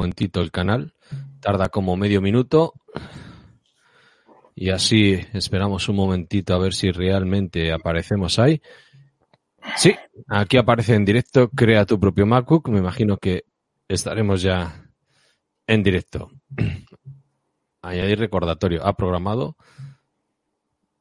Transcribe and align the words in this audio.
Momentito 0.00 0.40
el 0.40 0.50
canal. 0.50 0.94
Tarda 1.40 1.68
como 1.68 1.96
medio 1.96 2.22
minuto. 2.22 2.74
Y 4.54 4.70
así 4.70 5.20
esperamos 5.32 5.88
un 5.88 5.96
momentito 5.96 6.54
a 6.54 6.58
ver 6.58 6.72
si 6.72 6.90
realmente 6.90 7.72
aparecemos 7.72 8.38
ahí. 8.38 8.62
Sí, 9.76 9.94
aquí 10.28 10.56
aparece 10.56 10.94
en 10.94 11.04
directo. 11.04 11.50
Crea 11.50 11.84
tu 11.84 12.00
propio 12.00 12.24
MacBook. 12.24 12.68
Me 12.70 12.78
imagino 12.78 13.18
que 13.18 13.44
estaremos 13.88 14.40
ya 14.40 14.86
en 15.66 15.82
directo. 15.82 16.30
Añadir 17.82 18.18
recordatorio. 18.18 18.86
Ha 18.86 18.94
programado. 18.94 19.56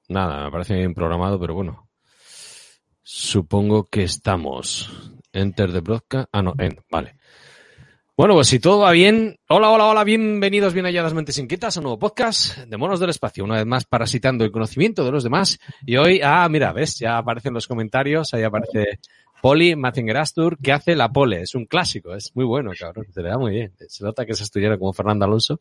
Nada, 0.10 0.44
me 0.44 0.52
parece 0.52 0.76
bien 0.76 0.94
programado, 0.94 1.40
pero 1.40 1.54
bueno. 1.54 1.90
Supongo 3.02 3.88
que 3.90 4.04
estamos. 4.04 5.14
Enter 5.32 5.72
the 5.72 5.80
broadcast. 5.80 6.30
Ah, 6.34 6.42
no, 6.42 6.54
en. 6.58 6.84
Vale. 6.92 7.19
Bueno, 8.20 8.34
pues 8.34 8.48
si 8.48 8.60
todo 8.60 8.80
va 8.80 8.92
bien, 8.92 9.40
hola, 9.48 9.70
hola, 9.70 9.86
hola, 9.86 10.04
bienvenidos, 10.04 10.74
bien 10.74 10.86
halladas 10.86 11.14
mentes 11.14 11.38
inquietas 11.38 11.78
a 11.78 11.80
un 11.80 11.84
nuevo 11.86 12.00
podcast 12.00 12.58
de 12.58 12.76
Monos 12.76 13.00
del 13.00 13.12
Espacio, 13.12 13.46
una 13.46 13.56
vez 13.56 13.66
más 13.66 13.86
parasitando 13.86 14.44
el 14.44 14.52
conocimiento 14.52 15.06
de 15.06 15.12
los 15.14 15.24
demás. 15.24 15.58
Y 15.86 15.96
hoy, 15.96 16.20
ah, 16.22 16.46
mira, 16.50 16.74
ves, 16.74 17.00
ya 17.00 17.18
aparecen 17.18 17.54
los 17.54 17.66
comentarios, 17.66 18.34
ahí 18.34 18.44
aparece 18.44 19.00
Poli, 19.42 19.76
Mazinger 19.76 20.18
Astur, 20.18 20.58
que 20.58 20.72
hace 20.72 20.96
la 20.96 21.10
pole, 21.10 21.42
es 21.42 21.56
un 21.56 21.66
clásico, 21.66 22.14
es 22.14 22.36
muy 22.36 22.46
bueno, 22.46 22.72
cabrón, 22.78 23.06
se 23.12 23.22
le 23.22 23.30
da 23.30 23.38
muy 23.38 23.52
bien. 23.52 23.74
Se 23.88 24.04
nota 24.04 24.26
que 24.26 24.34
es 24.34 24.42
estudiante 24.42 24.78
como 24.78 24.94
Fernando 24.94 25.26
Alonso. 25.26 25.60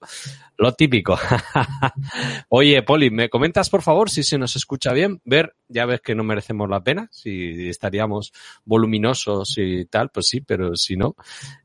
Lo 0.56 0.72
típico. 0.72 1.18
Oye, 2.48 2.82
Poli, 2.82 3.10
¿me 3.10 3.28
comentas 3.28 3.70
por 3.70 3.82
favor 3.82 4.10
si 4.10 4.22
se 4.22 4.38
nos 4.38 4.56
escucha 4.56 4.92
bien? 4.92 5.20
Ver, 5.24 5.54
ya 5.68 5.86
ves 5.86 6.00
que 6.00 6.14
no 6.14 6.24
merecemos 6.24 6.68
la 6.68 6.82
pena, 6.82 7.08
si 7.12 7.68
estaríamos 7.68 8.32
voluminosos 8.64 9.54
y 9.58 9.84
tal, 9.86 10.10
pues 10.10 10.26
sí, 10.26 10.40
pero 10.40 10.74
si 10.74 10.96
no, 10.96 11.14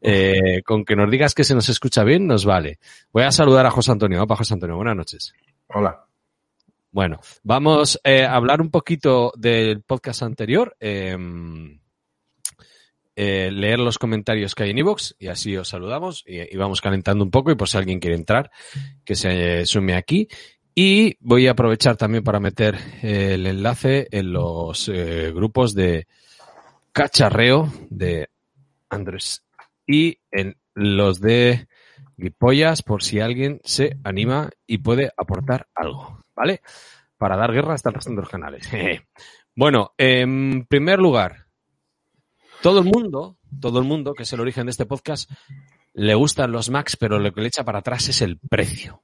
eh, 0.02 0.62
con 0.64 0.86
que 0.86 0.96
nos 0.96 1.10
digas 1.10 1.34
que 1.34 1.44
se 1.44 1.56
nos 1.56 1.70
escucha 1.70 2.04
bien, 2.04 2.28
nos 2.28 2.46
vale. 2.46 2.80
Voy 3.12 3.24
a 3.24 3.32
saludar 3.32 3.66
a 3.66 3.72
José 3.72 3.92
Antonio. 3.92 4.24
Opa, 4.24 4.36
José 4.36 4.54
Antonio, 4.54 4.76
buenas 4.76 4.96
noches. 4.96 5.34
Hola. 5.68 6.06
Bueno, 6.92 7.20
vamos 7.42 8.00
eh, 8.04 8.24
a 8.24 8.36
hablar 8.36 8.62
un 8.62 8.70
poquito 8.70 9.34
del 9.36 9.82
podcast 9.82 10.22
anterior. 10.22 10.78
Eh, 10.80 11.18
eh, 13.16 13.52
leer 13.52 13.80
los 13.80 14.00
comentarios 14.00 14.56
que 14.56 14.64
hay 14.64 14.72
en 14.72 14.80
iVoox 14.80 15.14
y 15.20 15.28
así 15.28 15.56
os 15.56 15.70
saludamos 15.70 16.24
y, 16.26 16.56
vamos 16.58 16.82
calentando 16.82 17.24
un 17.24 17.30
poco 17.30 17.52
y 17.52 17.56
por 17.56 17.70
si 17.70 17.78
alguien 17.78 18.00
quiere 18.00 18.16
entrar, 18.16 18.52
que 19.06 19.16
se 19.16 19.66
sume 19.66 19.96
aquí. 19.96 20.28
Y 20.76 21.18
voy 21.20 21.48
a 21.48 21.52
aprovechar 21.52 21.98
también 21.98 22.24
para 22.24 22.40
meter 22.40 22.76
el 23.04 23.46
enlace 23.46 24.08
en 24.12 24.34
los 24.34 24.90
eh, 24.90 25.32
grupos 25.32 25.76
de 25.76 26.08
cacharreo 26.92 27.72
de 27.90 28.30
Andrés 28.90 29.44
y 29.86 30.18
en 30.32 30.58
los 30.74 31.22
de 31.22 31.68
Guipollas 32.18 32.82
por 32.82 33.04
si 33.04 33.20
alguien 33.20 33.60
se 33.64 33.98
anima 34.04 34.50
y 34.66 34.80
puede 34.80 35.12
aportar 35.18 35.68
algo, 35.76 36.20
¿vale? 36.36 36.62
Para 37.18 37.38
dar 37.38 37.52
guerra 37.52 37.76
hasta 37.76 37.90
el 37.90 37.96
resto 37.96 38.12
de 38.12 38.16
los 38.18 38.30
canales. 38.30 38.70
bueno, 39.56 39.94
en 39.98 40.66
primer 40.66 41.00
lugar, 41.00 41.43
todo 42.64 42.80
el 42.80 42.86
mundo, 42.86 43.38
todo 43.60 43.80
el 43.80 43.86
mundo, 43.86 44.14
que 44.14 44.24
es 44.24 44.32
el 44.32 44.40
origen 44.40 44.66
de 44.66 44.72
este 44.72 44.86
podcast, 44.86 45.30
le 45.94 46.16
gustan 46.16 46.54
los 46.54 46.70
Macs, 46.70 46.96
pero 46.96 47.20
lo 47.20 47.34
que 47.34 47.42
le 47.42 47.48
echa 47.48 47.66
para 47.66 47.80
atrás 47.80 48.08
es 48.08 48.22
el 48.22 48.40
precio. 48.40 49.02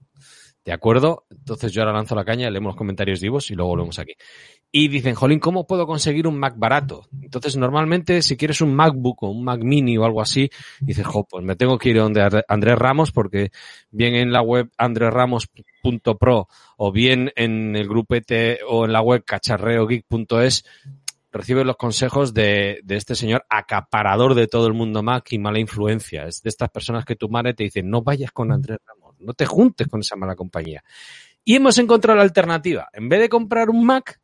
¿De 0.63 0.71
acuerdo? 0.71 1.25
Entonces 1.29 1.71
yo 1.73 1.81
ahora 1.81 1.93
lanzo 1.93 2.15
la 2.15 2.23
caña, 2.23 2.49
leemos 2.49 2.71
los 2.71 2.77
comentarios 2.77 3.19
vivos 3.19 3.51
y 3.51 3.55
luego 3.55 3.71
volvemos 3.71 3.99
aquí. 3.99 4.13
Y 4.71 4.87
dicen, 4.87 5.15
Jolín, 5.15 5.39
¿cómo 5.39 5.65
puedo 5.65 5.87
conseguir 5.87 6.27
un 6.27 6.37
Mac 6.37 6.53
barato? 6.57 7.07
Entonces, 7.21 7.57
normalmente, 7.57 8.21
si 8.21 8.37
quieres 8.37 8.61
un 8.61 8.75
MacBook 8.75 9.23
o 9.23 9.31
un 9.31 9.43
Mac 9.43 9.61
Mini 9.63 9.97
o 9.97 10.05
algo 10.05 10.21
así, 10.21 10.49
dices, 10.79 11.07
jo, 11.07 11.25
pues 11.27 11.43
me 11.43 11.55
tengo 11.55 11.77
que 11.79 11.89
ir 11.89 11.97
donde 11.97 12.43
Andrés 12.47 12.77
Ramos, 12.77 13.11
porque 13.11 13.51
bien 13.89 14.13
en 14.13 14.31
la 14.31 14.41
web 14.41 14.69
andresramos.pro 14.77 16.47
o 16.77 16.91
bien 16.91 17.31
en 17.35 17.75
el 17.75 17.87
grupete 17.87 18.59
o 18.67 18.85
en 18.85 18.93
la 18.93 19.01
web 19.01 19.23
cacharreogeek.es 19.25 20.65
recibe 21.31 21.63
los 21.63 21.78
consejos 21.78 22.34
de, 22.34 22.79
de, 22.84 22.95
este 22.95 23.16
señor 23.16 23.45
acaparador 23.50 24.35
de 24.35 24.47
todo 24.47 24.67
el 24.67 24.73
mundo 24.73 25.03
Mac 25.03 25.31
y 25.31 25.38
mala 25.38 25.59
influencia. 25.59 26.25
Es 26.25 26.41
de 26.41 26.50
estas 26.50 26.69
personas 26.69 27.06
que 27.06 27.16
tu 27.16 27.29
madre 27.29 27.53
te 27.53 27.63
dice, 27.63 27.84
no 27.84 28.01
vayas 28.01 28.31
con 28.31 28.51
Andrés 28.51 28.79
Ramos, 28.85 29.16
no 29.19 29.34
te 29.34 29.45
juntes 29.45 29.88
con 29.88 30.01
esa 30.01 30.16
mala 30.16 30.35
compañía. 30.35 30.84
Y 31.44 31.56
hemos 31.56 31.78
encontrado 31.78 32.18
la 32.18 32.23
alternativa. 32.23 32.89
En 32.94 33.09
vez 33.09 33.19
de 33.19 33.29
comprar 33.29 33.69
un 33.69 33.85
Mac, 33.85 34.19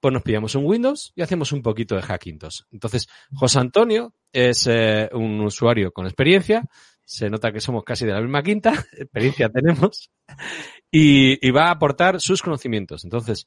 pues 0.00 0.12
nos 0.12 0.22
pillamos 0.22 0.54
un 0.54 0.64
Windows 0.64 1.12
y 1.14 1.22
hacemos 1.22 1.52
un 1.52 1.62
poquito 1.62 1.96
de 1.96 2.02
Hackintosh. 2.02 2.62
Entonces, 2.70 3.08
José 3.34 3.58
Antonio 3.58 4.14
es 4.32 4.66
eh, 4.66 5.08
un 5.12 5.40
usuario 5.40 5.92
con 5.92 6.06
experiencia. 6.06 6.64
Se 7.04 7.30
nota 7.30 7.52
que 7.52 7.60
somos 7.60 7.84
casi 7.84 8.04
de 8.04 8.12
la 8.12 8.20
misma 8.20 8.42
quinta, 8.42 8.72
experiencia 8.92 9.48
tenemos, 9.48 10.10
y 10.90 11.50
va 11.50 11.68
a 11.68 11.70
aportar 11.70 12.20
sus 12.20 12.42
conocimientos. 12.42 13.04
Entonces, 13.04 13.46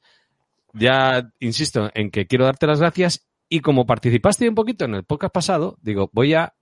ya 0.72 1.30
insisto 1.38 1.90
en 1.94 2.10
que 2.10 2.26
quiero 2.26 2.44
darte 2.44 2.66
las 2.66 2.80
gracias 2.80 3.28
y 3.48 3.60
como 3.60 3.86
participaste 3.86 4.48
un 4.48 4.54
poquito 4.54 4.84
en 4.84 4.94
el 4.94 5.04
podcast 5.04 5.34
pasado, 5.34 5.76
digo, 5.80 6.10
voy 6.12 6.34
a 6.34 6.54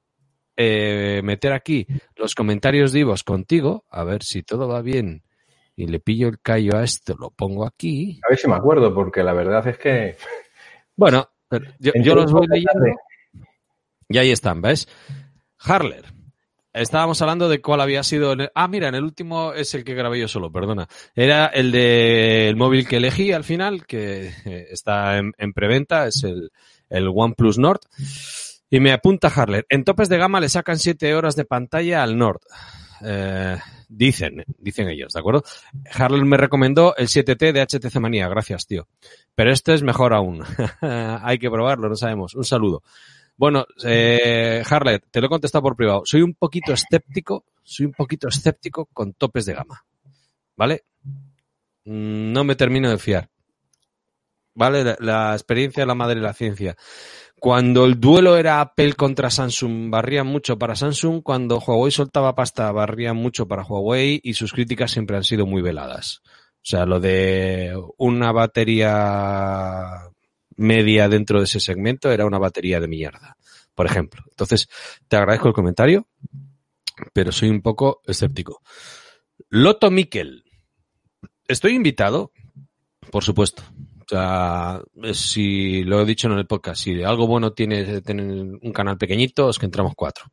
eh, 0.57 1.21
meter 1.23 1.53
aquí 1.53 1.87
los 2.17 2.35
comentarios 2.35 2.93
vivos 2.93 3.23
contigo, 3.23 3.85
a 3.91 4.05
ver 4.05 4.23
si 4.23 4.43
todo 4.43 4.69
va 4.69 4.83
bien 4.83 5.23
y 5.77 5.87
le 5.87 6.01
pillo 6.01 6.29
el 6.29 6.41
callo 6.41 6.77
a 6.77 6.83
esto, 6.83 7.15
lo 7.19 7.31
pongo 7.31 7.65
aquí. 7.65 8.21
A 8.27 8.31
ver 8.31 8.39
si 8.39 8.49
me 8.49 8.57
acuerdo, 8.57 8.93
porque 8.93 9.23
la 9.23 9.33
verdad 9.33 9.67
es 9.69 9.79
que... 9.79 10.17
Bueno, 10.97 11.29
yo, 11.79 11.93
yo 12.03 12.15
los 12.17 12.33
voy 12.33 12.49
leyendo 12.49 12.87
y 14.09 14.19
ahí 14.19 14.33
están, 14.33 14.61
¿ves? 14.61 14.89
Harler, 15.59 16.07
Estábamos 16.81 17.21
hablando 17.22 17.49
de 17.49 17.61
cuál 17.61 17.81
había 17.81 18.03
sido. 18.03 18.33
El... 18.33 18.50
Ah, 18.55 18.69
mira, 18.69 18.89
en 18.89 18.94
el 18.94 19.05
último 19.05 19.53
es 19.53 19.75
el 19.75 19.84
que 19.84 19.94
grabé 19.94 20.21
yo 20.21 20.28
solo, 20.28 20.50
perdona. 20.50 20.89
Era 21.15 21.47
el 21.47 21.72
del 21.72 22.56
móvil 22.56 22.87
que 22.87 22.97
elegí 22.97 23.33
al 23.33 23.44
final, 23.44 23.87
que 23.87 24.33
está 24.71 25.19
en, 25.19 25.33
en 25.38 25.53
preventa, 25.53 26.06
es 26.06 26.25
el, 26.25 26.50
el 26.88 27.09
OnePlus 27.15 27.59
Nord. 27.59 27.81
Y 28.71 28.81
me 28.81 28.93
apunta 28.93 29.28
Harler. 29.28 29.67
En 29.69 29.84
topes 29.84 30.09
de 30.09 30.19
gama 30.19 30.41
le 30.41 30.49
sacan 30.49 30.78
7 30.78 31.15
horas 31.15 31.37
de 31.37 31.44
pantalla 31.44 32.03
al 32.03 32.19
Nord. 32.19 32.41
Eh, 33.03 33.56
dicen, 33.88 34.44
dicen 34.59 34.88
ellos, 34.88 35.12
¿de 35.12 35.21
acuerdo? 35.21 35.43
Harler 35.93 36.25
me 36.25 36.37
recomendó 36.37 36.94
el 36.97 37.09
7T 37.09 37.53
de 37.53 37.62
HTC 37.67 37.97
Manía, 38.00 38.28
gracias, 38.28 38.67
tío. 38.67 38.87
Pero 39.34 39.53
este 39.53 39.75
es 39.75 39.83
mejor 39.83 40.12
aún. 40.12 40.43
Hay 40.81 41.38
que 41.38 41.50
probarlo, 41.50 41.88
no 41.88 41.97
sabemos. 41.97 42.34
Un 42.34 42.44
saludo. 42.44 42.83
Bueno, 43.38 43.65
eh, 43.84 44.65
Harlet, 44.69 45.04
te 45.12 45.21
lo 45.21 45.28
he 45.28 45.31
contestado 45.31 45.62
por 45.62 45.76
privado. 45.76 46.03
Soy 46.04 46.22
un 46.22 46.34
poquito 46.34 46.72
escéptico, 46.72 47.44
soy 47.62 47.87
un 47.87 47.93
poquito 47.93 48.26
escéptico 48.26 48.87
con 48.93 49.15
topes 49.15 49.47
de 49.47 49.54
gama. 49.54 49.84
¿Vale? 50.56 50.84
No 51.84 52.43
me 52.43 52.56
termino 52.56 52.91
de 52.91 52.99
fiar. 52.99 53.31
¿Vale? 54.54 54.82
La, 54.82 54.97
la 54.99 55.32
experiencia 55.34 55.87
la 55.87 55.94
madre 55.94 56.16
de 56.16 56.22
la 56.22 56.34
ciencia. 56.34 56.76
Cuando 57.38 57.84
el 57.84 58.00
duelo 58.00 58.37
era 58.37 58.60
Apple 58.60 58.94
contra 58.94 59.31
Samsung, 59.31 59.88
barrían 59.88 60.26
mucho 60.26 60.59
para 60.59 60.75
Samsung. 60.75 61.22
Cuando 61.22 61.60
Huawei 61.60 61.93
soltaba 61.93 62.34
pasta, 62.34 62.73
barrían 62.73 63.17
mucho 63.17 63.46
para 63.46 63.62
Huawei 63.62 64.20
y 64.20 64.34
sus 64.34 64.52
críticas 64.52 64.91
siempre 64.91 65.17
han 65.17 65.23
sido 65.23 65.46
muy 65.46 65.62
veladas. 65.62 66.23
O 66.56 66.64
sea, 66.64 66.87
lo 66.87 66.99
de 66.99 67.81
una 67.99 68.32
batería 68.32 70.11
media 70.58 71.08
dentro 71.08 71.38
de 71.38 71.44
ese 71.44 71.60
segmento 71.60 72.10
era 72.10 72.26
una 72.26 72.38
batería 72.38 72.81
de 72.81 72.88
mierda, 72.88 73.37
por 73.75 73.87
ejemplo. 73.87 74.22
Entonces, 74.28 74.69
te 75.08 75.16
agradezco 75.16 75.49
el 75.49 75.55
comentario, 75.55 76.06
pero 77.12 77.32
soy 77.32 77.49
un 77.49 77.62
poco 77.62 78.02
escéptico. 78.05 78.60
Loto 79.49 79.90
Miquel. 79.90 80.44
Estoy 81.46 81.75
invitado, 81.75 82.32
por 83.10 83.25
supuesto. 83.25 83.62
O 84.00 84.05
sea, 84.08 84.82
si 85.12 85.82
lo 85.84 86.00
he 86.00 86.05
dicho 86.05 86.28
en 86.28 86.38
el 86.38 86.46
podcast, 86.46 86.82
si 86.82 87.02
algo 87.02 87.26
bueno 87.26 87.52
tiene 87.52 88.00
tener 88.00 88.26
un 88.26 88.72
canal 88.72 88.99
pequeñito, 88.99 89.49
es 89.49 89.58
que 89.58 89.66
entramos 89.66 89.93
cuatro. 89.94 90.26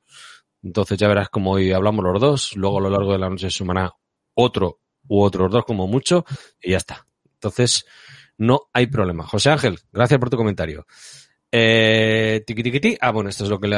Entonces 0.63 0.98
ya 0.98 1.07
verás 1.07 1.30
como 1.30 1.51
hoy 1.51 1.72
hablamos 1.72 2.04
los 2.04 2.19
dos, 2.19 2.56
luego 2.56 2.80
a 2.80 2.81
lo 2.81 2.89
largo 2.89 3.12
de 3.12 3.19
la 3.19 3.30
noche 3.30 3.50
sumará 3.50 3.94
otro 4.33 4.80
u 5.07 5.22
otros 5.22 5.51
dos 5.51 5.66
como 5.66 5.88
mucho 5.88 6.25
y 6.62 6.72
ya 6.72 6.77
está. 6.77 7.06
Entonces, 7.33 7.86
no 8.38 8.62
hay 8.74 8.88
problema. 8.88 9.26
José 9.26 9.50
Ángel, 9.50 9.80
gracias 9.92 10.20
por 10.20 10.30
tu 10.30 10.38
comentario. 10.38 10.86
Eh, 11.52 12.44
tiqui, 12.46 12.64
tiqui, 12.64 12.80
tiqui. 12.80 12.98
Ah, 13.02 13.12
bueno, 13.12 13.30
esto 13.30 13.44
es 13.44 13.50
lo 13.50 13.60
que 13.60 13.68
le 13.68 13.78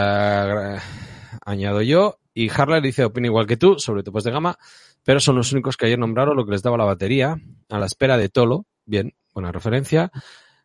añado 1.45 1.81
yo. 1.81 2.19
Y 2.33 2.49
Harley 2.49 2.81
dice, 2.81 3.05
opina 3.05 3.27
igual 3.27 3.47
que 3.47 3.57
tú 3.57 3.79
sobre 3.79 4.03
topes 4.03 4.23
de 4.23 4.31
gama, 4.31 4.57
pero 5.03 5.19
son 5.19 5.35
los 5.35 5.51
únicos 5.53 5.75
que 5.75 5.87
ayer 5.87 5.97
nombraron 5.97 6.35
lo 6.35 6.45
que 6.45 6.51
les 6.51 6.61
daba 6.61 6.77
la 6.77 6.85
batería 6.85 7.35
a 7.69 7.79
la 7.79 7.85
espera 7.85 8.17
de 8.17 8.29
Tolo. 8.29 8.65
Bien, 8.85 9.13
buena 9.33 9.51
referencia. 9.51 10.11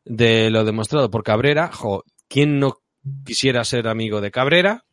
De 0.05 0.51
lo 0.51 0.65
demostrado 0.65 1.11
por 1.11 1.23
Cabrera. 1.23 1.71
Jo, 1.73 2.05
¿quién 2.29 2.59
no 2.59 2.79
quisiera 3.25 3.65
ser 3.65 3.89
amigo 3.89 4.21
de 4.21 4.31
Cabrera? 4.31 4.85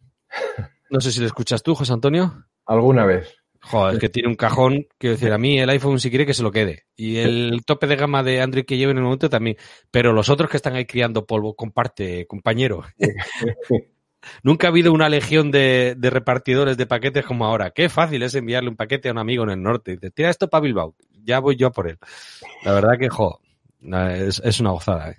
No 0.89 1.01
sé 1.01 1.11
si 1.11 1.19
le 1.19 1.27
escuchas 1.27 1.63
tú, 1.63 1.75
José 1.75 1.93
Antonio. 1.93 2.45
Alguna 2.65 3.05
vez. 3.05 3.38
Joder, 3.69 3.93
es 3.93 3.99
que 3.99 4.09
tiene 4.09 4.29
un 4.29 4.35
cajón, 4.35 4.87
quiero 4.97 5.15
decir, 5.15 5.31
a 5.31 5.37
mí 5.37 5.59
el 5.59 5.69
iPhone 5.69 5.99
si 5.99 6.09
quiere 6.09 6.25
que 6.25 6.33
se 6.33 6.41
lo 6.41 6.51
quede. 6.51 6.85
Y 6.95 7.17
el 7.17 7.61
tope 7.65 7.85
de 7.85 7.95
gama 7.95 8.23
de 8.23 8.41
Android 8.41 8.65
que 8.65 8.77
llevo 8.77 8.91
en 8.91 8.97
el 8.97 9.03
momento 9.03 9.29
también. 9.29 9.57
Pero 9.91 10.11
los 10.11 10.29
otros 10.29 10.49
que 10.49 10.57
están 10.57 10.75
ahí 10.75 10.85
criando 10.85 11.27
polvo, 11.27 11.55
comparte, 11.55 12.25
compañero. 12.25 12.83
Nunca 14.43 14.67
ha 14.67 14.71
habido 14.71 14.91
una 14.91 15.07
legión 15.07 15.51
de, 15.51 15.93
de, 15.95 16.09
repartidores 16.09 16.77
de 16.77 16.87
paquetes 16.87 17.23
como 17.23 17.45
ahora. 17.45 17.69
Qué 17.69 17.89
fácil 17.89 18.23
es 18.23 18.33
enviarle 18.33 18.69
un 18.69 18.75
paquete 18.75 19.09
a 19.09 19.11
un 19.11 19.19
amigo 19.19 19.43
en 19.43 19.51
el 19.51 19.61
norte. 19.61 19.91
Dice, 19.91 20.09
tira 20.09 20.31
esto 20.31 20.49
para 20.49 20.63
Bilbao. 20.63 20.95
Ya 21.23 21.39
voy 21.39 21.55
yo 21.55 21.67
a 21.67 21.71
por 21.71 21.87
él. 21.87 21.99
La 22.63 22.73
verdad 22.73 22.97
que, 22.99 23.07
jo, 23.07 23.39
es, 23.81 24.41
es 24.43 24.59
una 24.59 24.71
gozada. 24.71 25.11
¿eh? 25.11 25.17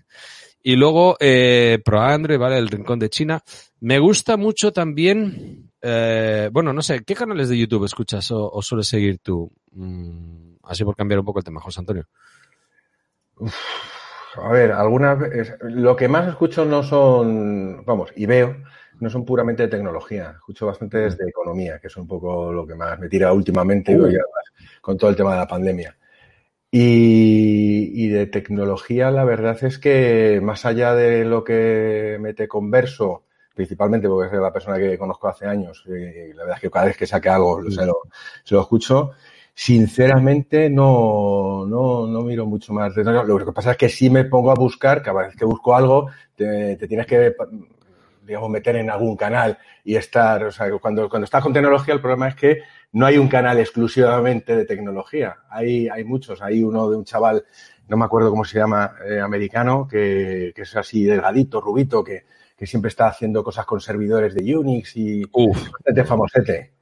Y 0.62 0.76
luego, 0.76 1.17
eh, 1.20 1.79
ProAndroid, 1.85 2.38
¿vale? 2.38 2.58
El 2.58 2.69
Rincón 2.69 2.99
de 2.99 3.11
China. 3.11 3.43
Me 3.81 3.99
gusta 3.99 4.37
mucho 4.37 4.73
también, 4.73 5.69
eh, 5.82 6.50
bueno, 6.53 6.73
no 6.73 6.82
sé, 6.82 7.03
¿qué 7.05 7.15
canales 7.15 7.49
de 7.49 7.59
YouTube 7.59 7.85
escuchas 7.85 8.31
o, 8.31 8.50
o 8.50 8.62
sueles 8.62 8.88
seguir 8.88 9.19
tú? 9.19 9.50
Mm, 9.73 10.56
así 10.65 10.85
por 10.85 10.97
cambiar 10.97 11.21
un 11.21 11.27
poco 11.27 11.38
el 11.38 11.44
tema, 11.44 11.61
José 11.61 11.81
Antonio. 11.81 12.06
Uf, 13.37 13.55
a 14.37 14.53
ver, 14.53 14.73
algunas 14.73 15.19
veces, 15.19 15.55
lo 15.62 15.97
que 15.97 16.09
más 16.09 16.29
escucho 16.29 16.65
no 16.65 16.82
son, 16.82 17.85
vamos, 17.85 18.12
y 18.15 18.27
veo, 18.27 18.56
no 19.00 19.11
son 19.11 19.25
puramente 19.25 19.65
de 19.65 19.69
tecnología. 19.69 20.35
Escucho 20.37 20.67
bastante 20.67 20.99
desde 20.99 21.29
economía, 21.29 21.79
que 21.79 21.88
es 21.88 21.97
un 21.97 22.06
poco 22.06 22.53
lo 22.53 22.67
que 22.67 22.75
más 22.75 22.99
me 22.99 23.09
tira 23.09 23.32
últimamente 23.32 23.99
uh. 23.99 24.09
con 24.81 24.97
todo 24.97 25.11
el 25.11 25.17
tema 25.17 25.32
de 25.32 25.38
la 25.38 25.49
pandemia. 25.49 25.97
Y, 26.71 27.91
y, 27.94 28.09
de 28.09 28.27
tecnología, 28.27 29.11
la 29.11 29.25
verdad 29.25 29.59
es 29.65 29.81
que 29.81 30.41
más 30.41 30.65
allá 30.65 30.94
de 30.94 31.25
lo 31.25 31.43
que 31.43 32.17
mete 32.21 32.47
converso, 32.47 33.25
principalmente 33.61 34.09
porque 34.09 34.35
es 34.35 34.41
la 34.41 34.51
persona 34.51 34.79
que 34.79 34.97
conozco 34.97 35.29
hace 35.29 35.47
años, 35.47 35.85
y 35.87 36.33
la 36.33 36.45
verdad 36.45 36.57
es 36.57 36.62
que 36.62 36.71
cada 36.71 36.87
vez 36.87 36.97
que 36.97 37.07
saque 37.07 37.29
algo 37.29 37.62
se 37.71 37.85
lo, 37.85 37.99
se 38.43 38.55
lo 38.55 38.62
escucho, 38.62 39.11
sinceramente 39.53 40.71
no, 40.71 41.67
no, 41.67 42.07
no 42.07 42.23
miro 42.23 42.47
mucho 42.47 42.73
más. 42.73 42.97
Lo 42.97 43.39
que 43.39 43.53
pasa 43.53 43.73
es 43.73 43.77
que 43.77 43.91
sí 43.91 44.09
me 44.09 44.25
pongo 44.25 44.51
a 44.51 44.55
buscar, 44.55 45.03
cada 45.03 45.27
vez 45.27 45.37
que 45.37 45.45
busco 45.45 45.77
algo, 45.77 46.09
te, 46.35 46.77
te 46.77 46.89
tienes 46.89 47.07
que 47.07 47.35
digamos, 48.23 48.49
meter 48.49 48.77
en 48.77 48.89
algún 48.89 49.15
canal 49.15 49.59
y 49.85 49.97
estar, 49.97 50.45
o 50.45 50.51
sea, 50.51 50.71
cuando, 50.79 51.06
cuando 51.11 51.25
estás 51.25 51.43
con 51.43 51.53
tecnología, 51.53 51.93
el 51.93 52.01
problema 52.01 52.29
es 52.29 52.35
que 52.35 52.63
no 52.93 53.05
hay 53.05 53.19
un 53.19 53.29
canal 53.29 53.59
exclusivamente 53.59 54.56
de 54.56 54.65
tecnología. 54.65 55.37
Hay, 55.51 55.87
hay 55.87 56.05
muchos. 56.05 56.41
Hay 56.41 56.63
uno 56.63 56.89
de 56.89 56.97
un 56.97 57.05
chaval, 57.05 57.45
no 57.89 57.99
me 57.99 58.06
acuerdo 58.06 58.31
cómo 58.31 58.47
se 58.47 58.59
llama, 58.59 58.95
eh, 59.06 59.21
americano, 59.21 59.87
que, 59.87 60.53
que, 60.56 60.63
es 60.63 60.75
así 60.75 61.05
delgadito, 61.05 61.61
rubito, 61.61 62.03
que, 62.03 62.25
que, 62.61 62.67
siempre 62.67 62.91
está 62.91 63.09
haciendo 63.09 63.43
cosas 63.43 63.65
con 63.65 63.81
servidores 63.81 64.35
de 64.35 64.57
Unix 64.57 64.97
y 64.97 65.23
Uf. 65.33 65.71
de 65.85 66.05
famosete. 66.05 66.73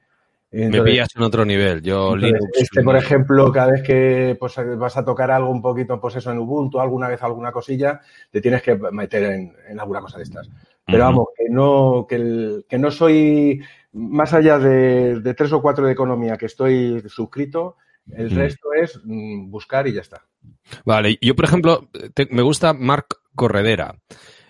Entonces, 0.51 0.83
me 0.83 0.91
pillas 0.91 1.09
en 1.15 1.23
otro 1.23 1.45
nivel. 1.45 1.83
Yo 1.83 2.15
entonces, 2.15 2.33
Linux, 2.33 2.51
este, 2.55 2.83
por 2.83 2.97
ejemplo, 2.97 3.53
cada 3.53 3.73
vez 3.73 3.83
que 3.83 4.37
pues, 4.41 4.57
vas 4.79 4.97
a 4.97 5.05
tocar 5.05 5.31
algo 5.31 5.51
un 5.51 5.61
poquito, 5.61 6.01
pues 6.01 6.17
eso 6.17 6.33
en 6.33 6.39
Ubuntu, 6.39 6.81
alguna 6.81 7.09
vez 7.09 7.23
alguna 7.23 7.53
cosilla, 7.53 8.01
te 8.31 8.41
tienes 8.41 8.63
que 8.63 8.77
meter 8.77 9.25
en, 9.25 9.55
en 9.69 9.79
alguna 9.79 10.01
cosa 10.01 10.17
de 10.17 10.25
estas. 10.25 10.49
Pero 10.87 11.05
vamos, 11.05 11.27
que 11.37 11.51
no, 11.51 12.07
que, 12.09 12.15
el, 12.15 12.65
que 12.67 12.79
no 12.79 12.91
soy, 12.91 13.61
más 13.93 14.33
allá 14.33 14.59
de, 14.59 15.21
de, 15.21 15.35
tres 15.35 15.53
o 15.53 15.61
cuatro 15.61 15.85
de 15.85 15.93
economía 15.93 16.39
que 16.39 16.47
estoy 16.47 17.03
suscrito, 17.09 17.77
el 18.11 18.31
resto 18.31 18.73
es 18.73 18.99
mm, 19.05 19.51
buscar 19.51 19.87
y 19.87 19.93
ya 19.93 20.01
está. 20.01 20.25
Vale, 20.87 21.19
yo 21.21 21.37
por 21.37 21.45
ejemplo, 21.45 21.89
te, 22.15 22.27
me 22.31 22.43
gusta 22.43 22.73
Marc 22.73 23.17
Corredera. 23.35 23.97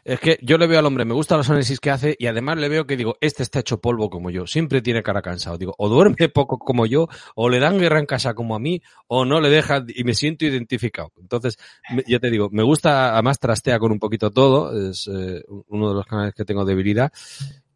Es 0.09 0.21
que 0.21 0.39
yo 0.41 0.57
le 0.57 0.67
veo 0.67 0.79
al 0.79 0.87
hombre, 0.87 1.05
me 1.05 1.13
gustan 1.13 1.37
los 1.37 1.51
análisis 1.51 1.81
que 1.81 1.91
hace 1.91 2.17
y 2.19 2.29
además 2.29 2.57
le 2.57 2.71
veo 2.71 2.87
que 2.87 2.97
digo, 2.97 3.19
este 3.21 3.43
está 3.43 3.61
hecho 3.61 3.79
polvo 3.79 4.09
como 4.09 4.31
yo, 4.31 4.47
siempre 4.47 4.81
tiene 4.81 5.03
cara 5.03 5.21
cansado. 5.21 5.59
Digo, 5.59 5.75
o 5.77 5.91
duerme 5.91 6.29
poco 6.35 6.59
como 6.59 6.87
yo, 6.87 7.09
o 7.35 7.51
le 7.51 7.59
dan 7.59 7.79
guerra 7.79 7.99
en 7.99 8.07
casa 8.07 8.33
como 8.33 8.57
a 8.57 8.59
mí, 8.59 8.81
o 9.07 9.27
no 9.27 9.39
le 9.43 9.51
dejan 9.51 9.85
y 9.95 10.05
me 10.05 10.15
siento 10.15 10.47
identificado. 10.47 11.13
Entonces, 11.21 11.59
ya 12.07 12.19
te 12.21 12.31
digo, 12.31 12.49
me 12.51 12.63
gusta, 12.63 13.13
además 13.13 13.39
trastea 13.39 13.79
con 13.79 13.93
un 13.93 13.99
poquito 13.99 14.31
todo, 14.31 14.91
es 14.91 15.11
eh, 15.13 15.45
uno 15.69 15.91
de 15.91 15.95
los 15.97 16.07
canales 16.07 16.33
que 16.33 16.47
tengo 16.47 16.65
debilidad. 16.65 17.13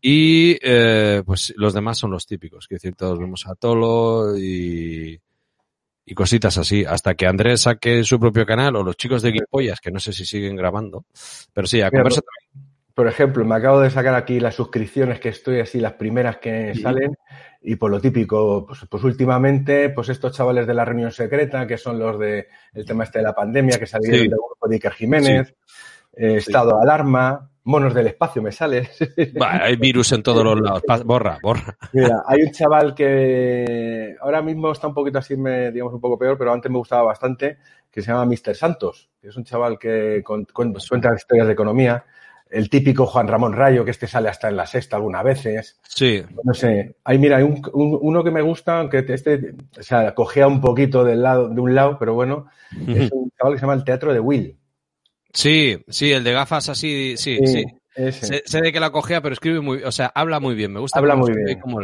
Y 0.01 0.57
eh, 0.63 1.23
pues 1.27 1.53
los 1.59 1.75
demás 1.75 1.99
son 1.99 2.13
los 2.13 2.25
típicos, 2.25 2.67
que 2.67 2.77
decir, 2.77 2.95
todos 2.97 3.19
vemos 3.19 3.47
a 3.47 3.55
Tolo 3.57 4.39
y, 4.39 5.21
y 6.05 6.15
cositas 6.15 6.59
así, 6.59 6.85
hasta 6.85 7.15
que 7.15 7.27
Andrés 7.27 7.63
saque 7.63 8.03
su 8.05 8.19
propio 8.19 8.45
canal 8.45 8.77
o 8.77 8.83
los 8.83 8.97
chicos 8.97 9.23
de 9.23 9.33
Guipollas, 9.33 9.81
que 9.81 9.91
no 9.91 10.01
sé 10.01 10.13
si 10.13 10.25
siguen 10.25 10.57
grabando, 10.57 11.05
pero 11.53 11.67
sí, 11.67 11.81
a 11.81 11.87
Mira, 11.87 12.03
conversa 12.03 12.21
por, 12.21 12.27
también. 12.27 12.73
Por 12.95 13.09
ejemplo, 13.09 13.45
me 13.45 13.55
acabo 13.55 13.81
de 13.81 13.91
sacar 13.91 14.15
aquí 14.15 14.41
las 14.41 14.55
suscripciones 14.55 15.21
que 15.21 15.31
estoy 15.31 15.61
así, 15.61 15.81
las 15.81 15.95
primeras 15.95 16.39
que 16.39 16.75
sí. 16.75 16.83
salen, 16.83 17.17
y 17.63 17.77
por 17.77 17.91
lo 17.91 18.01
típico, 18.01 18.67
pues, 18.67 18.81
pues, 18.91 19.05
últimamente, 19.05 19.91
pues 19.91 20.09
estos 20.09 20.33
chavales 20.33 20.67
de 20.67 20.75
la 20.75 20.85
reunión 20.85 21.13
secreta, 21.13 21.67
que 21.67 21.79
son 21.79 21.99
los 21.99 22.19
de 22.19 22.49
el 22.75 22.85
tema 22.85 23.05
este 23.05 23.21
de 23.21 23.25
la 23.25 23.35
pandemia, 23.35 23.79
que 23.79 23.87
salieron 23.87 24.19
sí. 24.21 24.29
del 24.29 24.39
grupo 24.39 24.69
de 24.69 24.77
Iker 24.77 24.93
Jiménez, 24.93 25.49
sí. 25.49 25.55
eh, 26.17 26.37
estado 26.37 26.77
de 26.77 26.83
alarma, 26.83 27.52
monos 27.65 27.95
del 27.95 28.09
espacio 28.09 28.43
me 28.43 28.53
sale. 28.53 28.89
Bah, 29.39 29.61
hay 29.63 29.77
virus 29.77 30.13
en 30.13 30.23
todos 30.23 30.45
los 30.45 30.61
lados. 30.61 30.83
Borra, 31.05 31.39
borra. 31.43 31.77
Mira, 31.93 32.23
hay 32.27 32.43
un 32.43 32.51
chaval 32.51 32.95
que 32.95 34.17
ahora 34.21 34.43
mismo 34.43 34.73
está 34.73 34.89
un 34.89 34.95
poquito 34.95 35.19
así, 35.19 35.37
me, 35.37 35.71
digamos, 35.71 35.95
un 35.95 36.01
poco 36.01 36.19
peor, 36.19 36.37
pero 36.37 36.53
antes 36.53 36.71
me 36.71 36.79
gustaba 36.79 37.03
bastante, 37.03 37.59
que 37.91 38.03
se 38.03 38.11
llama 38.11 38.27
Mr. 38.27 38.55
Santos, 38.55 39.11
que 39.21 39.29
es 39.29 39.37
un 39.37 39.45
chaval 39.45 39.79
que 39.79 40.23
con, 40.25 40.45
con, 40.47 40.73
cuenta 40.73 41.15
historias 41.15 41.47
de 41.47 41.53
economía. 41.53 42.05
El 42.51 42.69
típico 42.69 43.07
Juan 43.07 43.29
Ramón 43.29 43.55
Rayo, 43.55 43.83
que 43.83 43.93
este 43.93 44.07
sale 44.07 44.29
hasta 44.29 44.51
en 44.51 44.57
la 44.57 44.67
sexta 44.67 44.97
algunas 44.97 45.25
veces. 45.25 45.81
Sí. 45.89 46.23
No 46.45 46.53
sé. 46.53 46.97
Hay, 47.03 47.19
mira, 47.19 47.39
hay 47.39 47.45
un, 47.45 47.63
un, 47.73 47.99
uno 48.03 48.23
que 48.23 48.31
me 48.31 48.43
gusta, 48.43 48.81
aunque 48.81 49.05
este, 49.09 49.55
o 49.79 49.83
sea, 49.83 50.15
cogea 50.15 50.47
un 50.47 50.61
poquito 50.61 51.03
del 51.03 51.23
lado, 51.23 51.49
de 51.49 51.61
un 51.61 51.75
lado, 51.75 51.97
pero 51.99 52.13
bueno, 52.13 52.49
es 52.87 53.11
un 53.11 53.31
chaval 53.39 53.55
que 53.55 53.59
se 53.59 53.63
llama 53.63 53.75
el 53.75 53.85
Teatro 53.85 54.13
de 54.13 54.21
Will. 54.21 54.59
Sí, 55.33 55.83
sí, 55.89 56.13
el 56.13 56.25
de 56.25 56.33
gafas 56.33 56.69
así, 56.69 57.17
sí, 57.17 57.39
sí. 57.39 57.47
sí. 57.47 57.65
Sé, 57.95 58.43
sé, 58.47 58.61
de 58.63 58.73
que 58.73 58.81
la 58.81 58.91
cogea, 58.91 59.21
pero 59.21 59.35
escribe 59.35 59.61
muy, 59.61 59.83
o 59.83 59.93
sea, 59.93 60.11
habla 60.15 60.41
muy 60.41 60.55
bien. 60.55 60.73
Me 60.73 60.81
gusta. 60.81 60.99
Habla 60.99 61.15
muy 61.15 61.31
bien. 61.33 61.61
Como, 61.61 61.81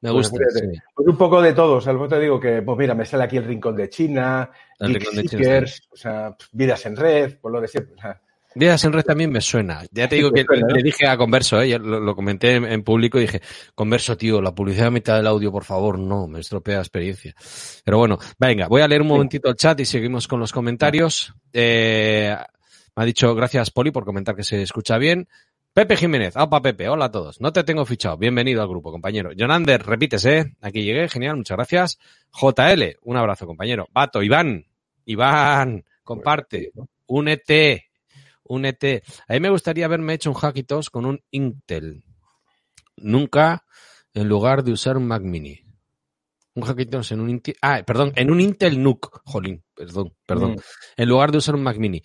me 0.00 0.10
gusta. 0.10 0.36
Pues, 0.36 0.54
sí. 0.54 0.80
pues, 0.92 1.08
un 1.08 1.16
poco 1.16 1.40
de 1.40 1.52
todo. 1.52 1.76
O 1.76 1.80
sea, 1.80 1.94
te 2.08 2.18
digo 2.18 2.40
que, 2.40 2.62
pues 2.62 2.76
mira, 2.76 2.94
me 2.94 3.04
sale 3.04 3.24
aquí 3.24 3.36
el 3.36 3.44
rincón 3.44 3.76
de 3.76 3.88
China, 3.88 4.50
el 4.80 4.94
rincón 4.94 5.14
de 5.14 5.24
China, 5.24 5.64
o 5.92 5.96
sea, 5.96 6.36
vidas 6.50 6.84
en 6.86 6.96
red, 6.96 7.38
por 7.38 7.52
lo 7.52 7.60
de 7.60 7.68
siempre. 7.68 7.94
O 7.94 8.00
sea, 8.00 8.20
Vidas 8.54 8.84
en 8.84 8.92
red 8.92 9.02
también 9.02 9.30
me 9.30 9.40
suena. 9.40 9.82
Ya 9.92 10.08
te 10.08 10.16
digo 10.16 10.30
que 10.32 10.44
le, 10.44 10.82
dije 10.82 11.06
a 11.06 11.16
Converso, 11.16 11.60
¿eh? 11.62 11.78
lo, 11.78 12.00
lo, 12.00 12.14
comenté 12.14 12.56
en, 12.56 12.64
en, 12.64 12.82
público 12.82 13.18
y 13.18 13.22
dije, 13.22 13.40
Converso, 13.74 14.16
tío, 14.16 14.40
la 14.42 14.54
publicidad 14.54 14.88
a 14.88 14.90
mitad 14.90 15.16
del 15.16 15.26
audio, 15.26 15.50
por 15.50 15.64
favor, 15.64 15.98
no, 15.98 16.26
me 16.26 16.40
estropea 16.40 16.76
la 16.76 16.82
experiencia. 16.82 17.34
Pero 17.84 17.98
bueno, 17.98 18.18
venga, 18.38 18.68
voy 18.68 18.82
a 18.82 18.88
leer 18.88 19.02
un 19.02 19.08
momentito 19.08 19.48
el 19.48 19.56
chat 19.56 19.80
y 19.80 19.84
seguimos 19.84 20.28
con 20.28 20.40
los 20.40 20.52
comentarios. 20.52 21.32
Eh, 21.52 22.36
me 22.94 23.02
ha 23.02 23.06
dicho 23.06 23.34
gracias, 23.34 23.70
Poli, 23.70 23.90
por 23.90 24.04
comentar 24.04 24.36
que 24.36 24.44
se 24.44 24.62
escucha 24.62 24.98
bien. 24.98 25.28
Pepe 25.72 25.96
Jiménez, 25.96 26.36
opa 26.36 26.60
Pepe, 26.60 26.90
hola 26.90 27.06
a 27.06 27.10
todos. 27.10 27.40
No 27.40 27.50
te 27.50 27.64
tengo 27.64 27.86
fichado. 27.86 28.18
Bienvenido 28.18 28.60
al 28.60 28.68
grupo, 28.68 28.92
compañero. 28.92 29.30
Jonander, 29.34 29.82
repites, 29.82 30.24
¿eh? 30.26 30.54
Aquí 30.60 30.84
llegué, 30.84 31.08
genial, 31.08 31.36
muchas 31.36 31.56
gracias. 31.56 31.98
JL, 32.30 32.98
un 33.00 33.16
abrazo, 33.16 33.46
compañero. 33.46 33.88
Vato, 33.92 34.22
Iván, 34.22 34.66
Iván, 35.06 35.84
comparte, 36.02 36.72
únete, 37.06 37.88
únete. 38.44 39.02
A 39.26 39.32
mí 39.32 39.40
me 39.40 39.48
gustaría 39.48 39.86
haberme 39.86 40.12
hecho 40.12 40.28
un 40.28 40.36
Hackitos 40.36 40.90
con 40.90 41.06
un 41.06 41.22
Intel. 41.30 42.04
Nunca 42.96 43.64
en 44.12 44.28
lugar 44.28 44.62
de 44.62 44.72
usar 44.72 44.98
un 44.98 45.06
Mac 45.06 45.22
Mini. 45.22 45.58
Un 46.54 46.64
Hackitos 46.64 47.10
en 47.12 47.20
un 47.20 47.30
Intel. 47.30 47.56
Ah, 47.62 47.82
perdón, 47.86 48.12
en 48.16 48.30
un 48.30 48.42
Intel 48.42 48.82
NUC. 48.82 49.22
Jolín, 49.24 49.64
perdón, 49.74 50.14
perdón. 50.26 50.52
Mm. 50.52 50.58
En 50.98 51.08
lugar 51.08 51.32
de 51.32 51.38
usar 51.38 51.54
un 51.54 51.62
Mac 51.62 51.78
Mini. 51.78 52.02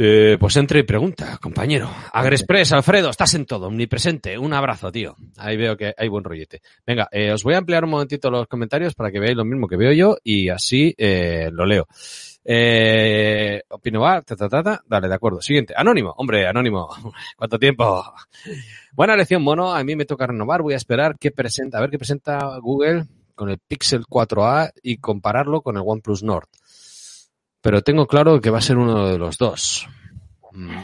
Eh, 0.00 0.36
pues 0.38 0.56
entre 0.56 0.78
y 0.78 0.82
pregunta, 0.84 1.38
compañero. 1.42 1.90
Agrexpress, 2.12 2.72
Alfredo, 2.72 3.10
estás 3.10 3.34
en 3.34 3.46
todo, 3.46 3.66
omnipresente. 3.66 4.38
Un 4.38 4.52
abrazo, 4.52 4.92
tío. 4.92 5.16
Ahí 5.36 5.56
veo 5.56 5.76
que 5.76 5.92
hay 5.96 6.06
buen 6.06 6.22
rollete. 6.22 6.62
Venga, 6.86 7.08
eh, 7.10 7.32
os 7.32 7.42
voy 7.42 7.54
a 7.54 7.58
ampliar 7.58 7.82
un 7.82 7.90
momentito 7.90 8.30
los 8.30 8.46
comentarios 8.46 8.94
para 8.94 9.10
que 9.10 9.18
veáis 9.18 9.36
lo 9.36 9.44
mismo 9.44 9.66
que 9.66 9.76
veo 9.76 9.92
yo 9.92 10.16
y 10.22 10.50
así 10.50 10.94
eh, 10.96 11.50
lo 11.52 11.66
leo. 11.66 11.88
Eh, 12.44 13.60
opino 13.70 14.02
va, 14.02 14.22
ta, 14.22 14.36
ta, 14.36 14.48
ta, 14.48 14.62
ta, 14.62 14.80
dale, 14.86 15.08
de 15.08 15.14
acuerdo. 15.14 15.42
Siguiente, 15.42 15.74
anónimo, 15.76 16.14
hombre, 16.16 16.46
anónimo. 16.46 16.88
¿Cuánto 17.36 17.58
tiempo? 17.58 18.04
Buena 18.92 19.16
lección, 19.16 19.42
mono. 19.42 19.74
A 19.74 19.82
mí 19.82 19.96
me 19.96 20.04
toca 20.04 20.28
renovar. 20.28 20.62
Voy 20.62 20.74
a 20.74 20.76
esperar 20.76 21.16
qué 21.18 21.32
presenta, 21.32 21.78
a 21.78 21.80
ver 21.80 21.90
qué 21.90 21.98
presenta 21.98 22.56
Google 22.60 23.06
con 23.34 23.50
el 23.50 23.58
Pixel 23.58 24.04
4a 24.04 24.70
y 24.80 24.98
compararlo 24.98 25.60
con 25.60 25.76
el 25.76 25.82
OnePlus 25.84 26.22
Nord 26.22 26.48
pero 27.60 27.82
tengo 27.82 28.06
claro 28.06 28.40
que 28.40 28.50
va 28.50 28.58
a 28.58 28.62
ser 28.62 28.78
uno 28.78 29.08
de 29.08 29.18
los 29.18 29.38
dos. 29.38 29.88
Mm, 30.52 30.78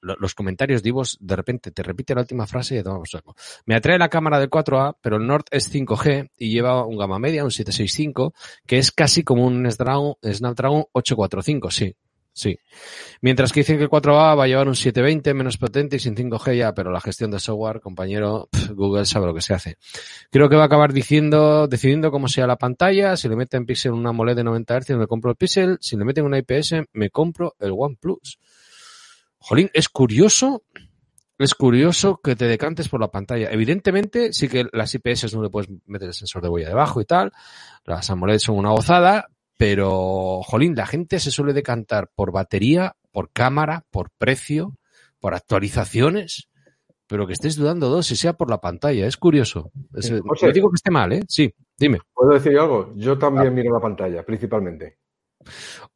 los 0.00 0.34
comentarios 0.34 0.82
divos, 0.82 1.16
de 1.20 1.36
repente 1.36 1.70
te 1.70 1.82
repite 1.82 2.14
la 2.14 2.22
última 2.22 2.46
frase 2.46 2.76
y 2.76 2.82
te 2.82 2.88
vamos 2.88 3.10
saco. 3.10 3.34
Me 3.66 3.74
atrae 3.74 3.98
la 3.98 4.08
cámara 4.08 4.38
del 4.38 4.50
4A, 4.50 4.96
pero 5.00 5.16
el 5.16 5.26
Nord 5.26 5.44
es 5.50 5.72
5G 5.72 6.30
y 6.36 6.50
lleva 6.50 6.84
un 6.84 6.98
gama 6.98 7.18
media, 7.18 7.44
un 7.44 7.50
765, 7.50 8.34
que 8.66 8.78
es 8.78 8.92
casi 8.92 9.24
como 9.24 9.46
un 9.46 9.70
Snapdragon 9.70 10.84
845, 10.92 11.70
sí. 11.70 11.96
Sí. 12.34 12.58
Mientras 13.20 13.52
que 13.52 13.60
dicen 13.60 13.76
que 13.76 13.84
el 13.84 13.88
4A 13.88 14.36
va 14.36 14.42
a 14.42 14.46
llevar 14.48 14.66
un 14.66 14.74
720 14.74 15.34
menos 15.34 15.56
potente 15.56 15.96
y 15.96 15.98
sin 16.00 16.16
5G 16.16 16.56
ya, 16.56 16.74
pero 16.74 16.90
la 16.90 17.00
gestión 17.00 17.30
de 17.30 17.38
software, 17.38 17.80
compañero, 17.80 18.48
Google 18.74 19.06
sabe 19.06 19.26
lo 19.26 19.34
que 19.34 19.40
se 19.40 19.54
hace. 19.54 19.76
Creo 20.32 20.48
que 20.48 20.56
va 20.56 20.62
a 20.62 20.66
acabar 20.66 20.92
diciendo, 20.92 21.68
decidiendo 21.68 22.10
cómo 22.10 22.26
sea 22.26 22.48
la 22.48 22.56
pantalla. 22.56 23.16
Si 23.16 23.28
le 23.28 23.36
meten 23.36 23.66
Pixel 23.66 23.92
una 23.92 24.10
AMOLED 24.10 24.34
de 24.34 24.44
90 24.44 24.80
Hz, 24.80 24.90
me 24.96 25.06
compro 25.06 25.30
el 25.30 25.36
Pixel. 25.36 25.78
Si 25.80 25.96
le 25.96 26.04
meten 26.04 26.24
una 26.24 26.38
IPS, 26.38 26.74
me 26.92 27.10
compro 27.10 27.54
el 27.60 27.72
OnePlus. 27.72 28.40
Jolín, 29.38 29.70
es 29.72 29.88
curioso, 29.88 30.64
es 31.38 31.54
curioso 31.54 32.20
que 32.20 32.34
te 32.34 32.46
decantes 32.46 32.88
por 32.88 33.00
la 33.00 33.12
pantalla. 33.12 33.48
Evidentemente, 33.52 34.32
sí 34.32 34.48
que 34.48 34.66
las 34.72 34.92
IPS 34.92 35.34
no 35.34 35.42
le 35.42 35.50
puedes 35.50 35.70
meter 35.86 36.08
el 36.08 36.14
sensor 36.14 36.42
de 36.42 36.48
huella 36.48 36.68
debajo 36.68 37.00
y 37.00 37.04
tal. 37.04 37.30
Las 37.84 38.10
AMOLED 38.10 38.38
son 38.38 38.56
una 38.56 38.70
gozada, 38.70 39.28
pero, 39.56 40.40
jolín, 40.42 40.74
la 40.74 40.86
gente 40.86 41.18
se 41.20 41.30
suele 41.30 41.52
decantar 41.52 42.10
por 42.14 42.32
batería, 42.32 42.96
por 43.12 43.30
cámara, 43.30 43.84
por 43.90 44.10
precio, 44.18 44.76
por 45.20 45.34
actualizaciones, 45.34 46.48
pero 47.06 47.26
que 47.26 47.34
estés 47.34 47.56
dudando 47.56 47.88
dos 47.88 48.10
y 48.10 48.16
sea 48.16 48.32
por 48.32 48.50
la 48.50 48.60
pantalla. 48.60 49.06
Es 49.06 49.16
curioso. 49.16 49.70
no 49.92 50.52
digo 50.52 50.70
que 50.70 50.76
esté 50.76 50.90
mal, 50.90 51.12
¿eh? 51.12 51.22
Sí, 51.28 51.52
dime. 51.78 51.98
¿Puedo 52.12 52.32
decir 52.32 52.58
algo? 52.58 52.92
Yo 52.96 53.16
también 53.16 53.48
ah. 53.48 53.50
miro 53.50 53.74
la 53.74 53.80
pantalla, 53.80 54.24
principalmente. 54.24 54.98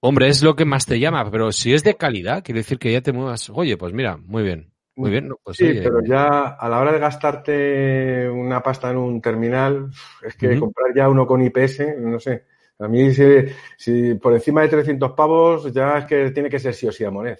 Hombre, 0.01 0.29
es 0.29 0.43
lo 0.43 0.55
que 0.55 0.65
más 0.65 0.87
te 0.87 1.01
llama, 1.01 1.31
pero 1.31 1.53
si 1.53 1.73
es 1.73 1.83
de 1.83 1.97
calidad, 1.97 2.45
quiere 2.45 2.61
decir 2.61 2.79
que 2.79 2.93
ya 2.93 3.01
te 3.01 3.13
muevas. 3.13 3.51
Oye, 3.51 3.77
pues 3.77 3.93
mira, 3.93 4.17
muy 4.17 4.43
bien. 4.43 4.73
Muy 4.95 5.11
bien, 5.13 5.31
pues 5.45 5.57
sí, 5.57 5.79
pero 5.81 6.01
ya 6.05 6.49
a 6.59 6.69
la 6.69 6.81
hora 6.81 6.91
de 6.91 6.99
gastarte 6.99 8.29
una 8.29 8.61
pasta 8.65 8.91
en 8.91 8.97
un 8.97 9.21
terminal, 9.21 9.91
es 10.25 10.35
que 10.35 10.59
comprar 10.59 10.93
ya 10.93 11.09
uno 11.09 11.25
con 11.25 11.41
IPS, 11.41 12.01
no 12.01 12.19
sé, 12.19 12.47
a 12.79 12.89
mí, 12.89 13.13
si, 13.13 14.15
por 14.15 14.35
encima 14.35 14.63
de 14.63 14.69
300 14.69 15.13
pavos, 15.13 15.73
ya 15.73 15.99
es 15.99 16.05
que 16.05 16.31
tiene 16.31 16.49
que 16.49 16.61
ser 16.61 16.75
sí 16.75 16.87
o 16.87 16.93
sí 16.93 17.05
a 17.05 17.11
Moned. 17.11 17.39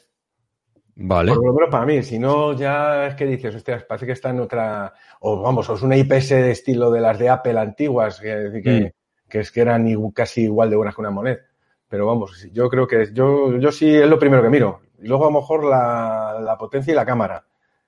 Vale. 0.97 1.33
Por 1.33 1.47
lo 1.47 1.53
menos 1.53 1.71
para 1.71 1.87
mí. 1.87 2.03
Si 2.03 2.19
no, 2.19 2.55
ya 2.55 3.07
es 3.07 3.15
que 3.15 3.25
dices, 3.25 3.63
parece 3.87 4.07
que 4.07 4.13
está 4.13 4.31
en 4.31 4.41
otra. 4.41 4.93
O 5.21 5.41
vamos, 5.41 5.71
o 5.71 5.75
es 5.75 5.83
una 5.83 5.97
IPS 5.97 6.31
de 6.31 6.51
estilo 6.51 6.91
de 6.91 7.01
las 7.01 7.19
de 7.21 7.29
Apple 7.29 7.59
antiguas, 7.59 8.21
que, 8.21 8.61
que, 8.65 8.81
mm. 8.81 9.39
es 9.39 9.53
que 9.53 9.61
eran 9.61 10.11
casi 10.11 10.43
igual 10.43 10.71
de 10.71 10.77
buenas 10.77 10.95
que 10.97 11.01
una 11.01 11.11
Moned. 11.11 11.39
Pero 11.89 12.07
vamos, 12.07 12.49
yo 12.53 12.69
creo 12.69 12.87
que 12.87 13.11
yo, 13.15 13.57
yo 13.59 13.71
sí 13.71 13.95
es 13.95 14.09
lo 14.09 14.19
primero 14.19 14.43
que 14.43 14.51
miro. 14.51 14.81
Y 15.01 15.07
luego 15.07 15.25
a 15.25 15.31
lo 15.31 15.39
mejor 15.39 15.65
la, 15.65 16.41
la 16.43 16.59
potencia 16.59 16.93
y 16.93 16.97
la 16.97 17.07
cámara 17.07 17.47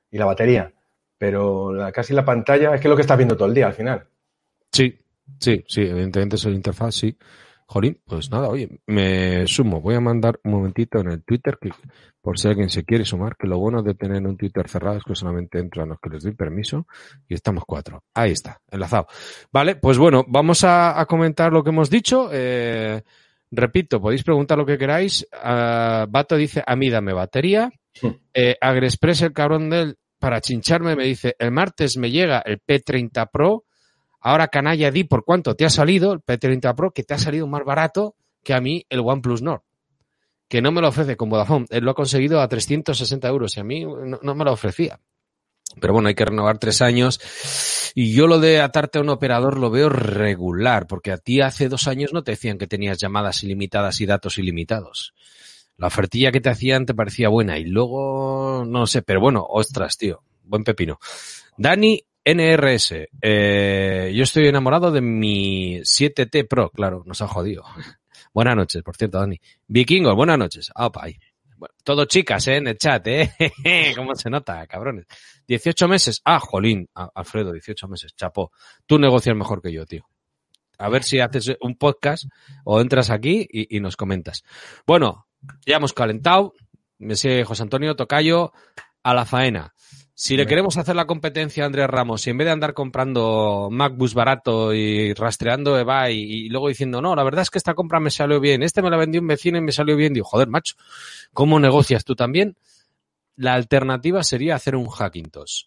y 0.09 0.17
la 0.17 0.25
batería. 0.25 0.73
Pero 1.19 1.73
la, 1.73 1.91
casi 1.91 2.15
la 2.15 2.25
pantalla 2.25 2.75
es 2.75 2.81
que 2.81 2.87
es 2.87 2.91
lo 2.91 2.97
que 2.97 3.03
estás 3.03 3.19
viendo 3.19 3.37
todo 3.37 3.49
el 3.49 3.55
día 3.55 3.67
al 3.67 3.75
final. 3.75 4.07
Sí, 4.71 4.97
Sí, 5.39 5.65
sí, 5.69 5.83
evidentemente 5.83 6.37
es 6.37 6.45
la 6.45 6.53
interfaz, 6.53 6.95
sí. 6.95 7.17
Jolín, 7.67 8.01
pues 8.05 8.33
nada, 8.33 8.49
oye, 8.49 8.81
me 8.87 9.47
sumo. 9.47 9.81
Voy 9.81 9.95
a 9.95 10.01
mandar 10.01 10.41
un 10.43 10.51
momentito 10.51 10.99
en 10.99 11.13
el 11.13 11.23
Twitter, 11.23 11.57
que 11.61 11.71
por 12.21 12.37
si 12.37 12.49
alguien 12.49 12.69
se 12.69 12.85
quiere 12.85 13.05
sumar, 13.05 13.37
que 13.37 13.47
lo 13.47 13.59
bueno 13.59 13.81
de 13.83 13.95
tener 13.95 14.27
un 14.27 14.37
Twitter 14.37 14.69
cerrado 14.69 14.99
es 14.99 15.05
que 15.05 15.15
solamente 15.15 15.61
entran 15.61 15.89
los 15.89 16.01
que 16.01 16.11
les 16.11 16.25
doy 16.25 16.35
permiso 16.35 16.89
y 17.29 17.35
estamos 17.35 17.63
cuatro. 17.65 18.03
Ahí 18.13 18.33
está, 18.33 18.61
enlazado. 18.73 19.07
Vale, 19.53 19.77
pues 19.77 19.99
bueno, 19.99 20.25
vamos 20.27 20.65
a, 20.65 21.05
comentar 21.09 21.53
lo 21.53 21.63
que 21.63 21.71
hemos 21.71 21.89
dicho. 21.89 22.29
Eh, 22.33 23.03
repito, 23.53 24.01
podéis 24.01 24.25
preguntar 24.25 24.59
lo 24.59 24.67
que 24.67 24.77
queráis. 24.77 25.25
Uh, 25.33 26.11
Bato 26.11 26.35
dice, 26.35 26.65
a 26.67 26.75
mí 26.75 26.91
dame 26.91 27.13
batería. 27.13 27.71
Eh, 28.33 28.57
Agrexpress, 28.61 29.23
el 29.23 29.33
cabrón 29.33 29.71
del, 29.71 29.97
para 30.21 30.41
chincharme, 30.41 30.95
me 30.95 31.05
dice, 31.05 31.35
el 31.39 31.51
martes 31.51 31.97
me 31.97 32.11
llega 32.11 32.41
el 32.41 32.61
P30 32.61 33.29
Pro 33.33 33.65
Ahora, 34.21 34.49
canalla, 34.49 34.91
di 34.91 35.05
por 35.05 35.25
cuánto 35.25 35.55
te 35.55 35.65
ha 35.65 35.71
salido 35.71 36.13
el 36.13 36.21
P30 36.21 36.75
Pro, 36.75 36.93
que 36.93 37.03
te 37.03 37.15
ha 37.15 37.19
salido 37.19 37.47
más 37.47 37.65
barato 37.65 38.15
que 38.43 38.55
a 38.55 38.61
mí 38.61 38.85
el 38.91 39.01
OnePlus 39.01 39.43
Nord. 39.43 39.63
Que 40.49 40.61
no 40.61 40.73
me 40.73 40.81
lo 40.81 40.89
ofrece 40.89 41.17
con 41.17 41.31
Vodafone. 41.31 41.67
Él 41.71 41.85
lo 41.85 41.93
ha 41.93 41.95
conseguido 41.95 42.41
a 42.41 42.49
360 42.49 43.29
euros 43.29 43.57
y 43.57 43.61
a 43.61 43.65
mí 43.65 43.85
no, 43.85 44.35
me 44.35 44.45
lo 44.45 44.53
ofrecía. 44.53 45.01
Pero 45.81 45.93
bueno, 45.93 46.09
hay 46.09 46.15
que 46.15 46.25
renovar 46.25 46.59
tres 46.59 46.83
años. 46.83 47.21
Y 47.95 48.13
yo 48.13 48.27
lo 48.27 48.41
de 48.41 48.61
atarte 48.61 48.99
a 48.99 49.03
un 49.03 49.09
operador 49.09 49.59
lo 49.59 49.71
veo 49.71 49.89
regular, 49.89 50.87
porque 50.87 51.13
a 51.13 51.19
ti 51.19 51.41
hace 51.41 51.69
dos 51.69 51.87
años 51.87 52.13
no 52.13 52.25
te 52.25 52.33
decían 52.33 52.59
que 52.59 52.67
tenías 52.67 52.99
llamadas 52.99 53.45
ilimitadas 53.45 54.01
y 54.01 54.07
datos 54.07 54.39
ilimitados. 54.39 55.15
La 55.77 55.87
ofertilla 55.87 56.33
que 56.33 56.41
te 56.41 56.51
hacían 56.51 56.85
te 56.85 56.95
parecía 56.95 57.29
buena 57.29 57.57
y 57.57 57.65
luego, 57.65 58.65
no 58.67 58.87
sé, 58.87 59.03
pero 59.03 59.21
bueno, 59.21 59.47
ostras, 59.49 59.97
tío, 59.97 60.23
buen 60.43 60.65
pepino. 60.65 60.99
Dani 61.57 62.05
NRS. 62.25 63.09
Eh, 63.21 64.13
yo 64.15 64.23
estoy 64.23 64.47
enamorado 64.47 64.91
de 64.91 65.01
mi 65.01 65.79
7T 65.81 66.47
Pro, 66.49 66.71
claro, 66.71 67.03
nos 67.07 67.23
ha 67.23 67.29
jodido. 67.29 67.65
buenas 68.35 68.57
noches, 68.57 68.83
por 68.83 68.97
cierto, 68.97 69.19
Dani. 69.19 69.41
Vikingos, 69.67 70.15
buenas 70.15 70.39
noches. 70.39 70.71
Ah, 70.75 70.91
todo 71.85 72.05
chicas, 72.07 72.47
¿eh? 72.49 72.57
En 72.57 72.69
el 72.69 72.79
chat, 72.79 73.07
¿eh? 73.07 73.33
¿Cómo 73.97 74.15
se 74.15 74.31
nota, 74.31 74.67
cabrones? 74.67 75.07
18 75.47 75.89
meses. 75.89 76.23
Ah, 76.25 76.41
jolín. 76.41 76.89
Alfredo, 76.95 77.53
18 77.53 77.89
meses. 77.89 78.15
Chapo. 78.17 78.53
Tú 78.87 78.99
negocias 78.99 79.37
mejor 79.37 79.61
que 79.61 79.73
yo, 79.73 79.85
tío. 79.85 80.09
A 80.79 80.89
ver 80.89 81.03
si 81.03 81.21
haces 81.21 81.57
un 81.61 81.77
podcast 81.77 82.25
o 82.65 82.81
entras 82.81 83.11
aquí 83.11 83.47
y, 83.51 83.77
y 83.77 83.81
nos 83.81 83.97
comentas. 83.97 84.43
Bueno, 84.87 85.27
ya 85.67 85.77
hemos 85.77 85.93
calentado. 85.93 86.55
Me 86.99 87.17
sigue 87.17 87.45
José 87.45 87.63
Antonio 87.63 87.97
Tocayo 87.97 88.53
a 89.03 89.15
la 89.15 89.27
faena. 89.27 89.75
Si 90.23 90.37
le 90.37 90.47
queremos 90.47 90.77
hacer 90.77 90.95
la 90.95 91.07
competencia 91.07 91.63
a 91.63 91.67
Andrés 91.67 91.87
Ramos 91.87 92.27
y 92.27 92.31
en 92.31 92.37
vez 92.37 92.45
de 92.45 92.51
andar 92.51 92.75
comprando 92.75 93.71
MacBooks 93.71 94.13
barato 94.13 94.75
y 94.75 95.15
rastreando 95.15 95.79
EVA 95.79 96.11
y, 96.11 96.51
luego 96.51 96.69
diciendo, 96.69 97.01
no, 97.01 97.17
la 97.17 97.25
verdad 97.25 97.41
es 97.41 97.49
que 97.49 97.57
esta 97.57 97.73
compra 97.73 98.01
me 98.01 98.11
salió 98.11 98.39
bien, 98.39 98.63
este 98.63 98.83
me 98.83 98.91
la 98.91 98.99
vendió 98.99 99.23
un 99.23 99.27
vecino 99.27 99.57
y 99.57 99.63
me 99.63 99.73
salió 99.73 99.97
bien, 99.97 100.13
digo, 100.13 100.27
joder, 100.27 100.49
macho, 100.49 100.75
¿cómo 101.33 101.59
negocias 101.59 102.05
tú 102.05 102.17
también? 102.17 102.55
La 103.37 103.55
alternativa 103.55 104.23
sería 104.23 104.57
hacer 104.57 104.77
un 104.77 104.89
Hackintosh. 104.89 105.63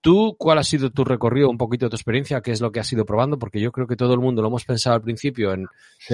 ¿Tú 0.00 0.36
cuál 0.38 0.56
ha 0.56 0.64
sido 0.64 0.88
tu 0.88 1.04
recorrido, 1.04 1.50
un 1.50 1.58
poquito 1.58 1.84
de 1.84 1.90
tu 1.90 1.96
experiencia? 1.96 2.40
¿Qué 2.40 2.52
es 2.52 2.62
lo 2.62 2.72
que 2.72 2.80
has 2.80 2.90
ido 2.94 3.04
probando? 3.04 3.38
Porque 3.38 3.60
yo 3.60 3.72
creo 3.72 3.86
que 3.86 3.96
todo 3.96 4.14
el 4.14 4.20
mundo 4.20 4.40
lo 4.40 4.48
hemos 4.48 4.64
pensado 4.64 4.96
al 4.96 5.02
principio 5.02 5.52
en 5.52 5.66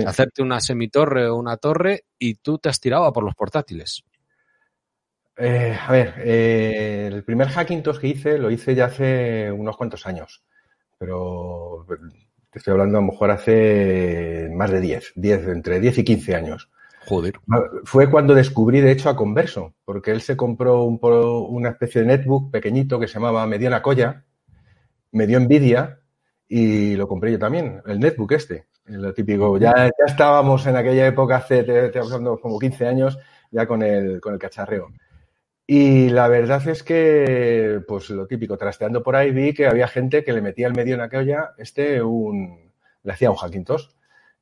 hacerte 0.05 0.43
una 0.43 0.61
semitorre 0.61 1.29
o 1.29 1.37
una 1.37 1.57
torre 1.57 2.07
y 2.19 2.35
tú 2.35 2.59
te 2.59 2.71
has 2.71 2.81
tirado 2.81 3.05
a 3.05 3.13
por 3.13 3.23
los 3.23 3.37
portátiles. 3.37 4.03
Eh, 5.41 5.79
a 5.81 5.93
ver, 5.93 6.15
eh, 6.19 7.11
el 7.13 7.23
primer 7.23 7.49
Hackintosh 7.49 7.99
que 7.99 8.09
hice 8.09 8.39
lo 8.39 8.51
hice 8.51 8.75
ya 8.75 8.87
hace 8.87 9.53
unos 9.53 9.77
cuantos 9.77 10.05
años, 10.05 10.43
pero 10.99 11.87
te 12.51 12.59
estoy 12.59 12.73
hablando 12.73 12.99
a 12.99 13.01
lo 13.01 13.07
mejor 13.13 13.31
hace 13.31 14.51
más 14.53 14.73
de 14.73 14.81
10, 14.81 15.13
10 15.15 15.49
entre 15.49 15.79
10 15.79 15.99
y 15.99 16.05
15 16.05 16.35
años. 16.35 16.69
Joder. 17.07 17.35
Fue 17.85 18.11
cuando 18.11 18.35
descubrí, 18.35 18.81
de 18.81 18.91
hecho, 18.91 19.09
a 19.09 19.17
Converso, 19.17 19.75
porque 19.85 20.11
él 20.11 20.21
se 20.23 20.37
compró 20.37 20.83
un, 20.83 20.99
una 21.01 21.71
especie 21.71 22.03
de 22.03 22.09
netbook 22.09 22.51
pequeñito 22.51 22.99
que 22.99 23.07
se 23.07 23.15
llamaba 23.15 23.47
Mediana 23.47 23.81
Colla, 23.81 24.25
me 25.13 25.27
dio 25.27 25.39
envidia 25.39 26.01
y 26.49 26.97
lo 26.97 27.07
compré 27.07 27.31
yo 27.33 27.39
también, 27.39 27.81
el 27.87 28.01
netbook 28.01 28.33
este, 28.33 28.67
lo 28.87 29.15
típico. 29.15 29.57
Ya, 29.57 29.73
ya 29.77 30.05
estábamos 30.05 30.67
en 30.67 30.77
aquella 30.77 31.07
época, 31.07 31.37
hace, 31.37 31.63
te, 31.63 31.99
hablando 31.99 32.41
como 32.41 32.59
15 32.59 32.87
años, 32.87 33.19
ya 33.53 33.67
con 33.67 33.83
el, 33.83 34.21
con 34.21 34.35
el 34.35 34.41
cacharreo. 34.41 34.89
Y 35.71 36.09
la 36.09 36.29
verdad 36.29 36.67
es 36.67 36.83
que, 36.83 37.83
pues 37.87 38.09
lo 38.09 38.27
típico, 38.27 38.57
trasteando 38.57 39.03
por 39.03 39.15
ahí 39.17 39.33
vi 39.33 39.53
que 39.53 39.67
había 39.67 39.87
gente 39.87 40.25
que 40.25 40.33
le 40.33 40.41
metía 40.41 40.67
el 40.67 40.73
medio 40.73 40.95
en 40.95 41.03
aquella, 41.03 41.51
este 41.59 42.03
un, 42.03 42.73
le 43.03 43.13
hacía 43.13 43.31
un 43.31 43.37
Hackintosh. 43.37 43.85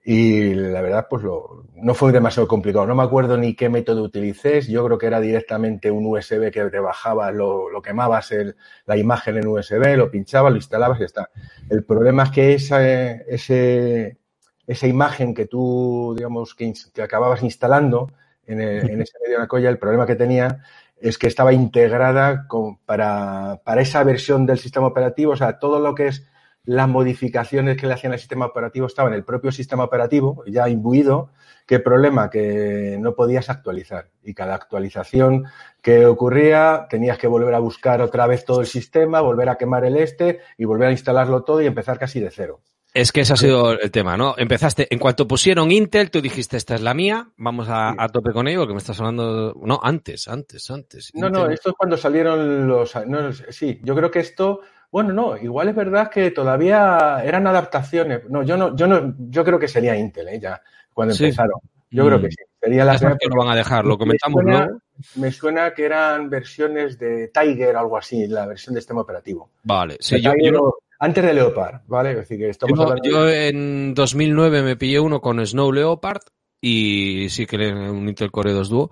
Y 0.05 0.55
la 0.55 0.81
verdad, 0.83 1.09
pues 1.11 1.25
lo, 1.25 1.65
no 1.75 1.95
fue 1.95 2.13
demasiado 2.13 2.47
complicado. 2.47 2.87
No 2.87 2.95
me 2.95 3.03
acuerdo 3.03 3.37
ni 3.37 3.57
qué 3.57 3.69
método 3.69 4.05
utilicé. 4.05 4.61
Yo 4.61 4.85
creo 4.87 4.99
que 4.99 5.07
era 5.07 5.21
directamente 5.21 5.91
un 5.91 6.07
USB 6.07 6.53
que 6.53 6.65
te 6.71 6.79
bajaba, 6.79 7.33
lo, 7.33 7.71
lo 7.71 7.83
quemabas 7.83 8.31
el, 8.31 8.55
la 8.87 8.97
imagen 8.97 9.37
en 9.37 9.49
USB, 9.49 9.97
lo 9.97 10.09
pinchabas, 10.13 10.53
lo 10.53 10.59
instalabas 10.59 10.99
y 10.99 11.01
ya 11.01 11.07
está. 11.07 11.31
El 11.69 11.83
problema 11.83 12.23
es 12.23 12.31
que 12.31 12.55
esa, 12.55 12.89
ese, 12.89 14.19
esa 14.65 14.87
imagen 14.87 15.35
que 15.35 15.47
tú, 15.47 16.15
digamos, 16.17 16.55
que, 16.55 16.73
que 16.95 17.03
acababas 17.03 17.43
instalando 17.43 18.13
en, 18.47 18.61
en 18.61 19.03
ese 19.03 19.19
medio 19.21 19.39
de 19.39 19.41
la 19.41 19.49
colla, 19.49 19.69
el 19.71 19.79
problema 19.79 20.07
que 20.07 20.15
tenía 20.15 20.63
es 21.01 21.19
que 21.19 21.27
estaba 21.27 21.53
integrada 21.53 22.47
con, 22.49 22.79
para, 22.79 23.61
para, 23.65 23.83
esa 23.83 24.03
versión 24.05 24.47
del 24.47 24.59
sistema 24.59 24.87
operativo, 24.87 25.33
o 25.33 25.37
sea, 25.37 25.59
todo 25.59 25.79
lo 25.79 25.95
que 25.95 26.09
es 26.09 26.27
las 26.67 26.89
modificaciones 26.89 27.77
que 27.77 27.87
le 27.87 27.95
hacían 27.95 28.13
al 28.13 28.19
sistema 28.19 28.47
operativo 28.47 28.87
estaba 28.87 29.09
en 29.09 29.15
el 29.15 29.25
propio 29.25 29.53
sistema 29.53 29.85
operativo, 29.85 30.43
ya 30.47 30.69
imbuido. 30.69 31.31
¿Qué 31.65 31.79
problema? 31.79 32.29
Que 32.29 32.97
no 33.01 33.15
podías 33.15 33.49
actualizar. 33.49 34.11
Y 34.23 34.35
cada 34.35 34.57
actualización 34.57 35.45
que 35.81 36.07
ocurría 36.07 36.87
tenías 36.91 37.19
que 37.19 37.29
volver 37.29 37.55
a 37.55 37.61
buscar 37.61 38.03
otra 38.03 38.27
vez 38.27 38.45
todo 38.45 38.61
el 38.61 38.67
sistema, 38.67 39.21
volver 39.21 39.49
a 39.49 39.57
quemar 39.57 39.85
el 39.85 39.97
este 39.97 40.41
y 40.59 40.65
volver 40.65 40.89
a 40.89 40.93
instalarlo 40.93 41.45
todo 41.45 41.63
y 41.63 41.67
empezar 41.67 41.99
casi 41.99 42.19
de 42.19 42.31
cero. 42.31 42.61
Es 42.97 43.13
que 43.13 43.21
ese 43.21 43.35
ha 43.35 43.37
sido 43.37 43.73
el 43.73 43.91
tema, 43.91 44.17
¿no? 44.17 44.35
Empezaste, 44.39 44.89
en 44.91 44.99
cuanto 44.99 45.29
pusieron 45.29 45.71
Intel, 45.71 46.11
tú 46.11 46.23
dijiste, 46.23 46.57
esta 46.57 46.77
es 46.77 46.81
la 46.81 46.95
mía, 46.95 47.29
vamos 47.37 47.69
a, 47.69 47.91
a 47.91 48.09
tope 48.09 48.33
con 48.33 48.49
ello, 48.49 48.61
porque 48.61 48.73
me 48.73 48.79
estás 48.79 48.99
hablando... 48.99 49.53
No, 49.63 49.79
antes, 49.83 50.27
antes, 50.29 50.71
antes. 50.71 51.11
No, 51.13 51.29
no, 51.29 51.51
esto 51.51 51.69
es 51.69 51.75
cuando 51.77 51.99
salieron 51.99 52.67
los... 52.67 52.97
No, 53.07 53.35
sí, 53.35 53.81
yo 53.83 53.95
creo 53.95 54.11
que 54.11 54.21
esto... 54.21 54.63
Bueno, 54.91 55.13
no, 55.13 55.37
igual 55.37 55.69
es 55.69 55.75
verdad 55.75 56.09
que 56.09 56.31
todavía 56.31 57.23
eran 57.23 57.47
adaptaciones. 57.47 58.23
No, 58.31 58.43
yo 58.43 58.57
no, 58.57 58.75
yo 58.75 58.87
no, 58.87 59.15
yo 59.19 59.45
creo 59.45 59.59
que 59.59 59.69
sería 59.69 59.95
Intel, 59.95 60.29
¿eh? 60.29 60.41
Ya, 60.41 60.63
cuando 60.95 61.13
empezaron. 61.13 61.61
Yo 61.91 62.07
creo 62.07 62.19
que 62.19 62.29
mm. 62.29 62.31
sí. 62.31 62.45
Sería 62.63 62.85
la 62.87 62.99
que 62.99 63.29
lo 63.29 63.37
van 63.37 63.53
a 63.53 63.57
dejar, 63.57 63.85
lo 63.85 63.99
comentamos 63.99 64.43
me 64.43 64.53
suena, 64.53 64.79
Me 65.17 65.31
suena 65.31 65.75
que 65.75 65.85
eran 65.85 66.31
versiones 66.31 66.99
de 66.99 67.29
Tiger 67.29 67.77
o 67.77 67.81
algo 67.81 67.99
así, 67.99 68.27
la 68.27 68.47
versión 68.47 68.75
de 68.75 68.81
sistema 68.81 69.03
operativo. 69.03 69.51
Vale, 69.65 69.99
sí, 70.01 70.21
yo, 70.21 70.33
yo, 70.43 70.79
antes 70.99 71.25
de 71.25 71.35
Leopard, 71.35 71.83
¿vale? 71.87 72.11
Es 72.13 72.17
decir, 72.17 72.39
que 72.39 72.49
estamos 72.49 72.79
yo, 72.79 73.11
yo 73.11 73.29
en 73.29 73.95
2009 73.95 74.63
me 74.63 74.77
pillé 74.77 75.01
uno 75.01 75.21
con 75.21 75.45
Snow 75.45 75.73
Leopard 75.73 76.23
y 76.61 77.29
sí 77.29 77.47
que 77.47 77.57
un 77.57 78.09
Intel 78.09 78.31
Core 78.31 78.53
2 78.53 78.69
Duo, 78.69 78.91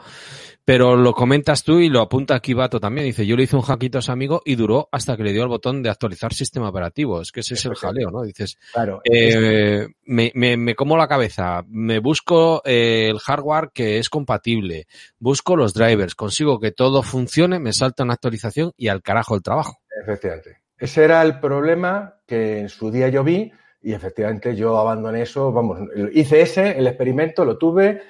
pero 0.64 0.96
lo 0.96 1.12
comentas 1.12 1.62
tú 1.62 1.78
y 1.78 1.88
lo 1.88 2.00
apunta 2.00 2.34
aquí 2.34 2.54
Vato 2.54 2.80
también. 2.80 3.06
Dice, 3.06 3.26
yo 3.26 3.36
le 3.36 3.42
hice 3.42 3.56
un 3.56 3.62
hackito 3.62 3.98
a 3.98 4.00
ese 4.00 4.12
amigo 4.12 4.42
y 4.44 4.54
duró 4.54 4.88
hasta 4.92 5.16
que 5.16 5.22
le 5.22 5.32
dio 5.32 5.42
el 5.42 5.48
botón 5.48 5.82
de 5.82 5.90
actualizar 5.90 6.32
sistema 6.32 6.68
operativo. 6.68 7.20
Es 7.20 7.32
que 7.32 7.40
ese 7.40 7.54
es 7.54 7.64
el 7.66 7.74
jaleo, 7.74 8.10
¿no? 8.10 8.22
Dices, 8.22 8.56
claro, 8.72 9.00
eh, 9.04 9.88
me, 10.04 10.32
me, 10.34 10.56
me, 10.56 10.74
como 10.74 10.96
la 10.96 11.08
cabeza, 11.08 11.64
me 11.68 11.98
busco 11.98 12.62
eh, 12.64 13.08
el 13.10 13.18
hardware 13.18 13.70
que 13.74 13.98
es 13.98 14.08
compatible, 14.08 14.86
busco 15.18 15.56
los 15.56 15.74
drivers, 15.74 16.14
consigo 16.14 16.58
que 16.58 16.72
todo 16.72 17.02
funcione, 17.02 17.58
me 17.58 17.72
salta 17.72 18.04
una 18.04 18.14
actualización 18.14 18.72
y 18.76 18.88
al 18.88 19.02
carajo 19.02 19.34
el 19.34 19.42
trabajo. 19.42 19.80
Efectivamente. 20.02 20.63
Ese 20.78 21.04
era 21.04 21.22
el 21.22 21.40
problema 21.40 22.16
que 22.26 22.60
en 22.60 22.68
su 22.68 22.90
día 22.90 23.08
yo 23.08 23.22
vi 23.22 23.52
y 23.82 23.92
efectivamente 23.92 24.56
yo 24.56 24.78
abandoné 24.78 25.22
eso, 25.22 25.52
vamos, 25.52 25.78
hice 26.12 26.40
ese, 26.40 26.78
el 26.78 26.86
experimento, 26.86 27.44
lo 27.44 27.58
tuve. 27.58 28.02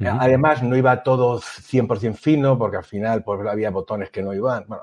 Uh 0.00 0.04
-huh. 0.04 0.16
Además, 0.20 0.62
no 0.62 0.76
iba 0.76 1.02
todo 1.02 1.40
100% 1.40 2.14
fino 2.14 2.58
porque 2.58 2.78
al 2.78 2.84
final 2.84 3.22
pues, 3.22 3.46
había 3.46 3.70
botones 3.70 4.10
que 4.10 4.22
no 4.22 4.34
iban. 4.34 4.64
Bueno, 4.66 4.82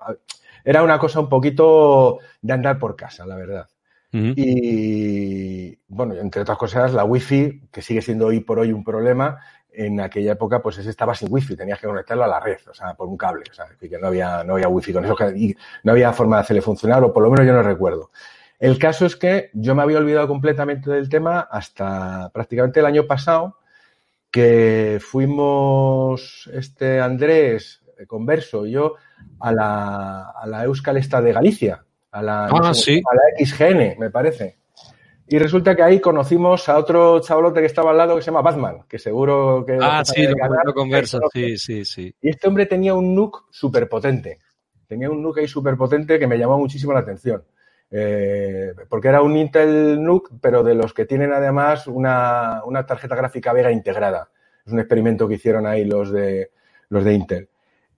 era 0.63 0.81
una 0.83 0.97
cosa 0.97 1.19
un 1.19 1.29
poquito 1.29 2.19
de 2.41 2.53
andar 2.53 2.79
por 2.79 2.95
casa, 2.95 3.25
la 3.25 3.35
verdad. 3.35 3.67
Uh 4.13 4.17
-huh. 4.17 4.33
Y 4.37 5.79
bueno, 5.87 6.15
entre 6.15 6.41
otras 6.41 6.57
cosas, 6.57 6.93
la 6.93 7.03
wifi, 7.03 7.67
que 7.71 7.81
sigue 7.81 8.01
siendo 8.01 8.27
hoy 8.27 8.39
por 8.39 8.59
hoy 8.59 8.71
un 8.71 8.83
problema, 8.83 9.39
en 9.71 10.01
aquella 10.01 10.33
época, 10.33 10.61
pues 10.61 10.77
ese 10.77 10.89
estaba 10.89 11.15
sin 11.15 11.31
wifi, 11.31 11.55
tenías 11.55 11.79
que 11.79 11.87
conectarlo 11.87 12.23
a 12.23 12.27
la 12.27 12.39
red, 12.39 12.57
o 12.69 12.73
sea, 12.73 12.93
por 12.95 13.07
un 13.07 13.17
cable, 13.17 13.43
o 13.49 13.53
sea, 13.53 13.65
que 13.79 13.97
no 13.97 14.07
había, 14.07 14.43
no 14.43 14.53
había 14.53 14.67
wifi 14.67 14.93
con 14.93 15.05
eso, 15.05 15.15
y 15.35 15.55
no 15.83 15.91
había 15.91 16.11
forma 16.11 16.37
de 16.37 16.41
hacerle 16.41 16.61
funcionar, 16.61 17.03
o 17.03 17.13
por 17.13 17.23
lo 17.23 17.29
menos 17.29 17.45
yo 17.45 17.53
no 17.53 17.63
recuerdo. 17.63 18.11
El 18.59 18.77
caso 18.77 19.05
es 19.05 19.15
que 19.15 19.49
yo 19.53 19.73
me 19.75 19.83
había 19.83 19.99
olvidado 19.99 20.27
completamente 20.27 20.89
del 20.89 21.07
tema 21.07 21.39
hasta 21.39 22.29
prácticamente 22.33 22.81
el 22.81 22.85
año 22.85 23.07
pasado, 23.07 23.57
que 24.29 24.99
fuimos 25.01 26.49
este 26.53 26.99
Andrés, 26.99 27.81
Converso 28.07 28.65
y 28.65 28.71
yo, 28.71 28.95
a 29.39 29.51
la, 29.51 30.29
a 30.31 30.47
la 30.47 30.63
Euskal 30.63 30.97
esta 30.97 31.21
de 31.21 31.33
Galicia, 31.33 31.85
a 32.11 32.21
la, 32.21 32.45
ah, 32.45 32.59
no 32.61 32.73
sé, 32.73 32.93
sí. 32.93 33.01
a 33.09 33.15
la 33.15 33.45
XGN, 33.45 33.99
me 33.99 34.09
parece. 34.09 34.58
Y 35.31 35.37
resulta 35.37 35.75
que 35.75 35.83
ahí 35.83 35.99
conocimos 35.99 36.67
a 36.69 36.77
otro 36.79 37.19
chavalote 37.19 37.59
que 37.59 37.67
estaba 37.67 37.91
al 37.91 37.97
lado 37.97 38.15
que 38.15 38.23
se 38.23 38.31
llama 38.31 38.41
Batman, 38.41 38.85
que 38.89 38.97
seguro 38.97 39.63
que... 39.63 39.77
Ah, 39.79 40.03
sí, 40.03 40.25
lo 40.25 40.73
converso, 40.73 41.19
sí, 41.31 41.55
sí, 41.55 41.85
sí. 41.85 42.11
Y 42.19 42.29
este 42.29 42.47
hombre 42.47 42.65
tenía 42.65 42.95
un 42.95 43.13
NUC 43.13 43.45
súper 43.51 43.87
potente. 43.87 44.39
Tenía 44.87 45.07
un 45.11 45.21
NUC 45.21 45.37
ahí 45.37 45.47
súper 45.47 45.77
potente 45.77 46.17
que 46.17 46.25
me 46.25 46.39
llamó 46.39 46.57
muchísimo 46.57 46.93
la 46.93 47.01
atención. 47.01 47.43
Eh, 47.91 48.73
porque 48.89 49.07
era 49.07 49.21
un 49.21 49.37
Intel 49.37 50.01
NUC, 50.01 50.31
pero 50.41 50.63
de 50.63 50.73
los 50.73 50.95
que 50.95 51.05
tienen 51.05 51.31
además 51.31 51.85
una, 51.85 52.63
una, 52.65 52.87
tarjeta 52.87 53.15
gráfica 53.15 53.53
Vega 53.53 53.71
integrada. 53.71 54.31
Es 54.65 54.73
un 54.73 54.79
experimento 54.79 55.27
que 55.27 55.35
hicieron 55.35 55.67
ahí 55.67 55.85
los 55.85 56.11
de, 56.11 56.49
los 56.89 57.03
de 57.03 57.13
Intel. 57.13 57.49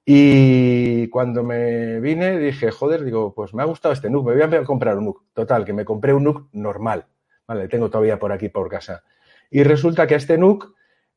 Y 0.04 1.08
cuando 1.08 1.44
me 1.44 2.02
vine 2.02 2.38
dije, 2.40 2.72
joder, 2.72 3.06
digo, 3.06 3.34
pues 3.34 3.54
me 3.54 3.62
ha 3.62 3.66
gustado 3.66 3.94
este 3.94 4.10
NUC, 4.10 4.26
me 4.26 4.46
voy 4.46 4.58
a 4.58 4.64
comprar 4.66 4.98
un 4.98 5.06
NUC. 5.06 5.24
Total, 5.34 5.64
que 5.64 5.72
me 5.72 5.86
compré 5.86 6.14
un 6.14 6.26
NUC 6.26 6.50
normal. 6.52 7.06
Vale, 7.51 7.67
tengo 7.67 7.89
todavía 7.89 8.17
por 8.17 8.31
aquí 8.31 8.48
por 8.48 8.70
casa. 8.70 9.03
Y 9.50 9.63
resulta 9.63 10.08
que 10.08 10.15
este 10.15 10.38
NUC, 10.38 10.74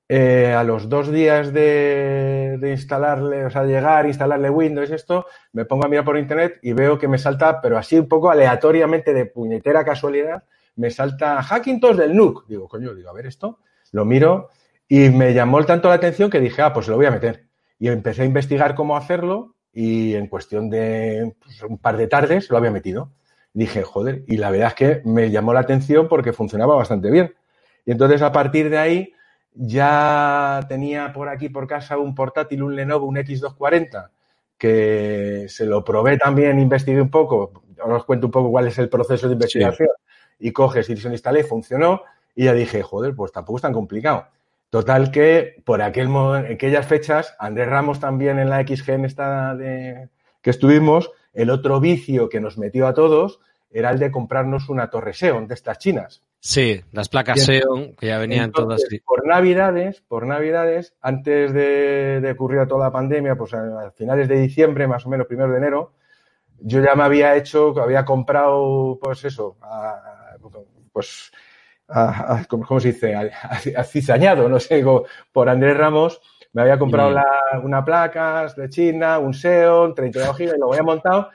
eh, 0.09 0.53
a 0.53 0.65
los 0.65 0.89
dos 0.89 1.13
días 1.13 1.53
de, 1.53 2.59
de, 2.59 2.71
instalarle, 2.73 3.45
o 3.45 3.51
sea, 3.51 3.63
llegar, 3.63 4.05
instalarle 4.07 4.51
Windows, 4.51 4.91
esto, 4.91 5.27
me 5.53 5.65
pongo 5.65 5.85
a 5.85 5.89
mirar 5.89 6.05
por 6.05 6.19
internet 6.19 6.59
y 6.61 6.73
veo 6.73 6.99
que 6.99 7.07
me 7.07 7.19
salta, 7.19 7.61
pero 7.61 7.79
así 7.79 7.97
un 7.97 8.09
poco 8.09 8.33
aleatoriamente 8.33 9.15
de 9.15 9.27
puñetera 9.27 9.85
casualidad, 9.85 10.43
me 10.75 10.91
salta 10.91 11.41
Hackintosh 11.41 11.95
del 11.95 12.17
NUC. 12.17 12.49
Digo, 12.49 12.67
coño, 12.67 12.97
digo, 12.97 13.11
a 13.11 13.13
ver 13.13 13.27
esto, 13.27 13.61
lo 13.93 14.05
miro 14.05 14.49
y 14.89 15.11
me 15.11 15.35
llamó 15.35 15.65
tanto 15.65 15.87
la 15.89 15.95
atención 15.95 16.31
que 16.31 16.41
dije, 16.41 16.63
ah, 16.63 16.73
pues 16.73 16.89
lo 16.89 16.97
voy 16.97 17.07
a 17.07 17.13
meter. 17.13 17.47
Y 17.79 17.87
empecé 17.87 18.23
a 18.23 18.25
investigar 18.25 18.75
cómo 18.75 18.97
hacerlo 18.97 19.55
y 19.73 20.17
en 20.17 20.27
cuestión 20.27 20.69
de 20.69 21.37
pues, 21.41 21.63
un 21.63 21.79
par 21.79 21.97
de 21.97 22.09
tardes 22.09 22.51
lo 22.51 22.57
había 22.57 22.73
metido 22.73 23.13
dije, 23.55 23.83
joder, 23.85 24.25
y 24.27 24.37
la 24.37 24.51
verdad 24.51 24.69
es 24.69 24.75
que 24.75 25.03
me 25.05 25.31
llamó 25.31 25.55
la 25.55 25.61
atención 25.61 26.09
porque 26.09 26.33
funcionaba 26.33 26.75
bastante 26.75 27.11
bien. 27.11 27.35
Y 27.87 27.93
entonces 27.93 28.21
a 28.21 28.33
partir 28.33 28.69
de 28.69 28.79
ahí 28.79 29.13
ya 29.55 30.61
tenía 30.69 31.13
por 31.13 31.29
aquí 31.29 31.49
por 31.49 31.67
casa 31.67 31.97
un 31.97 32.15
portátil, 32.15 32.63
un 32.63 32.77
Lenovo, 32.77 33.07
un 33.07 33.17
X240, 33.17 34.11
que 34.59 35.47
se 35.49 35.65
lo 35.67 35.85
probé 35.85 36.19
también, 36.19 36.59
investigué 36.59 37.01
un 37.01 37.11
poco, 37.11 37.63
ahora 37.81 37.97
os 37.97 38.05
cuento 38.05 38.27
un 38.27 38.33
poco 38.33 38.51
cuál 38.51 38.67
es 38.67 38.79
el 38.79 38.89
proceso 38.89 39.29
de 39.29 39.35
investigación, 39.35 39.89
sí. 40.39 40.47
y 40.47 40.53
coges 40.53 40.91
y 40.91 40.97
se 40.97 41.09
lo 41.09 41.15
instalé, 41.15 41.45
funcionó, 41.45 42.03
y 42.35 42.45
ya 42.45 42.55
dije, 42.55 42.83
joder, 42.83 43.15
pues 43.15 43.31
tampoco 43.31 43.59
es 43.59 43.63
tan 43.63 43.73
complicado. 43.73 44.27
Total 44.71 45.13
que 45.13 45.63
por 45.65 45.83
aquel 45.83 46.09
en 46.09 46.53
aquellas 46.55 46.87
fechas, 46.87 47.37
Andrés 47.39 47.69
Ramos 47.69 48.01
también 48.01 48.41
en 48.41 48.51
la 48.51 48.67
XGN 48.67 49.05
esta 49.05 49.55
de, 49.55 50.09
que 50.43 50.51
estuvimos, 50.51 51.13
el 51.35 51.51
otro 51.51 51.81
vicio 51.81 52.29
que 52.29 52.41
nos 52.41 52.57
metió 52.57 52.87
a 52.87 52.95
todos 52.95 53.41
era 53.71 53.91
el 53.91 53.99
de 53.99 54.11
comprarnos 54.11 54.69
una 54.69 54.89
torre 54.89 55.13
Xeon 55.13 55.49
de 55.49 55.55
estas 55.55 55.79
chinas. 55.79 56.23
Sí, 56.39 56.81
las 56.93 57.09
placas 57.09 57.45
Xeon 57.45 57.95
que 57.97 58.07
ya 58.07 58.19
venían 58.19 58.47
Entonces, 58.47 58.89
todas. 58.89 59.01
Por 59.05 59.27
Navidades, 59.27 60.01
por 60.03 60.27
Navidades, 60.27 60.95
antes 61.01 61.53
de, 61.53 62.21
de 62.21 62.31
ocurrir 62.31 62.67
toda 62.69 62.87
la 62.87 62.93
pandemia, 62.93 63.35
pues 63.35 63.53
a, 63.55 63.87
a, 63.87 63.91
finales 63.91 64.29
de 64.29 64.41
diciembre, 64.41 64.87
más 64.87 65.05
o 65.07 65.09
menos, 65.09 65.27
primero 65.27 65.51
de 65.51 65.59
enero, 65.59 65.93
yo 66.61 66.83
ya 66.83 66.95
me 66.95 67.03
había 67.03 67.37
hecho, 67.37 67.75
había 67.81 68.05
comprado, 68.05 68.99
pues 69.01 69.25
eso, 69.25 69.57
a, 69.61 70.37
pues, 70.93 71.33
a, 71.89 72.45
¿cómo 72.49 72.81
se 72.81 72.93
dice? 72.93 73.15
Acizañado, 73.77 74.49
no 74.49 74.61
sé, 74.61 74.85
por 75.33 75.49
Andrés 75.49 75.77
Ramos, 75.77 76.21
me 76.55 76.63
había 76.63 76.79
comprado 76.79 77.11
mm. 77.11 77.15
la, 77.15 77.27
una 77.63 77.85
placa 77.85 78.47
de 78.57 78.69
China, 78.71 79.19
un 79.19 79.35
Xeon, 79.35 79.95
32 79.95 80.39
GB, 80.39 80.59
lo 80.59 80.73
había 80.73 80.83
montado 80.83 81.29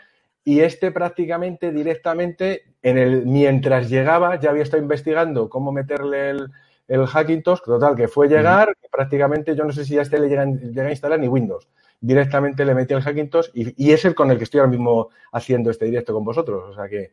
y 0.44 0.62
este 0.62 0.92
prácticamente 0.92 1.72
directamente, 1.72 2.74
en 2.82 2.98
el, 2.98 3.26
mientras 3.26 3.90
llegaba, 3.90 4.40
ya 4.40 4.50
había 4.50 4.64
estado 4.64 4.82
investigando 4.82 5.48
cómo 5.48 5.72
meterle 5.72 6.32
el, 6.32 6.50
el 6.88 7.06
Hackintosh, 7.06 7.62
total, 7.62 7.96
que 7.96 8.08
fue 8.08 8.28
llegar, 8.28 8.76
prácticamente 8.92 9.56
yo 9.56 9.64
no 9.64 9.72
sé 9.72 9.86
si 9.86 9.94
ya 9.94 10.02
este 10.02 10.20
le 10.20 10.28
llega, 10.28 10.46
llega, 10.46 10.88
a 10.88 10.92
instalar 10.92 11.20
ni 11.20 11.28
Windows. 11.28 11.68
Directamente 12.02 12.66
le 12.66 12.74
metí 12.74 12.96
el 12.96 13.02
Hackintosh 13.02 13.50
y, 13.54 13.86
y, 13.86 13.92
es 13.92 14.06
el 14.06 14.16
con 14.16 14.32
el 14.32 14.38
que 14.38 14.46
estoy 14.46 14.62
ahora 14.62 14.72
mismo 14.72 15.10
haciendo 15.34 15.70
este 15.70 15.86
directo 15.86 16.14
con 16.14 16.24
vosotros. 16.24 16.70
O 16.70 16.74
sea 16.74 16.88
que, 16.88 17.12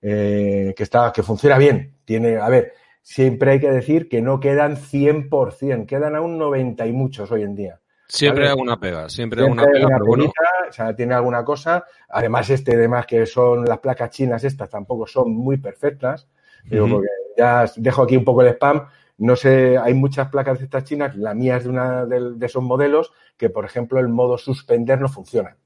eh, 0.00 0.72
que 0.76 0.82
está, 0.82 1.12
que 1.12 1.22
funciona 1.22 1.58
bien. 1.58 1.96
Tiene, 2.04 2.36
a 2.36 2.48
ver, 2.48 2.72
siempre 3.08 3.52
hay 3.52 3.60
que 3.60 3.70
decir 3.70 4.10
que 4.10 4.20
no 4.20 4.38
quedan 4.38 4.76
100%, 4.76 5.86
quedan 5.86 6.14
aún 6.14 6.36
90 6.36 6.86
y 6.86 6.92
muchos 6.92 7.32
hoy 7.32 7.42
en 7.42 7.54
día. 7.54 7.80
Siempre 8.06 8.40
¿vale? 8.42 8.48
hay 8.48 8.50
alguna 8.50 8.78
pega, 8.78 9.08
siempre, 9.08 9.42
siempre 9.42 9.42
hay 9.42 9.46
alguna 9.46 9.72
pega, 9.72 9.86
una 9.86 9.96
pero 9.96 10.06
bueno. 10.06 10.32
O 10.68 10.72
sea, 10.72 10.94
tiene 10.94 11.14
alguna 11.14 11.42
cosa. 11.42 11.84
Además, 12.10 12.50
este, 12.50 12.74
además 12.74 13.06
que 13.06 13.24
son 13.24 13.64
las 13.64 13.78
placas 13.78 14.10
chinas 14.10 14.44
estas, 14.44 14.68
tampoco 14.68 15.06
son 15.06 15.32
muy 15.32 15.56
perfectas. 15.56 16.28
Digo, 16.64 16.84
uh 16.84 16.88
-huh. 16.88 16.92
porque 16.92 17.08
ya 17.38 17.64
dejo 17.76 18.02
aquí 18.02 18.16
un 18.16 18.24
poco 18.24 18.42
el 18.42 18.48
spam. 18.48 18.86
No 19.16 19.36
sé, 19.36 19.78
hay 19.78 19.94
muchas 19.94 20.28
placas 20.28 20.58
de 20.58 20.66
estas 20.66 20.84
chinas, 20.84 21.16
la 21.16 21.32
mía 21.32 21.56
es 21.56 21.64
de 21.64 21.70
una 21.70 22.04
de, 22.04 22.34
de 22.34 22.46
esos 22.46 22.62
modelos, 22.62 23.12
que 23.38 23.48
por 23.48 23.64
ejemplo 23.64 23.98
el 24.00 24.08
modo 24.08 24.36
suspender 24.36 25.00
no 25.00 25.08
funciona. 25.08 25.56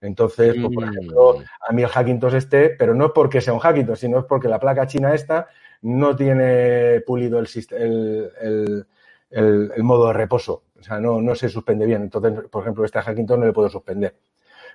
Entonces, 0.00 0.54
pues, 0.60 0.74
por 0.74 0.84
ejemplo, 0.84 1.38
a 1.68 1.72
mí 1.72 1.82
el 1.82 1.88
Hackintosh 1.88 2.34
este, 2.34 2.70
pero 2.70 2.94
no 2.94 3.12
porque 3.12 3.40
sea 3.40 3.54
un 3.54 3.60
Hackintosh, 3.60 3.98
sino 3.98 4.20
es 4.20 4.24
porque 4.24 4.48
la 4.48 4.60
placa 4.60 4.86
china 4.86 5.14
esta 5.14 5.48
no 5.82 6.16
tiene 6.16 7.00
pulido 7.06 7.38
el, 7.38 8.86
el, 9.30 9.82
modo 9.82 10.08
de 10.08 10.12
reposo. 10.12 10.64
O 10.78 10.82
sea, 10.82 11.00
no, 11.00 11.34
se 11.34 11.48
suspende 11.48 11.86
bien. 11.86 12.02
Entonces, 12.02 12.48
por 12.50 12.62
ejemplo, 12.62 12.84
este 12.84 13.00
Hackintosh 13.00 13.38
no 13.38 13.46
le 13.46 13.52
puedo 13.52 13.68
suspender. 13.68 14.16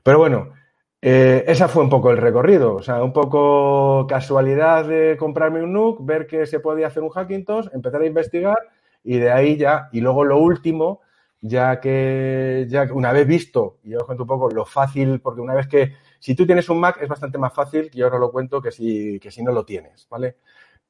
Pero 0.04 0.18
bueno, 0.20 0.54
eh, 1.02 1.44
esa 1.48 1.68
fue 1.68 1.84
un 1.84 1.90
poco 1.90 2.12
el 2.12 2.18
recorrido. 2.18 2.76
O 2.76 2.82
sea, 2.82 3.04
un 3.04 3.14
poco 3.14 4.06
casualidad 4.08 4.86
de 4.86 5.18
comprarme 5.18 5.64
un 5.64 5.74
NUC, 5.74 6.06
ver 6.06 6.28
que 6.28 6.46
se 6.46 6.60
podía 6.60 6.88
hacer 6.88 7.04
un 7.04 7.10
Hackintosh, 7.10 7.68
empezar 7.74 8.02
a 8.02 8.08
investigar 8.08 8.58
y 9.04 9.18
de 9.20 9.32
ahí 9.32 9.58
ya. 9.58 9.90
Y 9.92 10.02
luego 10.02 10.24
lo 10.26 10.40
último, 10.40 11.02
ya 11.42 11.80
que 11.80 12.68
ya 12.70 12.88
una 12.94 13.12
vez 13.12 13.28
visto, 13.28 13.80
y 13.84 13.96
os 13.96 14.04
cuento 14.04 14.24
un 14.24 14.28
poco 14.28 14.50
lo 14.50 14.66
fácil, 14.66 15.22
porque 15.22 15.42
una 15.42 15.56
vez 15.56 15.68
que, 15.68 15.96
si 16.20 16.36
tú 16.36 16.46
tienes 16.46 16.70
un 16.70 16.80
Mac 16.80 17.00
es 17.02 17.10
bastante 17.10 17.38
más 17.38 17.54
fácil, 17.54 17.90
y 17.94 18.02
ahora 18.02 18.20
lo 18.20 18.32
cuento, 18.32 18.62
que 18.62 18.72
si, 18.72 19.20
que 19.20 19.32
si 19.32 19.44
no 19.44 19.52
lo 19.52 19.66
tienes, 19.66 20.08
¿vale? 20.10 20.38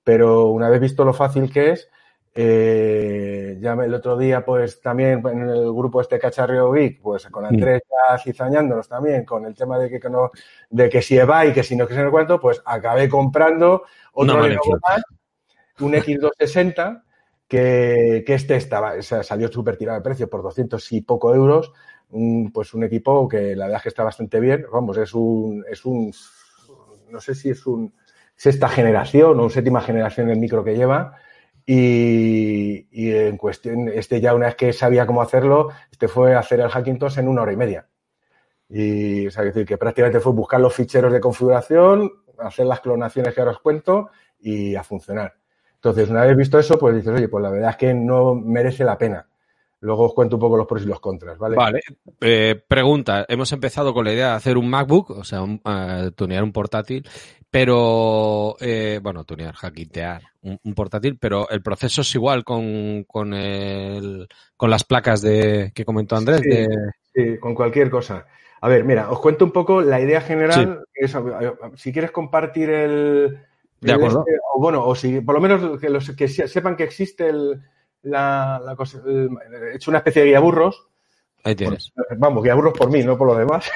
Pero 0.04 0.48
una 0.48 0.70
vez 0.70 0.80
visto 0.80 1.06
lo 1.06 1.14
fácil 1.14 1.52
que 1.52 1.72
es, 1.72 1.90
eh, 2.34 3.58
ya 3.60 3.74
el 3.74 3.94
otro 3.94 4.18
día, 4.18 4.46
pues 4.46 4.80
también 4.82 5.22
en 5.28 5.50
el 5.50 5.74
grupo 5.74 6.00
este 6.00 6.18
Cacharreo 6.18 6.72
Geek, 6.72 7.02
pues 7.02 7.28
con 7.28 7.46
Andrés 7.46 7.82
ya 7.90 8.18
cizañándonos 8.18 8.88
también 8.88 9.26
con 9.26 9.46
el 9.46 9.54
tema 9.54 9.78
de 9.78 9.90
que, 9.90 10.10
no, 10.10 10.32
de 10.70 10.90
que 10.90 11.02
si 11.02 11.18
va 11.18 11.46
y 11.46 11.52
que 11.52 11.64
si 11.64 11.76
no, 11.76 11.86
que 11.88 11.94
se 11.94 12.04
me 12.04 12.10
cuento, 12.10 12.40
pues 12.40 12.62
acabé 12.66 13.10
comprando 13.10 13.84
otro 14.14 14.38
más, 14.38 15.02
un 15.82 15.94
X260, 15.94 17.04
que, 17.52 18.24
que 18.26 18.34
este 18.34 18.56
estaba, 18.56 18.94
o 18.94 19.02
sea, 19.02 19.24
salió 19.24 19.52
súper 19.52 19.76
tirado 19.76 20.00
de 20.00 20.04
precio 20.04 20.30
por 20.30 20.42
200 20.42 20.90
y 20.94 21.02
poco 21.02 21.36
euros, 21.36 21.74
pues 22.54 22.74
un 22.74 22.84
equipo 22.86 23.28
que 23.28 23.58
la 23.58 23.66
verdad 23.66 23.80
es 23.80 23.84
que 23.84 23.90
está 23.90 24.06
bastante 24.06 24.40
bien, 24.40 24.66
vamos, 24.72 24.96
es 24.96 25.14
un, 25.14 25.66
es 25.70 25.84
un, 25.84 26.14
no 27.10 27.20
sé 27.20 27.36
si 27.36 27.50
es 27.50 27.66
un 27.66 27.94
sexta 28.42 28.68
generación 28.68 29.40
o 29.40 29.52
séptima 29.52 29.82
generación 29.82 30.32
el 30.32 30.40
micro 30.40 30.64
que 30.64 30.74
lleva, 30.74 31.14
y, 31.64 32.88
en 32.92 33.38
cuestión, 33.38 33.88
este 33.88 34.20
ya 34.20 34.34
una 34.34 34.48
vez 34.48 34.56
que 34.56 34.74
sabía 34.74 35.06
cómo 35.06 35.22
hacerlo, 35.22 35.70
este 35.92 36.08
fue 36.08 36.34
hacer 36.34 36.60
el 36.60 36.70
Hackintosh 36.70 37.20
en 37.20 37.28
una 37.28 37.44
hora 37.44 37.54
y 37.54 37.56
media. 37.56 37.88
Y, 38.68 39.28
o 39.28 39.32
sea, 39.32 39.44
decir, 39.44 39.64
que 39.64 39.78
prácticamente 39.78 40.20
fue 40.20 40.32
buscar 40.34 40.60
los 40.60 40.74
ficheros 40.74 41.14
de 41.14 41.20
configuración, 41.20 42.12
hacer 42.40 42.66
las 42.66 42.80
clonaciones 42.80 43.36
que 43.36 43.42
ahora 43.42 43.52
os 43.52 43.60
cuento 43.60 44.10
y 44.40 44.74
a 44.74 44.84
funcionar. 44.84 45.36
Entonces, 45.76 46.10
una 46.10 46.26
vez 46.26 46.36
visto 46.36 46.58
eso, 46.58 46.80
pues 46.80 46.96
dices, 46.96 47.14
oye, 47.14 47.28
pues 47.28 47.44
la 47.44 47.52
verdad 47.52 47.70
es 47.70 47.78
que 47.78 47.94
no 47.94 48.34
merece 48.34 48.84
la 48.84 48.98
pena. 48.98 49.28
Luego 49.82 50.06
os 50.06 50.14
cuento 50.14 50.36
un 50.36 50.40
poco 50.40 50.58
los 50.58 50.68
pros 50.68 50.84
y 50.84 50.86
los 50.86 51.00
contras, 51.00 51.40
¿vale? 51.40 51.56
Vale. 51.56 51.82
Eh, 52.22 52.64
pregunta, 52.68 53.26
hemos 53.28 53.52
empezado 53.52 53.94
con 53.94 54.06
la 54.06 54.14
idea 54.14 54.30
de 54.30 54.36
hacer 54.36 54.58
un 54.58 54.70
MacBook, 54.70 55.10
o 55.10 55.24
sea, 55.24 55.42
un, 55.42 55.60
uh, 55.66 56.12
tunear 56.12 56.44
un 56.44 56.52
portátil, 56.52 57.08
pero, 57.52 58.56
eh, 58.62 59.02
bueno, 59.04 59.26
tunear, 59.26 59.54
hackear 59.54 60.22
un, 60.42 60.74
portátil, 60.74 61.18
pero 61.20 61.50
el 61.50 61.62
proceso 61.62 62.00
es 62.00 62.16
igual 62.16 62.46
con, 62.46 63.04
con, 63.04 63.34
el, 63.34 64.28
con 64.56 64.70
las 64.70 64.86
placas 64.86 65.22
de 65.22 65.74
que 65.76 65.84
comentó 65.84 66.16
Andrés. 66.16 66.40
Sí, 66.42 66.66
sí, 67.14 67.38
con 67.40 67.54
cualquier 67.54 67.90
cosa. 67.90 68.26
A 68.62 68.70
ver, 68.70 68.86
mira, 68.86 69.12
os 69.12 69.20
cuento 69.20 69.44
un 69.44 69.52
poco 69.52 69.82
la 69.82 70.00
idea 70.00 70.22
general. 70.22 70.86
si 71.76 71.92
quieres 71.92 72.12
compartir 72.12 72.70
el... 72.70 73.40
De 73.82 73.92
acuerdo. 73.92 74.24
Este, 74.26 74.40
o 74.54 74.62
bueno, 74.62 74.86
o 74.86 74.96
si 74.96 75.20
por 75.20 75.36
lo 75.36 75.42
menos 75.42 75.80
que, 75.80 75.90
los, 75.90 76.12
que 76.12 76.28
sepan 76.30 76.78
que 76.78 76.84
existe 76.84 77.28
el, 77.28 77.62
la, 78.04 78.62
la 78.64 78.76
cosa, 78.76 79.02
he 79.06 79.76
hecho 79.76 79.92
una 79.92 79.98
especie 79.98 80.22
de 80.22 80.30
guía 80.30 80.40
burros. 80.40 80.88
Ahí 81.44 81.56
tienes. 81.56 81.92
vamos, 82.18 82.44
guía 82.44 82.54
burros 82.54 82.78
por 82.78 82.92
mí, 82.92 83.04
no 83.04 83.18
por 83.18 83.28
los 83.28 83.38
demás. 83.40 83.70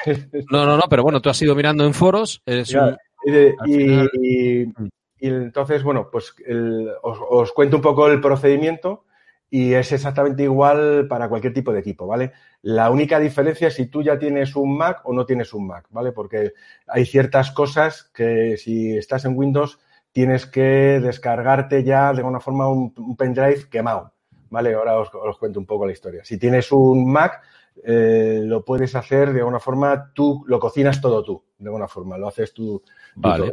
No, 0.50 0.64
no, 0.64 0.76
no, 0.76 0.84
pero 0.88 1.02
bueno, 1.02 1.20
tú 1.20 1.28
has 1.28 1.42
ido 1.42 1.54
mirando 1.56 1.84
en 1.84 1.92
foros. 1.92 2.40
Y, 3.66 4.72
entonces, 5.18 5.82
bueno, 5.82 6.08
pues 6.10 6.34
os, 7.02 7.18
os, 7.28 7.52
cuento 7.52 7.76
un 7.76 7.82
poco 7.82 8.06
el 8.08 8.20
procedimiento 8.20 9.04
y 9.50 9.74
es 9.74 9.92
exactamente 9.92 10.42
igual 10.42 11.06
para 11.08 11.28
cualquier 11.28 11.54
tipo 11.54 11.72
de 11.72 11.80
equipo, 11.80 12.06
¿vale? 12.06 12.32
La 12.62 12.90
única 12.90 13.18
diferencia 13.18 13.68
es 13.68 13.74
si 13.74 13.86
tú 13.86 14.02
ya 14.02 14.18
tienes 14.18 14.54
un 14.56 14.76
Mac 14.76 15.00
o 15.04 15.12
no 15.12 15.24
tienes 15.24 15.52
un 15.54 15.66
Mac, 15.66 15.86
¿vale? 15.90 16.12
Porque 16.12 16.52
hay 16.86 17.06
ciertas 17.06 17.50
cosas 17.52 18.10
que 18.14 18.56
si 18.56 18.96
estás 18.96 19.24
en 19.24 19.36
Windows 19.36 19.78
tienes 20.12 20.46
que 20.46 21.00
descargarte 21.00 21.84
ya 21.84 22.12
de 22.12 22.18
alguna 22.18 22.40
forma 22.40 22.68
un 22.68 23.16
pendrive 23.16 23.68
quemado. 23.70 24.12
¿vale? 24.50 24.74
Ahora 24.74 24.98
os, 24.98 25.38
cuento 25.38 25.60
un 25.60 25.66
poco 25.66 25.86
la 25.86 25.92
historia. 25.92 26.24
Si 26.24 26.38
tienes 26.38 26.70
un 26.72 27.10
Mac, 27.10 27.42
eh, 27.84 28.40
lo 28.42 28.64
puedes 28.64 28.94
hacer 28.94 29.32
de 29.32 29.40
alguna 29.40 29.60
forma, 29.60 30.12
tú 30.12 30.44
lo 30.46 30.58
cocinas 30.58 31.00
todo 31.00 31.22
tú, 31.22 31.42
de 31.58 31.68
alguna 31.68 31.88
forma, 31.88 32.18
lo 32.18 32.28
haces 32.28 32.52
tú. 32.52 32.82
vale. 33.14 33.52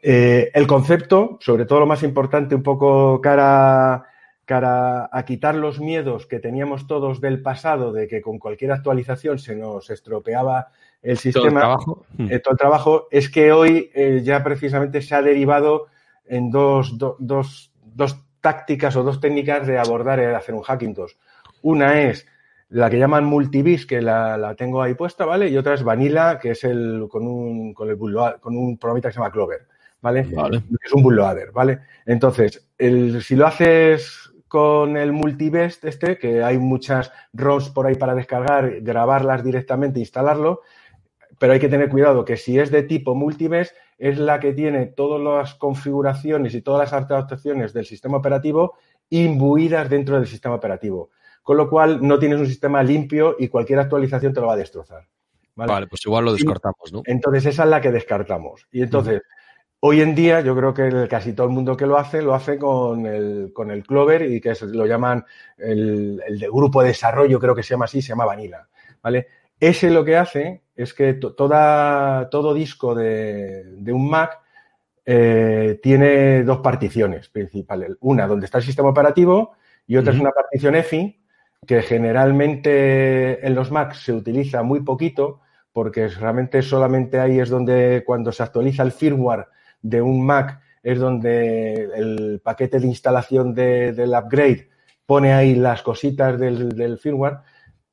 Eh, 0.00 0.52
el 0.54 0.68
concepto, 0.68 1.38
sobre 1.40 1.64
todo 1.64 1.80
lo 1.80 1.86
más 1.86 2.04
importante, 2.04 2.54
un 2.54 2.62
poco 2.62 3.20
cara, 3.20 4.04
cara 4.44 5.08
a 5.10 5.24
quitar 5.24 5.56
los 5.56 5.80
miedos 5.80 6.26
que 6.26 6.38
teníamos 6.38 6.86
todos 6.86 7.20
del 7.20 7.42
pasado, 7.42 7.92
de 7.92 8.06
que 8.06 8.20
con 8.22 8.38
cualquier 8.38 8.70
actualización 8.70 9.40
se 9.40 9.56
nos 9.56 9.90
estropeaba 9.90 10.68
el 11.02 11.18
sistema, 11.18 11.42
todo 11.42 11.48
el 11.48 11.54
trabajo, 11.54 12.06
eh, 12.18 12.38
todo 12.38 12.52
el 12.52 12.58
trabajo 12.58 13.08
es 13.10 13.28
que 13.28 13.50
hoy 13.50 13.90
ya 14.22 14.44
precisamente 14.44 15.02
se 15.02 15.16
ha 15.16 15.22
derivado 15.22 15.86
en 16.26 16.50
dos, 16.50 16.96
dos, 16.96 17.72
dos 17.82 18.24
tácticas 18.40 18.94
o 18.96 19.02
dos 19.02 19.20
técnicas 19.20 19.66
de 19.66 19.78
abordar 19.78 20.20
el 20.20 20.34
hacer 20.34 20.54
un 20.54 20.62
Hackintosh. 20.62 21.12
Una 21.62 22.02
es 22.02 22.26
la 22.70 22.90
que 22.90 22.98
llaman 22.98 23.24
multivis, 23.24 23.86
que 23.86 24.02
la, 24.02 24.54
tengo 24.56 24.82
ahí 24.82 24.94
puesta, 24.94 25.24
¿vale? 25.24 25.48
Y 25.48 25.56
otra 25.56 25.74
es 25.74 25.82
Vanilla, 25.82 26.38
que 26.38 26.50
es 26.50 26.64
el 26.64 27.06
con 27.08 27.26
un, 27.26 27.72
con 27.72 27.88
el 27.88 27.98
con 28.40 28.56
un 28.56 28.76
programita 28.76 29.08
que 29.08 29.14
se 29.14 29.20
llama 29.20 29.32
Clover, 29.32 29.66
¿vale? 30.00 30.20
Es 30.84 30.92
un 30.92 31.02
bootloader, 31.02 31.52
¿vale? 31.52 31.80
Entonces, 32.04 32.68
el, 32.76 33.22
si 33.22 33.36
lo 33.36 33.46
haces 33.46 34.30
con 34.48 34.96
el 34.96 35.12
multivest 35.12 35.84
este, 35.84 36.18
que 36.18 36.42
hay 36.42 36.58
muchas 36.58 37.12
ROMs 37.32 37.70
por 37.70 37.86
ahí 37.86 37.94
para 37.94 38.14
descargar, 38.14 38.80
grabarlas 38.80 39.44
directamente, 39.44 40.00
instalarlo, 40.00 40.62
pero 41.38 41.52
hay 41.52 41.60
que 41.60 41.68
tener 41.68 41.88
cuidado 41.88 42.24
que 42.24 42.36
si 42.36 42.58
es 42.58 42.70
de 42.70 42.82
tipo 42.82 43.14
multivest, 43.14 43.74
es 43.98 44.18
la 44.18 44.40
que 44.40 44.52
tiene 44.52 44.86
todas 44.86 45.20
las 45.20 45.54
configuraciones 45.54 46.54
y 46.54 46.62
todas 46.62 46.90
las 46.90 47.10
adaptaciones 47.10 47.72
del 47.72 47.84
sistema 47.84 48.18
operativo 48.18 48.74
imbuidas 49.10 49.88
dentro 49.88 50.16
del 50.16 50.26
sistema 50.26 50.54
operativo. 50.54 51.10
Con 51.48 51.56
lo 51.56 51.70
cual 51.70 52.06
no 52.06 52.18
tienes 52.18 52.38
un 52.38 52.46
sistema 52.46 52.82
limpio 52.82 53.34
y 53.38 53.48
cualquier 53.48 53.78
actualización 53.78 54.34
te 54.34 54.40
lo 54.42 54.48
va 54.48 54.52
a 54.52 54.56
destrozar. 54.58 55.06
Vale, 55.54 55.86
pues 55.86 56.04
igual 56.04 56.26
lo 56.26 56.34
descartamos, 56.34 56.92
¿no? 56.92 57.00
Entonces 57.06 57.46
esa 57.46 57.64
es 57.64 57.70
la 57.70 57.80
que 57.80 57.90
descartamos. 57.90 58.66
Y 58.70 58.82
entonces, 58.82 59.22
hoy 59.80 60.02
en 60.02 60.14
día 60.14 60.42
yo 60.42 60.54
creo 60.54 60.74
que 60.74 61.08
casi 61.08 61.32
todo 61.32 61.46
el 61.46 61.54
mundo 61.54 61.74
que 61.74 61.86
lo 61.86 61.96
hace, 61.96 62.20
lo 62.20 62.34
hace 62.34 62.58
con 62.58 63.06
el, 63.06 63.50
con 63.54 63.70
el 63.70 63.82
Clover 63.82 64.30
y 64.30 64.42
que 64.42 64.52
lo 64.60 64.84
llaman 64.84 65.24
el, 65.56 66.22
el 66.28 66.38
de 66.38 66.48
grupo 66.48 66.82
de 66.82 66.88
desarrollo, 66.88 67.40
creo 67.40 67.54
que 67.54 67.62
se 67.62 67.70
llama 67.70 67.86
así, 67.86 68.02
se 68.02 68.08
llama 68.08 68.26
Vanilla. 68.26 68.68
¿Vale? 69.02 69.28
Ese 69.58 69.88
lo 69.88 70.04
que 70.04 70.18
hace 70.18 70.64
es 70.76 70.92
que 70.92 71.14
toda, 71.14 72.28
todo 72.28 72.52
disco 72.52 72.94
de, 72.94 73.74
un 73.86 74.10
Mac 74.10 74.38
eh, 75.06 75.80
tiene 75.82 76.42
dos 76.42 76.58
particiones 76.58 77.30
principales. 77.30 77.96
Una 78.00 78.26
donde 78.26 78.44
está 78.44 78.58
el 78.58 78.64
sistema 78.64 78.90
operativo 78.90 79.56
y 79.86 79.96
otra 79.96 80.12
es 80.12 80.20
una 80.20 80.30
partición 80.30 80.74
EFI 80.74 81.18
que 81.66 81.82
generalmente 81.82 83.46
en 83.46 83.54
los 83.54 83.70
Macs 83.70 84.04
se 84.04 84.12
utiliza 84.12 84.62
muy 84.62 84.80
poquito 84.80 85.40
porque 85.72 86.08
realmente 86.08 86.62
solamente 86.62 87.18
ahí 87.20 87.38
es 87.40 87.50
donde 87.50 88.02
cuando 88.06 88.32
se 88.32 88.42
actualiza 88.42 88.82
el 88.82 88.92
firmware 88.92 89.46
de 89.82 90.02
un 90.02 90.24
Mac 90.24 90.60
es 90.82 90.98
donde 90.98 91.90
el 91.94 92.40
paquete 92.42 92.80
de 92.80 92.86
instalación 92.86 93.54
del 93.54 94.14
upgrade 94.14 94.68
pone 95.04 95.32
ahí 95.32 95.54
las 95.54 95.82
cositas 95.82 96.38
del 96.38 96.98
firmware 96.98 97.38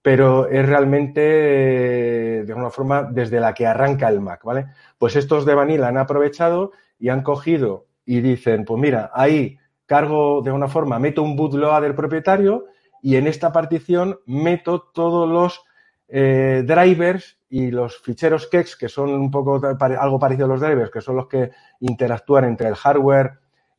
pero 0.05 0.47
es 0.47 0.63
realmente 0.63 1.19
de 1.19 2.45
alguna 2.47 2.69
forma 2.69 3.09
desde 3.11 3.39
la 3.39 3.55
que 3.55 3.65
arranca 3.65 4.07
el 4.07 4.21
Mac, 4.21 4.43
¿vale? 4.43 4.67
Pues 4.99 5.15
estos 5.15 5.47
de 5.47 5.55
Vanilla 5.55 5.87
han 5.87 5.97
aprovechado 5.97 6.73
y 6.99 7.09
han 7.09 7.23
cogido 7.23 7.87
y 8.05 8.21
dicen, 8.21 8.65
pues 8.65 8.79
mira, 8.79 9.09
ahí 9.15 9.57
cargo 9.87 10.43
de 10.43 10.51
alguna 10.51 10.67
forma, 10.67 10.99
meto 10.99 11.23
un 11.23 11.35
bootloader 11.35 11.95
propietario 11.95 12.65
y 13.05 13.17
en 13.17 13.27
esta 13.27 13.51
partición 13.51 14.19
meto 14.25 14.81
todos 14.81 15.29
los 15.29 15.61
eh, 16.07 16.63
drivers 16.65 17.37
y 17.49 17.69
los 17.69 17.99
ficheros 17.99 18.47
KEX, 18.47 18.75
que 18.75 18.89
son 18.89 19.13
un 19.13 19.29
poco 19.29 19.61
algo 19.99 20.17
parecido 20.17 20.45
a 20.47 20.49
los 20.49 20.59
drivers, 20.59 20.89
que 20.89 21.01
son 21.01 21.17
los 21.17 21.27
que 21.27 21.51
interactúan 21.81 22.45
entre 22.45 22.67
el 22.67 22.73
hardware 22.73 23.33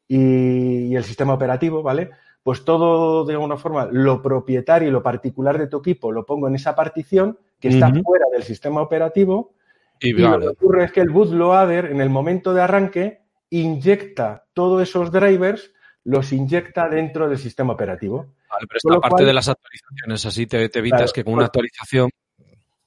y 0.07 0.95
el 0.95 1.03
sistema 1.03 1.35
operativo, 1.35 1.83
¿vale? 1.83 2.11
pues 2.47 2.65
todo 2.65 3.25
de 3.25 3.33
alguna 3.33 3.57
forma, 3.57 3.89
lo 3.91 4.23
propietario 4.23 4.89
y 4.89 4.93
lo 4.93 5.03
particular 5.03 5.59
de 5.59 5.67
tu 5.67 5.79
equipo 5.79 6.13
lo 6.13 6.25
pongo 6.25 6.47
en 6.47 6.55
esa 6.55 6.77
partición 6.77 7.37
que 7.59 7.67
está 7.67 7.93
fuera 7.93 8.27
del 8.33 8.45
sistema 8.45 8.81
operativo. 8.81 9.55
Y, 9.99 10.13
lo 10.13 10.39
que 10.39 10.49
ocurre 10.51 10.85
es 10.85 10.93
que 10.93 11.01
el 11.01 11.11
bootloader, 11.11 11.87
en 11.87 12.01
el 12.01 12.11
momento 12.11 12.55
de 12.55 12.63
arranque, 12.63 13.23
inyecta 13.51 14.45
todos 14.55 14.81
esos 14.81 15.11
drivers, 15.11 15.73
los 16.05 16.33
inyecta 16.33 16.89
dentro 16.89 17.29
del 17.29 17.39
sistema 17.39 17.73
operativo. 17.73 18.27
Vale, 18.49 18.67
pero 18.69 18.79
esta 18.79 19.09
parte 19.09 19.25
de 19.25 19.33
las 19.33 19.49
actualizaciones, 19.49 20.27
así 20.27 20.47
te, 20.47 20.71
evitas 20.79 21.13
que 21.13 21.25
con 21.25 21.35
una 21.35 21.41
pues 21.41 21.49
actualización. 21.49 22.11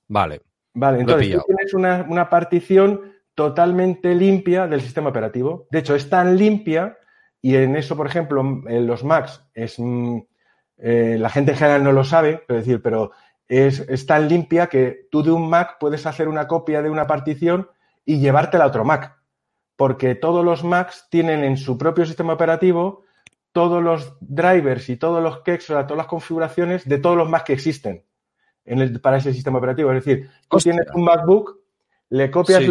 Vale. 0.08 0.42
Vale, 0.74 1.02
entonces 1.02 1.32
tú 1.32 1.44
tienes 1.48 1.74
una, 1.74 2.06
una 2.08 2.30
partición 2.30 3.14
totalmente 3.36 4.14
limpia 4.16 4.68
del 4.68 4.82
sistema 4.82 5.10
operativo. 5.10 5.68
De 5.72 5.80
hecho, 5.80 5.96
es 5.96 6.10
tan 6.10 6.38
limpia 6.38 6.98
y 7.42 7.56
en 7.56 7.76
eso, 7.76 7.96
por 7.96 8.08
ejemplo, 8.08 8.42
en 8.42 8.86
los 8.86 9.04
Macs, 9.04 9.42
es, 9.54 9.80
mm, 9.80 10.18
eh, 10.78 11.18
la 11.20 11.30
gente 11.30 11.52
en 11.52 11.58
general 11.58 11.84
no 11.84 11.92
lo 11.92 12.04
sabe, 12.04 12.44
pero 12.46 12.60
decir, 12.60 12.82
pero 12.82 13.12
es, 13.48 14.06
tan 14.06 14.28
limpia 14.28 14.68
que 14.68 15.08
tú 15.10 15.24
de 15.24 15.32
un 15.32 15.50
Mac 15.50 15.78
puedes 15.80 16.06
hacer 16.06 16.28
una 16.28 16.48
copia 16.48 16.82
de 16.82 16.90
una 16.90 17.08
partición 17.08 17.70
y 18.06 18.20
llevártela 18.20 18.66
a 18.66 18.68
otro 18.68 18.86
Mac. 18.86 19.18
Porque 19.76 20.16
todos 20.16 20.44
los 20.44 20.64
Macs 20.64 21.08
tienen 21.10 21.44
en 21.44 21.58
su 21.58 21.78
propio 21.78 22.06
sistema 22.06 22.34
operativo 22.34 23.04
todos 23.52 23.84
los 23.84 24.16
drivers 24.22 24.90
y 24.90 24.98
todos 24.98 25.24
los 25.24 25.42
keys, 25.42 25.70
o 25.70 25.74
sea, 25.74 25.88
todas 25.88 25.98
las 25.98 26.08
configuraciones 26.08 26.88
de 26.88 26.98
todos 27.00 27.18
los 27.18 27.30
Macs 27.30 27.46
que 27.46 27.54
existen 27.54 28.04
en 28.66 28.80
el, 28.80 29.02
para 29.02 29.18
ese 29.18 29.34
sistema 29.34 29.58
operativo. 29.58 29.92
Es 29.92 30.06
decir, 30.06 30.30
tú 30.50 30.58
tienes 30.58 30.88
un 30.94 31.04
MacBook, 31.04 31.60
le 32.10 32.32
copias, 32.32 32.64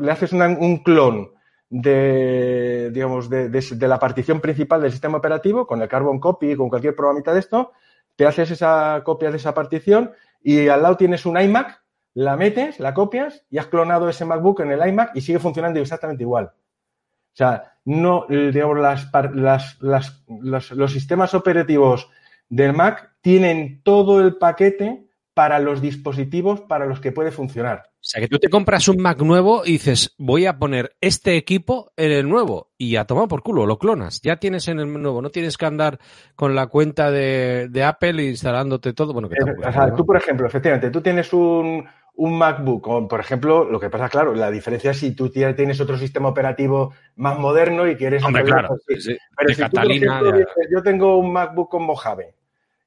le 0.00 0.10
haces 0.10 0.32
un 0.32 0.82
clon 0.82 1.32
de, 1.70 2.90
digamos, 2.92 3.28
de, 3.28 3.48
de, 3.48 3.88
la 3.88 3.98
partición 3.98 4.40
principal 4.40 4.82
del 4.82 4.92
sistema 4.92 5.18
operativo, 5.18 5.66
con 5.66 5.82
el 5.82 5.88
Carbon 5.88 6.20
Copy, 6.20 6.56
con 6.56 6.68
cualquier 6.68 6.94
programita 6.94 7.32
de 7.32 7.40
esto, 7.40 7.72
te 8.16 8.26
haces 8.26 8.50
esa 8.50 9.02
copia 9.04 9.30
de 9.30 9.38
esa 9.38 9.54
partición 9.54 10.12
y 10.42 10.68
al 10.68 10.82
lado 10.82 10.96
tienes 10.96 11.26
un 11.26 11.40
iMac, 11.40 11.82
la 12.14 12.36
metes, 12.36 12.78
la 12.78 12.94
copias 12.94 13.44
y 13.50 13.58
has 13.58 13.66
clonado 13.66 14.08
ese 14.08 14.24
MacBook 14.24 14.60
en 14.60 14.70
el 14.70 14.86
iMac 14.86 15.16
y 15.16 15.20
sigue 15.20 15.40
funcionando 15.40 15.80
exactamente 15.80 16.22
igual. 16.22 16.46
O 16.46 17.36
sea, 17.36 17.73
no, 17.84 18.26
digamos, 18.28 18.78
las, 18.78 19.10
las, 19.34 19.78
las, 19.80 20.70
los 20.70 20.92
sistemas 20.92 21.34
operativos 21.34 22.08
del 22.48 22.72
Mac 22.72 23.12
tienen 23.20 23.82
todo 23.82 24.20
el 24.20 24.36
paquete 24.36 25.04
para 25.34 25.58
los 25.58 25.82
dispositivos 25.82 26.60
para 26.60 26.86
los 26.86 27.00
que 27.00 27.12
puede 27.12 27.32
funcionar. 27.32 27.82
O 27.94 28.06
sea, 28.06 28.20
que 28.20 28.28
tú 28.28 28.38
te 28.38 28.50
compras 28.50 28.86
un 28.88 29.00
Mac 29.02 29.20
nuevo 29.22 29.62
y 29.64 29.72
dices, 29.72 30.14
voy 30.18 30.46
a 30.46 30.58
poner 30.58 30.94
este 31.00 31.36
equipo 31.36 31.90
en 31.96 32.12
el 32.12 32.28
nuevo 32.28 32.70
y 32.78 32.96
a 32.96 33.06
tomar 33.06 33.28
por 33.28 33.42
culo, 33.42 33.66
lo 33.66 33.78
clonas. 33.78 34.20
Ya 34.22 34.36
tienes 34.36 34.68
en 34.68 34.78
el 34.78 34.92
nuevo, 34.92 35.22
no 35.22 35.30
tienes 35.30 35.56
que 35.56 35.66
andar 35.66 35.98
con 36.36 36.54
la 36.54 36.66
cuenta 36.66 37.10
de, 37.10 37.82
Apple 37.84 38.22
instalándote 38.22 38.92
todo. 38.92 39.12
Bueno, 39.12 39.28
que 39.28 39.36
o 39.42 39.72
sea, 39.72 39.94
tú, 39.94 40.06
por 40.06 40.16
ejemplo, 40.16 40.46
efectivamente, 40.46 40.90
tú 40.90 41.00
tienes 41.00 41.32
un, 41.32 41.84
un 42.16 42.38
MacBook, 42.38 42.86
o 42.86 43.08
por 43.08 43.20
ejemplo, 43.20 43.64
lo 43.64 43.80
que 43.80 43.90
pasa, 43.90 44.08
claro, 44.08 44.34
la 44.34 44.50
diferencia 44.50 44.92
es 44.92 44.98
si 44.98 45.12
tú 45.12 45.30
tienes 45.30 45.80
otro 45.80 45.96
sistema 45.98 46.28
operativo 46.28 46.92
más 47.16 47.38
moderno 47.38 47.88
y 47.88 47.96
quieres... 47.96 48.22
Hombre, 48.22 48.44
claro, 48.44 48.76
Pero 48.86 49.00
si 49.00 49.14
tú, 49.16 49.70
por 49.70 49.90
ejemplo, 49.90 50.32
dices, 50.32 50.68
yo 50.70 50.82
tengo 50.82 51.18
un 51.18 51.32
MacBook 51.32 51.70
con 51.70 51.82
Mojave, 51.82 52.34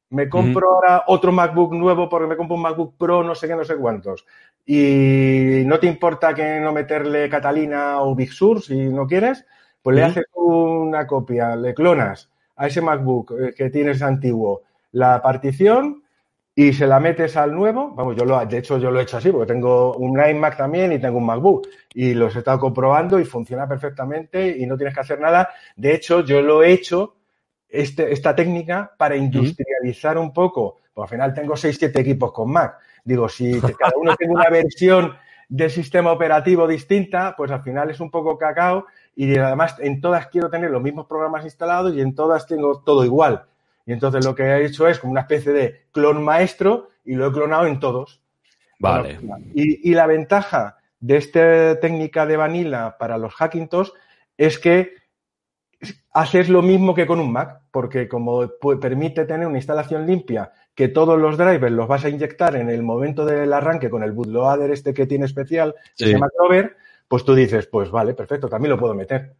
me 0.10 0.30
compro 0.30 0.76
ahora 0.76 1.04
otro 1.08 1.34
MacBook 1.34 1.74
nuevo 1.74 2.08
porque 2.08 2.28
me 2.28 2.38
compro 2.38 2.56
un 2.56 2.62
MacBook 2.62 2.96
Pro, 2.98 3.24
no 3.24 3.36
sé 3.36 3.48
qué, 3.48 3.56
no 3.56 3.66
sé 3.66 3.76
cuántos. 3.76 4.26
Y 4.66 5.64
no 5.66 5.80
te 5.80 5.88
importa 5.88 6.34
que 6.34 6.60
no 6.62 6.72
meterle 6.72 7.30
Catalina 7.30 8.02
o 8.02 8.16
Big 8.16 8.32
Sur 8.32 8.62
si 8.62 8.76
no 8.76 9.06
quieres, 9.06 9.46
pues 9.82 9.96
le 9.96 10.04
haces 10.04 10.26
una 10.34 11.06
copia, 11.06 11.56
le 11.56 11.74
clonas 11.74 12.30
a 12.56 12.68
ese 12.68 12.82
MacBook 12.82 13.34
eh, 13.40 13.54
que 13.56 13.70
tienes 13.70 14.02
antiguo 14.02 14.64
la 14.92 15.22
partición 15.22 16.04
y 16.60 16.74
se 16.74 16.88
la 16.88 17.00
metes 17.00 17.38
al 17.38 17.54
nuevo. 17.54 17.92
Vamos, 17.94 18.16
yo 18.16 18.26
lo, 18.26 18.44
de 18.44 18.58
hecho 18.58 18.80
yo 18.80 18.90
lo 18.90 19.00
he 19.00 19.04
hecho 19.04 19.18
así 19.18 19.32
porque 19.32 19.54
tengo 19.54 19.96
un 19.96 20.20
iMac 20.20 20.58
también 20.58 20.92
y 20.92 20.98
tengo 20.98 21.20
un 21.20 21.26
MacBook 21.28 21.68
y 21.94 22.16
los 22.16 22.36
he 22.36 22.40
estado 22.40 22.58
comprobando 22.58 23.20
y 23.20 23.26
funciona 23.26 23.68
perfectamente 23.68 24.58
y 24.58 24.66
no 24.66 24.76
tienes 24.76 24.96
que 24.96 25.02
hacer 25.02 25.20
nada. 25.20 25.50
De 25.76 25.94
hecho, 25.94 26.22
yo 26.22 26.42
lo 26.42 26.64
he 26.64 26.72
hecho 26.72 27.18
este, 27.70 28.12
esta 28.12 28.36
técnica 28.36 28.92
para 28.98 29.16
industrializar 29.16 30.18
un 30.18 30.34
poco. 30.34 30.80
Pues 30.96 31.04
al 31.04 31.10
final 31.10 31.34
tengo 31.36 31.56
6, 31.56 31.78
7 31.78 32.02
equipos 32.02 32.34
con 32.34 32.52
Mac. 32.52 32.80
Digo, 33.04 33.30
si 33.30 33.62
cada 33.62 33.94
uno 33.96 34.16
tiene 34.16 34.34
una 34.34 34.50
versión 34.50 35.14
de 35.48 35.70
sistema 35.70 36.12
operativo 36.12 36.68
distinta, 36.68 37.36
pues 37.38 37.52
al 37.52 37.62
final 37.62 37.92
es 37.92 38.00
un 38.00 38.10
poco 38.10 38.36
cacao 38.36 38.88
y 39.16 39.38
además 39.38 39.76
en 39.78 40.02
todas 40.02 40.26
quiero 40.30 40.50
tener 40.50 40.72
los 40.72 40.82
mismos 40.82 41.06
programas 41.06 41.44
instalados 41.44 41.94
y 41.94 42.02
en 42.02 42.16
todas 42.16 42.48
tengo 42.48 42.80
todo 42.80 43.06
igual. 43.06 43.46
Y 43.88 43.94
entonces 43.94 44.24
lo 44.26 44.36
que 44.36 44.44
he 44.44 44.66
hecho 44.66 44.88
es 44.88 45.00
como 45.00 45.12
una 45.12 45.22
especie 45.22 45.54
de 45.54 45.88
clon 45.92 46.24
maestro 46.24 46.90
y 47.06 47.16
lo 47.16 47.28
he 47.28 47.32
clonado 47.32 47.66
en 47.66 47.80
todos. 47.80 48.22
Vale. 48.80 49.18
y, 49.56 49.90
y, 49.90 49.96
la 49.96 50.06
ventaja 50.06 50.78
de 51.00 51.18
esta 51.18 51.80
técnica 51.80 52.28
de 52.28 52.38
vanilla 52.38 52.96
para 53.00 53.18
los 53.18 53.34
Hackintosh 53.34 53.90
es 54.38 54.60
que 54.60 54.94
haces 56.12 56.50
lo 56.50 56.62
mismo 56.62 56.94
que 56.94 57.08
con 57.08 57.20
un 57.20 57.32
Mac, 57.32 57.62
porque 57.72 58.08
como 58.08 58.48
permite 58.80 59.26
tener 59.26 59.48
una 59.48 59.58
instalación 59.58 60.06
limpia, 60.06 60.52
que 60.76 60.90
todos 60.90 61.18
los 61.18 61.38
drivers 61.38 61.72
los 61.72 61.88
vas 61.88 62.06
a 62.06 62.10
inyectar 62.10 62.56
en 62.56 62.70
el 62.70 62.84
momento 62.84 63.26
del 63.26 63.52
arranque 63.54 63.90
con 63.90 64.04
el 64.04 64.12
bootloader 64.12 64.70
este 64.72 64.94
que 64.94 65.08
tiene 65.08 65.26
especial, 65.26 65.74
se 65.96 66.12
llama 66.12 66.30
Clover, 66.36 66.76
pues 67.08 67.24
tú 67.24 67.34
dices, 67.34 67.68
pues 67.68 67.90
vale, 67.90 68.14
perfecto, 68.14 68.50
también 68.50 68.72
lo 68.72 68.80
puedo 68.80 68.94
meter. 68.94 69.34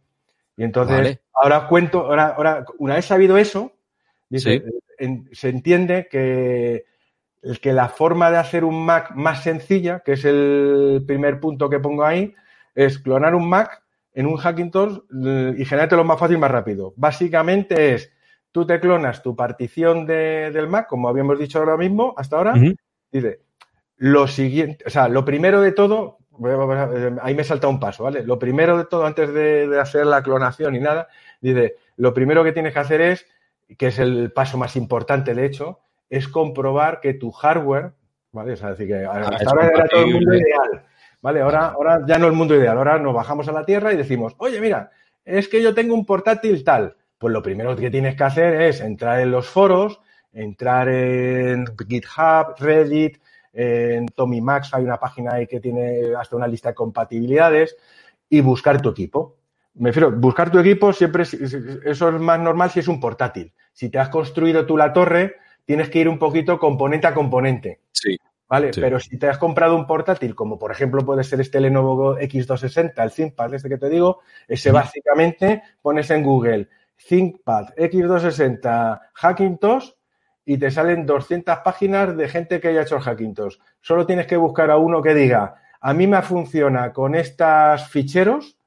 Y 0.56 0.64
entonces, 0.64 1.20
ahora 1.34 1.68
cuento, 1.68 2.06
ahora, 2.06 2.28
ahora, 2.36 2.64
una 2.78 2.94
vez 2.94 3.04
sabido 3.04 3.38
eso, 3.38 3.72
dice, 4.28 4.62
se 5.32 5.48
entiende 5.48 6.08
que, 6.10 6.84
que 7.60 7.72
la 7.72 7.88
forma 7.88 8.30
de 8.30 8.38
hacer 8.38 8.64
un 8.64 8.84
Mac 8.84 9.12
más 9.14 9.42
sencilla, 9.42 10.00
que 10.04 10.12
es 10.12 10.24
el 10.24 11.04
primer 11.06 11.40
punto 11.40 11.70
que 11.70 11.80
pongo 11.80 12.04
ahí, 12.04 12.34
es 12.74 12.98
clonar 12.98 13.34
un 13.34 13.48
Mac 13.48 13.82
en 14.14 14.26
un 14.26 14.36
Hackintosh 14.36 14.98
y 15.10 15.94
lo 15.94 16.04
más 16.04 16.18
fácil, 16.18 16.38
más 16.38 16.50
rápido. 16.50 16.92
Básicamente 16.96 17.94
es, 17.94 18.12
tú 18.52 18.66
te 18.66 18.80
clonas 18.80 19.22
tu 19.22 19.36
partición 19.36 20.06
del 20.06 20.68
Mac, 20.68 20.88
como 20.88 21.08
habíamos 21.08 21.38
dicho 21.38 21.58
ahora 21.58 21.76
mismo, 21.76 22.14
hasta 22.16 22.36
ahora, 22.36 22.54
dice, 23.12 23.40
lo 23.96 24.26
siguiente, 24.26 24.84
o 24.86 24.90
sea, 24.90 25.08
lo 25.08 25.24
primero 25.24 25.60
de 25.60 25.72
todo, 25.72 26.18
ahí 27.22 27.34
me 27.34 27.44
salta 27.44 27.68
un 27.68 27.80
paso, 27.80 28.04
¿vale? 28.04 28.22
Lo 28.24 28.38
primero 28.38 28.78
de 28.78 28.84
todo, 28.84 29.06
antes 29.06 29.32
de, 29.32 29.78
hacer 29.80 30.06
la 30.06 30.22
clonación 30.22 30.74
y 30.74 30.80
nada, 30.80 31.08
dice, 31.40 31.76
lo 31.96 32.14
primero 32.14 32.44
que 32.44 32.52
tienes 32.52 32.72
que 32.72 32.78
hacer 32.78 33.00
es, 33.00 33.26
que 33.76 33.88
es 33.88 33.98
el 33.98 34.32
paso 34.32 34.56
más 34.56 34.76
importante, 34.76 35.34
de 35.34 35.44
hecho, 35.44 35.80
es 36.08 36.28
comprobar 36.28 37.00
que 37.00 37.14
tu 37.14 37.30
hardware, 37.30 37.92
¿vale? 38.32 38.52
O 38.52 38.56
sea, 38.56 38.70
decir, 38.70 38.86
que 38.86 39.04
ah, 39.04 39.30
hasta 39.32 39.50
ahora 39.50 39.66
era 39.66 39.88
todo 39.88 40.04
el 40.04 40.14
mundo 40.14 40.34
ideal. 40.34 40.84
¿Vale? 41.20 41.40
Ahora, 41.40 41.66
ahora 41.68 42.04
ya 42.06 42.16
no 42.18 42.26
es 42.26 42.32
el 42.32 42.38
mundo 42.38 42.54
ideal, 42.54 42.78
ahora 42.78 42.98
nos 42.98 43.12
bajamos 43.12 43.48
a 43.48 43.52
la 43.52 43.64
tierra 43.64 43.92
y 43.92 43.96
decimos, 43.96 44.34
oye, 44.38 44.60
mira, 44.60 44.90
es 45.24 45.48
que 45.48 45.60
yo 45.62 45.74
tengo 45.74 45.94
un 45.94 46.06
portátil 46.06 46.62
tal. 46.64 46.96
Pues 47.18 47.32
lo 47.32 47.42
primero 47.42 47.74
que 47.74 47.90
tienes 47.90 48.14
que 48.14 48.24
hacer 48.24 48.60
es 48.62 48.80
entrar 48.80 49.20
en 49.20 49.32
los 49.32 49.48
foros, 49.48 50.00
entrar 50.32 50.88
en 50.88 51.66
GitHub, 51.66 52.54
Reddit, 52.58 53.18
en 53.52 54.06
Tommy 54.06 54.40
Max 54.40 54.72
hay 54.72 54.84
una 54.84 54.98
página 54.98 55.34
ahí 55.34 55.48
que 55.48 55.58
tiene 55.58 56.14
hasta 56.16 56.36
una 56.36 56.46
lista 56.46 56.68
de 56.68 56.76
compatibilidades 56.76 57.76
y 58.28 58.40
buscar 58.40 58.80
tu 58.80 58.90
equipo. 58.90 59.37
Me 59.78 59.90
refiero, 59.90 60.10
buscar 60.12 60.50
tu 60.50 60.58
equipo 60.58 60.92
siempre, 60.92 61.22
eso 61.22 62.08
es 62.08 62.20
más 62.20 62.40
normal 62.40 62.70
si 62.70 62.80
es 62.80 62.88
un 62.88 63.00
portátil. 63.00 63.52
Si 63.72 63.90
te 63.90 63.98
has 63.98 64.08
construido 64.08 64.66
tú 64.66 64.76
la 64.76 64.92
torre, 64.92 65.36
tienes 65.64 65.88
que 65.88 66.00
ir 66.00 66.08
un 66.08 66.18
poquito 66.18 66.58
componente 66.58 67.06
a 67.06 67.14
componente. 67.14 67.80
Sí. 67.92 68.16
¿Vale? 68.48 68.70
Pero 68.74 68.98
si 68.98 69.18
te 69.18 69.28
has 69.28 69.36
comprado 69.36 69.76
un 69.76 69.86
portátil, 69.86 70.34
como 70.34 70.58
por 70.58 70.72
ejemplo 70.72 71.04
puede 71.04 71.22
ser 71.22 71.40
este 71.40 71.60
Lenovo 71.60 72.18
X260, 72.18 72.94
el 72.96 73.12
ThinkPad 73.12 73.54
este 73.54 73.68
que 73.68 73.76
te 73.76 73.90
digo, 73.90 74.20
ese 74.48 74.72
básicamente 74.72 75.62
pones 75.82 76.10
en 76.10 76.22
Google 76.22 76.68
ThinkPad 77.06 77.74
X260 77.76 79.00
Hackintosh 79.14 79.90
y 80.44 80.56
te 80.56 80.70
salen 80.70 81.04
200 81.04 81.58
páginas 81.58 82.16
de 82.16 82.28
gente 82.28 82.60
que 82.60 82.68
haya 82.68 82.82
hecho 82.82 82.96
el 82.96 83.02
Hackintosh. 83.02 83.56
Solo 83.80 84.06
tienes 84.06 84.26
que 84.26 84.36
buscar 84.36 84.70
a 84.70 84.78
uno 84.78 85.02
que 85.02 85.14
diga, 85.14 85.56
a 85.80 85.92
mí 85.92 86.06
me 86.06 86.22
funciona 86.22 86.92
con 86.92 87.14
estos 87.14 87.86
ficheros 87.88 88.57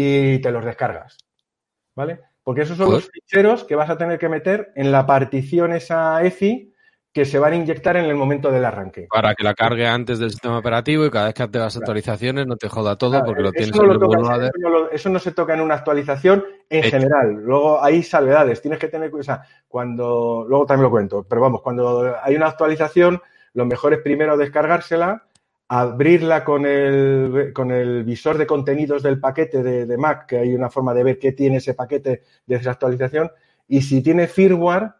y 0.00 0.38
te 0.40 0.52
los 0.52 0.64
descargas. 0.64 1.18
¿Vale? 1.96 2.20
Porque 2.44 2.62
esos 2.62 2.76
son 2.76 2.92
los 2.92 3.10
ficheros 3.10 3.64
que 3.64 3.74
vas 3.74 3.90
a 3.90 3.98
tener 3.98 4.18
que 4.18 4.28
meter 4.28 4.72
en 4.76 4.92
la 4.92 5.06
partición 5.06 5.72
esa 5.72 6.22
EFI 6.22 6.72
que 7.12 7.24
se 7.24 7.40
van 7.40 7.52
a 7.52 7.56
inyectar 7.56 7.96
en 7.96 8.04
el 8.04 8.14
momento 8.14 8.52
del 8.52 8.64
arranque. 8.64 9.08
Para 9.10 9.34
que 9.34 9.42
la 9.42 9.54
cargue 9.54 9.88
antes 9.88 10.20
del 10.20 10.30
sistema 10.30 10.58
operativo 10.58 11.04
y 11.04 11.10
cada 11.10 11.26
vez 11.26 11.34
que 11.34 11.48
te 11.48 11.58
das 11.58 11.76
actualizaciones 11.76 12.46
no 12.46 12.56
te 12.56 12.68
joda 12.68 12.96
todo 12.96 13.24
porque 13.24 13.42
lo 13.42 13.50
tienes 13.50 13.76
en 13.76 13.90
el 13.90 13.98
toca, 13.98 14.50
eso, 14.92 15.08
no 15.08 15.18
se 15.18 15.32
toca 15.32 15.54
en 15.54 15.60
una 15.62 15.74
actualización 15.74 16.44
en 16.70 16.84
general. 16.84 17.34
Luego 17.42 17.82
hay 17.82 18.04
salvedades. 18.04 18.62
Tienes 18.62 18.78
que 18.78 18.88
tener, 18.88 19.12
o 19.12 19.22
sea, 19.22 19.42
cuando, 19.66 20.46
luego 20.48 20.64
también 20.64 20.84
lo 20.84 20.90
cuento, 20.90 21.26
pero 21.28 21.40
vamos, 21.40 21.60
cuando 21.60 22.14
hay 22.22 22.36
una 22.36 22.46
actualización, 22.46 23.20
lo 23.54 23.66
mejor 23.66 23.94
es 23.94 24.00
primero 24.00 24.36
descargársela, 24.36 25.24
abrirla 25.68 26.44
con 26.44 26.64
el, 26.64 27.52
con 27.54 27.70
el 27.70 28.04
visor 28.04 28.38
de 28.38 28.46
contenidos 28.46 29.02
del 29.02 29.20
paquete 29.20 29.62
de, 29.62 29.96
Mac, 29.98 30.26
que 30.26 30.38
hay 30.38 30.54
una 30.54 30.70
forma 30.70 30.94
de 30.94 31.04
ver 31.04 31.18
qué 31.18 31.32
tiene 31.32 31.58
ese 31.58 31.74
paquete 31.74 32.22
de 32.46 32.56
esa 32.56 32.72
actualización, 32.72 33.30
y 33.68 33.82
si 33.82 34.02
tiene 34.02 34.26
firmware, 34.26 34.90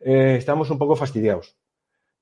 eh, 0.00 0.36
estamos 0.38 0.70
un 0.70 0.78
poco 0.78 0.94
fastidiados 0.96 1.56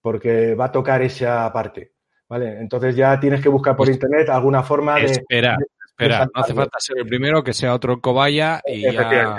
porque 0.07 0.55
va 0.55 0.67
a 0.67 0.71
tocar 0.71 1.03
esa 1.03 1.53
parte. 1.53 1.91
¿Vale? 2.29 2.61
Entonces 2.61 2.95
ya 2.95 3.19
tienes 3.19 3.41
que 3.41 3.49
buscar 3.49 3.75
por 3.75 3.89
internet 3.89 4.29
alguna 4.29 4.63
forma 4.63 4.95
de. 4.95 5.07
Espera, 5.07 5.57
espera, 5.85 6.27
no 6.33 6.41
hace 6.41 6.55
falta 6.55 6.79
ser 6.79 6.99
el 6.99 7.07
primero, 7.07 7.43
que 7.43 7.53
sea 7.53 7.75
otro 7.75 8.01
cobaya 8.01 8.61
y 8.65 8.83
ya, 8.83 9.37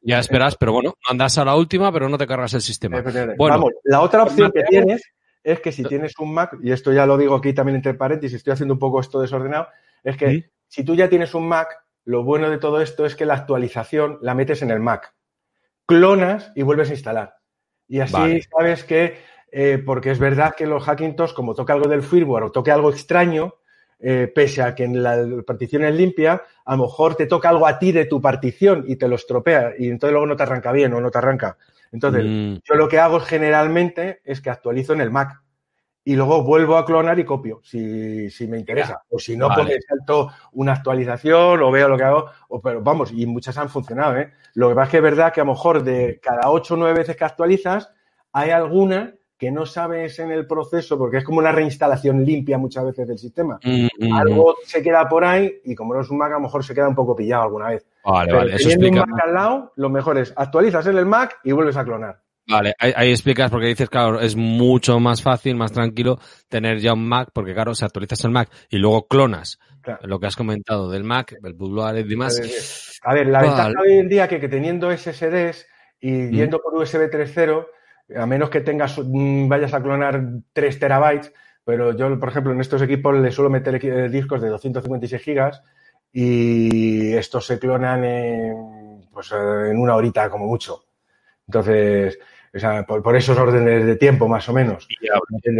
ya 0.00 0.18
esperas, 0.18 0.56
pero 0.56 0.72
bueno, 0.72 0.94
andas 1.06 1.36
a 1.36 1.44
la 1.44 1.54
última, 1.54 1.92
pero 1.92 2.08
no 2.08 2.16
te 2.16 2.26
cargas 2.26 2.54
el 2.54 2.62
sistema. 2.62 3.02
Bueno, 3.36 3.56
Vamos, 3.56 3.72
la 3.84 4.00
otra 4.00 4.22
opción 4.22 4.50
que 4.52 4.62
tienes 4.62 5.02
es 5.42 5.60
que 5.60 5.72
si 5.72 5.84
tienes 5.84 6.18
un 6.18 6.34
Mac, 6.34 6.56
y 6.62 6.72
esto 6.72 6.92
ya 6.92 7.06
lo 7.06 7.16
digo 7.16 7.34
aquí 7.34 7.52
también 7.52 7.76
entre 7.76 7.94
paréntesis, 7.94 8.36
estoy 8.36 8.52
haciendo 8.52 8.74
un 8.74 8.80
poco 8.80 9.00
esto 9.00 9.20
desordenado, 9.20 9.68
es 10.02 10.16
que 10.16 10.50
si 10.68 10.84
tú 10.84 10.94
ya 10.94 11.08
tienes 11.08 11.34
un 11.34 11.48
Mac, 11.48 11.82
lo 12.04 12.24
bueno 12.24 12.50
de 12.50 12.58
todo 12.58 12.80
esto 12.80 13.06
es 13.06 13.14
que 13.14 13.26
la 13.26 13.34
actualización 13.34 14.18
la 14.22 14.34
metes 14.34 14.62
en 14.62 14.70
el 14.70 14.80
Mac, 14.80 15.14
clonas 15.86 16.52
y 16.54 16.62
vuelves 16.62 16.90
a 16.90 16.94
instalar. 16.94 17.34
Y 17.88 18.00
así 18.00 18.40
sabes 18.42 18.84
que, 18.84 19.18
eh, 19.50 19.82
porque 19.84 20.12
es 20.12 20.18
verdad 20.18 20.54
que 20.56 20.66
los 20.66 20.84
Hackintosh, 20.84 21.32
como 21.34 21.54
toca 21.54 21.72
algo 21.72 21.88
del 21.88 22.02
firmware 22.02 22.44
o 22.44 22.52
toque 22.52 22.70
algo 22.70 22.90
extraño, 22.90 23.54
eh, 23.98 24.32
pese 24.34 24.62
a 24.62 24.74
que 24.74 24.84
en 24.84 25.02
la 25.02 25.18
partición 25.46 25.84
es 25.84 25.94
limpia, 25.94 26.42
a 26.64 26.76
lo 26.76 26.84
mejor 26.84 27.16
te 27.16 27.26
toca 27.26 27.50
algo 27.50 27.66
a 27.66 27.78
ti 27.78 27.92
de 27.92 28.06
tu 28.06 28.20
partición 28.20 28.84
y 28.86 28.96
te 28.96 29.08
lo 29.08 29.16
estropea 29.16 29.74
y 29.78 29.88
entonces 29.88 30.12
luego 30.12 30.26
no 30.26 30.36
te 30.36 30.42
arranca 30.42 30.72
bien 30.72 30.94
o 30.94 31.00
no 31.00 31.10
te 31.10 31.18
arranca. 31.18 31.58
Entonces, 31.92 32.24
mm. 32.24 32.54
yo 32.64 32.74
lo 32.74 32.88
que 32.88 32.98
hago 32.98 33.20
generalmente 33.20 34.20
es 34.24 34.40
que 34.40 34.50
actualizo 34.50 34.92
en 34.92 35.00
el 35.00 35.10
Mac 35.10 35.42
y 36.02 36.16
luego 36.16 36.42
vuelvo 36.42 36.76
a 36.76 36.86
clonar 36.86 37.18
y 37.18 37.24
copio, 37.24 37.60
si, 37.62 38.30
si 38.30 38.46
me 38.46 38.58
interesa. 38.58 39.02
O 39.10 39.18
si 39.18 39.36
no, 39.36 39.48
Vale. 39.48 39.64
pues 39.64 39.74
me 39.74 39.80
salto 39.82 40.30
una 40.52 40.72
actualización 40.72 41.62
o 41.62 41.70
veo 41.70 41.88
lo 41.88 41.96
que 41.96 42.04
hago. 42.04 42.30
O, 42.48 42.60
pero 42.60 42.80
vamos, 42.80 43.12
y 43.12 43.26
muchas 43.26 43.58
han 43.58 43.68
funcionado, 43.68 44.16
¿eh? 44.16 44.32
Lo 44.54 44.68
que 44.68 44.74
pasa 44.74 44.84
es 44.84 44.90
que 44.90 44.96
es 44.96 45.02
verdad 45.02 45.32
que 45.32 45.40
a 45.40 45.44
lo 45.44 45.52
mejor 45.52 45.82
de 45.82 46.18
cada 46.22 46.50
ocho 46.50 46.74
o 46.74 46.76
nueve 46.76 46.98
veces 46.98 47.16
que 47.16 47.24
actualizas, 47.24 47.92
hay 48.32 48.50
alguna 48.50 49.14
que 49.40 49.50
no 49.50 49.64
sabes 49.64 50.18
en 50.18 50.30
el 50.30 50.46
proceso, 50.46 50.98
porque 50.98 51.16
es 51.16 51.24
como 51.24 51.38
una 51.38 51.50
reinstalación 51.50 52.22
limpia 52.24 52.58
muchas 52.58 52.84
veces 52.84 53.08
del 53.08 53.18
sistema. 53.18 53.58
Mm, 53.64 53.86
mm, 53.98 54.12
Algo 54.12 54.54
se 54.66 54.82
queda 54.82 55.08
por 55.08 55.24
ahí 55.24 55.60
y 55.64 55.74
como 55.74 55.94
no 55.94 56.02
es 56.02 56.10
un 56.10 56.18
Mac, 56.18 56.30
a 56.30 56.34
lo 56.34 56.40
mejor 56.42 56.62
se 56.62 56.74
queda 56.74 56.88
un 56.88 56.94
poco 56.94 57.16
pillado 57.16 57.44
alguna 57.44 57.70
vez. 57.70 57.86
Vale, 58.04 58.26
Pero 58.26 58.38
vale. 58.38 58.54
Eso 58.54 58.68
teniendo 58.68 58.86
un 58.86 58.98
explica. 58.98 59.06
Mac 59.16 59.24
al 59.26 59.34
lado, 59.34 59.72
lo 59.76 59.88
mejor 59.88 60.18
es 60.18 60.32
actualizas 60.36 60.86
en 60.86 60.98
el 60.98 61.06
Mac 61.06 61.38
y 61.42 61.52
vuelves 61.52 61.76
a 61.78 61.84
clonar. 61.84 62.20
Vale, 62.46 62.74
ahí, 62.78 62.92
ahí 62.94 63.10
explicas 63.10 63.50
porque 63.50 63.68
dices, 63.68 63.88
claro, 63.88 64.20
es 64.20 64.36
mucho 64.36 65.00
más 65.00 65.22
fácil, 65.22 65.56
más 65.56 65.72
tranquilo 65.72 66.18
tener 66.48 66.78
ya 66.78 66.92
un 66.92 67.08
Mac, 67.08 67.30
porque 67.32 67.54
claro, 67.54 67.74
si 67.74 67.84
actualizas 67.84 68.22
el 68.24 68.32
Mac 68.32 68.50
y 68.68 68.76
luego 68.76 69.06
clonas 69.08 69.58
Claro. 69.82 70.00
lo 70.06 70.20
que 70.20 70.26
has 70.26 70.36
comentado 70.36 70.90
del 70.90 71.04
Mac, 71.04 71.34
el 71.42 71.54
bootloader 71.54 72.04
y 72.04 72.08
demás. 72.10 72.98
A 73.02 73.14
ver, 73.14 73.28
la 73.28 73.38
Vale. 73.38 73.48
ventaja 73.48 73.72
hoy 73.80 73.92
en 73.94 74.08
día 74.10 74.28
que, 74.28 74.38
que 74.38 74.48
teniendo 74.48 74.94
SSDs 74.94 75.66
y 76.00 76.28
yendo 76.30 76.60
por 76.60 76.74
USB 76.74 77.08
3.0, 77.10 77.66
a 78.16 78.26
menos 78.26 78.50
que 78.50 78.60
tengas, 78.60 79.00
vayas 79.04 79.74
a 79.74 79.82
clonar 79.82 80.22
3 80.52 80.78
terabytes, 80.78 81.32
pero 81.64 81.96
yo, 81.96 82.18
por 82.18 82.28
ejemplo, 82.28 82.52
en 82.52 82.60
estos 82.60 82.82
equipos 82.82 83.16
le 83.16 83.30
suelo 83.30 83.50
meter 83.50 83.84
eh, 83.84 84.08
discos 84.08 84.40
de 84.40 84.48
256 84.48 85.22
gigas 85.22 85.62
y 86.12 87.12
estos 87.12 87.46
se 87.46 87.58
clonan 87.58 88.04
en, 88.04 89.08
pues, 89.12 89.30
eh, 89.32 89.70
en 89.70 89.78
una 89.78 89.94
horita 89.94 90.28
como 90.30 90.46
mucho. 90.46 90.84
Entonces, 91.46 92.18
o 92.52 92.58
sea, 92.58 92.84
por, 92.84 93.02
por 93.02 93.14
esos 93.14 93.38
órdenes 93.38 93.86
de 93.86 93.96
tiempo 93.96 94.26
más 94.26 94.48
o 94.48 94.52
menos. 94.52 94.88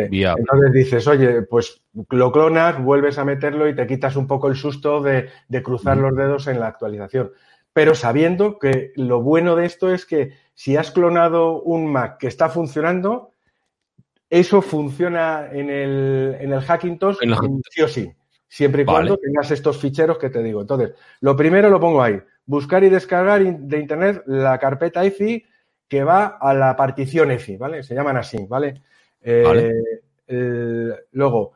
Viable. 0.08 0.40
Entonces 0.40 0.72
dices, 0.72 1.06
oye, 1.06 1.42
pues 1.42 1.82
lo 2.10 2.32
clonas, 2.32 2.82
vuelves 2.82 3.18
a 3.18 3.24
meterlo 3.24 3.68
y 3.68 3.76
te 3.76 3.86
quitas 3.86 4.16
un 4.16 4.26
poco 4.26 4.48
el 4.48 4.56
susto 4.56 5.00
de, 5.00 5.28
de 5.48 5.62
cruzar 5.62 5.96
los 5.96 6.16
dedos 6.16 6.46
en 6.48 6.58
la 6.58 6.68
actualización. 6.68 7.32
Pero 7.72 7.94
sabiendo 7.94 8.58
que 8.58 8.92
lo 8.96 9.22
bueno 9.22 9.54
de 9.54 9.66
esto 9.66 9.92
es 9.92 10.04
que 10.04 10.32
si 10.60 10.76
has 10.76 10.90
clonado 10.90 11.62
un 11.62 11.90
Mac 11.90 12.18
que 12.18 12.26
está 12.26 12.50
funcionando, 12.50 13.30
eso 14.28 14.60
funciona 14.60 15.48
en 15.50 15.70
el, 15.70 16.36
en 16.38 16.52
el 16.52 16.60
Hackintosh 16.60 17.16
En 17.22 17.34
sí 17.70 17.80
o 17.80 17.88
sí. 17.88 18.12
Siempre 18.46 18.82
y 18.82 18.84
Vale. 18.84 19.08
cuando 19.08 19.16
tengas 19.16 19.50
estos 19.52 19.78
ficheros 19.78 20.18
que 20.18 20.28
te 20.28 20.42
digo. 20.42 20.60
Entonces, 20.60 20.92
lo 21.22 21.34
primero 21.34 21.70
lo 21.70 21.80
pongo 21.80 22.02
ahí. 22.02 22.20
Buscar 22.44 22.84
y 22.84 22.90
descargar 22.90 23.42
de 23.42 23.78
internet 23.78 24.22
la 24.26 24.58
carpeta 24.58 25.02
EFI 25.02 25.46
que 25.88 26.04
va 26.04 26.26
a 26.38 26.52
la 26.52 26.76
partición 26.76 27.30
EFI, 27.30 27.56
¿vale? 27.56 27.82
Se 27.82 27.94
llaman 27.94 28.18
así, 28.18 28.44
¿vale? 28.46 28.82
Eh, 29.22 29.42
Vale. 29.46 29.72
luego, 31.12 31.52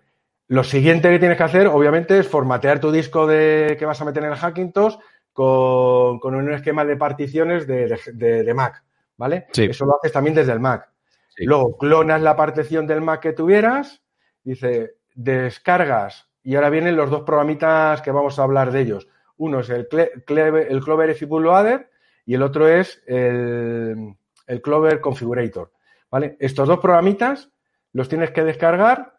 lo 0.49 0.65
siguiente 0.65 1.11
que 1.11 1.19
tienes 1.19 1.37
que 1.37 1.45
hacer, 1.45 1.67
obviamente, 1.67 2.19
es 2.19 2.27
formatear 2.27 2.81
tu 2.81 2.91
disco 2.91 3.27
de, 3.27 3.77
que 3.79 3.85
vas 3.85 4.01
a 4.01 4.07
meter 4.07 4.25
en 4.25 4.31
el 4.31 4.39
Hackintosh 4.39 4.97
con, 5.35 6.19
con 6.21 6.35
un 6.35 6.51
esquema 6.55 6.87
de 6.87 6.97
particiones 6.97 7.67
de, 7.67 7.87
de- 7.89 7.99
de- 8.15 8.43
de 8.45 8.55
Mac, 8.55 8.83
¿vale? 9.17 9.47
Sí. 9.53 9.65
Eso 9.65 9.85
lo 9.87 9.97
haces 9.97 10.13
también 10.13 10.35
desde 10.35 10.53
el 10.53 10.61
Mac. 10.61 10.89
Sí. 11.29 11.45
Luego, 11.45 11.77
clonas 11.79 12.23
la 12.23 12.37
partición 12.37 12.87
del 12.87 13.01
Mac 13.01 13.21
que 13.21 13.33
tuvieras, 13.33 14.03
dice, 14.43 14.97
descargas, 15.15 16.29
y 16.43 16.55
ahora 16.57 16.71
vienen 16.71 16.97
los 16.97 17.11
dos 17.11 17.23
programitas 17.23 18.03
que 18.03 18.11
vamos 18.11 18.39
a 18.39 18.43
hablar 18.43 18.71
de 18.71 18.81
ellos. 18.81 19.09
Uno 19.37 19.61
es 19.61 19.71
el, 19.71 19.89
Cle- 19.89 20.67
el 20.69 20.81
Clover 20.81 21.11
EFI 21.11 21.25
Bootloader 21.25 21.91
y 22.27 22.35
el 22.35 22.43
otro 22.43 22.69
es 22.69 23.03
el, 23.07 24.15
el 24.47 24.63
Clover 24.63 25.01
Configurator. 25.01 25.73
¿Vale? 26.11 26.37
Estos 26.39 26.69
dos 26.69 26.79
programitas 26.79 27.51
los 27.93 28.09
tienes 28.09 28.31
que 28.31 28.45
descargar, 28.45 29.19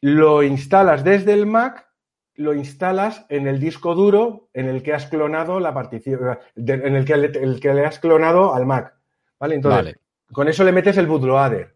lo 0.00 0.42
instalas 0.44 1.02
desde 1.02 1.32
el 1.32 1.46
Mac, 1.46 1.88
lo 2.34 2.54
instalas 2.54 3.26
en 3.30 3.48
el 3.48 3.58
disco 3.58 3.96
duro 3.96 4.48
en 4.52 4.68
el 4.68 4.84
que 4.84 4.92
has 4.94 5.06
clonado 5.06 5.58
la 5.58 5.74
partición, 5.74 6.38
en 6.54 6.94
el 6.94 7.04
que, 7.04 7.14
el 7.14 7.58
que 7.60 7.74
le 7.74 7.84
has 7.84 7.98
clonado 7.98 8.54
al 8.54 8.66
Mac. 8.66 8.94
¿Vale? 9.40 9.54
Entonces, 9.56 9.78
Vale. 9.84 9.96
con 10.32 10.48
eso 10.48 10.64
le 10.64 10.72
metes 10.72 10.96
el 10.98 11.06
bootloader. 11.06 11.74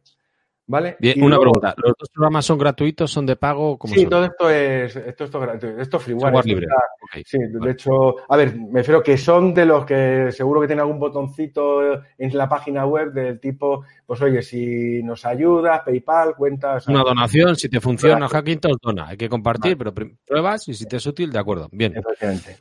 ¿Vale? 0.65 0.97
Bien, 1.01 1.19
Y 1.19 1.21
una 1.23 1.37
luego- 1.37 1.53
pregunta. 1.61 1.75
¿Los 1.77 1.95
dos 1.99 2.09
programas 2.11 2.47
son 2.47 2.57
gratuitos? 2.57 3.11
¿Son 3.11 3.27
de 3.27 3.35
pago? 3.35 3.77
¿Cómo 3.77 3.93
Sí, 3.93 4.03
son? 4.03 4.11
todo 4.11 4.25
esto 4.25 4.49
es, 4.49 4.95
esto, 4.97 5.25
esto 5.25 5.53
esto 5.81 5.97
es 5.97 6.03
freeware. 6.03 6.35
Esto 6.37 6.49
libre. 6.49 6.67
está-. 6.67 7.21
Sí, 7.29 7.39
de 7.41 7.71
hecho, 7.73 8.15
a 8.33 8.37
ver, 8.37 8.57
me 8.57 8.79
refiero 8.79 9.03
que 9.03 9.19
son 9.19 9.53
de 9.53 9.67
los 9.67 9.85
que 9.85 10.31
seguro 10.31 10.61
que 10.61 10.69
tienen 10.69 10.83
algún 10.83 11.01
botoncito 11.01 11.83
en 12.17 12.39
la 12.39 12.49
página 12.49 12.87
web 12.87 13.13
del 13.13 13.41
tipo, 13.41 13.85
pues 14.07 14.23
oye, 14.23 14.41
si 14.41 15.03
nos 15.03 15.27
ayudas, 15.27 15.81
PayPal, 15.85 16.37
cuentas. 16.37 16.87
Una 16.87 17.03
donación, 17.03 17.57
si 17.57 17.69
te 17.69 17.81
funciona. 17.81 18.29
Hackintosh, 18.29 18.77
dona. 18.81 19.09
Hay 19.09 19.17
que 19.17 19.29
compartir, 19.29 19.77
Vale. 19.77 19.93
pero 19.93 20.11
pruebas 20.25 20.69
y 20.69 20.75
si 20.75 20.87
te 20.87 20.97
es 20.97 21.07
útil, 21.07 21.33
de 21.33 21.39
acuerdo. 21.41 21.69
Bien. 21.73 21.95
Efectivamente. 21.97 22.59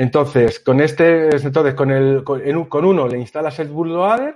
Entonces, 0.00 0.60
con 0.60 0.80
este, 0.80 1.28
entonces, 1.36 1.74
con 1.74 1.90
el, 1.90 2.24
con, 2.24 2.40
en 2.42 2.56
un- 2.56 2.64
con 2.70 2.86
uno 2.86 3.06
le 3.06 3.18
instalas 3.18 3.58
el 3.58 3.68
bootloader, 3.68 4.34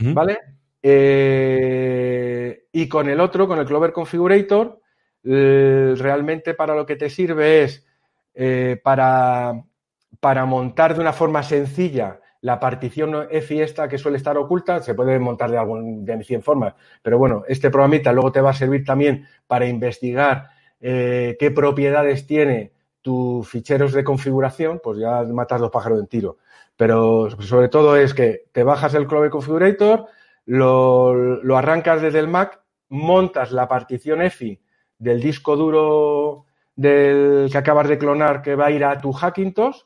Ujú. 0.00 0.14
¿vale? 0.14 0.38
Eh, 0.82 2.64
y 2.72 2.88
con 2.88 3.06
el 3.10 3.20
otro, 3.20 3.46
con 3.46 3.58
el 3.58 3.66
Clover 3.66 3.92
Configurator, 3.92 4.80
eh, 5.22 5.94
realmente 5.98 6.54
para 6.54 6.74
lo 6.74 6.86
que 6.86 6.96
te 6.96 7.10
sirve 7.10 7.64
es 7.64 7.86
eh, 8.32 8.80
para, 8.82 9.62
para 10.18 10.46
montar 10.46 10.94
de 10.94 11.00
una 11.02 11.12
forma 11.12 11.42
sencilla 11.42 12.18
la 12.40 12.58
partición 12.58 13.26
EFI 13.30 13.60
esta 13.60 13.88
que 13.88 13.98
suele 13.98 14.16
estar 14.16 14.38
oculta, 14.38 14.80
se 14.82 14.94
puede 14.94 15.18
montar 15.18 15.50
de, 15.50 15.58
algún, 15.58 16.06
de 16.06 16.24
100 16.24 16.40
formas, 16.42 16.74
pero 17.02 17.18
bueno, 17.18 17.42
este 17.48 17.70
programita 17.70 18.12
luego 18.12 18.32
te 18.32 18.40
va 18.40 18.50
a 18.50 18.54
servir 18.54 18.82
también 18.82 19.26
para 19.46 19.66
investigar 19.66 20.48
eh, 20.80 21.36
qué 21.38 21.50
propiedades 21.50 22.26
tiene 22.26 22.72
tus 23.06 23.48
ficheros 23.48 23.92
de 23.92 24.02
configuración, 24.02 24.80
pues 24.82 24.98
ya 24.98 25.22
matas 25.22 25.60
dos 25.60 25.70
pájaros 25.70 25.98
de 25.98 26.02
un 26.02 26.08
tiro. 26.08 26.38
Pero 26.76 27.30
sobre 27.38 27.68
todo 27.68 27.96
es 27.96 28.14
que 28.14 28.46
te 28.50 28.64
bajas 28.64 28.94
el 28.94 29.06
Clover 29.06 29.30
Configurator, 29.30 30.06
lo, 30.44 31.14
lo 31.14 31.56
arrancas 31.56 32.02
desde 32.02 32.18
el 32.18 32.26
Mac, 32.26 32.60
montas 32.88 33.52
la 33.52 33.68
partición 33.68 34.22
EFI 34.22 34.60
del 34.98 35.20
disco 35.20 35.54
duro 35.54 36.46
del 36.74 37.48
que 37.48 37.58
acabas 37.58 37.86
de 37.86 37.96
clonar 37.96 38.42
que 38.42 38.56
va 38.56 38.66
a 38.66 38.70
ir 38.72 38.84
a 38.84 39.00
tu 39.00 39.12
Hackintosh 39.12 39.82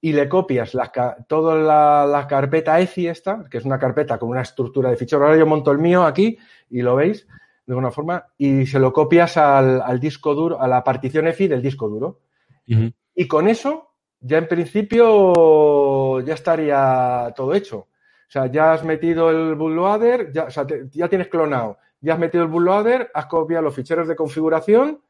y 0.00 0.14
le 0.14 0.30
copias 0.30 0.72
la, 0.72 0.90
toda 1.28 1.56
la, 1.56 2.06
la 2.06 2.26
carpeta 2.26 2.80
EFI 2.80 3.08
esta, 3.08 3.44
que 3.50 3.58
es 3.58 3.66
una 3.66 3.78
carpeta 3.78 4.18
con 4.18 4.30
una 4.30 4.40
estructura 4.40 4.88
de 4.88 4.96
fichero. 4.96 5.26
Ahora 5.26 5.36
yo 5.36 5.44
monto 5.44 5.70
el 5.72 5.78
mío 5.78 6.04
aquí 6.04 6.38
y 6.70 6.80
lo 6.80 6.96
veis 6.96 7.26
de 7.66 7.72
alguna 7.74 7.90
forma 7.90 8.28
y 8.38 8.64
se 8.64 8.78
lo 8.78 8.94
copias 8.94 9.36
al, 9.36 9.82
al 9.82 10.00
disco 10.00 10.34
duro, 10.34 10.58
a 10.58 10.66
la 10.66 10.82
partición 10.82 11.28
EFI 11.28 11.48
del 11.48 11.60
disco 11.60 11.86
duro. 11.86 12.20
Y 12.66 13.28
con 13.28 13.48
eso, 13.48 13.90
ya 14.20 14.38
en 14.38 14.48
principio, 14.48 16.20
ya 16.20 16.34
estaría 16.34 17.32
todo 17.36 17.54
hecho. 17.54 17.78
O 17.78 18.32
sea, 18.32 18.46
ya 18.46 18.72
has 18.72 18.84
metido 18.84 19.30
el 19.30 19.54
bootloader, 19.56 20.32
ya, 20.32 20.48
ya 20.90 21.08
tienes 21.08 21.28
clonado, 21.28 21.78
ya 22.00 22.14
has 22.14 22.18
metido 22.18 22.44
el 22.44 22.50
bootloader, 22.50 23.10
has 23.12 23.26
copiado 23.26 23.62
los 23.62 23.74
ficheros 23.74 24.08
de 24.08 24.16
configuración, 24.16 25.02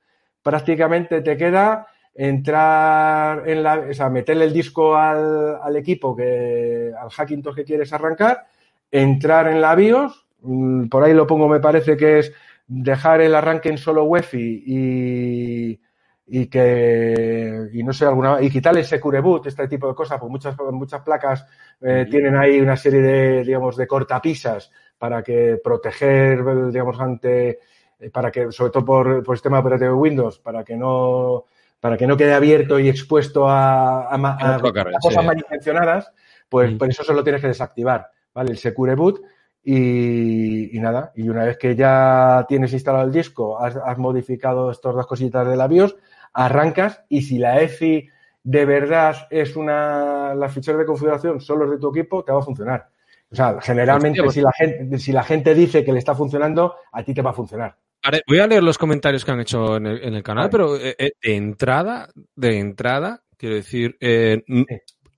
prácticamente 0.42 1.20
te 1.20 1.36
queda 1.36 1.86
entrar 2.14 3.48
en 3.48 3.62
la, 3.62 3.78
o 3.90 3.94
sea, 3.94 4.10
meterle 4.10 4.44
el 4.44 4.52
disco 4.52 4.96
al, 4.96 5.76
equipo 5.76 6.14
que, 6.14 6.92
al 6.98 7.10
Hackintosh 7.10 7.54
que 7.54 7.64
quieres 7.64 7.92
arrancar, 7.92 8.46
entrar 8.90 9.48
en 9.48 9.60
la 9.60 9.74
BIOS, 9.74 10.26
mm, 10.42 10.88
por 10.88 11.04
ahí 11.04 11.14
lo 11.14 11.26
pongo, 11.26 11.48
me 11.48 11.60
parece 11.60 11.96
que 11.96 12.18
es 12.18 12.32
dejar 12.66 13.20
el 13.20 13.34
arranque 13.34 13.68
en 13.68 13.78
solo 13.78 14.04
UEFI 14.04 14.64
y, 14.66 15.80
y 16.26 16.46
que 16.46 17.68
y 17.72 17.82
no 17.82 17.92
sé 17.92 18.06
alguna 18.06 18.40
y 18.40 18.50
quitarle 18.50 18.80
el 18.80 18.86
Secure 18.86 19.20
Boot, 19.20 19.46
este 19.46 19.68
tipo 19.68 19.88
de 19.88 19.94
cosas, 19.94 20.18
porque 20.18 20.30
muchas 20.30 20.56
muchas 20.72 21.02
placas 21.02 21.46
eh, 21.80 22.06
tienen 22.10 22.36
ahí 22.36 22.60
una 22.60 22.76
serie 22.76 23.00
de 23.00 23.44
digamos 23.44 23.76
de 23.76 23.86
cortapisas 23.86 24.70
para 24.96 25.22
que 25.22 25.60
proteger 25.62 26.70
digamos 26.70 27.00
ante 27.00 27.58
eh, 27.98 28.10
para 28.10 28.30
que 28.30 28.52
sobre 28.52 28.70
todo 28.70 28.84
por, 28.84 29.24
por 29.24 29.36
sistema 29.36 29.58
operativo 29.58 29.90
de 29.90 29.96
Windows 29.96 30.38
para 30.38 30.64
que 30.64 30.76
no 30.76 31.44
para 31.82 31.96
que 31.96 32.06
no 32.06 32.16
quede 32.16 32.32
abierto 32.32 32.78
y 32.78 32.88
expuesto 32.88 33.48
a, 33.48 34.08
cosas 35.02 35.20
sí. 35.20 35.26
malintencionadas, 35.26 36.12
pues 36.48 36.72
por 36.74 36.88
eso 36.88 37.02
se 37.02 37.12
lo 37.12 37.24
tienes 37.24 37.40
que 37.40 37.48
desactivar, 37.48 38.08
¿vale? 38.32 38.52
El 38.52 38.58
Secure 38.58 38.94
Boot 38.94 39.20
y, 39.64 40.76
y 40.76 40.80
nada, 40.80 41.10
y 41.16 41.28
una 41.28 41.42
vez 41.42 41.58
que 41.58 41.74
ya 41.74 42.46
tienes 42.48 42.72
instalado 42.72 43.04
el 43.04 43.10
disco, 43.10 43.58
has, 43.58 43.74
has 43.74 43.98
modificado 43.98 44.70
estas 44.70 44.94
dos 44.94 45.08
cositas 45.08 45.44
de 45.48 45.56
la 45.56 45.66
BIOS, 45.66 45.96
arrancas 46.34 47.02
y 47.08 47.22
si 47.22 47.38
la 47.38 47.60
EFI 47.60 48.08
de 48.44 48.64
verdad 48.64 49.28
es 49.30 49.54
una, 49.56 50.34
las 50.34 50.52
ficheros 50.52 50.80
de 50.80 50.86
configuración 50.86 51.40
son 51.40 51.60
los 51.60 51.70
de 51.70 51.78
tu 51.78 51.90
equipo, 51.90 52.24
te 52.24 52.32
va 52.32 52.40
a 52.40 52.44
funcionar. 52.44 52.88
O 53.30 53.34
sea, 53.34 53.58
generalmente 53.60 54.20
Hostia, 54.20 54.24
pues- 54.24 54.34
si 54.34 54.40
la 54.42 54.52
gente, 54.52 54.98
si 54.98 55.12
la 55.12 55.22
gente 55.22 55.54
dice 55.54 55.84
que 55.84 55.92
le 55.92 55.98
está 55.98 56.14
funcionando, 56.14 56.74
a 56.92 57.02
ti 57.02 57.14
te 57.14 57.22
va 57.22 57.30
a 57.30 57.34
funcionar. 57.34 57.76
Voy 58.26 58.40
a 58.40 58.46
leer 58.48 58.62
los 58.64 58.78
comentarios 58.78 59.24
que 59.24 59.30
han 59.30 59.40
hecho 59.40 59.76
en 59.76 59.86
el, 59.86 60.02
en 60.02 60.14
el 60.14 60.22
canal, 60.24 60.50
pero 60.50 60.76
eh, 60.76 60.96
eh, 60.98 61.12
de 61.22 61.36
entrada, 61.36 62.08
de 62.34 62.58
entrada, 62.58 63.22
quiero 63.36 63.54
decir, 63.54 63.96
eh, 64.00 64.42
Sí. 64.44 64.66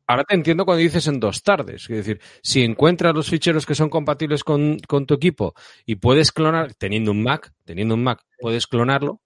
ahora 0.06 0.24
te 0.24 0.34
entiendo 0.34 0.66
cuando 0.66 0.82
dices 0.82 1.06
en 1.08 1.18
dos 1.18 1.42
tardes. 1.42 1.88
Es 1.88 1.96
decir, 1.96 2.20
si 2.42 2.62
encuentras 2.62 3.14
los 3.14 3.30
ficheros 3.30 3.64
que 3.64 3.74
son 3.74 3.88
compatibles 3.88 4.44
con, 4.44 4.78
con 4.86 5.06
tu 5.06 5.14
equipo 5.14 5.54
y 5.86 5.94
puedes 5.96 6.30
clonar, 6.30 6.74
teniendo 6.74 7.10
un 7.10 7.22
Mac, 7.22 7.52
teniendo 7.64 7.94
un 7.94 8.04
Mac, 8.04 8.20
puedes 8.38 8.66
clonarlo, 8.66 9.22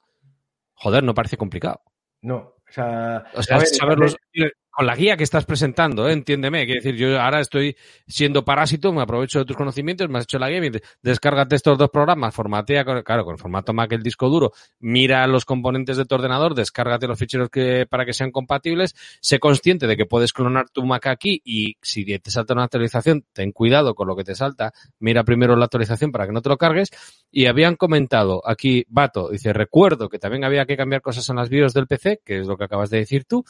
joder, 0.78 1.04
no 1.04 1.14
parece 1.14 1.36
complicado. 1.36 1.82
No, 2.22 2.36
o 2.36 2.54
sea, 2.72 3.24
O 3.34 3.42
sea, 3.42 3.56
a 3.56 3.58
ver, 3.60 3.68
saberlos- 3.68 4.16
con 4.70 4.86
la 4.86 4.94
guía 4.94 5.16
que 5.16 5.24
estás 5.24 5.44
presentando, 5.44 6.08
¿eh? 6.08 6.12
entiéndeme. 6.12 6.64
Quiero 6.64 6.80
decir, 6.80 6.94
yo 6.94 7.20
ahora 7.20 7.40
estoy 7.40 7.76
siendo 8.06 8.44
parásito, 8.44 8.92
me 8.92 9.02
aprovecho 9.02 9.40
de 9.40 9.44
tus 9.44 9.56
conocimientos, 9.56 10.08
me 10.08 10.18
has 10.18 10.24
hecho 10.24 10.38
la 10.38 10.48
guía, 10.48 10.60
descárgate 11.02 11.56
estos 11.56 11.76
dos 11.76 11.90
programas, 11.90 12.32
formatea, 12.32 12.84
claro, 13.02 13.24
con 13.24 13.32
el 13.34 13.40
formato 13.40 13.72
Mac 13.72 13.90
el 13.90 14.04
disco 14.04 14.28
duro, 14.28 14.52
mira 14.78 15.26
los 15.26 15.44
componentes 15.44 15.96
de 15.96 16.04
tu 16.04 16.14
ordenador, 16.14 16.54
descárgate 16.54 17.08
los 17.08 17.18
ficheros 17.18 17.50
que, 17.50 17.86
para 17.90 18.04
que 18.06 18.12
sean 18.12 18.30
compatibles, 18.30 18.94
sé 19.20 19.40
consciente 19.40 19.88
de 19.88 19.96
que 19.96 20.06
puedes 20.06 20.32
clonar 20.32 20.70
tu 20.70 20.84
Mac 20.84 21.08
aquí 21.08 21.42
y 21.44 21.74
si 21.82 22.04
te 22.20 22.30
salta 22.30 22.54
una 22.54 22.62
actualización, 22.62 23.24
ten 23.32 23.50
cuidado 23.50 23.96
con 23.96 24.06
lo 24.06 24.14
que 24.14 24.22
te 24.22 24.36
salta, 24.36 24.72
mira 25.00 25.24
primero 25.24 25.56
la 25.56 25.64
actualización 25.64 26.12
para 26.12 26.26
que 26.26 26.32
no 26.32 26.40
te 26.40 26.50
lo 26.50 26.56
cargues. 26.56 26.90
Y 27.30 27.46
habían 27.46 27.76
comentado 27.76 28.40
aquí, 28.46 28.84
Bato, 28.88 29.28
dice, 29.28 29.52
recuerdo 29.52 30.08
que 30.08 30.18
también 30.18 30.44
había 30.44 30.64
que 30.64 30.76
cambiar 30.76 31.02
cosas 31.02 31.28
en 31.28 31.36
las 31.36 31.48
BIOS 31.50 31.74
del 31.74 31.86
PC, 31.86 32.20
que 32.24 32.38
es 32.40 32.46
lo 32.46 32.56
que 32.56 32.64
acabas 32.64 32.88
de 32.90 32.98
decir 32.98 33.24
tú, 33.26 33.44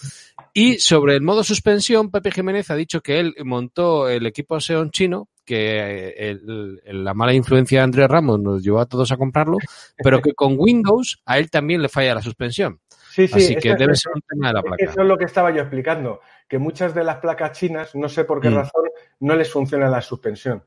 y 0.52 0.78
sobre 0.78 1.14
el 1.14 1.22
modo 1.22 1.44
suspensión, 1.44 2.10
Pepe 2.10 2.32
Jiménez 2.32 2.70
ha 2.70 2.74
dicho 2.76 3.00
que 3.00 3.20
él 3.20 3.34
montó 3.44 4.08
el 4.08 4.26
equipo 4.26 4.58
Xeon 4.60 4.90
chino, 4.90 5.28
que 5.44 6.08
el- 6.18 6.80
el- 6.84 7.04
la 7.04 7.14
mala 7.14 7.32
influencia 7.32 7.78
de 7.78 7.84
Andrés 7.84 8.08
Ramos 8.08 8.40
nos 8.40 8.62
llevó 8.62 8.80
a 8.80 8.86
todos 8.86 9.12
a 9.12 9.16
comprarlo, 9.16 9.56
pero 10.02 10.20
que 10.20 10.34
con 10.34 10.56
Windows 10.58 11.22
a 11.24 11.38
él 11.38 11.48
también 11.50 11.80
le 11.80 11.88
falla 11.88 12.14
la 12.16 12.22
suspensión. 12.22 12.80
sí, 13.10 13.26
sí, 13.26 13.34
Así 13.34 13.56
que 13.56 13.74
debe 13.74 13.96
ser 13.96 14.12
un 14.14 14.20
tema 14.22 14.48
de 14.48 14.54
la 14.54 14.62
placa. 14.62 14.76
Eso 14.84 15.00
es 15.00 15.06
lo 15.08 15.16
que 15.16 15.24
estaba 15.24 15.50
yo 15.50 15.60
explicando, 15.62 16.20
que 16.48 16.58
muchas 16.58 16.94
de 16.94 17.02
las 17.02 17.16
placas 17.16 17.58
chinas, 17.58 17.94
no 17.94 18.08
sé 18.08 18.24
por 18.24 18.40
qué 18.40 18.50
Mm. 18.50 18.54
razón, 18.54 18.82
no 19.20 19.34
les 19.34 19.50
funciona 19.50 19.88
la 19.88 20.00
suspensión. 20.02 20.62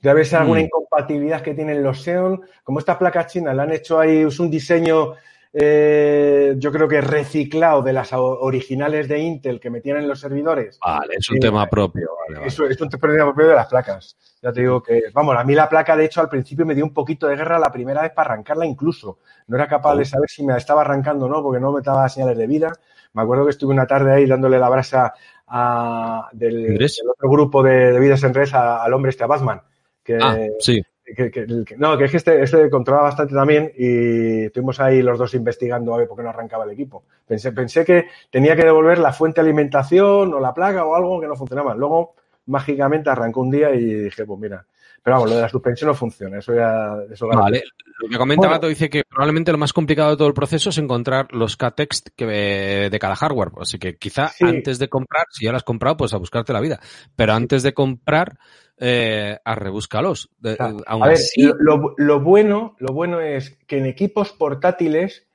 Ya 0.00 0.12
ves 0.14 0.32
alguna 0.34 0.60
Mm. 0.60 0.64
incompatibilidad 0.64 1.40
que 1.42 1.54
tienen 1.54 1.82
los 1.82 2.02
Xeon, 2.02 2.40
como 2.62 2.78
estas 2.78 2.96
placas 2.96 3.26
chinas, 3.32 3.54
la 3.56 3.62
han 3.64 3.72
hecho 3.72 3.98
ahí, 3.98 4.18
es 4.18 4.38
un 4.38 4.50
diseño, 4.50 5.14
eh, 5.52 6.54
yo 6.58 6.70
creo 6.70 6.86
que 6.86 7.00
reciclado 7.00 7.82
de 7.82 7.92
las 7.94 8.12
originales 8.12 9.08
de 9.08 9.18
Intel 9.18 9.58
que 9.58 9.70
metían 9.70 9.96
en 9.96 10.06
los 10.08 10.20
servidores. 10.20 10.78
Vale, 10.84 11.14
es 11.18 11.30
un 11.30 11.36
Sí, 11.36 11.40
tema 11.40 11.66
propio. 11.66 12.10
Vale, 12.28 12.46
es 12.46 12.58
un 12.58 12.88
problema 12.90 13.24
propio 13.24 13.48
de 13.48 13.54
las 13.54 13.66
placas. 13.66 14.16
Ya 14.42 14.52
te 14.52 14.60
digo 14.60 14.82
que, 14.82 15.04
vamos, 15.14 15.34
a 15.36 15.42
mí 15.44 15.54
la 15.54 15.68
placa, 15.68 15.96
de 15.96 16.04
hecho, 16.04 16.20
al 16.20 16.28
principio 16.28 16.66
me 16.66 16.74
dio 16.74 16.84
un 16.84 16.92
poquito 16.92 17.26
de 17.26 17.36
guerra 17.36 17.58
la 17.58 17.72
primera 17.72 18.02
vez 18.02 18.12
para 18.12 18.32
arrancarla 18.34 18.66
incluso. 18.66 19.18
No 19.48 19.56
era 19.56 19.66
capaz 19.66 19.96
de 19.96 20.04
saber 20.04 20.28
si 20.28 20.44
me 20.44 20.56
estaba 20.56 20.82
arrancando 20.82 21.24
o 21.26 21.28
no, 21.28 21.42
porque 21.42 21.58
no 21.60 21.72
me 21.72 21.80
daba 21.80 22.08
señales 22.08 22.36
de 22.36 22.46
vida. 22.46 22.70
Me 23.14 23.22
acuerdo 23.22 23.44
que 23.44 23.50
estuve 23.50 23.72
una 23.72 23.86
tarde 23.86 24.12
ahí 24.12 24.26
dándole 24.26 24.58
la 24.58 24.68
brasa 24.68 25.14
a- 25.48 26.28
del, 26.32 26.74
otro 27.10 27.30
grupo 27.30 27.62
de, 27.62 27.92
de 27.92 27.98
Vidas 28.00 28.22
en 28.24 28.34
Red 28.34 28.52
a- 28.52 28.84
al 28.84 28.92
hombre 28.92 29.10
este, 29.10 29.24
a 29.24 29.26
Batman. 29.26 29.62
Que, 30.06 30.18
Ah, 30.20 30.38
sí. 30.60 30.80
que- 31.04 31.46
no, 31.76 31.98
que 31.98 32.04
es 32.04 32.10
que 32.12 32.16
este, 32.18 32.42
este 32.42 32.70
controla 32.70 33.02
bastante 33.02 33.34
también 33.34 33.72
y 33.76 34.44
estuvimos 34.44 34.78
ahí 34.80 35.02
los 35.02 35.18
dos 35.18 35.34
investigando 35.34 35.92
a 35.94 35.98
ver 35.98 36.06
por 36.08 36.16
qué 36.16 36.22
no 36.22 36.30
arrancaba 36.30 36.64
el 36.64 36.70
equipo. 36.70 37.04
Pensé, 37.26 37.52
pensé 37.52 37.84
que 37.84 38.06
tenía 38.30 38.54
que 38.56 38.64
devolver 38.64 38.98
la 38.98 39.12
fuente 39.12 39.40
de 39.40 39.48
alimentación 39.48 40.32
o 40.32 40.40
la 40.40 40.54
placa 40.54 40.84
o 40.84 40.94
algo 40.94 41.20
que 41.20 41.26
no 41.26 41.34
funcionaba. 41.36 41.74
Luego, 41.74 42.14
mágicamente, 42.46 43.10
arrancó 43.10 43.40
un 43.40 43.50
día 43.50 43.74
y 43.74 43.84
dije, 44.04 44.24
pues 44.24 44.38
mira. 44.38 44.64
Pero 45.06 45.18
vamos, 45.18 45.30
lo 45.30 45.36
de 45.36 45.42
la 45.42 45.48
suspensión 45.48 45.86
no 45.86 45.94
funciona. 45.94 46.38
Eso 46.40 46.52
ya. 46.52 46.96
Eso 47.08 47.28
Vale. 47.28 47.62
Lo 48.00 48.08
que 48.08 48.18
comenta 48.18 48.40
Bueno. 48.48 48.54
Bato 48.56 48.66
dice 48.66 48.90
que 48.90 49.04
probablemente 49.08 49.52
lo 49.52 49.58
más 49.58 49.72
complicado 49.72 50.10
de 50.10 50.16
todo 50.16 50.26
el 50.26 50.34
proceso 50.34 50.70
es 50.70 50.78
encontrar 50.78 51.28
los 51.32 51.56
K-text 51.56 52.08
que, 52.16 52.26
de 52.90 52.98
cada 52.98 53.14
hardware. 53.14 53.50
Así 53.60 53.78
que 53.78 53.94
quizá 53.98 54.26
Sí. 54.30 54.44
antes 54.44 54.80
de 54.80 54.88
comprar, 54.88 55.26
si 55.30 55.44
ya 55.44 55.52
lo 55.52 55.58
has 55.58 55.62
comprado, 55.62 55.96
pues 55.96 56.12
a 56.12 56.16
buscarte 56.16 56.52
la 56.52 56.60
vida. 56.60 56.80
Pero 57.14 57.34
antes 57.34 57.62
de 57.62 57.72
comprar, 57.72 58.36
eh, 58.78 59.38
a 59.44 59.54
rebúscalos. 59.54 60.28
De- 60.40 60.54
O 60.54 60.56
sea, 60.56 60.72
aún 60.88 61.04
a 61.04 61.06
ver, 61.06 61.14
así, 61.14 61.40
lo, 61.42 61.54
lo- 61.60 61.94
lo 61.96 62.20
bueno, 62.20 62.74
lo 62.80 62.92
bueno 62.92 63.20
es 63.20 63.56
que 63.68 63.78
en 63.78 63.86
equipos 63.86 64.32
portátiles 64.32 65.28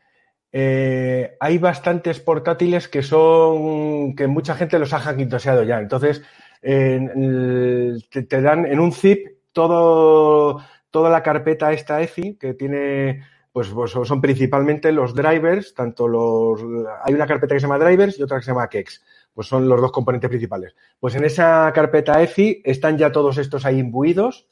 eh, 0.51 1.37
hay 1.39 1.57
bastantes 1.59 2.19
portátiles 2.19 2.89
que 2.89 3.03
son 3.03 4.17
que 4.17 4.27
mucha 4.27 4.53
gente 4.55 4.77
los 4.79 4.91
ha 4.91 4.99
hackintoseado 4.99 5.63
ya. 5.63 5.79
Entonces, 5.79 6.21
te, 6.61 8.23
te 8.23 8.41
dan 8.41 8.65
en 8.65 8.79
un 8.81 8.91
zip 8.91 9.27
todo, 9.53 10.63
toda 10.89 11.09
la 11.09 11.23
carpeta 11.23 11.71
esta 11.73 12.01
EFI 12.01 12.35
que 12.35 12.53
tiene, 12.53 13.23
pues, 13.51 13.69
pues 13.69 13.91
son 13.91 14.21
principalmente 14.21 14.91
los 14.91 15.13
drivers, 15.13 15.73
tanto 15.73 16.07
los, 16.07 16.61
hay 17.03 17.13
una 17.13 17.27
carpeta 17.27 17.55
que 17.55 17.59
se 17.59 17.67
llama 17.67 17.83
drivers 17.83 18.19
y 18.19 18.23
otra 18.23 18.37
que 18.37 18.43
se 18.43 18.51
llama 18.51 18.69
kex. 18.69 19.03
Pues 19.33 19.47
son 19.47 19.69
los 19.69 19.79
dos 19.79 19.91
componentes 19.91 20.29
principales. 20.29 20.75
Pues 20.99 21.15
en 21.15 21.23
esa 21.23 21.71
carpeta 21.73 22.21
EFI 22.21 22.61
están 22.65 22.97
ya 22.97 23.11
todos 23.11 23.37
estos 23.37 23.65
ahí 23.65 23.79
imbuidos 23.79 24.47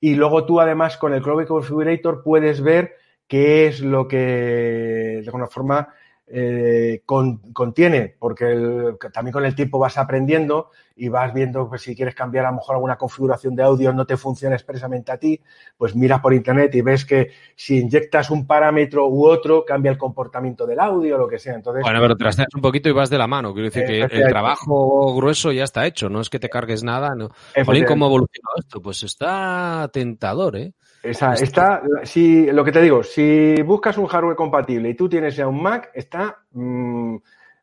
y 0.00 0.14
luego 0.14 0.46
tú 0.46 0.60
además 0.60 0.96
con 0.96 1.12
el 1.12 1.22
Chrome 1.22 1.46
Configurator 1.46 2.22
puedes 2.22 2.62
ver 2.62 2.94
qué 3.26 3.66
es 3.66 3.80
lo 3.80 4.08
que 4.08 5.20
de 5.20 5.26
alguna 5.26 5.46
forma 5.46 5.88
eh, 6.26 7.02
con- 7.04 7.52
contiene, 7.52 8.14
porque 8.18 8.50
el- 8.52 8.96
también 9.12 9.32
con 9.32 9.44
el 9.44 9.54
tiempo 9.54 9.78
vas 9.78 9.98
aprendiendo 9.98 10.70
y 10.96 11.08
vas 11.08 11.34
viendo 11.34 11.68
pues, 11.68 11.82
si 11.82 11.94
quieres 11.94 12.14
cambiar 12.14 12.46
a 12.46 12.50
lo 12.50 12.56
mejor 12.56 12.76
alguna 12.76 12.96
configuración 12.96 13.54
de 13.54 13.62
audio 13.64 13.92
no 13.92 14.06
te 14.06 14.16
funciona 14.16 14.54
expresamente 14.54 15.12
a 15.12 15.18
ti, 15.18 15.40
pues 15.76 15.94
miras 15.94 16.20
por 16.20 16.32
internet 16.32 16.74
y 16.74 16.80
ves 16.80 17.04
que 17.04 17.32
si 17.56 17.78
inyectas 17.80 18.30
un 18.30 18.46
parámetro 18.46 19.06
u 19.08 19.26
otro 19.26 19.64
cambia 19.64 19.90
el 19.90 19.98
comportamiento 19.98 20.66
del 20.66 20.80
audio 20.80 21.16
o 21.16 21.18
lo 21.18 21.28
que 21.28 21.38
sea. 21.38 21.54
Entonces, 21.56 21.82
Bueno, 21.82 22.00
pero 22.00 22.16
trasteas 22.16 22.48
un 22.54 22.62
poquito 22.62 22.88
y 22.88 22.92
vas 22.92 23.10
de 23.10 23.18
la 23.18 23.26
mano. 23.26 23.52
Quiero 23.52 23.70
decir 23.70 23.84
que 23.84 24.00
el 24.02 24.28
trabajo 24.28 25.14
grueso 25.16 25.52
ya 25.52 25.64
está 25.64 25.86
hecho. 25.86 26.08
No 26.08 26.20
es 26.20 26.30
que 26.30 26.38
te 26.38 26.48
cargues 26.48 26.84
nada. 26.84 27.14
No. 27.14 27.28
Jolín. 27.66 27.84
¿cómo 27.84 28.06
ha 28.06 28.08
evolucionado 28.08 28.56
esto? 28.58 28.80
Pues 28.80 29.02
está 29.02 29.90
tentador, 29.92 30.56
¿eh? 30.56 30.72
Esa- 31.04 31.34
está, 31.34 31.82
si, 32.04 32.46
lo 32.50 32.64
que 32.64 32.72
te 32.72 32.80
digo, 32.80 33.02
si 33.02 33.60
buscas 33.62 33.98
un 33.98 34.06
hardware 34.06 34.36
compatible 34.36 34.88
y 34.88 34.94
tú 34.94 35.08
tienes 35.08 35.36
ya 35.36 35.46
un 35.46 35.62
Mac, 35.62 35.90
está, 35.94 36.38
mm, 36.52 37.16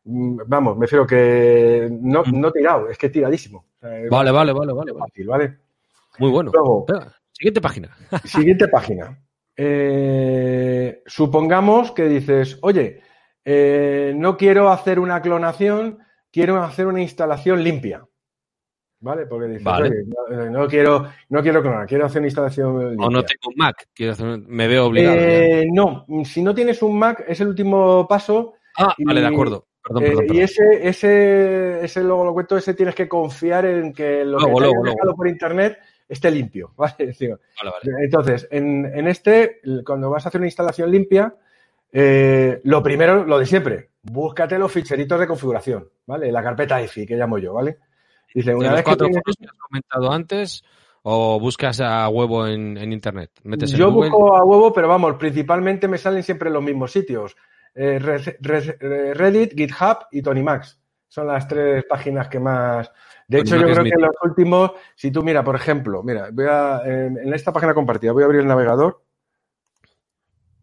mm, 0.04 0.40
vamos, 0.46 0.76
me 0.76 0.84
refiero 0.86 1.06
que 1.06 1.88
no, 1.90 2.22
no 2.32 2.52
tirado, 2.52 2.88
es 2.88 2.96
que 2.96 3.08
tiradísimo. 3.08 3.64
Vale, 3.80 4.08
vale, 4.08 4.30
vale, 4.30 4.52
vale. 4.52 4.72
vale. 4.72 4.92
fácil, 4.96 5.26
¿vale? 5.26 5.58
Muy 6.18 6.30
bueno. 6.30 6.50
Luego, 6.54 6.86
siguiente 7.32 7.60
página. 7.60 7.90
siguiente 8.24 8.68
página. 8.68 9.18
Eh, 9.56 11.02
supongamos 11.06 11.92
que 11.92 12.04
dices, 12.04 12.58
oye, 12.62 13.02
eh, 13.44 14.14
no 14.16 14.36
quiero 14.36 14.70
hacer 14.70 15.00
una 15.00 15.20
clonación, 15.20 15.98
quiero 16.30 16.62
hacer 16.62 16.86
una 16.86 17.02
instalación 17.02 17.64
limpia. 17.64 18.06
¿Vale? 19.02 19.26
Porque 19.26 19.48
dices, 19.48 19.64
Vale. 19.64 19.88
oye, 19.88 20.04
no, 20.30 20.50
no 20.60 20.68
quiero, 20.68 21.08
no 21.28 21.42
quiero 21.42 21.60
clonar, 21.60 21.86
quiero 21.88 22.06
hacer 22.06 22.20
una 22.20 22.28
instalación 22.28 22.88
limpia. 22.90 23.06
O 23.06 23.10
no 23.10 23.22
tengo 23.24 23.48
un 23.48 23.54
Mac. 23.56 23.88
Quiero 23.92 24.12
hacer 24.12 24.38
me 24.46 24.68
veo 24.68 24.86
obligado. 24.86 25.16
Eh, 25.18 25.66
no, 25.72 26.06
si 26.24 26.40
no 26.40 26.54
tienes 26.54 26.80
un 26.82 26.96
Mac, 26.98 27.24
es 27.26 27.40
el 27.40 27.48
último 27.48 28.06
paso. 28.08 28.54
ah, 28.78 28.94
y- 28.96 29.04
vale, 29.04 29.20
de 29.20 29.26
acuerdo. 29.26 29.66
Perdón, 29.84 30.02
eh, 30.04 30.06
perdón, 30.16 30.36
y 30.36 30.40
ese, 30.40 30.88
ese, 30.88 31.84
ese 31.84 32.04
luego 32.04 32.24
lo 32.26 32.32
cuento, 32.32 32.56
ese 32.56 32.74
tienes 32.74 32.94
que 32.94 33.08
confiar 33.08 33.66
en 33.66 33.92
que 33.92 34.24
lo 34.24 34.38
Luego, 34.38 34.54
que 34.58 34.64
luego, 34.66 34.84
luego. 34.84 35.16
por 35.16 35.26
internet 35.26 35.78
esté 36.08 36.30
limpio. 36.30 36.70
¿vale? 36.76 36.94
Digo, 37.18 37.40
Vale, 37.60 37.72
vale. 37.90 38.04
Entonces, 38.04 38.46
en, 38.52 38.86
en 38.94 39.08
este, 39.08 39.60
cuando 39.84 40.08
vas 40.10 40.24
a 40.24 40.28
hacer 40.28 40.40
una 40.40 40.46
instalación 40.46 40.92
limpia, 40.92 41.34
eh, 41.92 42.60
lo 42.62 42.80
primero, 42.84 43.24
lo 43.24 43.40
de 43.40 43.46
siempre, 43.46 43.90
búscate 44.02 44.56
los 44.60 44.70
ficheritos 44.70 45.18
de 45.18 45.26
configuración, 45.26 45.88
¿vale? 46.06 46.30
La 46.30 46.40
carpeta 46.44 46.80
EFI, 46.80 47.04
que 47.04 47.16
llamo 47.16 47.38
yo, 47.38 47.52
¿vale? 47.52 47.78
Dice, 48.34 48.54
una 48.54 48.72
vez 48.72 48.84
que 48.84 48.96
tienes- 48.96 49.22
has 49.26 49.58
comentado 49.58 50.12
antes, 50.12 50.64
o 51.02 51.38
buscas 51.40 51.80
a 51.80 52.08
huevo 52.08 52.46
en, 52.46 52.76
en 52.78 52.92
internet. 52.92 53.30
Metes 53.42 53.72
Yo 53.72 53.90
busco 53.90 54.36
a 54.36 54.44
huevo, 54.44 54.72
pero 54.72 54.88
vamos, 54.88 55.16
principalmente 55.16 55.88
me 55.88 55.98
salen 55.98 56.22
siempre 56.22 56.50
los 56.50 56.62
mismos 56.62 56.92
sitios. 56.92 57.36
Eh, 57.74 57.98
eh, 58.00 59.14
Reddit, 59.14 59.54
GitHub 59.56 60.06
y 60.10 60.22
Tony 60.22 60.42
Max. 60.42 60.78
Son 61.08 61.26
las 61.26 61.46
tres 61.46 61.84
páginas 61.88 62.28
que 62.28 62.38
más. 62.40 62.90
De 63.28 63.38
Tony 63.38 63.48
hecho, 63.48 63.56
yo 63.56 63.72
creo 63.72 63.84
que 63.84 63.90
en 63.90 64.00
los 64.02 64.16
últimos, 64.22 64.70
si 64.94 65.10
tú 65.10 65.22
mira, 65.22 65.42
por 65.44 65.56
ejemplo, 65.56 66.02
mira, 66.02 66.28
voy 66.32 66.46
a, 66.48 66.82
en, 66.84 67.18
en 67.18 67.34
esta 67.34 67.52
página 67.52 67.74
compartida, 67.74 68.12
voy 68.12 68.22
a 68.22 68.26
abrir 68.26 68.40
el 68.42 68.46
navegador. 68.46 69.02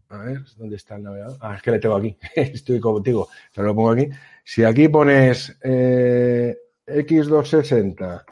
A 0.09 0.17
ver, 0.17 0.41
¿dónde 0.57 0.76
está 0.76 0.95
el 0.95 1.03
navegador? 1.03 1.38
Ah, 1.39 1.55
es 1.55 1.61
que 1.61 1.72
le 1.72 1.80
tengo 1.80 1.95
aquí. 1.95 2.17
Estoy 2.36 2.80
contigo. 2.80 3.28
Te 3.53 3.61
lo 3.61 3.76
pongo 3.76 3.91
aquí. 3.91 4.09
Si 4.43 4.63
aquí 4.63 4.88
pones 4.88 5.55
eh, 5.63 6.57
X260, 6.89 8.23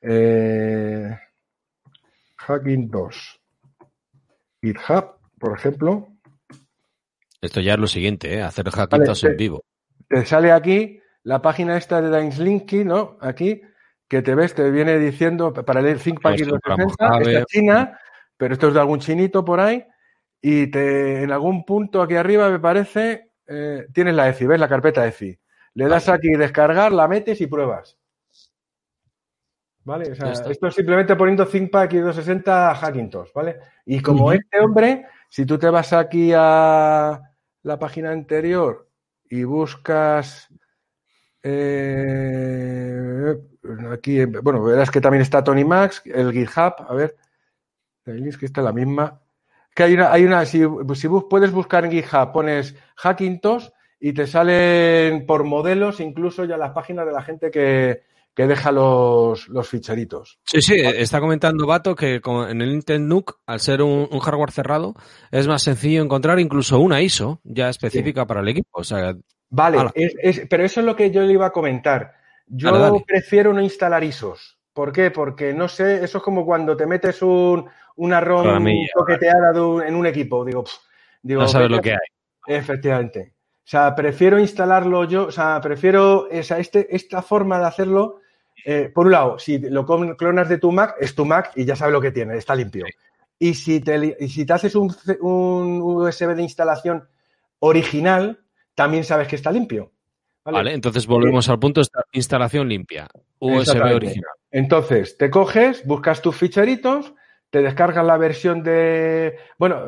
eh, 0.00 1.18
Hacking 2.36 2.90
2, 2.90 3.40
GitHub, 4.62 5.16
por 5.38 5.56
ejemplo, 5.56 6.08
Esto 7.40 7.60
ya 7.60 7.74
es 7.74 7.78
lo 7.78 7.86
siguiente, 7.86 8.34
¿eh? 8.34 8.42
Hacer 8.42 8.68
hackitos 8.68 9.22
Vale, 9.22 9.32
en 9.32 9.36
vivo. 9.36 9.64
te 10.08 10.24
sale 10.24 10.52
aquí 10.52 11.00
la 11.24 11.40
página 11.42 11.76
esta 11.76 12.00
de 12.00 12.10
Dainslinky, 12.10 12.84
¿no? 12.84 13.16
Aquí, 13.20 13.62
que 14.08 14.22
te 14.22 14.34
ves, 14.34 14.54
te 14.54 14.70
viene 14.70 14.98
diciendo 14.98 15.52
para 15.52 15.80
el 15.80 16.00
ThinkPad 16.00 16.34
Pues 16.36 16.48
compramos 16.48 16.96
260, 16.98 17.04
Java. 17.06 17.22
esta 17.22 17.38
es 17.40 17.46
China, 17.46 17.98
pero 18.36 18.54
esto 18.54 18.68
es 18.68 18.74
de 18.74 18.80
algún 18.80 19.00
chinito 19.00 19.44
por 19.44 19.60
ahí, 19.60 19.84
y 20.40 20.66
te, 20.68 21.22
en 21.22 21.30
algún 21.30 21.64
punto 21.64 22.02
aquí 22.02 22.16
arriba, 22.16 22.50
me 22.50 22.58
parece, 22.58 23.30
eh, 23.46 23.86
tienes 23.92 24.14
la 24.14 24.28
EFI, 24.28 24.46
¿ves? 24.46 24.60
La 24.60 24.68
carpeta 24.68 25.06
EFI. 25.06 25.38
Le 25.74 25.88
das 25.88 26.08
aquí 26.08 26.28
descargar, 26.28 26.92
la 26.92 27.08
metes 27.08 27.40
y 27.40 27.46
pruebas. 27.46 27.98
¿Vale? 29.84 30.12
O 30.12 30.14
sea, 30.14 30.32
esto 30.32 30.68
es 30.68 30.74
simplemente 30.74 31.16
poniendo 31.16 31.46
ThinkPad 31.46 31.90
y 31.90 31.98
260 31.98 32.74
Hackintosh, 32.74 33.32
¿vale? 33.34 33.58
Y 33.84 34.00
como 34.00 34.30
este 34.32 34.60
hombre, 34.60 35.06
si 35.28 35.44
tú 35.44 35.58
te 35.58 35.68
vas 35.70 35.92
aquí 35.92 36.32
a 36.34 37.20
la 37.62 37.78
página 37.78 38.12
anterior 38.12 38.88
y 39.28 39.42
buscas 39.42 40.48
eh, 41.42 43.36
aquí, 43.90 44.24
bueno, 44.24 44.62
verás 44.62 44.90
que 44.90 45.00
también 45.00 45.22
está 45.22 45.42
Tony 45.42 45.64
Max, 45.64 46.02
el 46.04 46.30
GitHub, 46.30 46.74
a 46.88 46.94
ver, 46.94 47.16
es 48.06 48.38
que 48.38 48.46
está 48.46 48.62
la 48.62 48.72
misma. 48.72 49.20
Que 49.74 49.84
hay 49.84 49.94
una, 49.94 50.12
hay 50.12 50.24
una, 50.24 50.44
si, 50.46 50.62
si 50.94 51.08
puedes 51.08 51.50
buscar 51.50 51.84
en 51.84 51.90
GitHub, 51.90 52.30
pones 52.32 52.76
Hackintosh 52.96 53.68
y 54.04 54.12
te 54.14 54.26
salen 54.26 55.26
por 55.26 55.44
modelos 55.44 56.00
incluso 56.00 56.44
ya 56.44 56.56
las 56.56 56.72
páginas 56.72 57.06
de 57.06 57.12
la 57.12 57.22
gente 57.22 57.52
que, 57.52 58.02
que 58.34 58.48
deja 58.48 58.72
los, 58.72 59.48
los 59.48 59.68
ficheritos. 59.68 60.40
Sí, 60.42 60.60
sí, 60.60 60.74
está 60.74 61.20
comentando 61.20 61.68
Bato 61.68 61.94
que 61.94 62.20
en 62.48 62.60
el 62.60 62.72
Intel 62.72 63.06
NUC, 63.06 63.38
al 63.46 63.60
ser 63.60 63.80
un, 63.80 64.08
hardware 64.08 64.50
cerrado, 64.50 64.94
es 65.30 65.46
más 65.46 65.62
sencillo 65.62 66.02
encontrar 66.02 66.40
incluso 66.40 66.80
una 66.80 67.00
ISO 67.00 67.40
ya 67.44 67.68
específica 67.68 68.26
para 68.26 68.40
el 68.40 68.48
equipo. 68.48 68.70
O 68.72 68.82
sea, 68.82 69.14
vale, 69.50 69.78
pero 70.50 70.64
eso 70.64 70.80
es 70.80 70.86
lo 70.86 70.96
que 70.96 71.12
yo 71.12 71.22
le 71.22 71.34
iba 71.34 71.46
a 71.46 71.52
comentar. 71.52 72.14
Yo 72.48 73.04
prefiero 73.06 73.52
no 73.52 73.62
instalar 73.62 74.02
ISOs. 74.02 74.58
¿Por 74.72 74.90
qué? 74.92 75.12
Porque 75.12 75.54
no 75.54 75.68
sé, 75.68 76.02
eso 76.02 76.18
es 76.18 76.24
como 76.24 76.44
cuando 76.44 76.76
te 76.76 76.86
metes 76.86 77.22
un, 77.22 77.70
una 77.94 78.20
ROM 78.20 78.66
toqueteada 78.96 79.52
en 79.86 79.94
un 79.94 80.06
equipo. 80.06 80.44
Digo, 80.44 80.64
digo 81.22 81.42
no 81.42 81.46
sabes 81.46 81.70
lo 81.70 81.80
que 81.80 81.92
hay. 81.92 81.98
Efectivamente. 82.48 83.34
O 83.64 83.68
sea, 83.72 83.94
prefiero 83.94 84.40
instalarlo 84.40 85.04
yo, 85.04 85.26
o 85.26 85.30
sea, 85.30 85.60
prefiero 85.60 86.28
esa, 86.30 86.58
este, 86.58 86.94
esta 86.94 87.22
forma 87.22 87.58
de 87.58 87.66
hacerlo 87.66 88.22
eh, 88.64 88.90
por 88.94 89.06
un 89.06 89.12
lado, 89.12 89.38
si 89.38 89.58
lo 89.58 89.84
clonas 90.16 90.48
de 90.48 90.58
tu 90.58 90.70
Mac, 90.70 90.94
es 91.00 91.14
tu 91.14 91.24
Mac 91.24 91.52
y 91.56 91.64
ya 91.64 91.74
sabes 91.74 91.92
lo 91.92 92.00
que 92.00 92.12
tiene, 92.12 92.36
está 92.36 92.54
limpio. 92.54 92.84
Y 93.38 93.54
si 93.54 93.80
te, 93.80 94.28
si 94.28 94.46
te 94.46 94.52
haces 94.52 94.74
un, 94.76 94.94
USB 95.82 96.34
de 96.34 96.42
instalación 96.42 97.08
original, 97.58 98.40
también 98.74 99.04
sabes 99.04 99.26
que 99.26 99.36
está 99.36 99.50
limpio. 99.50 99.92
Vale, 100.44 100.74
entonces 100.74 101.06
volvemos 101.06 101.48
al 101.48 101.58
punto, 101.58 101.80
esta 101.80 102.04
instalación 102.12 102.68
limpia, 102.68 103.08
USB 103.38 103.80
original. 103.94 104.30
Entonces, 104.50 105.16
te 105.16 105.30
coges, 105.30 105.84
buscas 105.86 106.20
tus 106.20 106.36
ficheritos, 106.36 107.14
te 107.52 107.60
descargas 107.60 108.02
la 108.06 108.16
versión 108.16 108.62
de... 108.62 109.36
Bueno, 109.58 109.84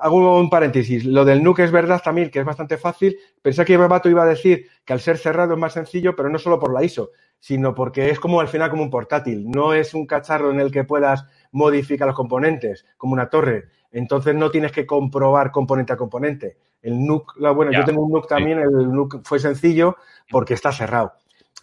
hago 0.00 0.38
un 0.38 0.48
paréntesis. 0.48 1.04
Lo 1.04 1.24
del 1.24 1.42
NUC 1.42 1.58
es 1.58 1.72
verdad 1.72 2.00
también, 2.04 2.30
que 2.30 2.38
es 2.38 2.44
bastante 2.44 2.76
fácil. 2.76 3.18
Pensé 3.42 3.64
que 3.64 3.76
Bebato 3.76 4.08
iba 4.08 4.22
a 4.22 4.26
decir 4.26 4.68
que 4.84 4.92
al 4.92 5.00
ser 5.00 5.18
cerrado 5.18 5.54
es 5.54 5.58
más 5.58 5.72
sencillo, 5.72 6.14
pero 6.14 6.28
no 6.28 6.38
solo 6.38 6.60
por 6.60 6.72
la 6.72 6.84
ISO, 6.84 7.10
sino 7.40 7.74
porque 7.74 8.10
es 8.10 8.20
como 8.20 8.38
al 8.38 8.46
final 8.46 8.70
como 8.70 8.84
un 8.84 8.90
portátil. 8.90 9.50
No 9.50 9.74
es 9.74 9.92
un 9.92 10.06
cacharro 10.06 10.52
en 10.52 10.60
el 10.60 10.70
que 10.70 10.84
puedas 10.84 11.26
modificar 11.50 12.06
los 12.06 12.14
componentes, 12.14 12.86
como 12.96 13.14
una 13.14 13.28
torre. 13.28 13.64
Entonces 13.90 14.36
no 14.36 14.48
tienes 14.48 14.70
que 14.70 14.86
comprobar 14.86 15.50
componente 15.50 15.94
a 15.94 15.96
componente. 15.96 16.58
El 16.80 17.04
NUC, 17.04 17.40
bueno, 17.56 17.72
yo 17.72 17.84
tengo 17.84 18.02
un 18.02 18.12
NUC 18.12 18.28
también, 18.28 18.60
el 18.60 18.92
NUC 18.92 19.24
fue 19.24 19.40
sencillo 19.40 19.96
porque 20.30 20.54
está 20.54 20.70
cerrado. 20.70 21.14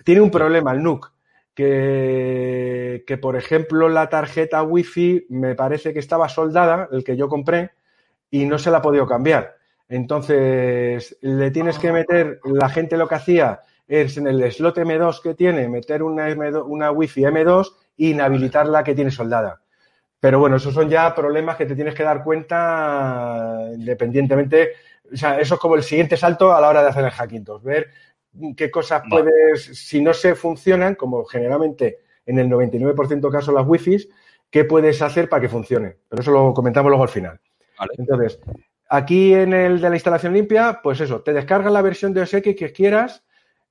Tiene 0.03 0.19
un 0.19 0.29
problema 0.29 0.73
el 0.73 0.83
NUC, 0.83 1.12
que, 1.53 3.19
por 3.21 3.35
ejemplo 3.35 3.89
la 3.89 4.09
tarjeta 4.09 4.63
Wi-Fi 4.63 5.27
me 5.29 5.55
parece 5.55 5.93
que 5.93 5.99
estaba 5.99 6.29
soldada, 6.29 6.89
el 6.91 7.03
que 7.03 7.15
yo 7.15 7.29
compré, 7.29 7.71
y 8.29 8.45
no 8.45 8.57
se 8.57 8.71
la 8.71 8.77
ha 8.77 8.81
podido 8.81 9.05
cambiar. 9.07 9.57
Entonces, 9.87 11.17
le 11.21 11.51
tienes 11.51 11.77
que 11.77 11.91
meter, 11.91 12.39
la 12.45 12.69
gente 12.69 12.97
lo 12.97 13.07
que 13.07 13.15
hacía 13.15 13.61
es 13.87 14.17
en 14.17 14.27
el 14.27 14.51
slot 14.51 14.77
M2 14.77 15.21
que 15.21 15.35
tiene, 15.35 15.67
meter 15.67 16.01
una, 16.01 16.29
M2, 16.29 16.63
una 16.65 16.91
Wi-Fi 16.91 17.21
M2 17.21 17.71
e 17.97 18.07
inhabilitar 18.07 18.67
la 18.67 18.83
que 18.83 18.95
tiene 18.95 19.11
soldada. 19.11 19.61
Pero 20.19 20.39
bueno, 20.39 20.55
esos 20.55 20.73
son 20.73 20.89
ya 20.89 21.13
problemas 21.13 21.57
que 21.57 21.65
te 21.65 21.75
tienes 21.75 21.93
que 21.93 22.03
dar 22.03 22.23
cuenta 22.23 23.69
independientemente. 23.75 24.71
O 25.11 25.17
sea, 25.17 25.37
eso 25.37 25.55
es 25.55 25.59
como 25.59 25.75
el 25.75 25.83
siguiente 25.83 26.15
salto 26.15 26.53
a 26.53 26.61
la 26.61 26.69
hora 26.69 26.81
de 26.81 26.89
hacer 26.89 27.03
el 27.03 27.11
Hackintosh. 27.11 27.61
Ver 27.61 27.89
qué 28.55 28.71
cosas 28.71 29.03
puedes, 29.09 29.63
si 29.63 30.01
no 30.01 30.13
se 30.13 30.35
funcionan, 30.35 30.95
como 30.95 31.25
generalmente 31.25 31.99
en 32.25 32.39
el 32.39 32.49
99% 32.49 33.19
de 33.19 33.29
casos 33.29 33.53
las 33.53 33.67
Wi-Fi, 33.67 34.09
qué 34.49 34.65
puedes 34.65 35.01
hacer 35.01 35.29
para 35.29 35.41
que 35.41 35.49
funcione. 35.49 35.97
Pero 36.09 36.21
eso 36.21 36.31
lo 36.31 36.53
comentamos 36.53 36.89
luego 36.89 37.03
al 37.03 37.09
final. 37.09 37.39
Entonces, 37.97 38.39
aquí 38.89 39.33
en 39.33 39.53
el 39.53 39.81
de 39.81 39.89
la 39.89 39.95
instalación 39.95 40.33
limpia, 40.33 40.79
pues 40.81 40.99
eso, 41.01 41.21
te 41.21 41.33
descargas 41.33 41.71
la 41.71 41.81
versión 41.81 42.13
de 42.13 42.21
OS 42.21 42.33
X 42.35 42.55
que 42.55 42.71
quieras 42.71 43.23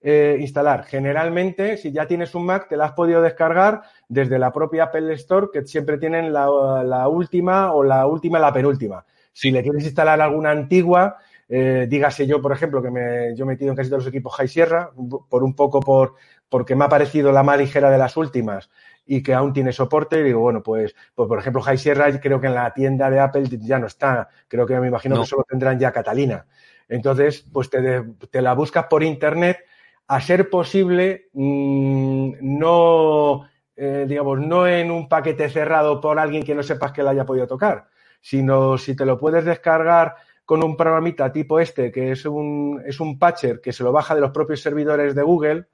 eh, 0.05 0.37
instalar. 0.41 0.85
Generalmente, 0.85 1.77
si 1.77 1.93
ya 1.93 2.07
tienes 2.07 2.35
un 2.35 2.45
Mac, 2.45 2.69
te 2.69 2.77
la 2.77 2.87
has 2.87 2.93
podido 2.93 3.23
descargar 3.23 3.83
desde 4.09 4.37
la 4.37 4.53
propia 4.53 4.85
Apple 4.85 5.15
Store, 5.15 5.47
que 5.53 5.65
siempre 5.65 5.97
tienen 5.99 6.33
la, 6.33 7.07
última 7.07 7.73
o 7.73 7.85
la 7.85 8.07
última 8.07 8.41
la 8.41 8.53
penúltima. 8.53 9.05
Si 9.33 9.53
le 9.53 9.63
quieres 9.63 9.85
instalar 9.85 10.21
alguna 10.21 10.51
antigua, 10.51 11.19
eh, 11.55 11.86
dígase 11.86 12.26
yo, 12.26 12.40
por 12.40 12.50
ejemplo, 12.53 12.82
que 12.82 12.90
me, 12.90 13.36
yo 13.36 13.44
he 13.44 13.46
metido 13.46 13.70
en 13.70 13.76
casi 13.76 13.90
todos 13.90 14.05
los 14.05 14.09
equipos 14.09 14.34
High 14.36 14.48
Sierra, 14.48 14.90
por 15.28 15.44
un 15.44 15.55
poco 15.55 15.80
por, 15.80 16.14
porque 16.48 16.74
me 16.74 16.86
ha 16.86 16.88
parecido 16.88 17.30
la 17.30 17.42
más 17.42 17.59
ligera 17.59 17.90
de 17.90 17.98
las 17.98 18.16
últimas 18.16 18.70
y 19.05 19.22
que 19.22 19.34
aún 19.34 19.53
tiene 19.53 19.70
soporte. 19.70 20.20
Y 20.20 20.22
digo, 20.22 20.40
bueno, 20.40 20.62
pues, 20.62 20.96
pues 21.14 21.28
por 21.28 21.38
ejemplo, 21.38 21.61
High 21.61 21.76
Sierra 21.76 22.20
creo 22.20 22.40
que 22.40 22.46
en 22.46 22.55
la 22.55 22.72
tienda 22.72 23.11
de 23.11 23.20
Apple 23.20 23.44
ya 23.50 23.78
no 23.78 23.86
está. 23.86 24.30
Creo 24.48 24.64
que 24.64 24.80
me 24.80 24.88
imagino 24.88 25.20
que 25.20 25.26
solo 25.26 25.44
tendrán 25.46 25.78
ya 25.78 25.92
Catalina. 25.92 26.46
Entonces, 26.88 27.44
pues 27.53 27.68
te, 27.68 28.03
te, 28.30 28.40
la 28.40 28.55
buscas 28.55 28.86
por 28.86 29.03
internet. 29.03 29.59
A 30.07 30.22
ser 30.22 30.48
posible, 30.48 31.28
mmm, 31.34 32.32
no, 32.40 33.46
eh, 33.76 34.07
digamos, 34.09 34.40
no 34.40 34.66
en 34.66 34.90
un 34.90 35.07
paquete 35.07 35.50
cerrado 35.50 36.00
por 36.00 36.18
alguien 36.18 36.44
que 36.44 36.55
no 36.55 36.62
sepas 36.62 36.92
que 36.92 37.03
la 37.03 37.11
haya 37.11 37.26
podido 37.26 37.46
tocar, 37.46 37.88
sino 38.22 38.78
si 38.78 38.96
te 38.96 39.05
lo 39.05 39.18
puedes 39.18 39.44
descargar 39.44 40.14
con 40.53 40.62
un 40.62 40.76
programita 40.76 41.32
tipo 41.32 41.59
este, 41.59 41.90
que 41.90 42.12
es 42.12 42.26
un, 42.26 42.82
es 42.84 43.00
un 43.00 43.18
patcher 43.18 43.59
que 43.62 43.72
se 43.72 43.82
lo 43.82 43.90
baja 43.90 44.14
de 44.14 44.20
los 44.20 44.32
propios 44.32 44.61
servidores 44.61 45.14
de 45.14 45.22
Google, 45.22 45.64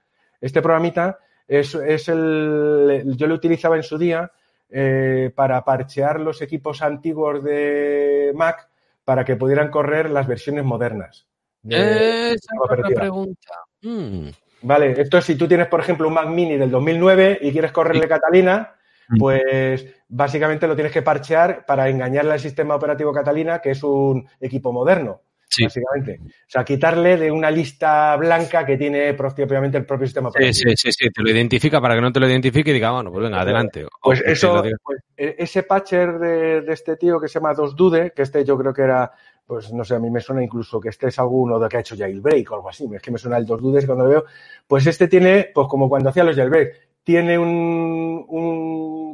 este 0.41 0.63
programita 0.63 1.19
es, 1.49 1.75
es 1.75 2.09
el, 2.09 3.03
yo 3.17 3.27
lo 3.27 3.35
utilizaba 3.35 3.75
en 3.75 3.83
su 3.83 3.99
día 3.99 4.31
eh, 4.71 5.33
para 5.35 5.65
parchear 5.65 6.21
los 6.21 6.43
equipos 6.43 6.81
antiguos 6.81 7.43
de 7.43 8.31
Mac 8.37 8.69
para 9.05 9.25
que 9.25 9.35
pudieran 9.35 9.69
correr 9.69 10.11
las 10.11 10.29
versiones 10.29 10.65
modernas. 10.65 11.27
esa 11.69 12.35
es 12.35 12.47
la 12.79 12.89
pregunta. 13.01 13.55
Mm. 13.83 14.29
Vale, 14.63 15.01
esto 15.01 15.19
es 15.19 15.25
si 15.25 15.35
tú 15.35 15.49
tienes, 15.49 15.67
por 15.67 15.81
ejemplo, 15.81 16.07
un 16.07 16.15
Mac 16.15 16.29
Mini 16.29 16.57
del 16.57 16.71
2009 16.71 17.41
y 17.43 17.51
quieres 17.51 17.73
correrle 17.73 18.07
Catalina. 18.07 18.77
Pues 19.19 19.87
básicamente 20.09 20.67
lo 20.67 20.75
tienes 20.75 20.93
que 20.93 21.03
parchear 21.03 21.65
para 21.67 21.89
engañarle 21.89 22.33
al 22.33 22.41
sistema 22.41 22.75
operativo 22.75 23.13
Catalina, 23.13 23.61
que 23.61 23.71
es 23.71 23.83
un 23.83 24.29
equipo 24.41 24.73
moderno 24.73 25.23
básicamente. 25.65 26.21
O 26.23 26.51
sea, 26.51 26.65
quitarle 26.65 27.17
de 27.17 27.31
una 27.31 27.51
lista 27.51 28.17
blanca 28.17 28.65
que 28.65 28.77
tiene 28.77 29.15
propiamente 29.15 29.79
el 29.79 29.87
propio 29.87 30.07
sistema 30.07 30.29
operativo. 30.29 30.53
Sí, 30.53 30.77
sí, 30.77 30.93
sí, 30.93 31.11
te 31.11 31.23
lo 31.23 31.31
identifica 31.31 31.81
para 31.81 31.95
que 31.95 32.01
no 32.01 32.13
te 32.13 32.21
lo 32.21 32.29
identifique 32.29 32.71
y 32.71 32.75
diga, 32.75 32.93
bueno, 32.93 33.11
pues 33.11 33.25
venga, 33.25 33.41
adelante. 33.41 33.87
Pues 34.03 34.23
eso, 34.25 34.63
pues, 34.83 35.01
e, 35.17 35.37
ese 35.39 35.63
patcher 35.63 36.19
de, 36.19 36.65
este 36.69 36.97
tío 36.97 37.21
que 37.21 37.29
se 37.29 37.35
llama 37.35 37.55
Dos 37.55 37.75
Dude, 37.75 38.13
que 38.15 38.23
este 38.23 38.45
yo 38.45 38.57
creo 38.59 38.73
que 38.73 38.83
era, 38.83 39.11
pues 39.47 39.73
no 39.73 39.85
sé, 39.85 39.95
a 39.95 39.99
mí 39.99 40.11
me 40.11 40.21
suena 40.21 40.43
incluso 40.43 40.81
que 40.81 40.91
este 40.91 41.09
es 41.09 41.19
alguno 41.19 41.59
de 41.59 41.69
que 41.69 41.79
ha 41.79 41.81
hecho 41.81 41.97
Jailbreak 41.97 42.51
o 42.51 42.55
algo 42.57 42.69
así, 42.69 42.89
es 42.95 43.03
que 43.03 43.11
me 43.11 43.19
suena 43.19 43.39
el 43.39 43.47
Dos 43.47 43.61
Dudes 43.61 43.87
cuando 43.87 44.05
lo 44.05 44.11
veo, 44.11 44.25
pues 44.67 44.87
este 44.87 45.09
tiene, 45.09 45.51
pues 45.55 45.67
como 45.69 45.89
cuando 45.89 46.11
hacía 46.11 46.25
los 46.25 46.37
Jailbreak, 46.37 46.88
tiene 47.09 47.39
un, 47.39 48.27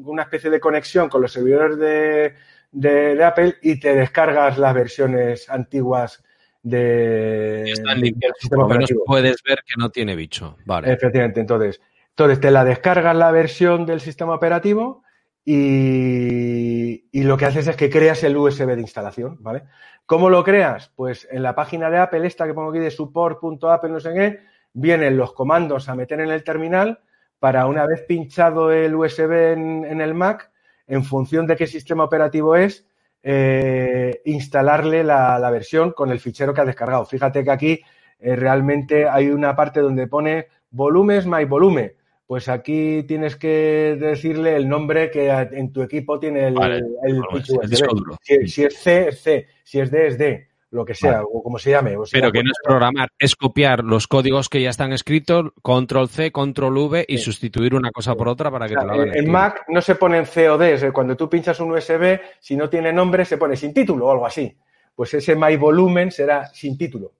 una 0.05 0.22
especie 0.24 0.51
de 0.51 0.59
conexión 0.59 1.09
con 1.09 1.22
los 1.22 1.30
servidores 1.30 1.78
de, 1.78 2.34
de, 2.72 3.22
Apple 3.22 3.55
y 3.62 3.78
te 3.78 3.95
descargas 3.95 4.59
las 4.59 4.74
versiones 4.74 5.49
antiguas 5.49 6.20
de, 6.61 7.70
están 7.70 8.01
sistema 8.01 8.66
puedes 9.07 9.40
ver 9.45 9.59
que 9.59 9.74
no 9.78 9.90
tiene 9.90 10.16
bicho. 10.16 10.57
Vale. 10.66 10.92
Efectivamente, 10.92 11.38
entonces, 11.38 11.80
entonces 12.09 12.40
te 12.40 12.51
la 12.51 12.64
descargas 12.64 13.14
la 13.14 13.30
versión 13.30 13.86
del 13.86 14.01
sistema 14.01 14.34
operativo 14.34 15.05
y, 15.45 17.05
y, 17.12 17.22
lo 17.22 17.36
que 17.36 17.45
haces 17.45 17.68
es 17.68 17.76
que 17.76 17.90
creas 17.90 18.24
el 18.24 18.36
USB 18.36 18.74
de 18.74 18.80
instalación, 18.80 19.36
¿vale? 19.38 19.62
¿Cómo 20.05 20.30
lo 20.30 20.42
creas? 20.42 20.90
Pues 20.97 21.28
en 21.30 21.45
la 21.45 21.55
página 21.55 21.90
de 21.90 21.99
Apple, 21.99 22.26
esta 22.26 22.45
que 22.45 22.55
pongo 22.55 22.70
aquí 22.70 22.80
de 22.80 22.90
support.apple, 22.90 23.90
no 23.90 24.01
sé 24.01 24.12
qué, 24.12 24.40
vienen 24.72 25.16
los 25.16 25.32
comandos 25.32 25.88
a 25.88 25.95
meter 25.95 26.18
en 26.18 26.32
el 26.32 26.42
terminal 26.42 26.99
para 27.45 27.66
una 27.66 27.84
vez 27.86 28.01
pinchado 28.09 28.72
el 28.72 28.95
USB 28.95 29.53
en, 29.53 29.84
en 29.84 30.01
el 30.01 30.14
Mac, 30.14 30.51
en 30.86 31.05
función 31.05 31.47
de 31.47 31.57
qué 31.57 31.66
sistema 31.66 32.03
operativo 32.03 32.57
es, 32.57 32.86
eh, 33.22 34.22
instalarle 34.24 35.05
la, 35.05 35.51
versión 35.51 35.92
con 35.92 36.11
el 36.11 36.20
fichero 36.20 36.55
que 36.55 36.62
ha 36.62 36.64
descargado. 36.64 37.05
Fíjate 37.05 37.45
que 37.45 37.51
aquí 37.51 37.80
eh, 38.18 38.34
realmente 38.34 39.07
hay 39.07 39.28
una 39.28 39.55
parte 39.55 39.80
donde 39.80 40.07
pone 40.07 40.47
volumes 40.70 41.26
my 41.26 41.45
volume. 41.45 41.97
Pues 42.26 42.49
aquí 42.49 43.03
tienes 43.03 43.36
que 43.36 43.99
decirle 44.01 44.57
el 44.57 44.66
nombre 44.66 45.11
que 45.11 45.28
en 45.28 45.70
tu 45.70 45.82
equipo 45.82 46.18
tiene 46.18 46.49
el, 46.49 46.57
el, 47.03 47.22
fichero 47.30 48.16
Si, 48.22 48.64
es 48.64 48.78
C, 48.78 49.09
es 49.09 49.20
C. 49.20 49.49
Si 49.62 49.80
es 49.80 49.90
D, 49.90 50.07
es 50.07 50.16
D. 50.16 50.49
lo 50.75 50.85
que 50.85 50.95
sea, 50.95 51.22
o 51.22 51.43
como 51.43 51.59
se 51.59 51.70
llame. 51.70 51.97
O 51.97 52.05
sea, 52.05 52.20
Pero 52.20 52.33
que 52.33 52.43
no 52.43 52.51
es 52.51 52.59
programar, 52.64 53.09
es 53.18 53.37
copiar 53.37 53.85
los 53.85 54.09
códigos 54.09 54.49
que 54.49 54.61
ya 54.61 54.70
están 54.70 54.93
escritos, 54.93 55.53
control 55.62 56.09
C, 56.09 56.33
control 56.33 56.77
V 56.77 57.05
y 57.09 57.18
Sí. 57.18 57.25
sustituir 57.25 57.75
una 57.77 57.93
cosa 57.93 58.14
por 58.16 58.27
otra 58.29 58.51
para 58.51 58.66
que 58.66 58.75
O 58.77 58.81
sea, 58.81 58.91
te 58.91 58.97
lo 58.97 59.03
hagan. 59.03 59.16
en. 59.16 59.31
Mac 59.31 59.64
no 59.68 59.81
se 59.81 59.95
ponen 59.95 60.25
CODs, 60.25 60.83
eh, 60.83 60.91
cuando 60.93 61.16
tú 61.16 61.29
pinchas 61.31 61.61
un 61.61 61.70
USB, 61.70 62.20
si 62.41 62.57
no 62.57 62.68
tiene 62.68 62.93
nombre, 62.93 63.25
se 63.25 63.39
pone 63.39 63.57
sin 63.57 63.72
título 63.72 64.07
o 64.07 64.11
algo 64.11 64.27
así. 64.27 64.57
Pues 64.97 65.14
ese 65.14 65.37
my 65.37 65.57
volumen 65.57 66.11
será 66.11 66.47
sin 66.53 66.77
título. 66.77 67.12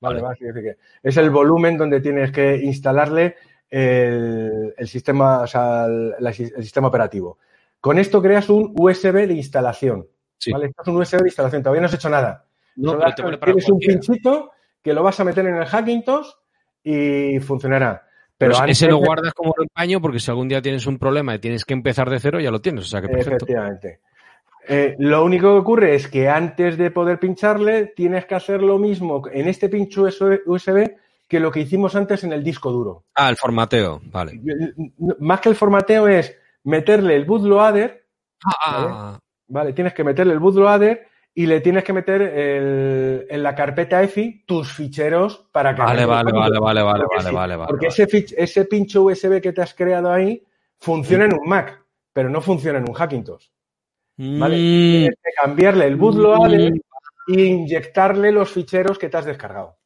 Vale, 0.00 0.20
Vale. 0.20 0.36
que 0.38 0.76
es 1.02 1.16
el 1.16 1.30
volumen 1.30 1.78
donde 1.78 2.00
tienes 2.00 2.30
que 2.32 2.56
instalarle 2.56 3.36
el, 3.70 4.74
el 4.76 4.88
sistema, 4.88 5.42
o 5.42 5.46
sea, 5.46 5.84
el, 5.86 6.14
el 6.18 6.34
sistema 6.62 6.88
operativo. 6.88 7.38
Con 7.80 7.98
esto 7.98 8.20
creas 8.20 8.48
un 8.48 8.72
USB 8.76 9.26
de 9.28 9.34
instalación. 9.34 10.06
Sí. 10.38 10.50
¿vale? 10.52 10.66
Esto 10.66 10.82
es 10.82 10.88
un 10.88 10.96
USB 10.96 11.18
de 11.22 11.28
instalación, 11.28 11.62
todavía 11.62 11.80
no 11.82 11.86
has 11.86 11.94
hecho 11.94 12.08
nada. 12.10 12.45
No, 12.76 12.90
Solo 12.90 13.00
pero 13.02 13.14
te 13.14 13.22
vale 13.22 13.38
para 13.38 13.52
tienes 13.52 13.68
un 13.70 13.78
pinchito 13.78 14.52
que 14.82 14.92
lo 14.92 15.02
vas 15.02 15.18
a 15.20 15.24
meter 15.24 15.46
en 15.46 15.56
el 15.56 15.66
Hackintosh 15.66 16.28
y 16.84 17.38
funcionará. 17.40 18.02
Pero 18.38 18.52
Pero 18.52 18.62
antes 18.62 18.76
ese 18.76 18.90
lo 18.90 18.98
guardas 18.98 19.32
como 19.32 19.54
empaño 19.58 20.00
porque 20.00 20.20
si 20.20 20.30
algún 20.30 20.48
día 20.48 20.60
tienes 20.60 20.86
un 20.86 20.98
problema 20.98 21.34
y 21.34 21.38
tienes 21.38 21.64
que 21.64 21.74
empezar 21.74 22.08
de 22.10 22.20
cero, 22.20 22.38
ya 22.38 22.50
lo 22.50 22.60
tienes. 22.60 22.84
O 22.84 22.88
sea 22.88 23.00
que 23.00 23.08
perfecto. 23.08 23.44
Efectivamente. 23.46 24.00
Eh, 24.68 24.96
lo 24.98 25.24
único 25.24 25.52
que 25.52 25.58
ocurre 25.58 25.94
es 25.94 26.08
que 26.08 26.28
antes 26.28 26.76
de 26.76 26.90
poder 26.90 27.18
pincharle, 27.18 27.86
tienes 27.96 28.26
que 28.26 28.34
hacer 28.34 28.62
lo 28.62 28.78
mismo 28.78 29.22
en 29.32 29.48
este 29.48 29.68
pincho 29.68 30.02
USB 30.02 30.90
que 31.28 31.40
lo 31.40 31.50
que 31.50 31.60
hicimos 31.60 31.94
antes 31.96 32.24
en 32.24 32.32
el 32.32 32.44
disco 32.44 32.70
duro. 32.70 33.04
Ah, 33.14 33.30
el 33.30 33.36
formateo. 33.36 34.00
Vale. 34.04 34.40
Más 35.20 35.40
que 35.40 35.48
el 35.48 35.56
formateo 35.56 36.08
es 36.08 36.36
meterle 36.64 37.16
el 37.16 37.24
bootloader, 37.24 38.04
Ah, 38.44 39.18
¿vale? 39.48 39.72
Tienes 39.72 39.94
que 39.94 40.04
meterle 40.04 40.34
el 40.34 40.38
bootloader 40.38 41.06
y 41.38 41.44
le 41.46 41.60
tienes 41.60 41.84
que 41.84 41.92
meter 41.92 42.22
el- 42.22 43.26
en 43.28 43.42
la 43.42 43.54
carpeta 43.54 44.02
EFI 44.02 44.44
tus 44.46 44.72
ficheros 44.72 45.46
para 45.52 45.74
que 45.74 45.82
vale, 45.82 46.06
vale, 46.06 46.32
vale, 46.32 46.58
vale, 46.58 46.82
vale, 46.82 47.00
Porque 47.04 47.16
vale, 47.16 47.28
sí, 47.28 47.34
vale, 47.34 47.56
vale. 47.56 47.68
Porque 47.68 47.86
ese, 47.88 48.06
fich- 48.08 48.34
ese 48.38 48.64
pincho 48.64 49.02
USB 49.02 49.40
que 49.42 49.52
te 49.52 49.60
has 49.60 49.74
creado 49.74 50.10
ahí 50.10 50.42
funciona 50.78 51.26
en 51.26 51.34
un 51.34 51.46
Mac, 51.46 51.78
pero 52.12 52.30
no 52.30 52.40
funciona 52.40 52.78
en 52.78 52.88
un 52.88 52.94
Hackintosh. 52.94 53.48
¿vale? 54.18 54.56
Mm, 54.56 54.90
Tienes 54.92 55.18
que 55.22 55.30
cambiarle 55.42 55.86
el 55.86 55.96
bootloader 55.96 56.72
e 57.28 57.42
inyectarle 57.42 58.32
los 58.32 58.50
ficheros 58.50 58.98
que 58.98 59.10
te 59.10 59.16
has 59.18 59.26
descargado. 59.26 59.76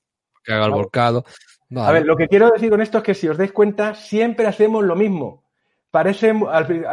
que 0.44 0.53
haga 0.53 0.66
el 0.66 0.70
vale. 0.70 0.82
volcado. 0.82 1.24
A 1.76 1.90
ver, 1.92 2.07
lo 2.07 2.16
que 2.16 2.28
quiero 2.28 2.48
decir 2.51 2.70
con 2.70 2.80
esto 2.80 2.98
es 2.98 3.05
que 3.05 3.14
si 3.14 3.28
os 3.28 3.36
dais 3.36 3.51
cuenta, 3.53 3.94
siempre 3.94 4.46
hacemos 4.46 4.84
lo 4.84 4.94
mismo. 4.94 5.42
Parece 5.91 6.32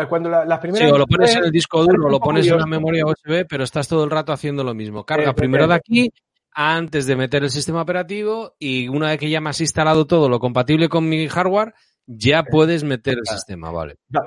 cuando 0.09 0.29
la- 0.29 0.43
las 0.45 0.57
Sí, 0.59 0.61
primeras 0.61 0.91
o 0.91 0.97
lo 0.97 1.05
pones 1.05 1.35
en 1.35 1.43
el 1.45 1.51
disco 1.51 1.83
duro, 1.83 2.09
lo 2.09 2.19
pones 2.19 2.45
en 2.45 2.51
la 2.51 2.57
lioso. 2.57 2.67
memoria 2.67 3.05
USB, 3.05 3.45
pero 3.47 3.63
estás 3.63 3.87
todo 3.87 4.03
el 4.03 4.09
rato 4.09 4.31
haciendo 4.33 4.63
lo 4.63 4.73
mismo. 4.73 5.05
Carga 5.05 5.31
Eh, 5.31 5.33
primero 5.33 5.67
de 5.67 5.73
eh, 5.73 5.77
aquí 5.77 6.09
antes 6.53 7.05
de 7.05 7.15
meter 7.15 7.43
el 7.43 7.51
sistema 7.51 7.81
operativo 7.83 8.55
y 8.57 8.87
una 8.87 9.09
vez 9.09 9.19
que 9.19 9.29
ya 9.29 9.39
me 9.39 9.51
has 9.51 9.61
instalado 9.61 10.07
todo 10.07 10.29
lo 10.29 10.39
compatible 10.39 10.89
con 10.89 11.07
mi 11.07 11.27
hardware, 11.27 11.73
ya 12.07 12.41
puedes 12.43 12.83
meter 12.83 13.19
el 13.19 13.25
sistema, 13.27 13.69
vale. 13.69 13.97
No, 14.09 14.21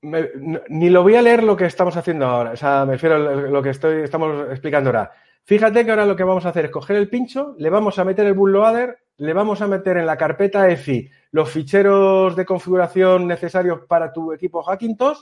me- 0.00 0.30
no- 0.40 0.60
ni 0.68 0.88
lo 0.88 1.02
voy 1.02 1.16
a 1.16 1.22
leer 1.22 1.42
lo 1.42 1.54
que 1.56 1.66
estamos 1.66 1.94
haciendo 1.96 2.24
ahora. 2.26 2.52
O 2.52 2.56
sea, 2.56 2.86
me 2.86 2.92
refiero 2.92 3.16
a 3.16 3.18
lo 3.18 3.62
que 3.62 3.70
estoy, 3.70 4.02
estamos 4.02 4.48
explicando 4.50 4.88
ahora. 4.88 5.12
Fíjate 5.44 5.84
que 5.84 5.90
ahora 5.90 6.06
lo 6.06 6.16
que 6.16 6.24
vamos 6.24 6.46
a 6.46 6.50
hacer 6.50 6.66
es 6.66 6.70
coger 6.70 6.96
el 6.96 7.08
pincho, 7.08 7.54
le 7.58 7.68
vamos 7.68 7.98
a 7.98 8.04
meter 8.04 8.26
el 8.26 8.34
bootloader, 8.34 8.98
le 9.16 9.32
vamos 9.32 9.60
a 9.60 9.66
meter 9.66 9.96
en 9.96 10.06
la 10.06 10.16
carpeta 10.16 10.68
EFI 10.68 11.08
los 11.32 11.50
ficheros 11.50 12.36
de 12.36 12.44
configuración 12.44 13.26
necesarios 13.26 13.80
para 13.88 14.12
tu 14.12 14.32
equipo 14.32 14.62
Hackintosh. 14.62 15.18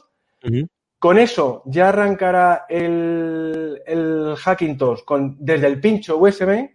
Con 0.99 1.19
eso 1.19 1.63
ya 1.67 1.89
arrancará 1.89 2.67
el, 2.69 3.81
el 3.87 4.35
Hackintosh 4.37 5.05
con, 5.05 5.37
desde 5.39 5.67
el 5.67 5.81
pincho 5.81 6.19
USB. 6.19 6.69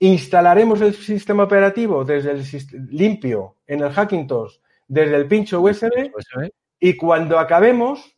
Instalaremos 0.00 0.80
el 0.80 0.94
sistema 0.94 1.44
operativo 1.44 2.04
desde 2.04 2.32
el 2.32 2.44
limpio 2.90 3.56
en 3.66 3.80
el 3.80 3.92
Hackintosh 3.92 4.56
desde 4.86 5.16
el 5.16 5.28
pincho 5.28 5.60
USB. 5.60 6.10
USB. 6.14 6.50
Y 6.80 6.96
cuando 6.96 7.38
acabemos, 7.38 8.16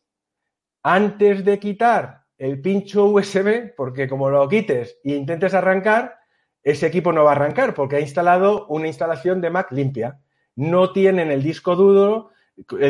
antes 0.81 1.45
de 1.45 1.59
quitar 1.59 2.22
el 2.43 2.59
pincho 2.59 3.05
USB, 3.05 3.73
porque 3.73 4.09
como 4.09 4.29
lo 4.29 4.49
quites 4.49 4.99
e 5.05 5.15
intentes 5.15 5.53
arrancar, 5.53 6.17
ese 6.61 6.87
equipo 6.87 7.13
no 7.13 7.23
va 7.23 7.31
a 7.31 7.35
arrancar 7.35 7.73
porque 7.73 7.95
ha 7.95 8.01
instalado 8.01 8.67
una 8.67 8.87
instalación 8.87 9.39
de 9.39 9.49
Mac 9.49 9.71
limpia. 9.71 10.19
No 10.53 10.91
tienen 10.91 11.31
el 11.31 11.41
disco 11.41 11.77
duro, 11.77 12.31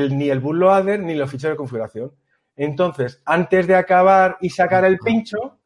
ni 0.10 0.32
el 0.32 0.40
bootloader, 0.40 1.02
ni 1.02 1.14
los 1.14 1.30
ficheros 1.30 1.54
de 1.54 1.58
configuración. 1.58 2.14
Entonces, 2.56 3.22
antes 3.26 3.68
de 3.68 3.76
acabar 3.76 4.38
y 4.42 4.50
sacar 4.50 4.86
el 4.86 4.98
pincho, 4.98 5.60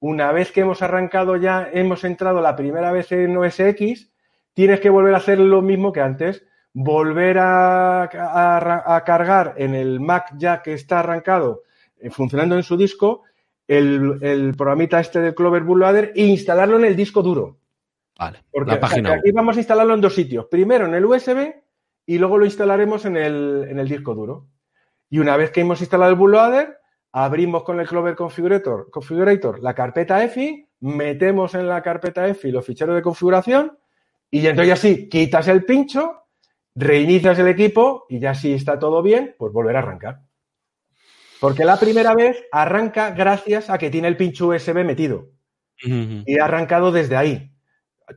una 0.00 0.32
vez 0.32 0.50
que 0.50 0.62
hemos 0.62 0.80
arrancado 0.80 1.36
ya, 1.36 1.68
hemos 1.70 2.04
entrado 2.04 2.40
la 2.40 2.56
primera 2.56 2.90
vez 2.90 3.12
en 3.12 3.36
OS 3.36 3.60
X, 3.60 4.10
tienes 4.54 4.80
que 4.80 4.88
volver 4.88 5.12
a 5.12 5.18
hacer 5.18 5.40
lo 5.40 5.60
mismo 5.60 5.92
que 5.92 6.00
antes, 6.00 6.42
volver 6.72 7.36
a 7.38 9.02
cargar 9.04 9.54
en 9.58 9.74
el 9.74 10.00
Mac 10.00 10.32
ya 10.38 10.62
que 10.62 10.72
está 10.72 11.00
arrancado, 11.00 11.64
eh, 11.98 12.10
funcionando 12.10 12.56
en 12.56 12.62
su 12.62 12.76
disco, 12.76 13.22
el, 13.68 14.18
el 14.22 14.54
programita 14.54 15.00
este 15.00 15.20
del 15.20 15.34
Clover 15.34 15.62
Bootloader 15.62 16.12
e 16.14 16.24
instalarlo 16.24 16.78
en 16.78 16.84
el 16.84 16.96
disco 16.96 17.22
duro. 17.22 17.58
Vale. 18.18 18.44
Porque 18.50 18.70
la 18.70 18.76
o 18.76 18.78
sea, 18.78 18.88
página 18.88 19.12
que 19.12 19.18
aquí 19.20 19.32
vamos 19.32 19.56
a 19.56 19.60
instalarlo 19.60 19.94
en 19.94 20.00
dos 20.00 20.14
sitios. 20.14 20.46
Primero 20.46 20.86
en 20.86 20.94
el 20.94 21.04
USB 21.04 21.54
y 22.06 22.18
luego 22.18 22.38
lo 22.38 22.44
instalaremos 22.44 23.04
en 23.04 23.16
el, 23.16 23.66
en 23.68 23.78
el 23.78 23.88
disco 23.88 24.14
duro. 24.14 24.46
Y 25.10 25.18
una 25.18 25.36
vez 25.36 25.50
que 25.50 25.60
hemos 25.60 25.80
instalado 25.80 26.10
el 26.10 26.18
bootloader, 26.18 26.78
abrimos 27.12 27.64
con 27.64 27.80
el 27.80 27.88
Clover 27.88 28.14
Configurator, 28.14 28.90
Configurator 28.90 29.62
la 29.62 29.74
carpeta 29.74 30.22
EFI, 30.22 30.68
metemos 30.80 31.54
en 31.54 31.68
la 31.68 31.82
carpeta 31.82 32.26
EFI 32.28 32.50
los 32.50 32.64
ficheros 32.64 32.94
de 32.94 33.02
configuración 33.02 33.78
y 34.30 34.46
entonces 34.46 34.68
ya 34.68 34.76
sí, 34.76 35.08
quitas 35.08 35.48
el 35.48 35.64
pincho, 35.64 36.24
reinicias 36.74 37.38
el 37.38 37.48
equipo 37.48 38.06
y 38.08 38.18
ya 38.20 38.34
si 38.34 38.52
está 38.52 38.78
todo 38.78 39.02
bien, 39.02 39.34
pues 39.38 39.52
volver 39.52 39.76
a 39.76 39.80
arrancar. 39.80 40.25
Porque 41.40 41.64
la 41.64 41.78
primera 41.78 42.14
vez 42.14 42.44
arranca 42.52 43.10
gracias 43.10 43.68
a 43.70 43.78
que 43.78 43.90
tiene 43.90 44.08
el 44.08 44.16
pincho 44.16 44.48
USB 44.48 44.84
metido 44.84 45.28
y 45.82 46.38
ha 46.38 46.44
arrancado 46.44 46.92
desde 46.92 47.16
ahí. 47.16 47.52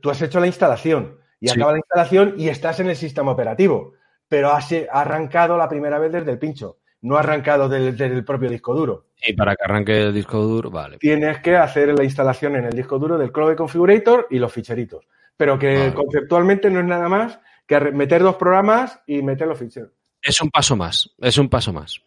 Tú 0.00 0.10
has 0.10 0.22
hecho 0.22 0.40
la 0.40 0.46
instalación 0.46 1.18
y 1.40 1.48
Sí. 1.48 1.54
acaba 1.54 1.72
la 1.72 1.78
instalación 1.78 2.34
y 2.38 2.48
estás 2.48 2.80
en 2.80 2.88
el 2.88 2.96
sistema 2.96 3.32
operativo, 3.32 3.92
pero 4.28 4.50
has 4.52 4.72
ha 4.72 5.00
arrancado 5.00 5.56
la 5.56 5.68
primera 5.68 5.98
vez 5.98 6.12
desde 6.12 6.30
el 6.30 6.38
pincho, 6.38 6.78
no 7.02 7.16
ha 7.16 7.20
arrancado 7.20 7.68
del, 7.68 7.96
del 7.96 8.24
propio 8.24 8.48
disco 8.48 8.74
duro. 8.74 9.06
Y 9.26 9.32
para 9.34 9.54
que 9.54 9.64
arranque 9.64 10.00
el 10.02 10.14
disco 10.14 10.38
duro, 10.38 10.70
vale. 10.70 10.98
Tienes 10.98 11.40
que 11.40 11.56
hacer 11.56 11.92
la 11.96 12.04
instalación 12.04 12.56
en 12.56 12.64
el 12.66 12.72
disco 12.72 12.98
duro 12.98 13.18
del 13.18 13.32
Clover 13.32 13.56
Configurator 13.56 14.26
y 14.30 14.38
los 14.38 14.52
ficheritos, 14.52 15.06
pero 15.36 15.58
que 15.58 15.76
Vale. 15.76 15.94
conceptualmente 15.94 16.70
no 16.70 16.80
es 16.80 16.86
nada 16.86 17.08
más 17.08 17.38
que 17.66 17.78
meter 17.80 18.22
dos 18.22 18.36
programas 18.36 19.00
y 19.06 19.22
meter 19.22 19.46
los 19.46 19.58
ficheros. 19.58 19.90
Es 20.22 20.40
un 20.40 20.50
paso 20.50 20.76
más, 20.76 21.10
es 21.18 21.36
un 21.38 21.48
paso 21.48 21.72
más. 21.72 22.00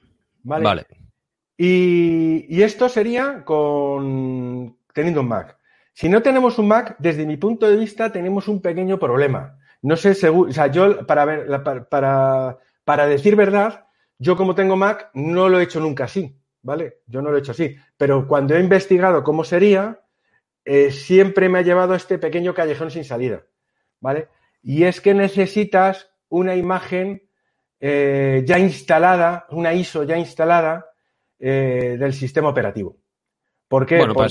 ¿vale? 0.44 0.64
Vale. 0.64 0.86
Y, 1.58 2.62
esto 2.62 2.90
sería 2.90 3.44
con 3.46 4.78
teniendo 4.94 5.22
un 5.22 5.28
Mac. 5.28 5.58
Si 5.94 6.10
no 6.10 6.22
tenemos 6.22 6.58
un 6.58 6.68
Mac, 6.68 6.96
desde 7.00 7.26
mi 7.26 7.38
punto 7.38 7.68
de 7.68 7.78
vista, 7.78 8.12
tenemos 8.12 8.48
un 8.48 8.62
pequeño 8.62 8.98
problema. 8.98 9.60
No 9.82 9.96
sé, 9.96 10.16
seguro, 10.16 10.50
o 10.50 10.54
sea, 10.54 10.68
yo 10.68 11.06
para 11.06 11.26
ver, 11.26 11.64
para, 11.90 12.58
para 12.84 13.06
decir 13.08 13.36
verdad, 13.36 13.86
yo 14.18 14.36
como 14.36 14.56
tengo 14.56 14.76
Mac, 14.76 15.10
no 15.14 15.50
lo 15.50 15.60
he 15.60 15.64
hecho 15.64 15.80
nunca 15.80 16.06
así, 16.06 16.36
¿vale? 16.62 17.02
Yo 17.08 17.22
no 17.22 17.30
lo 17.30 17.38
he 17.38 17.40
hecho 17.42 17.52
así. 17.52 17.76
Pero 17.98 18.28
cuando 18.28 18.56
he 18.56 18.60
investigado 18.60 19.24
cómo 19.24 19.44
sería, 19.44 20.00
eh, 20.66 20.92
siempre 20.92 21.50
me 21.50 21.60
ha 21.60 21.64
llevado 21.64 21.94
a 21.94 21.98
este 21.98 22.18
pequeño 22.18 22.54
callejón 22.54 22.90
sin 22.90 23.04
salida, 23.04 23.44
¿vale? 24.00 24.30
Y 24.62 24.84
es 24.86 25.02
que 25.02 25.14
necesitas 25.14 26.10
una 26.30 26.56
imagen 26.56 27.30
eh, 27.80 28.44
ya 28.46 28.58
instalada, 28.58 29.46
una 29.50 29.74
ISO 29.74 30.04
ya 30.04 30.18
instalada 30.18 30.93
eh, 31.46 31.98
del 32.00 32.14
sistema 32.14 32.48
operativo. 32.48 32.96
¿Por 33.68 33.86
qué? 33.86 33.98
Bueno, 33.98 34.14
para 34.14 34.30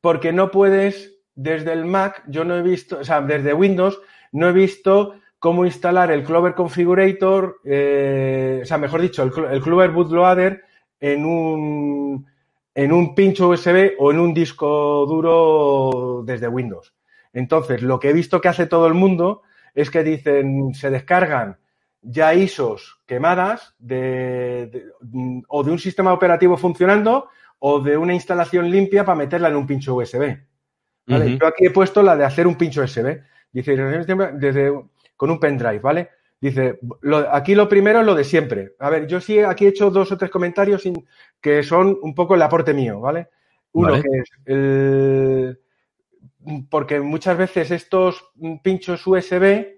porque, 0.00 0.32
no 0.32 0.50
puedes, 0.50 1.14
desde 1.36 1.72
el 1.72 1.84
Mac, 1.84 2.24
yo 2.26 2.44
no 2.44 2.56
he 2.56 2.62
visto, 2.62 2.98
o 2.98 3.04
sea, 3.04 3.20
desde 3.20 3.54
Windows, 3.54 4.00
no 4.32 4.48
he 4.48 4.52
visto 4.52 5.14
cómo 5.38 5.64
instalar 5.64 6.10
el 6.10 6.24
Clover 6.24 6.54
Configurator, 6.54 7.60
eh, 7.64 8.60
o 8.64 8.66
sea, 8.66 8.78
mejor 8.78 9.00
dicho, 9.00 9.22
el, 9.22 9.32
el 9.52 9.62
Clover 9.62 9.92
Bootloader 9.92 10.64
en 10.98 11.24
un, 11.24 12.26
en 12.74 12.92
un 12.92 13.14
pincho 13.14 13.50
USB 13.50 13.92
o 14.00 14.10
en 14.10 14.18
un 14.18 14.34
disco 14.34 15.06
duro 15.06 16.24
desde 16.26 16.48
Windows. 16.48 16.92
Entonces, 17.32 17.80
lo 17.80 18.00
que 18.00 18.10
he 18.10 18.12
visto 18.12 18.40
que 18.40 18.48
hace 18.48 18.66
todo 18.66 18.88
el 18.88 18.94
mundo 18.94 19.42
es 19.72 19.88
que 19.88 20.02
dicen, 20.02 20.74
se 20.74 20.90
descargan 20.90 21.58
ya 22.04 22.34
ISOs 22.34 23.00
quemadas 23.06 23.74
de, 23.78 24.68
de- 24.72 24.84
mm, 25.00 25.42
o 25.48 25.64
de 25.64 25.70
un 25.70 25.78
sistema 25.78 26.12
operativo 26.12 26.56
funcionando 26.56 27.28
o 27.58 27.80
de 27.80 27.96
una 27.96 28.14
instalación 28.14 28.70
limpia 28.70 29.04
para 29.04 29.16
meterla 29.16 29.48
en 29.48 29.56
un 29.56 29.66
pincho 29.66 29.94
USB. 29.94 30.36
Yo 31.06 31.46
aquí 31.46 31.66
he 31.66 31.70
puesto 31.70 32.02
la 32.02 32.16
de 32.16 32.24
hacer 32.24 32.46
un 32.46 32.56
pincho 32.56 32.82
USB. 32.82 33.20
Dice, 33.52 33.76
desde, 33.76 34.72
con 35.16 35.30
un 35.30 35.38
pendrive, 35.40 35.78
¿vale? 35.78 36.08
Dice, 36.40 36.78
lo- 37.02 37.32
aquí 37.34 37.54
lo 37.54 37.68
primero 37.68 38.00
es 38.00 38.06
lo 38.06 38.14
de 38.14 38.24
siempre. 38.24 38.74
A 38.78 38.90
ver, 38.90 39.06
yo 39.06 39.20
sí 39.20 39.38
aquí 39.40 39.64
he 39.64 39.68
hecho 39.68 39.90
dos 39.90 40.12
o 40.12 40.18
tres 40.18 40.30
comentarios 40.30 40.82
sin- 40.82 41.06
que 41.40 41.62
son 41.62 41.96
un 42.02 42.14
poco 42.14 42.34
el 42.34 42.42
aporte 42.42 42.74
mío, 42.74 43.00
¿vale? 43.00 43.28
Uno 43.72 43.92
Vale. 43.92 44.02
que 44.02 44.08
es 44.18 44.30
el, 44.44 45.60
porque 46.70 47.00
muchas 47.00 47.38
veces 47.38 47.70
estos 47.70 48.30
pinchos 48.62 49.06
USB 49.06 49.73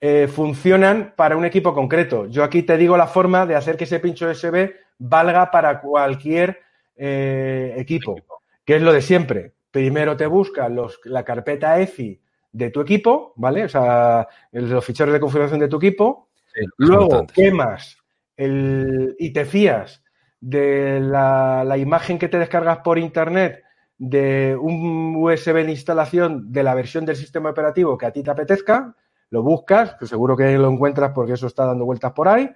eh, 0.00 0.28
funcionan 0.28 1.14
para 1.16 1.36
un 1.36 1.44
equipo 1.44 1.74
concreto. 1.74 2.26
Yo 2.26 2.44
aquí 2.44 2.62
te 2.62 2.76
digo 2.76 2.96
la 2.96 3.06
forma 3.06 3.46
de 3.46 3.56
hacer 3.56 3.76
que 3.76 3.84
ese 3.84 4.00
pincho 4.00 4.28
USB 4.28 4.72
valga 4.98 5.50
para 5.50 5.80
cualquier 5.80 6.60
eh, 6.96 7.74
equipo, 7.76 8.16
que 8.64 8.76
es 8.76 8.82
lo 8.82 8.92
de 8.92 9.02
siempre. 9.02 9.54
Primero 9.70 10.16
te 10.16 10.26
buscas 10.26 10.70
la 11.04 11.24
carpeta 11.24 11.80
EFI 11.80 12.20
de 12.52 12.70
tu 12.70 12.80
equipo, 12.80 13.32
¿vale? 13.36 13.64
O 13.64 13.68
sea, 13.68 14.28
los 14.52 14.84
ficheros 14.84 15.12
de 15.12 15.20
configuración 15.20 15.60
de 15.60 15.68
tu 15.68 15.78
equipo. 15.78 16.28
Luego 16.76 17.26
quemas 17.26 17.98
el, 18.36 19.16
y 19.18 19.32
te 19.32 19.44
fías 19.44 20.04
de 20.40 21.00
la, 21.00 21.64
la, 21.64 21.76
imagen 21.78 22.18
que 22.18 22.28
te 22.28 22.38
descargas 22.38 22.78
por 22.78 22.98
internet 22.98 23.64
de 23.98 24.56
un 24.60 25.16
USB 25.16 25.64
de 25.64 25.70
instalación 25.70 26.52
de 26.52 26.62
la 26.62 26.74
versión 26.74 27.06
del 27.06 27.16
sistema 27.16 27.50
operativo 27.50 27.96
que 27.96 28.06
a 28.06 28.12
ti 28.12 28.22
te 28.22 28.30
apetezca, 28.30 28.94
lo 29.34 29.42
buscas, 29.42 29.96
que 29.96 30.06
seguro 30.06 30.36
que 30.36 30.56
lo 30.56 30.70
encuentras 30.70 31.10
porque 31.12 31.32
eso 31.32 31.48
está 31.48 31.66
dando 31.66 31.84
vueltas 31.84 32.12
por 32.12 32.28
ahí, 32.28 32.48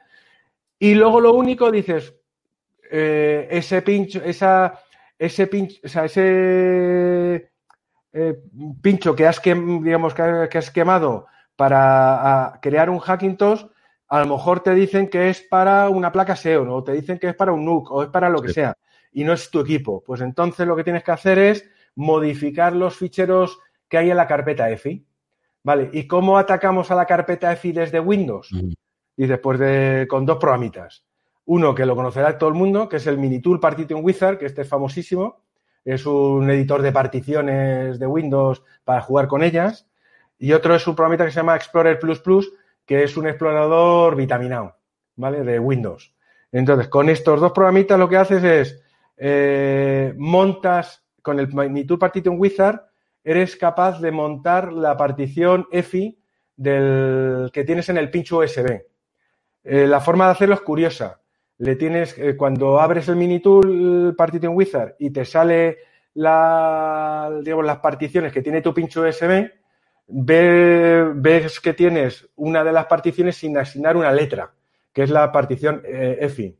y 0.78 0.94
luego 0.94 1.20
lo 1.20 1.34
único 1.34 1.72
dices, 1.72 2.14
eh, 2.90 3.48
ese 3.50 3.82
pincho, 3.82 4.22
esa, 4.24 4.78
ese 5.18 5.48
pincho, 5.48 5.80
o 5.84 5.88
sea, 5.88 6.04
ese 6.04 7.50
eh, 8.12 8.42
pincho 8.80 9.16
que 9.16 9.26
has, 9.26 9.42
digamos, 9.42 10.14
que, 10.14 10.58
has 10.58 10.70
quemado 10.70 11.26
para 11.56 12.60
crear 12.62 12.88
un 12.88 13.00
Hackintosh, 13.00 13.64
a 14.06 14.20
lo 14.20 14.36
mejor 14.36 14.60
te 14.60 14.72
dicen 14.72 15.08
que 15.08 15.30
es 15.30 15.40
para 15.42 15.88
una 15.88 16.12
placa 16.12 16.36
SEO, 16.36 16.72
o 16.72 16.84
te 16.84 16.92
dicen 16.92 17.18
que 17.18 17.30
es 17.30 17.34
para 17.34 17.52
un 17.52 17.64
NUC, 17.64 17.90
o 17.90 18.04
es 18.04 18.08
para 18.08 18.30
lo 18.30 18.40
que 18.40 18.52
sea, 18.52 18.76
y 19.10 19.24
no 19.24 19.32
es 19.32 19.50
tu 19.50 19.58
equipo. 19.58 20.04
Pues 20.06 20.20
entonces 20.20 20.64
lo 20.64 20.76
que 20.76 20.84
tienes 20.84 21.02
que 21.02 21.10
hacer 21.10 21.40
es 21.40 21.68
modificar 21.96 22.76
los 22.76 22.96
ficheros 22.96 23.58
que 23.88 23.98
hay 23.98 24.10
en 24.10 24.16
la 24.16 24.28
carpeta 24.28 24.70
EFI. 24.70 25.07
¿Vale? 25.68 25.90
¿Y 25.92 26.06
cómo 26.06 26.38
atacamos 26.38 26.90
a 26.90 26.94
la 26.94 27.04
carpeta 27.04 27.52
EFI 27.52 27.72
desde 27.72 28.00
Windows? 28.00 28.48
Dices, 29.14 29.38
pues 29.38 30.08
con 30.08 30.24
dos 30.24 30.38
programitas. 30.38 31.04
Uno 31.44 31.74
que 31.74 31.84
lo 31.84 31.94
conocerá 31.94 32.38
todo 32.38 32.48
el 32.48 32.54
mundo, 32.54 32.88
que 32.88 32.96
es 32.96 33.06
el 33.06 33.18
Minitool 33.18 33.60
Partition 33.60 34.02
Wizard, 34.02 34.38
que 34.38 34.46
este 34.46 34.62
es 34.62 34.68
famosísimo. 34.68 35.42
Es 35.84 36.06
un 36.06 36.48
editor 36.48 36.80
de 36.80 36.90
particiones 36.90 37.98
de 37.98 38.06
Windows 38.06 38.62
para 38.82 39.02
jugar 39.02 39.28
con 39.28 39.42
ellas. 39.42 39.86
Y 40.38 40.54
otro 40.54 40.74
es 40.74 40.86
un 40.86 40.96
programita 40.96 41.26
que 41.26 41.32
se 41.32 41.36
llama 41.36 41.56
Explorer 41.56 41.98
Plus 41.98 42.20
Plus, 42.20 42.50
que 42.86 43.02
es 43.02 43.18
un 43.18 43.26
explorador 43.26 44.16
vitaminado, 44.16 44.74
¿vale? 45.16 45.44
De 45.44 45.58
Windows. 45.58 46.14
Entonces, 46.50 46.88
con 46.88 47.10
estos 47.10 47.42
dos 47.42 47.52
programitas 47.52 47.98
lo 47.98 48.08
que 48.08 48.16
haces 48.16 48.42
es 48.42 48.82
eh, 49.18 50.14
montas 50.16 51.04
con 51.20 51.38
el 51.38 51.52
Minitool 51.52 51.98
Partition 51.98 52.36
Wizard, 52.38 52.87
eres 53.30 53.56
capaz 53.56 54.00
de 54.00 54.10
montar 54.10 54.72
la 54.72 54.96
partición 54.96 55.66
EFI 55.70 56.18
del 56.56 57.50
que 57.52 57.64
tienes 57.64 57.88
en 57.88 57.98
el 57.98 58.10
pincho 58.10 58.38
USB. 58.38 58.82
Eh, 59.64 59.86
la 59.86 60.00
forma 60.00 60.26
de 60.26 60.32
hacerlo 60.32 60.54
es 60.54 60.60
curiosa 60.62 61.20
le 61.58 61.76
tienes, 61.76 62.16
eh, 62.18 62.36
cuando 62.36 62.80
abres 62.80 63.08
el 63.08 63.16
mini 63.16 63.40
tool 63.40 64.14
Partition 64.16 64.54
Wizard 64.54 64.94
y 64.98 65.10
te 65.10 65.24
sale 65.24 65.78
la, 66.14 67.30
digamos, 67.42 67.66
las 67.66 67.78
particiones 67.78 68.32
que 68.32 68.42
tiene 68.42 68.62
tu 68.62 68.72
pincho 68.72 69.02
USB, 69.02 69.50
ves 70.06 71.60
que 71.60 71.74
tienes 71.74 72.28
una 72.36 72.64
de 72.64 72.72
las 72.72 72.86
particiones 72.86 73.36
sin 73.36 73.58
asignar 73.58 73.96
una 73.96 74.12
letra, 74.12 74.52
que 74.92 75.02
es 75.02 75.10
la 75.10 75.30
partición 75.30 75.82
eh, 75.84 76.18
EFI. 76.20 76.56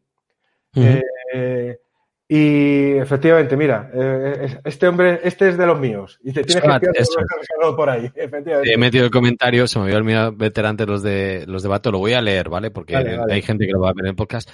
Y 2.31 2.99
efectivamente, 2.99 3.57
mira, 3.57 3.91
eh, 3.95 4.61
este 4.63 4.87
hombre, 4.87 5.21
este 5.25 5.49
es 5.49 5.57
de 5.57 5.67
los 5.67 5.81
míos. 5.81 6.21
Y 6.23 6.35
te 6.35 6.45
tienes 6.45 6.63
que 6.63 7.75
por 7.75 7.89
ahí, 7.89 8.13
efectivamente. 8.15 8.71
He 8.71 8.77
metido 8.77 9.07
el 9.07 9.11
comentario, 9.11 9.67
se 9.67 9.79
me 9.79 9.87
había 9.87 9.97
olvidado 9.97 10.33
meter 10.33 10.67
antes 10.67 10.87
los 10.87 11.03
de 11.03 11.47
los 11.47 11.63
de 11.63 11.71
Bato, 11.71 11.91
lo 11.91 12.01
voy 12.01 12.13
a 12.13 12.21
leer, 12.21 12.51
¿vale? 12.51 12.71
Porque 12.71 12.95
hay 12.97 13.41
gente 13.41 13.67
que 13.67 13.73
lo 13.73 13.81
va 13.81 13.89
a 13.89 13.95
ver 13.95 14.05
en 14.05 14.11
el 14.11 14.15
podcast. 14.15 14.51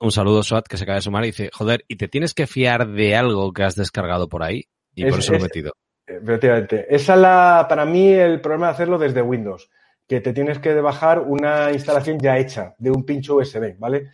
Un 0.00 0.12
saludo, 0.12 0.42
Swat, 0.42 0.66
que 0.66 0.76
se 0.76 0.84
acaba 0.84 0.96
de 0.96 1.02
sumar 1.02 1.24
y 1.24 1.28
dice, 1.28 1.48
joder, 1.50 1.86
y 1.88 1.96
te 1.96 2.08
tienes 2.08 2.34
que 2.34 2.46
fiar 2.46 2.88
de 2.88 3.16
algo 3.16 3.54
que 3.54 3.62
has 3.62 3.74
descargado 3.74 4.28
por 4.28 4.42
ahí. 4.42 4.66
Y 4.94 5.06
por 5.06 5.20
eso 5.20 5.32
lo 5.32 5.38
he 5.38 5.42
metido. 5.42 5.72
Efectivamente. 6.06 6.86
Esa 6.94 7.14
es 7.14 7.20
la, 7.20 7.66
para 7.70 7.86
mí, 7.86 8.12
el 8.12 8.42
problema 8.42 8.66
de 8.66 8.72
hacerlo 8.72 8.98
desde 8.98 9.22
Windows 9.22 9.70
que 10.06 10.20
te 10.20 10.32
tienes 10.32 10.58
que 10.58 10.74
bajar 10.74 11.20
una 11.20 11.72
instalación 11.72 12.18
ya 12.18 12.38
hecha 12.38 12.74
de 12.78 12.90
un 12.90 13.04
pincho 13.04 13.36
USB, 13.36 13.78
¿vale? 13.78 14.10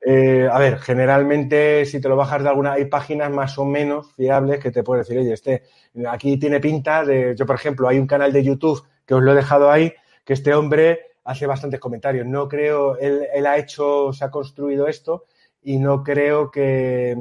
Eh, 0.00 0.48
a 0.50 0.58
ver, 0.58 0.78
generalmente 0.78 1.84
si 1.84 2.00
te 2.00 2.08
lo 2.08 2.16
bajas 2.16 2.42
de 2.42 2.48
alguna, 2.48 2.72
hay 2.72 2.86
páginas 2.86 3.30
más 3.30 3.58
o 3.58 3.64
menos 3.64 4.12
fiables 4.14 4.58
que 4.58 4.70
te 4.70 4.82
pueden 4.82 5.02
decir, 5.02 5.18
oye, 5.18 5.32
este, 5.32 5.64
aquí 6.08 6.38
tiene 6.38 6.60
pinta 6.60 7.04
de, 7.04 7.34
yo 7.36 7.44
por 7.44 7.56
ejemplo, 7.56 7.88
hay 7.88 7.98
un 7.98 8.06
canal 8.06 8.32
de 8.32 8.42
YouTube 8.42 8.82
que 9.04 9.14
os 9.14 9.22
lo 9.22 9.32
he 9.32 9.36
dejado 9.36 9.70
ahí, 9.70 9.92
que 10.24 10.32
este 10.32 10.54
hombre 10.54 11.00
hace 11.24 11.46
bastantes 11.46 11.80
comentarios. 11.80 12.26
No 12.26 12.48
creo, 12.48 12.96
él, 12.98 13.26
él 13.34 13.46
ha 13.46 13.58
hecho, 13.58 14.12
se 14.12 14.24
ha 14.24 14.30
construido 14.30 14.88
esto 14.88 15.24
y 15.62 15.78
no 15.78 16.02
creo 16.02 16.50
que, 16.50 17.16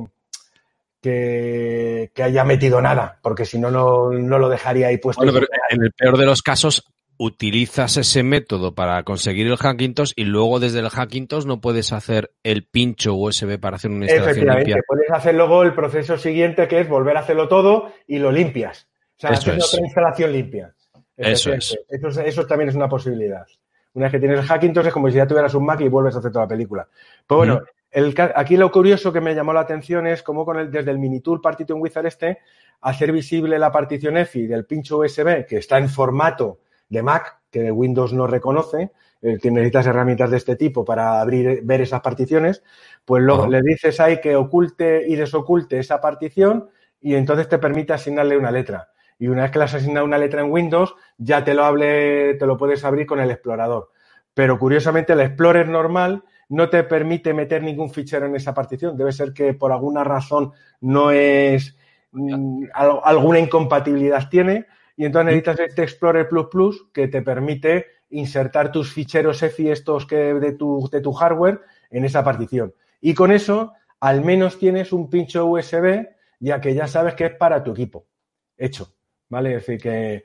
que, 1.01 2.24
haya 2.24 2.43
metido 2.45 2.82
nada, 2.82 3.19
porque 3.21 3.45
si 3.45 3.59
no, 3.59 3.69
no, 3.69 4.09
lo 4.11 4.49
dejaría 4.49 4.88
ahí 4.88 4.97
puesto. 4.97 5.21
Bueno, 5.21 5.34
pero 5.34 5.47
en 5.69 5.84
el 5.84 5.91
peor 5.91 6.17
de 6.17 6.26
los 6.26 6.41
casos 6.41 6.93
utilizas 7.18 7.97
ese 7.97 8.24
método 8.24 8.74
para 8.74 9.03
conseguir 9.03 9.47
el 9.47 9.57
Hackintosh 9.57 10.14
y 10.16 10.24
luego 10.24 10.59
desde 10.59 10.80
el 10.80 10.89
Hackintosh 10.89 11.45
no 11.45 11.61
puedes 11.61 11.93
hacer 11.93 12.32
el 12.43 12.66
pincho 12.66 13.14
USB 13.16 13.59
para 13.59 13.76
hacer 13.76 13.91
una 13.91 14.05
instalación 14.05 14.47
limpia. 14.47 14.78
puedes 14.88 15.11
hacer 15.11 15.36
luego 15.36 15.64
el 15.64 15.74
proceso 15.74 16.18
siguiente 16.18 16.68
que 16.68 16.80
es 16.80 16.89
volver 16.89 17.18
a 17.18 17.22
hacerlo 17.22 17.47
todo 17.47 17.91
y 18.07 18.20
lo 18.20 18.32
limpias. 18.32 18.88
O 19.18 19.22
sea, 19.22 19.32
hacer 19.32 19.53
otra 19.53 19.80
instalación 19.82 20.32
limpia. 20.32 20.74
Eso 21.16 21.53
es. 21.53 21.78
Eso, 21.89 22.47
también 22.47 22.70
es 22.70 22.76
una 22.76 22.89
posibilidad. 22.89 23.45
Una 23.93 24.05
vez 24.05 24.11
que 24.14 24.20
tienes 24.20 24.39
el 24.39 24.45
Hackintosh 24.45 24.88
es 24.88 24.93
como 24.93 25.09
si 25.09 25.18
ya 25.18 25.28
tuvieras 25.28 25.53
un 25.53 25.66
Mac 25.66 25.80
y 25.82 25.88
vuelves 25.88 26.16
a 26.16 26.20
hacer 26.20 26.32
toda 26.32 26.45
la 26.45 26.49
película. 26.49 26.88
Pues 27.28 27.38
bueno, 27.38 27.61
el, 27.91 28.16
aquí 28.36 28.57
lo 28.57 28.72
curioso 28.72 29.14
que 29.14 29.22
me 29.22 29.36
llamó 29.36 29.53
la 29.53 29.61
atención 29.61 30.07
es 30.07 30.24
cómo 30.24 30.45
con 30.45 30.59
el, 30.59 30.72
desde 30.72 30.89
el 30.89 30.97
Minitool 30.97 31.41
Partition 31.41 31.80
Wizard 31.80 32.07
este, 32.07 32.39
hacer 32.82 33.11
visible 33.11 33.59
la 33.59 33.72
partición 33.72 34.18
EFI 34.18 34.47
del 34.47 34.66
pincho 34.66 34.97
USB 34.97 35.45
que 35.45 35.57
está 35.57 35.78
en 35.78 35.89
formato 35.89 36.59
de 36.94 37.04
Mac 37.04 37.39
que 37.52 37.72
Windows 37.72 38.14
no 38.14 38.26
reconoce, 38.26 38.91
eh, 39.22 39.38
que 39.41 39.52
necesitas 39.52 39.86
herramientas 39.88 40.32
de 40.32 40.38
este 40.38 40.56
tipo 40.56 40.84
para 40.84 41.22
abrir, 41.22 41.62
ver 41.64 41.82
esas 41.82 42.02
particiones, 42.02 42.64
pues 43.06 43.22
luego 43.22 43.48
le 43.48 43.62
dices 43.62 44.00
ahí 44.00 44.20
que 44.22 44.36
oculte 44.36 45.04
y 45.08 45.16
desoculte 45.16 45.80
esa 45.80 46.02
partición 46.02 46.70
y 47.00 47.16
entonces 47.16 47.48
te 47.48 47.60
permite 47.60 47.94
asignarle 47.94 48.38
una 48.38 48.52
letra. 48.52 48.89
Y 49.20 49.28
una 49.28 49.44
vez 49.44 49.52
que 49.52 49.60
le 49.60 49.66
has 49.66 49.74
asignado 49.76 50.06
una 50.06 50.18
letra 50.18 50.41
en 50.41 50.52
Windows, 50.52 50.96
ya 51.18 51.44
te 51.44 51.54
lo 51.54 51.64
hable, 51.64 52.36
te 52.36 52.46
lo 52.46 52.58
puedes 52.58 52.84
abrir 52.84 53.06
con 53.06 53.20
el 53.20 53.30
explorador. 53.30 53.91
Pero 54.34 54.58
curiosamente 54.58 55.14
el 55.14 55.22
Explorer 55.22 55.70
normal 55.70 56.24
no 56.50 56.70
te 56.70 56.84
permite 56.84 57.34
meter 57.34 57.62
ningún 57.62 57.91
fichero 57.91 58.26
en 58.26 58.36
esa 58.36 58.54
partición. 58.54 58.98
Debe 58.98 59.12
ser 59.12 59.32
que 59.32 59.54
por 59.54 59.72
alguna 59.72 60.04
razón 60.04 60.52
no 60.82 61.12
es 61.12 61.78
mm, 62.12 62.66
alguna 62.74 63.39
incompatibilidad 63.39 64.28
tiene 64.30 64.66
y 64.96 65.06
entonces 65.06 65.26
necesitas 65.26 65.60
este 65.60 65.84
Explorer 65.84 66.28
Plus 66.28 66.48
Plus 66.52 66.88
que 66.94 67.08
te 67.08 67.22
permite 67.22 67.88
insertar 68.10 68.72
tus 68.72 68.94
ficheros 68.94 69.41
EFI 69.41 69.72
estos 69.72 70.06
que 70.06 70.34
de 70.36 70.54
tu, 70.54 70.88
de 70.91 71.02
tu 71.02 71.14
hardware 71.14 71.62
en 71.89 72.06
esa 72.06 72.24
partición. 72.24 72.74
Y 73.02 73.14
con 73.14 73.32
eso, 73.32 73.74
al 74.00 74.24
menos 74.24 74.60
tienes 74.60 74.94
un 74.94 75.10
pincho 75.10 75.46
USB, 75.46 76.08
ya 76.39 76.62
que 76.62 76.74
ya 76.74 76.88
sabes 76.88 77.16
que 77.16 77.26
es 77.26 77.36
para 77.36 77.64
tu 77.64 77.72
equipo. 77.72 78.06
Hecho. 78.58 78.94
¿Vale? 79.30 79.56
Es 79.56 79.66
decir, 79.66 79.82
que 79.82 80.24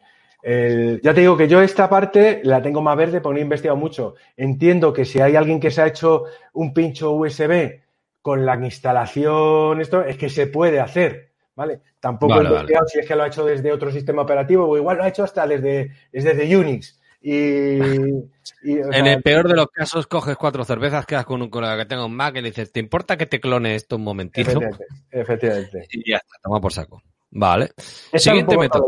ya 1.02 1.14
te 1.14 1.20
digo 1.20 1.36
que 1.36 1.48
yo 1.48 1.60
esta 1.62 1.88
parte 1.88 2.40
la 2.44 2.62
tengo 2.62 2.80
más 2.80 2.96
verde 2.96 3.20
porque 3.20 3.34
no 3.34 3.40
he 3.40 3.42
investigado 3.42 3.76
mucho. 3.76 4.14
Entiendo 4.36 4.92
que 4.92 5.04
si 5.04 5.20
hay 5.20 5.36
alguien 5.36 5.60
que 5.60 5.70
se 5.70 5.82
ha 5.82 5.86
hecho 5.86 6.24
un 6.52 6.72
pincho 6.72 7.12
USB 7.12 7.80
con 8.22 8.46
la 8.46 8.56
instalación, 8.56 9.80
esto 9.80 10.02
es 10.02 10.16
que 10.16 10.28
se 10.28 10.46
puede 10.46 10.80
hacer. 10.80 11.27
¿Vale? 11.58 11.80
Tampoco 11.98 12.40
he 12.40 12.44
investigado 12.44 12.86
si 12.86 13.00
es 13.00 13.06
que 13.06 13.16
lo 13.16 13.24
ha 13.24 13.26
hecho 13.26 13.44
desde 13.44 13.72
otro 13.72 13.90
sistema 13.90 14.22
operativo 14.22 14.64
o 14.64 14.76
igual 14.76 14.96
lo 14.96 15.02
ha 15.02 15.08
hecho 15.08 15.24
hasta 15.24 15.44
desde, 15.44 15.90
desde 16.12 16.56
Unix. 16.56 17.00
Y, 17.20 17.80
en 18.62 19.06
el 19.06 19.20
peor 19.24 19.48
de 19.48 19.56
los 19.56 19.66
casos 19.66 20.06
coges 20.06 20.36
cuatro 20.36 20.64
cervezas, 20.64 21.04
quedas 21.04 21.24
con 21.24 21.42
un 21.42 21.50
colega 21.50 21.76
que 21.76 21.86
tenga 21.86 22.04
un 22.04 22.14
Mac 22.14 22.36
y 22.36 22.42
le 22.42 22.50
dices, 22.50 22.70
¿te 22.70 22.78
importa 22.78 23.16
que 23.16 23.26
te 23.26 23.40
clone 23.40 23.74
esto 23.74 23.96
un 23.96 24.04
momentito? 24.04 24.60
Efectivamente. 25.10 25.88
Y 25.90 26.08
ya 26.08 26.18
está, 26.18 26.38
toma 26.40 26.60
por 26.60 26.72
saco. 26.72 27.02
Vale. 27.32 27.72
Siguiente 27.76 28.56
método. 28.56 28.86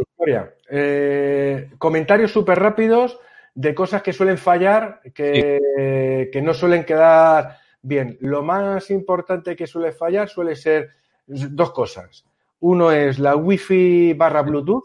Eh, 0.70 1.70
comentarios 1.76 2.30
súper 2.30 2.60
rápidos 2.60 3.18
de 3.52 3.74
cosas 3.74 4.00
que 4.00 4.12
suelen 4.12 4.38
fallar, 4.38 5.00
que, 5.12 6.30
que 6.32 6.40
no 6.40 6.54
suelen 6.54 6.84
quedar 6.84 7.58
bien. 7.82 8.16
Lo 8.20 8.44
más 8.44 8.92
importante 8.92 9.56
que 9.56 9.66
suele 9.66 9.90
fallar 9.90 10.28
suele 10.28 10.54
ser 10.54 10.90
dos 11.26 11.72
cosas. 11.72 12.24
Uno 12.60 12.92
es 12.92 13.18
la 13.18 13.36
Wi-Fi 13.36 14.14
barra 14.14 14.42
Bluetooth, 14.42 14.84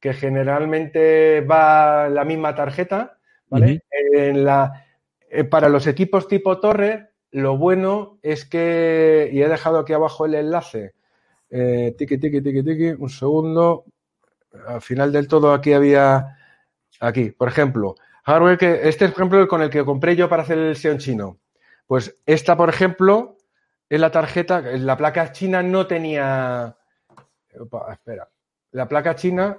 que 0.00 0.12
generalmente 0.12 1.40
va 1.40 2.08
la 2.08 2.24
misma 2.24 2.54
tarjeta, 2.54 3.18
¿vale? 3.48 3.82
en 4.12 4.44
la, 4.44 4.84
eh, 5.30 5.44
para 5.44 5.68
los 5.68 5.86
equipos 5.86 6.28
tipo 6.28 6.60
torre, 6.60 7.10
lo 7.30 7.56
bueno 7.56 8.18
es 8.22 8.44
que, 8.44 9.30
y 9.32 9.42
he 9.42 9.48
dejado 9.48 9.78
aquí 9.78 9.92
abajo 9.92 10.26
el 10.26 10.34
enlace, 10.34 10.94
eh, 11.50 11.94
tiki, 11.96 12.18
tiki, 12.18 12.40
tiki, 12.40 12.62
tiki, 12.62 12.90
un 12.90 13.08
segundo, 13.08 13.84
al 14.66 14.82
final 14.82 15.12
del 15.12 15.26
todo 15.26 15.52
aquí 15.52 15.72
había, 15.72 16.36
aquí, 17.00 17.30
por 17.30 17.48
ejemplo, 17.48 17.96
hardware 18.24 18.58
que, 18.58 18.88
este 18.88 19.06
ejemplo 19.06 19.46
con 19.48 19.62
el 19.62 19.70
que 19.70 19.84
compré 19.84 20.16
yo 20.16 20.28
para 20.28 20.42
hacer 20.42 20.58
el 20.58 20.76
Xeon 20.76 20.98
chino. 20.98 21.38
Pues 21.86 22.20
esta, 22.26 22.56
por 22.56 22.68
ejemplo, 22.68 23.36
es 23.88 24.00
la 24.00 24.10
tarjeta, 24.10 24.60
la 24.60 24.96
placa 24.96 25.32
china 25.32 25.62
no 25.62 25.86
tenía, 25.86 26.76
opa, 27.60 27.92
espera, 27.92 28.28
la 28.72 28.88
placa 28.88 29.14
china, 29.14 29.58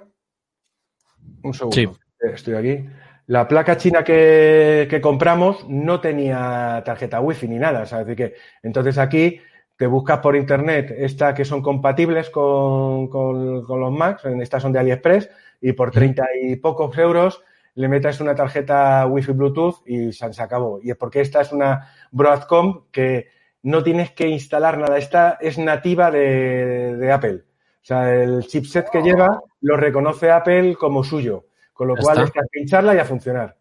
un 1.42 1.54
segundo, 1.54 1.98
estoy 2.20 2.54
aquí. 2.54 2.86
La 3.28 3.48
placa 3.48 3.76
china 3.76 4.04
que, 4.04 4.86
que, 4.88 5.00
compramos 5.00 5.68
no 5.68 6.00
tenía 6.00 6.82
tarjeta 6.84 7.20
wifi 7.20 7.48
ni 7.48 7.58
nada. 7.58 7.82
O 7.82 7.86
sea, 7.86 8.02
es 8.02 8.06
decir 8.06 8.28
que, 8.28 8.36
entonces 8.62 8.98
aquí 8.98 9.40
te 9.76 9.86
buscas 9.86 10.20
por 10.20 10.36
internet 10.36 10.94
estas 10.96 11.34
que 11.34 11.44
son 11.44 11.60
compatibles 11.60 12.30
con, 12.30 13.08
con, 13.08 13.64
con 13.64 13.80
los 13.80 13.92
Macs, 13.92 14.24
estas 14.24 14.62
son 14.62 14.72
de 14.72 14.78
AliExpress, 14.78 15.28
y 15.60 15.72
por 15.72 15.90
30 15.90 16.24
y 16.42 16.56
pocos 16.56 16.96
euros 16.98 17.42
le 17.74 17.88
metes 17.88 18.20
una 18.20 18.34
tarjeta 18.34 19.06
Wi-Fi 19.06 19.32
Bluetooth 19.32 19.82
y 19.86 20.12
se, 20.12 20.32
se 20.32 20.42
acabó. 20.42 20.80
Y 20.82 20.90
es 20.90 20.96
porque 20.96 21.20
esta 21.20 21.42
es 21.42 21.52
una 21.52 21.92
Broadcom 22.10 22.84
que 22.90 23.28
no 23.62 23.82
tienes 23.82 24.12
que 24.12 24.28
instalar 24.28 24.78
nada. 24.78 24.96
Esta 24.96 25.36
es 25.40 25.58
nativa 25.58 26.10
de, 26.10 26.96
de 26.96 27.12
Apple. 27.12 27.44
O 27.86 27.88
sea, 27.88 28.12
el 28.12 28.44
chipset 28.48 28.90
que 28.90 29.00
lleva 29.00 29.40
lo 29.60 29.76
reconoce 29.76 30.28
Apple 30.28 30.74
como 30.74 31.04
suyo. 31.04 31.44
Con 31.72 31.86
lo 31.86 31.94
cual 31.94 32.24
es 32.24 32.32
que 32.32 32.40
al 32.40 32.48
pincharla 32.50 32.96
y 32.96 32.98
a 32.98 33.04
funcionar. 33.04 33.56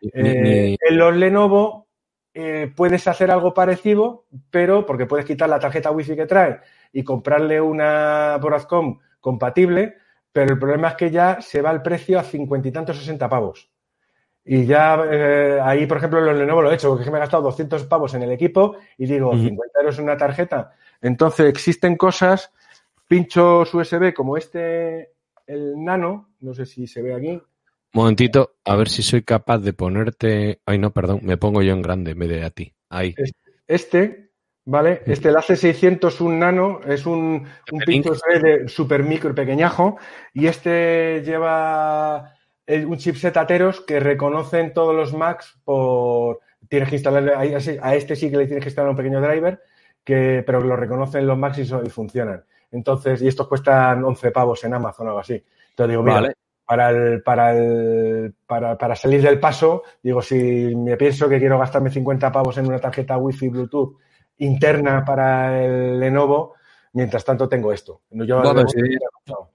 Eh, 0.00 0.76
en 0.80 0.96
los 0.96 1.16
Lenovo 1.16 1.88
eh, 2.32 2.70
puedes 2.76 3.08
hacer 3.08 3.32
algo 3.32 3.52
parecido, 3.52 4.26
pero 4.48 4.86
porque 4.86 5.06
puedes 5.06 5.26
quitar 5.26 5.48
la 5.48 5.58
tarjeta 5.58 5.90
Wi-Fi 5.90 6.14
que 6.14 6.26
trae 6.26 6.60
y 6.92 7.02
comprarle 7.02 7.60
una 7.60 8.38
Broadcom 8.40 9.00
compatible, 9.18 9.96
pero 10.30 10.52
el 10.52 10.58
problema 10.60 10.90
es 10.90 10.94
que 10.94 11.10
ya 11.10 11.40
se 11.40 11.60
va 11.60 11.72
el 11.72 11.82
precio 11.82 12.20
a 12.20 12.22
cincuenta 12.22 12.68
y 12.68 12.70
tantos, 12.70 12.96
sesenta 12.96 13.28
pavos. 13.28 13.72
Y 14.44 14.66
ya 14.66 15.02
eh, 15.10 15.58
ahí, 15.60 15.88
por 15.88 15.96
ejemplo, 15.96 16.20
en 16.20 16.26
los 16.26 16.36
Lenovo 16.36 16.62
lo 16.62 16.70
he 16.70 16.76
hecho, 16.76 16.90
porque 16.90 17.10
me 17.10 17.16
he 17.16 17.20
gastado 17.20 17.42
200 17.42 17.86
pavos 17.86 18.14
en 18.14 18.22
el 18.22 18.30
equipo 18.30 18.76
y 18.96 19.06
digo, 19.06 19.30
uh 19.30 19.34
-huh. 19.34 19.48
50 19.48 19.80
euros 19.80 19.98
en 19.98 20.04
una 20.04 20.16
tarjeta. 20.16 20.70
Entonces, 21.02 21.46
existen 21.46 21.96
cosas, 21.96 22.52
pinchos 23.06 23.72
USB 23.72 24.12
como 24.12 24.36
este, 24.36 25.12
el 25.46 25.82
Nano, 25.82 26.34
no 26.40 26.54
sé 26.54 26.66
si 26.66 26.86
se 26.86 27.02
ve 27.02 27.14
aquí. 27.14 27.40
Momentito, 27.92 28.56
a 28.64 28.74
ver 28.74 28.88
si 28.88 29.02
soy 29.02 29.22
capaz 29.22 29.58
de 29.58 29.72
ponerte. 29.72 30.60
Ay, 30.66 30.78
no, 30.78 30.92
perdón, 30.92 31.20
me 31.22 31.36
pongo 31.36 31.62
yo 31.62 31.72
en 31.72 31.82
grande 31.82 32.10
en 32.10 32.18
vez 32.18 32.28
de 32.28 32.44
a 32.44 32.50
ti. 32.50 32.74
Ahí. 32.88 33.14
Este, 33.68 34.32
¿vale? 34.64 35.02
Este, 35.06 35.28
el 35.28 35.36
AC600, 35.36 36.20
un 36.20 36.40
nano, 36.40 36.80
es 36.86 37.06
un, 37.06 37.46
un 37.70 37.78
pincho 37.86 38.14
de 38.40 38.68
super 38.68 39.04
micro 39.04 39.30
y 39.30 39.34
pequeñajo. 39.34 39.96
Y 40.32 40.48
este 40.48 41.22
lleva 41.24 42.34
el, 42.66 42.86
un 42.86 42.98
chipset 42.98 43.36
Ateros 43.36 43.80
que 43.80 44.00
reconocen 44.00 44.72
todos 44.72 44.94
los 44.94 45.14
Macs 45.14 45.60
por. 45.64 46.40
Tienes 46.68 46.88
que 46.88 46.96
instalarle. 46.96 47.32
A 47.80 47.94
este 47.94 48.16
sí 48.16 48.28
que 48.28 48.38
le 48.38 48.46
tienes 48.46 48.64
que 48.64 48.70
instalar 48.70 48.90
un 48.90 48.96
pequeño 48.96 49.20
driver, 49.20 49.62
que, 50.02 50.42
pero 50.44 50.60
lo 50.60 50.74
reconocen 50.74 51.28
los 51.28 51.38
Macs 51.38 51.58
y, 51.58 51.62
y 51.62 51.90
funcionan. 51.90 52.44
Entonces, 52.74 53.22
y 53.22 53.28
estos 53.28 53.48
cuestan 53.48 54.04
11 54.04 54.30
pavos 54.30 54.62
en 54.64 54.74
Amazon 54.74 55.06
o 55.06 55.10
algo 55.10 55.20
así. 55.20 55.42
Entonces 55.70 55.90
digo, 55.90 56.02
mira, 56.02 56.20
vale 56.20 56.34
para, 56.66 56.90
el, 56.90 57.22
para, 57.22 57.56
el, 57.56 58.34
para, 58.46 58.78
para, 58.78 58.96
salir 58.96 59.22
del 59.22 59.38
paso, 59.38 59.82
digo, 60.02 60.22
si 60.22 60.74
me 60.74 60.96
pienso 60.96 61.28
que 61.28 61.38
quiero 61.38 61.58
gastarme 61.58 61.90
50 61.90 62.32
pavos 62.32 62.56
en 62.58 62.66
una 62.66 62.78
tarjeta 62.78 63.18
Wi-Fi 63.18 63.48
Bluetooth 63.48 63.98
interna 64.38 65.04
para 65.04 65.62
el 65.62 66.00
Lenovo, 66.00 66.54
mientras 66.94 67.24
tanto 67.24 67.48
tengo 67.48 67.72
esto. 67.72 68.02
Yo 68.10 68.40
bueno, 68.40 68.66
si 68.66 68.80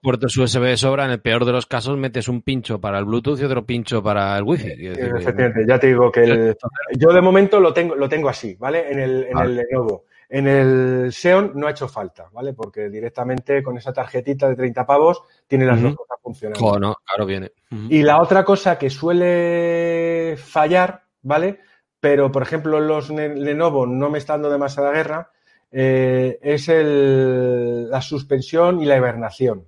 puertos 0.01 0.38
USB 0.38 0.61
de 0.61 0.78
sobra, 0.78 1.05
en 1.05 1.11
el 1.11 1.22
peor 1.22 1.45
de 1.45 1.51
los 1.51 1.65
casos 1.65 1.97
metes 1.97 2.28
un 2.28 2.41
pincho 2.41 2.80
para 2.80 2.99
el 2.99 3.05
Bluetooth 3.05 3.39
y 3.39 3.45
otro 3.45 3.65
pincho 3.65 4.03
para 4.03 4.38
el 4.38 4.43
Wi-Fi. 4.43 4.88
Efectivamente, 4.88 5.65
ya 5.67 5.80
te 5.80 5.88
digo 5.88 6.11
que 6.11 6.24
el, 6.24 6.57
yo 6.97 7.11
de 7.11 7.22
momento 7.22 7.59
lo 7.59 7.74
tengo, 7.74 7.95
lo 7.95 8.07
tengo 8.07 8.30
así, 8.30 8.55
¿vale? 8.55 8.91
En 8.91 8.99
el, 8.99 9.24
en 9.26 9.34
vale. 9.34 9.49
el 9.49 9.67
Lenovo. 9.67 10.05
En 10.32 10.47
el 10.47 11.11
Xeon 11.11 11.53
no 11.55 11.65
ha 11.65 11.71
hecho 11.71 11.88
falta, 11.88 12.30
¿vale? 12.32 12.53
Porque 12.53 12.88
directamente 12.89 13.63
con 13.63 13.77
esa 13.77 13.91
tarjetita 13.91 14.47
de 14.47 14.55
30 14.55 14.86
pavos 14.86 15.23
tiene 15.47 15.65
las 15.65 15.77
uh 15.77 15.82
-huh. 15.82 15.84
dos 15.86 15.95
cosas 15.95 16.17
funcionando. 16.21 16.65
Oh, 16.65 16.77
no, 16.80 16.95
claro, 17.03 17.25
viene. 17.25 17.51
Uh 17.71 17.75
-huh. 17.75 17.88
Y 17.89 18.03
la 18.03 18.21
otra 18.21 18.45
cosa 18.45 18.77
que 18.77 18.91
suele 18.91 20.38
fallar, 20.38 21.03
¿vale? 21.23 21.61
Pero, 21.99 22.32
por 22.32 22.43
ejemplo, 22.43 22.80
los 22.80 23.09
Lenovo 23.09 23.88
no 23.88 24.09
me 24.09 24.19
está 24.19 24.34
dando 24.34 24.51
demasiada 24.51 24.91
guerra, 24.91 25.32
eh, 25.71 26.39
es 26.41 26.69
el, 26.69 27.89
la 27.89 28.01
suspensión 28.01 28.82
y 28.82 28.86
la 28.86 28.97
hibernación, 28.97 29.67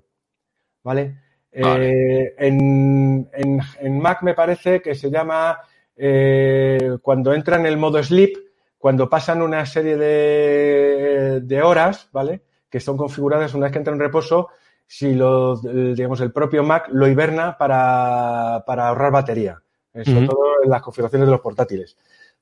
¿vale? 0.84 1.18
vale. 1.54 1.90
Eh, 1.92 2.36
en, 2.38 3.30
en, 3.34 3.60
en, 3.80 4.00
Mac 4.00 4.24
me 4.24 4.34
parece 4.34 4.82
que 4.82 4.96
se 4.96 5.12
llama 5.12 5.60
eh, 5.96 6.98
cuando 7.02 7.34
entra 7.34 7.58
en 7.58 7.66
el 7.66 7.78
modo 7.78 8.02
sleep, 8.02 8.36
cuando 8.82 9.08
pasan 9.08 9.44
una 9.44 9.64
serie 9.68 9.96
de, 9.96 11.42
de, 11.42 11.62
horas, 11.62 12.10
¿vale? 12.12 12.42
Que 12.68 12.80
son 12.80 12.98
configuradas 12.98 13.54
una 13.54 13.66
vez 13.66 13.74
que 13.74 13.78
entra 13.78 13.94
en 13.94 14.00
reposo, 14.00 14.50
si 14.88 15.14
lo, 15.14 15.56
digamos, 15.56 16.20
el 16.20 16.32
propio 16.32 16.64
Mac 16.64 16.90
lo 16.92 17.08
hiberna 17.08 17.60
para, 17.60 18.64
para 18.66 18.88
ahorrar 18.88 19.12
batería, 19.12 19.62
sobre 19.94 20.12
uh 20.12 20.24
-huh. 20.24 20.30
todo 20.30 20.64
en 20.64 20.70
las 20.72 20.82
configuraciones 20.82 21.28
de 21.28 21.32
los 21.32 21.42
portátiles. 21.42 21.96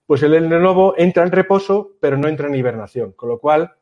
Pues 0.06 0.24
el 0.24 0.32
Lenovo 0.32 0.94
entra 0.98 1.24
en 1.24 1.32
reposo, 1.32 1.92
pero 2.00 2.16
no 2.16 2.30
entra 2.30 2.48
en 2.48 2.56
hibernación, 2.56 3.12
con 3.12 3.28
lo 3.28 3.40
cual, 3.40 3.74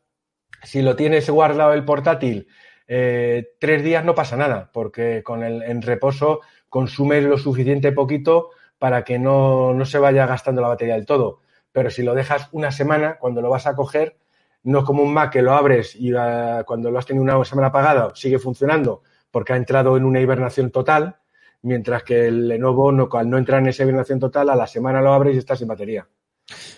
si 0.64 0.82
lo 0.82 0.96
tienes 0.96 1.30
guardado 1.30 1.74
el 1.74 1.86
portátil 1.86 2.48
eh, 2.88 3.52
tres 3.60 3.84
días 3.84 4.04
no 4.04 4.16
pasa 4.16 4.36
nada, 4.36 4.72
porque 4.74 5.22
con 5.22 5.44
el 5.44 5.62
en 5.62 5.84
reposo 5.84 6.40
consume 6.70 7.22
lo 7.22 7.38
suficiente 7.38 7.92
poquito 7.92 8.50
para 8.80 9.04
que 9.04 9.20
no, 9.20 9.74
no 9.74 9.86
se 9.86 10.00
vaya 10.00 10.26
gastando 10.26 10.62
la 10.62 10.70
batería 10.70 10.96
del 10.96 11.06
todo 11.06 11.42
pero 11.78 11.92
si 11.92 12.02
lo 12.02 12.16
dejas 12.16 12.50
una 12.54 12.72
semana, 12.72 13.20
cuando 13.20 13.40
lo 13.40 13.52
vas 13.52 13.68
a 13.68 13.76
coger, 13.76 14.18
no 14.64 14.80
es 14.80 14.84
como 14.84 15.04
un 15.04 15.14
Mac 15.14 15.32
que 15.32 15.44
lo 15.44 15.54
abres 15.54 15.96
y 15.96 16.12
uh, 16.12 16.64
cuando 16.66 16.90
lo 16.90 16.98
has 16.98 17.06
tenido 17.06 17.22
una 17.22 17.46
semana 17.46 17.68
apagada 17.68 18.16
sigue 18.16 18.40
funcionando 18.40 19.04
porque 19.30 19.54
ha 19.54 19.58
entrado 19.58 19.96
en 19.96 20.04
una 20.04 20.20
hibernación 20.20 20.72
total, 20.72 21.18
mientras 21.62 22.02
que 22.02 22.30
el 22.30 22.48
Lenovo, 22.48 22.92
no, 22.92 23.08
al 23.12 23.30
no 23.30 23.38
entrar 23.38 23.62
en 23.62 23.68
esa 23.68 23.84
hibernación 23.84 24.20
total, 24.20 24.50
a 24.50 24.56
la 24.56 24.66
semana 24.66 25.04
lo 25.04 25.14
abres 25.14 25.36
y 25.36 25.38
está 25.38 25.56
sin 25.56 25.68
batería. 25.68 26.08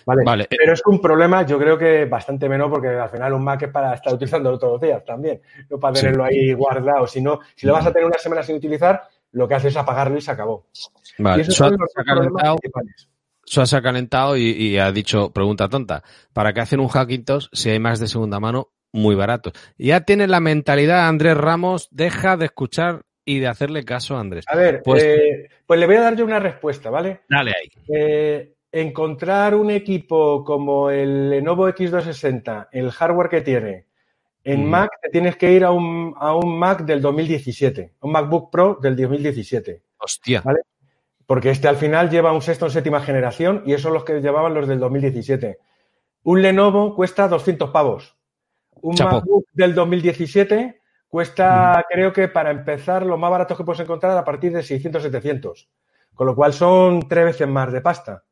¿Vale? 0.04 0.22
vale. 0.22 0.46
Pero 0.50 0.74
es 0.74 0.82
un 0.84 1.00
problema, 1.00 1.46
yo 1.46 1.58
creo 1.58 1.78
que 1.78 2.04
bastante 2.04 2.46
menos, 2.46 2.68
porque 2.68 2.88
al 2.88 3.08
final 3.08 3.32
un 3.32 3.42
Mac 3.42 3.62
es 3.62 3.70
para 3.70 3.94
estar 3.94 4.12
utilizándolo 4.12 4.58
todos 4.58 4.74
los 4.74 4.82
días 4.82 5.02
también, 5.02 5.40
no 5.70 5.80
para 5.80 5.94
tenerlo 5.94 6.26
sí. 6.26 6.34
ahí 6.34 6.52
guardado. 6.52 7.06
Si 7.06 7.22
no, 7.22 7.40
si 7.56 7.66
lo 7.66 7.72
vas 7.72 7.86
a 7.86 7.90
tener 7.90 8.06
una 8.06 8.18
semana 8.18 8.42
sin 8.42 8.56
utilizar, 8.56 9.02
lo 9.32 9.48
que 9.48 9.54
haces 9.54 9.72
es 9.72 9.78
apagarlo 9.78 10.18
y 10.18 10.20
se 10.20 10.30
acabó. 10.30 10.66
Vale. 11.16 11.38
Y 11.38 11.40
esos 11.40 11.54
son 11.54 11.78
los 11.78 11.90
problemas 11.94 12.58
principales. 12.60 13.08
Suaz 13.50 13.70
se 13.70 13.76
ha 13.76 13.82
calentado 13.82 14.36
y, 14.36 14.52
y, 14.52 14.78
ha 14.78 14.92
dicho, 14.92 15.32
pregunta 15.32 15.68
tonta, 15.68 16.04
¿para 16.32 16.52
qué 16.52 16.60
hacen 16.60 16.78
un 16.78 16.86
Hackintosh 16.86 17.48
si 17.52 17.70
hay 17.70 17.80
más 17.80 17.98
de 17.98 18.06
segunda 18.06 18.38
mano 18.38 18.68
muy 18.92 19.16
baratos? 19.16 19.54
Ya 19.76 20.02
tiene 20.02 20.28
la 20.28 20.38
mentalidad 20.38 21.08
Andrés 21.08 21.36
Ramos, 21.36 21.88
deja 21.90 22.36
de 22.36 22.44
escuchar 22.44 23.02
y 23.24 23.40
de 23.40 23.48
hacerle 23.48 23.84
caso 23.84 24.16
a 24.16 24.20
Andrés. 24.20 24.44
A 24.46 24.54
ver, 24.54 24.82
pues, 24.84 25.02
eh, 25.02 25.48
pues 25.66 25.80
le 25.80 25.86
voy 25.86 25.96
a 25.96 26.02
dar 26.02 26.16
yo 26.16 26.24
una 26.24 26.38
respuesta, 26.38 26.90
¿vale? 26.90 27.22
Dale 27.28 27.50
ahí. 27.50 27.68
Eh, 27.92 28.54
encontrar 28.70 29.56
un 29.56 29.72
equipo 29.72 30.44
como 30.44 30.88
el 30.88 31.30
Lenovo 31.30 31.68
X260, 31.68 32.68
el 32.70 32.92
hardware 32.92 33.28
que 33.28 33.40
tiene, 33.40 33.86
en 34.44 34.64
mm. 34.64 34.70
Mac 34.70 34.90
te 35.02 35.08
tienes 35.10 35.36
que 35.36 35.52
ir 35.52 35.64
a 35.64 35.72
un, 35.72 36.14
a 36.16 36.36
un 36.36 36.56
Mac 36.56 36.84
del 36.84 37.02
2017, 37.02 37.94
un 38.00 38.12
MacBook 38.12 38.52
Pro 38.52 38.78
del 38.80 38.94
2017. 38.94 39.82
Hostia. 39.98 40.40
¿Vale? 40.42 40.60
Porque 41.30 41.50
este 41.50 41.68
al 41.68 41.76
final 41.76 42.10
lleva 42.10 42.32
un 42.32 42.42
sexto 42.42 42.66
o 42.66 42.70
séptima 42.70 43.00
generación 43.00 43.62
y 43.64 43.70
esos 43.70 43.84
son 43.84 43.92
los 43.92 44.02
que 44.02 44.20
llevaban 44.20 44.52
los 44.52 44.66
del 44.66 44.80
2017. 44.80 45.58
Un 46.24 46.42
Lenovo 46.42 46.96
cuesta 46.96 47.28
200 47.28 47.70
pavos. 47.70 48.16
Un 48.82 48.96
Chapo. 48.96 49.14
MacBook 49.14 49.46
del 49.52 49.76
2017 49.76 50.82
cuesta, 51.06 51.78
mm. 51.78 51.82
creo 51.88 52.12
que 52.12 52.26
para 52.26 52.50
empezar, 52.50 53.06
lo 53.06 53.16
más 53.16 53.30
barato 53.30 53.56
que 53.56 53.62
puedes 53.62 53.78
encontrar 53.78 54.18
a 54.18 54.24
partir 54.24 54.52
de 54.52 54.64
600, 54.64 55.04
700. 55.04 55.70
Con 56.14 56.26
lo 56.26 56.34
cual 56.34 56.52
son 56.52 57.08
tres 57.08 57.26
veces 57.26 57.46
más 57.46 57.70
de 57.70 57.80
pasta. 57.80 58.24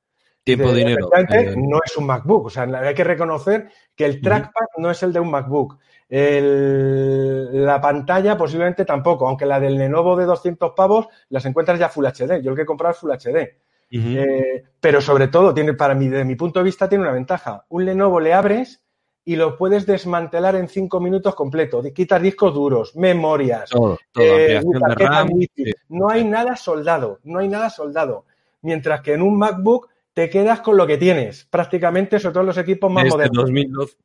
Tiempo, 0.43 0.73
de, 0.73 0.79
dinero. 0.79 1.09
Eh... 1.31 1.55
No 1.57 1.79
es 1.85 1.97
un 1.97 2.05
MacBook. 2.05 2.47
O 2.47 2.51
sea, 2.51 2.65
hay 2.65 2.95
que 2.97 3.05
reconocer 3.05 3.71
que 3.95 4.07
el 4.07 4.21
trackpad 4.21 4.67
mm. 4.77 4.83
no 4.83 4.91
es 4.91 5.01
el 5.05 5.13
de 5.13 5.21
un 5.21 5.31
MacBook. 5.31 5.79
El, 6.09 7.65
la 7.67 7.81
pantalla 7.81 8.37
posiblemente 8.37 8.85
tampoco, 8.85 9.29
aunque 9.29 9.45
la 9.45 9.61
del 9.61 9.77
Lenovo 9.77 10.17
de 10.17 10.25
200 10.25 10.73
pavos 10.75 11.09
las 11.29 11.45
encuentras 11.45 11.79
ya 11.79 11.89
Full 11.89 12.07
HD. 12.07 12.41
Yo 12.43 12.51
el 12.51 12.57
que 12.57 12.63
he 12.63 12.67
comprado 12.67 12.93
es 12.93 12.99
Full 12.99 13.13
HD. 13.13 13.57
Uh 13.91 13.97
-huh. 13.97 14.19
eh, 14.19 14.65
pero 14.81 15.01
sobre 15.01 15.29
todo, 15.29 15.53
tiene, 15.53 15.75
para 15.75 15.95
mí, 15.95 16.09
de 16.09 16.25
mi 16.25 16.35
punto 16.35 16.61
de 16.61 16.65
vista, 16.65 16.89
tiene 16.89 17.05
una 17.05 17.13
ventaja. 17.13 17.65
Un 17.69 17.85
Lenovo 17.85 18.21
le 18.21 18.33
abres 18.33 18.83
y 19.29 19.37
lo 19.37 19.59
puedes 19.59 19.85
desmantelar 19.85 20.57
en 20.57 20.69
cinco 20.69 21.01
minutos 21.01 21.35
completo. 21.35 21.83
Quitas 21.95 22.23
discos 22.23 22.55
duros, 22.55 22.97
memorias, 22.97 23.69
todo, 23.69 23.99
todo, 24.11 24.25
eh, 24.25 24.63
RAM, 24.97 25.29
sí. 25.55 25.71
no 25.91 26.09
hay 26.09 26.25
nada 26.25 26.57
soldado, 26.57 27.19
no 27.25 27.39
hay 27.39 27.49
nada 27.49 27.69
soldado. 27.69 28.25
Mientras 28.63 29.03
que 29.03 29.13
en 29.13 29.21
un 29.21 29.37
MacBook 29.37 29.91
te 30.15 30.31
quedas 30.31 30.61
con 30.61 30.79
lo 30.79 30.87
que 30.87 30.97
tienes, 30.97 31.45
prácticamente, 31.45 32.19
sobre 32.19 32.33
todo 32.33 32.41
en 32.41 32.47
los 32.47 32.57
equipos 32.57 32.91
más 32.91 33.05
Desde 33.05 33.17
modernos. 33.17 33.45
2012, 33.45 33.97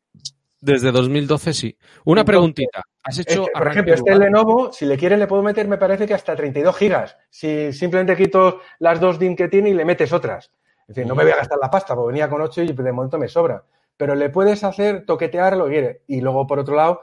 Desde 0.63 0.93
2012 0.93 1.53
sí. 1.53 1.77
Una 2.05 2.23
preguntita. 2.23 2.83
¿Has 3.03 3.19
hecho 3.19 3.47
por 3.53 3.67
ejemplo, 3.67 3.95
este 3.95 4.15
Lenovo, 4.15 4.71
si 4.71 4.85
le 4.85 4.97
quieres, 4.97 5.19
le 5.19 5.27
puedo 5.27 5.43
meter, 5.43 5.67
me 5.67 5.77
parece 5.77 6.07
que 6.07 6.13
hasta 6.13 6.37
32 6.37 6.77
gigas. 6.77 7.17
Si 7.29 7.73
simplemente 7.73 8.15
quito 8.15 8.61
las 8.79 9.01
dos 9.01 9.19
DIM 9.19 9.35
que 9.35 9.49
tiene 9.49 9.71
y 9.71 9.73
le 9.73 9.83
metes 9.83 10.13
otras. 10.13 10.51
Es 10.87 10.95
decir, 10.95 11.05
no 11.05 11.15
me 11.15 11.23
voy 11.23 11.33
a 11.33 11.35
gastar 11.35 11.57
la 11.61 11.69
pasta, 11.69 11.95
porque 11.95 12.13
venía 12.13 12.29
con 12.29 12.39
8 12.39 12.61
y 12.61 12.71
de 12.71 12.91
momento 12.93 13.17
me 13.17 13.27
sobra. 13.27 13.61
Pero 13.97 14.15
le 14.15 14.29
puedes 14.29 14.63
hacer 14.63 15.05
toquetear 15.05 15.57
lo 15.57 15.65
que 15.65 15.71
quieres. 15.71 15.97
Y 16.07 16.21
luego, 16.21 16.47
por 16.47 16.59
otro 16.59 16.77
lado, 16.77 17.01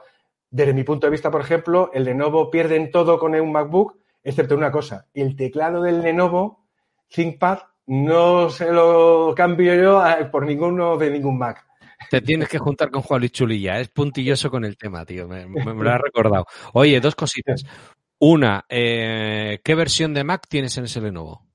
desde 0.49 0.73
mi 0.73 0.83
punto 0.83 1.05
de 1.05 1.11
vista, 1.11 1.29
por 1.29 1.41
ejemplo, 1.41 1.91
el 1.93 2.05
Lenovo 2.05 2.49
pierde 2.49 2.77
en 2.77 2.89
todo 2.89 3.19
con 3.19 3.35
un 3.35 3.51
MacBook, 3.51 3.95
excepto 4.23 4.55
una 4.55 4.71
cosa. 4.71 5.05
El 5.13 5.35
teclado 5.35 5.83
del 5.83 6.01
Lenovo 6.01 6.65
ThinkPad 7.09 7.59
no 7.85 8.49
se 8.49 8.71
lo 8.71 9.35
cambio 9.35 9.75
yo 9.75 10.03
por 10.31 10.47
ninguno 10.47 10.97
de 10.97 11.11
ningún 11.11 11.37
Mac. 11.37 11.67
Te 12.09 12.21
tienes 12.21 12.49
que 12.49 12.57
juntar 12.57 12.89
con 12.89 13.01
Juan 13.01 13.19
Luis 13.21 13.31
Chulilla. 13.31 13.79
Es 13.79 13.89
puntilloso 13.89 14.49
con 14.49 14.65
el 14.65 14.77
tema, 14.77 15.05
tío. 15.05 15.27
Me, 15.27 15.45
lo 15.45 15.91
has 15.91 16.01
recordado. 16.01 16.45
Oye, 16.73 16.99
dos 16.99 17.15
cositas. 17.15 17.63
Una, 18.19 18.65
eh, 18.69 19.59
¿qué 19.63 19.75
versión 19.75 20.13
de 20.13 20.23
Mac 20.23 20.45
tienes 20.47 20.77
en 20.77 20.85
ese 20.85 21.01
Lenovo? 21.01 21.47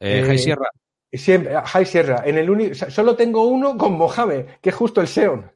Eh, 0.00 0.24
High 0.26 0.38
Sierra. 0.38 0.68
Siempre, 1.12 1.54
High 1.64 1.86
Sierra. 1.86 2.22
En 2.24 2.38
el 2.38 2.74
solo 2.74 3.14
tengo 3.14 3.46
uno 3.46 3.76
con 3.76 3.92
Mojave, 3.92 4.58
que 4.60 4.70
es 4.70 4.74
justo 4.74 5.00
el 5.00 5.06
Xeon. 5.06 5.50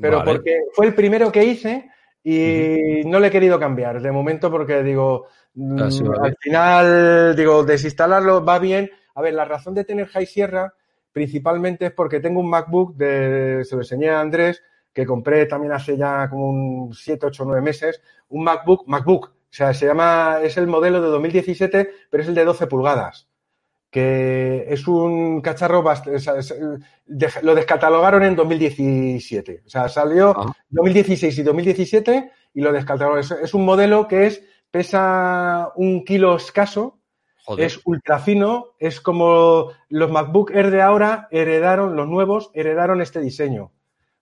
Pero 0.00 0.22
porque 0.24 0.60
fue 0.74 0.86
el 0.86 0.94
primero 0.94 1.32
que 1.32 1.44
hice 1.44 1.90
y 2.22 3.02
no 3.06 3.18
le 3.18 3.28
he 3.28 3.30
querido 3.30 3.58
cambiar 3.58 4.00
de 4.00 4.12
momento 4.12 4.50
porque 4.50 4.82
digo, 4.82 5.26
mm, 5.54 5.78
al 5.80 6.36
final, 6.38 7.34
digo, 7.34 7.64
desinstalarlo 7.64 8.44
va 8.44 8.58
bien. 8.58 8.90
A 9.14 9.22
ver, 9.22 9.34
la 9.34 9.44
razón 9.44 9.74
de 9.74 9.84
tener 9.84 10.06
High 10.08 10.26
Sierra 10.26 10.74
principalmente 11.18 11.86
es 11.86 11.92
porque 11.92 12.20
tengo 12.20 12.38
un 12.38 12.48
MacBook, 12.48 12.94
de, 12.94 13.64
se 13.64 13.74
lo 13.74 13.82
enseñé 13.82 14.08
a 14.08 14.20
Andrés, 14.20 14.62
que 14.92 15.04
compré 15.04 15.46
también 15.46 15.72
hace 15.72 15.96
ya 15.96 16.30
como 16.30 16.48
un 16.48 16.94
7, 16.94 17.26
8, 17.26 17.44
9 17.44 17.60
meses, 17.60 18.00
un 18.28 18.44
MacBook, 18.44 18.86
MacBook, 18.86 19.26
o 19.26 19.32
sea, 19.50 19.74
se 19.74 19.86
llama, 19.86 20.38
es 20.44 20.56
el 20.58 20.68
modelo 20.68 21.02
de 21.02 21.08
2017, 21.08 21.90
pero 22.08 22.22
es 22.22 22.28
el 22.28 22.36
de 22.36 22.44
12 22.44 22.68
pulgadas, 22.68 23.28
que 23.90 24.66
es 24.68 24.86
un 24.86 25.40
cacharro, 25.40 25.82
lo 27.42 27.54
descatalogaron 27.56 28.22
en 28.22 28.36
2017, 28.36 29.62
o 29.66 29.68
sea, 29.68 29.88
salió 29.88 30.36
2016 30.70 31.36
ah. 31.36 31.40
y 31.40 31.44
2017 31.44 32.32
y 32.54 32.60
lo 32.60 32.72
descatalogaron. 32.72 33.42
Es 33.42 33.54
un 33.54 33.64
modelo 33.64 34.06
que 34.06 34.28
es, 34.28 34.44
pesa 34.70 35.72
un 35.74 36.04
kilo 36.04 36.36
escaso, 36.36 36.97
es 37.56 37.80
ultra 37.84 38.18
fino, 38.18 38.74
es 38.78 39.00
como 39.00 39.72
los 39.88 40.10
MacBook 40.10 40.50
Air 40.50 40.70
de 40.70 40.82
ahora 40.82 41.28
heredaron, 41.30 41.96
los 41.96 42.08
nuevos 42.08 42.50
heredaron 42.54 43.00
este 43.00 43.20
diseño. 43.20 43.72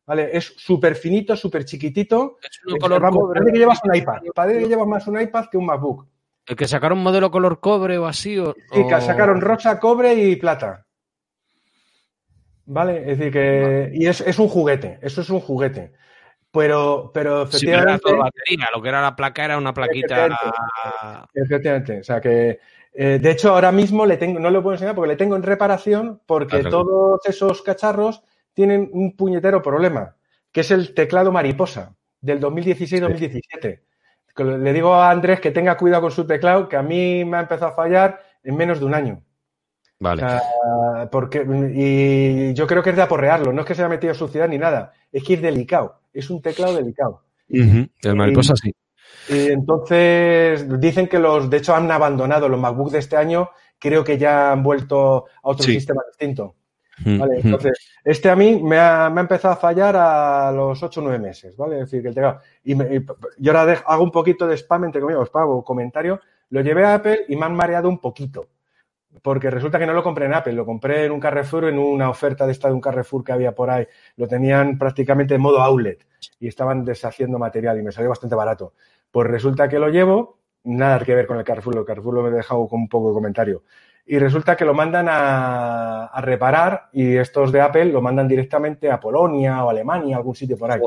¿Vale? 0.07 0.31
Es 0.33 0.55
súper 0.57 0.95
finito, 0.95 1.35
súper 1.35 1.65
chiquitito. 1.65 2.39
Es 2.41 2.61
un 2.65 2.79
color 2.79 3.03
cobre. 3.11 3.41
Parece 3.41 3.53
que 3.53 3.59
llevas 3.59 3.81
un 3.83 3.95
iPad. 3.95 4.19
Parece 4.33 4.61
que 4.61 4.69
llevas 4.69 4.87
más 4.87 5.07
un 5.09 5.21
iPad 5.21 5.47
que 5.51 5.59
un 5.59 5.67
MacBook. 5.67 6.07
¿El 6.47 6.55
que 6.55 6.69
sacaron 6.69 6.99
modelo 6.99 7.33
color 7.33 7.59
cobre 7.59 7.99
o 7.99 8.07
así? 8.07 8.39
O, 8.39 8.55
sí, 8.73 8.87
que 8.87 9.01
sacaron 9.01 9.41
rosa, 9.41 9.81
cobre 9.81 10.15
y 10.15 10.37
plata. 10.37 10.87
¿Vale? 12.67 13.11
Es 13.11 13.19
decir, 13.19 13.33
que. 13.33 13.91
Y 13.95 14.07
es, 14.07 14.21
es 14.21 14.39
un 14.39 14.49
juguete. 14.49 15.01
Eso 15.03 15.23
es 15.23 15.31
un 15.31 15.41
juguete. 15.41 15.93
Pero, 16.53 17.11
pero 17.13 17.43
efectivamente. 17.43 18.09
Sí, 18.09 18.15
batería. 18.15 18.69
Lo 18.73 18.81
que 18.81 18.89
era 18.89 19.03
la 19.03 19.17
placa 19.17 19.45
era 19.45 19.59
una 19.59 19.75
plaquita. 19.75 20.29
efectivamente. 21.35 21.99
O 22.01 22.05
sea 22.05 22.21
que 22.21 22.61
eh, 22.99 23.19
de 23.21 23.31
hecho, 23.31 23.51
ahora 23.51 23.73
mismo 23.73 24.07
le 24.07 24.17
tengo, 24.17 24.41
no 24.41 24.51
lo 24.51 24.63
puedo 24.63 24.75
enseñar 24.75 24.95
porque 24.95 25.11
le 25.11 25.17
tengo 25.17 25.37
en 25.37 25.43
reparación 25.43 26.23
porque 26.25 26.65
todos 26.65 27.21
esos 27.27 27.61
cacharros 27.61 28.23
tienen 28.55 28.89
un 28.91 29.15
puñetero 29.15 29.61
problema, 29.61 30.17
que 30.51 30.63
es 30.63 30.71
el 30.71 30.95
teclado 30.95 31.31
mariposa 31.31 31.95
del 32.23 32.41
2016-2017. 32.41 33.81
Le 34.39 34.73
digo 34.73 34.95
a 34.95 35.11
Andrés 35.11 35.41
que 35.41 35.51
tenga 35.51 35.77
cuidado 35.77 36.03
con 36.03 36.11
su 36.11 36.27
teclado, 36.27 36.71
que 36.71 36.77
a 36.77 36.83
mí 36.83 37.23
me 37.27 37.37
ha 37.37 37.41
empezado 37.41 37.73
a 37.73 37.75
fallar 37.75 38.21
en 38.43 38.57
menos 38.57 38.81
de 38.81 38.87
un 38.87 38.95
año. 38.95 39.23
Vale. 39.99 40.23
porque, 41.11 41.47
y 41.75 42.55
yo 42.55 42.67
creo 42.67 42.83
que 42.83 42.91
es 42.91 42.97
de 42.97 43.03
aporrearlo, 43.03 43.53
no 43.53 43.61
es 43.61 43.67
que 43.67 43.75
se 43.75 43.83
haya 43.83 43.89
metido 43.91 44.15
suciedad 44.15 44.49
ni 44.49 44.59
nada, 44.59 44.93
es 45.13 45.23
que 45.23 45.35
es 45.35 45.43
delicado, 45.43 46.01
es 46.13 46.31
un 46.31 46.41
teclado 46.41 46.75
delicado. 46.75 47.25
El 47.49 48.17
mariposa 48.17 48.55
sí. 48.57 48.73
Y 49.29 49.49
entonces 49.49 50.67
dicen 50.81 51.09
que 51.09 51.19
los, 51.19 51.51
de 51.51 51.57
hecho, 51.57 51.75
han 51.75 51.91
abandonado 51.91 52.49
los 52.49 52.61
MacBooks 52.61 52.93
de 52.93 52.99
este 52.99 53.17
año, 53.17 53.51
creo 53.79 54.05
que 54.05 54.19
ya 54.19 54.53
han 54.53 54.63
vuelto 54.63 55.27
a 55.43 55.49
otro 55.49 55.65
sistema 55.65 56.03
distinto. 56.09 56.55
Mm, 57.05 57.19
¿Vale? 57.19 57.35
Mm. 57.37 57.47
Entonces, 57.47 57.79
este 58.05 58.31
a 58.31 58.37
mí 58.37 58.61
me 58.63 58.79
ha, 58.79 59.11
me 59.11 59.21
ha, 59.21 59.23
empezado 59.23 59.55
a 59.55 59.59
fallar 59.59 59.97
a 59.97 60.51
los 60.53 60.83
8 60.83 61.01
o 61.01 61.03
9 61.05 61.19
meses, 61.19 61.57
¿vale? 61.57 61.77
Es 61.77 61.91
decir, 61.91 62.03
que 62.03 62.09
el 62.09 62.15
teclado. 62.15 62.41
Y, 62.65 62.75
yo 63.39 63.59
ahora 63.59 63.83
hago 63.87 64.03
un 64.03 64.11
poquito 64.11 64.47
de 64.47 64.57
spam, 64.57 64.85
entre 64.85 65.01
comillas, 65.01 65.27
spam 65.29 65.49
o 65.49 65.65
comentario. 65.65 66.21
Lo 66.51 66.61
llevé 66.61 66.85
a 66.85 66.95
Apple 66.95 67.25
y 67.29 67.37
me 67.37 67.45
han 67.45 67.55
mareado 67.55 67.89
un 67.89 67.99
poquito. 67.99 68.47
Porque 69.23 69.51
resulta 69.51 69.79
que 69.79 69.87
no 69.87 69.95
lo 69.95 70.03
compré 70.03 70.27
en 70.27 70.35
Apple, 70.35 70.53
lo 70.53 70.67
compré 70.67 71.07
en 71.07 71.13
un 71.13 71.21
Carrefour, 71.21 71.65
en 71.65 71.79
una 71.79 72.11
oferta 72.11 72.45
de 72.47 72.53
esta 72.53 72.69
de 72.69 72.75
un 72.75 72.81
Carrefour 72.81 73.25
que 73.25 73.33
había 73.33 73.55
por 73.55 73.71
ahí. 73.71 73.87
Lo 74.17 74.29
tenían 74.29 74.79
prácticamente 74.79 75.35
en 75.35 75.41
modo 75.41 75.61
outlet 75.61 76.07
y 76.39 76.49
estaban 76.49 76.85
deshaciendo 76.85 77.39
material 77.39 77.79
y 77.79 77.83
me 77.83 77.93
salió 77.93 78.11
bastante 78.11 78.37
barato. 78.37 78.75
Pues 79.17 79.29
resulta 79.29 79.67
que 79.67 79.79
lo 79.79 79.89
llevo, 79.89 80.41
nada 80.65 81.03
que 81.03 81.15
ver 81.15 81.27
con 81.27 81.39
el 81.39 81.43
Carrefour, 81.43 81.79
el 81.79 81.87
Carrefour 81.87 82.13
lo 82.13 82.23
me 82.23 82.29
he 82.29 82.33
dejado 82.33 82.69
con 82.69 82.81
un 82.81 82.87
poco 82.91 83.09
de 83.09 83.15
comentario. 83.15 83.63
Y 84.05 84.19
resulta 84.19 84.55
que 84.55 84.67
lo 84.67 84.75
mandan 84.75 85.07
a, 85.09 86.21
reparar 86.21 86.91
y 86.93 87.17
estos 87.17 87.51
de 87.51 87.63
Apple 87.63 87.87
lo 87.87 88.03
mandan 88.03 88.29
directamente 88.29 88.91
a 88.91 89.01
Polonia 89.01 89.65
o 89.65 89.71
Alemania, 89.71 90.19
algún 90.19 90.35
sitio 90.35 90.59
por 90.59 90.71
ahí. 90.71 90.83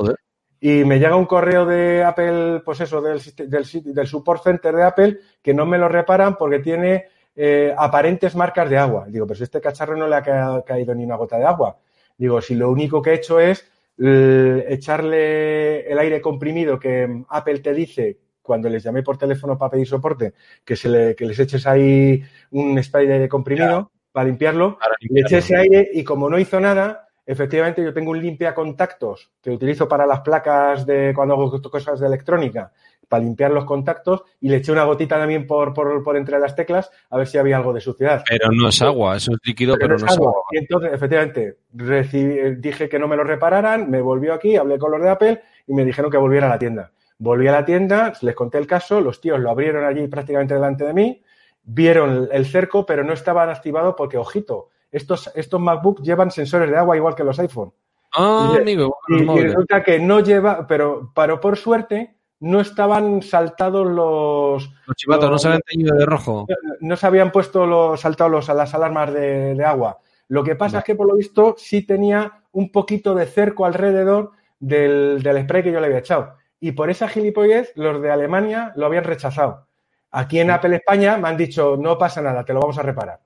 Y 0.59 0.85
me 0.85 0.99
llega 0.99 1.15
un 1.15 1.25
correo 1.25 1.65
de 1.65 2.03
Apple, 2.03 2.61
pues 2.63 2.81
eso, 2.81 3.01
del, 3.01 3.19
del, 3.35 3.65
del 3.95 4.07
support 4.07 4.43
center 4.43 4.75
de 4.75 4.83
Apple, 4.83 5.17
que 5.41 5.55
no 5.55 5.65
me 5.65 5.79
lo 5.79 5.89
reparan 5.89 6.37
porque 6.37 6.59
tiene 6.59 7.05
eh, 7.35 7.73
aparentes 7.75 8.35
marcas 8.35 8.69
de 8.69 8.77
agua. 8.77 9.05
Digo, 9.07 9.25
pero 9.25 9.37
si 9.37 9.45
este 9.45 9.59
cacharro 9.59 9.97
no 9.97 10.07
le 10.07 10.17
ha 10.17 10.63
caído 10.63 10.93
ni 10.93 11.03
una 11.03 11.15
gota 11.15 11.39
de 11.39 11.45
agua. 11.45 11.77
Digo, 12.15 12.41
si 12.41 12.53
lo 12.53 12.69
único 12.69 13.01
que 13.01 13.09
he 13.09 13.15
hecho 13.15 13.39
es 13.39 13.67
echarle 13.99 15.81
el 15.91 15.99
aire 15.99 16.21
comprimido 16.21 16.79
que 16.79 17.23
Apple 17.29 17.59
te 17.59 17.73
dice 17.73 18.17
cuando 18.41 18.69
les 18.69 18.83
llamé 18.83 19.03
por 19.03 19.17
teléfono 19.17 19.57
para 19.57 19.71
pedir 19.71 19.87
soporte, 19.87 20.33
que, 20.65 20.75
se 20.75 20.89
le, 20.89 21.15
que 21.15 21.25
les 21.25 21.37
eches 21.37 21.67
ahí 21.67 22.23
un 22.51 22.81
spray 22.81 23.05
de 23.05 23.13
aire 23.13 23.29
comprimido 23.29 23.91
para 24.11 24.27
limpiarlo, 24.27 24.79
le 25.01 25.21
eché 25.21 25.37
ese 25.37 25.55
aire 25.55 25.89
y 25.93 26.03
como 26.03 26.29
no 26.29 26.39
hizo 26.39 26.59
nada, 26.59 27.07
efectivamente 27.25 27.83
yo 27.83 27.93
tengo 27.93 28.09
un 28.09 28.21
limpia 28.21 28.55
contactos 28.55 29.31
que 29.39 29.51
utilizo 29.51 29.87
para 29.87 30.07
las 30.07 30.21
placas 30.21 30.85
de 30.85 31.13
cuando 31.13 31.35
hago 31.35 31.61
cosas 31.61 31.99
de 31.99 32.07
electrónica 32.07 32.71
para 33.09 33.23
limpiar 33.23 33.51
los 33.51 33.65
contactos 33.65 34.23
y 34.39 34.49
le 34.49 34.57
eché 34.57 34.71
una 34.71 34.85
gotita 34.85 35.17
también 35.17 35.47
por, 35.47 35.73
por, 35.73 36.03
por 36.03 36.15
entre 36.15 36.39
las 36.39 36.55
teclas 36.55 36.89
a 37.09 37.17
ver 37.17 37.27
si 37.27 37.37
había 37.37 37.57
algo 37.57 37.73
de 37.73 37.81
suciedad. 37.81 38.23
Pero 38.29 38.51
no 38.51 38.69
es 38.69 38.81
agua, 38.81 39.17
eso 39.17 39.31
es 39.31 39.39
líquido, 39.43 39.75
pero, 39.77 39.97
no, 39.97 40.05
es 40.05 40.11
agua. 40.17 40.33
Y 40.51 40.59
entonces, 40.59 40.93
efectivamente, 40.93 41.57
dije 41.71 42.87
que 42.87 42.99
no 42.99 43.07
me 43.07 43.17
lo 43.17 43.23
repararan, 43.23 43.89
me 43.89 43.99
volvió 43.99 44.33
aquí, 44.33 44.55
hablé 44.55 44.77
con 44.77 44.91
los 44.91 45.01
de 45.01 45.09
Apple 45.09 45.41
y 45.67 45.73
me 45.73 45.83
dijeron 45.83 46.11
que 46.11 46.17
volviera 46.17 46.45
a 46.45 46.51
la 46.51 46.59
tienda. 46.59 46.91
Volví 47.17 47.47
a 47.47 47.51
la 47.51 47.65
tienda, 47.65 48.13
les 48.21 48.35
conté 48.35 48.59
el 48.59 48.67
caso, 48.67 49.01
los 49.01 49.19
tíos 49.19 49.39
lo 49.39 49.49
abrieron 49.49 49.83
allí 49.83 50.07
prácticamente 50.07 50.53
delante 50.53 50.85
de 50.85 50.93
mí, 50.93 51.21
vieron 51.63 52.29
el 52.31 52.45
cerco, 52.45 52.85
pero 52.85 53.03
no 53.03 53.13
estaban 53.13 53.49
activados 53.49 53.95
porque, 53.97 54.17
ojito, 54.17 54.69
estos, 54.91 55.29
estos 55.35 55.59
MacBook 55.59 56.01
llevan 56.01 56.31
sensores 56.31 56.69
de 56.69 56.77
agua 56.77 56.95
igual 56.95 57.15
que 57.15 57.23
los 57.23 57.39
iPhone. 57.39 57.73
Ah, 58.13 58.55
amigo. 58.59 58.97
Y, 59.07 59.21
y, 59.21 59.41
resulta 59.41 59.83
que 59.83 59.99
no 59.99 60.19
lleva, 60.21 60.65
pero, 60.65 61.11
pero 61.13 61.39
por 61.39 61.57
suerte, 61.57 62.18
no 62.39 62.61
estaban 62.61 63.21
saltados 63.21 63.87
los. 63.87 64.69
Los 64.85 64.95
chivatos, 64.95 65.29
no 65.29 65.37
se 65.37 65.47
habían 65.47 65.61
teñido 65.61 65.95
de 65.95 66.05
rojo. 66.05 66.47
No, 66.79 66.95
se 66.95 67.07
habían 67.07 67.31
puesto 67.31 67.65
los 67.65 67.99
saltados 67.99 68.49
a 68.49 68.53
las 68.53 68.73
alarmas 68.73 69.13
de, 69.13 69.63
agua. 69.65 69.99
Lo 70.27 70.43
que 70.43 70.55
pasa 70.55 70.79
es 70.79 70.83
que, 70.83 70.95
por 70.95 71.07
lo 71.07 71.15
visto, 71.15 71.55
sí 71.57 71.85
tenía 71.85 72.43
un 72.51 72.71
poquito 72.71 73.15
de 73.15 73.25
cerco 73.25 73.65
alrededor 73.65 74.31
del, 74.59 75.21
del 75.23 75.43
spray 75.43 75.63
que 75.63 75.71
yo 75.71 75.79
le 75.79 75.87
había 75.87 75.99
echado. 75.99 76.35
Y 76.59 76.73
por 76.73 76.89
esa 76.89 77.07
gilipollez, 77.07 77.71
los 77.75 78.01
de 78.01 78.11
Alemania 78.11 78.73
lo 78.75 78.85
habían 78.85 79.03
rechazado. 79.03 79.67
Aquí 80.11 80.39
en 80.39 80.51
Apple 80.51 80.75
España 80.75 81.17
me 81.17 81.29
han 81.29 81.37
dicho, 81.37 81.77
no 81.77 81.97
pasa 81.97 82.21
nada, 82.21 82.43
te 82.43 82.53
lo 82.53 82.59
vamos 82.59 82.77
a 82.77 82.83
reparar 82.83 83.19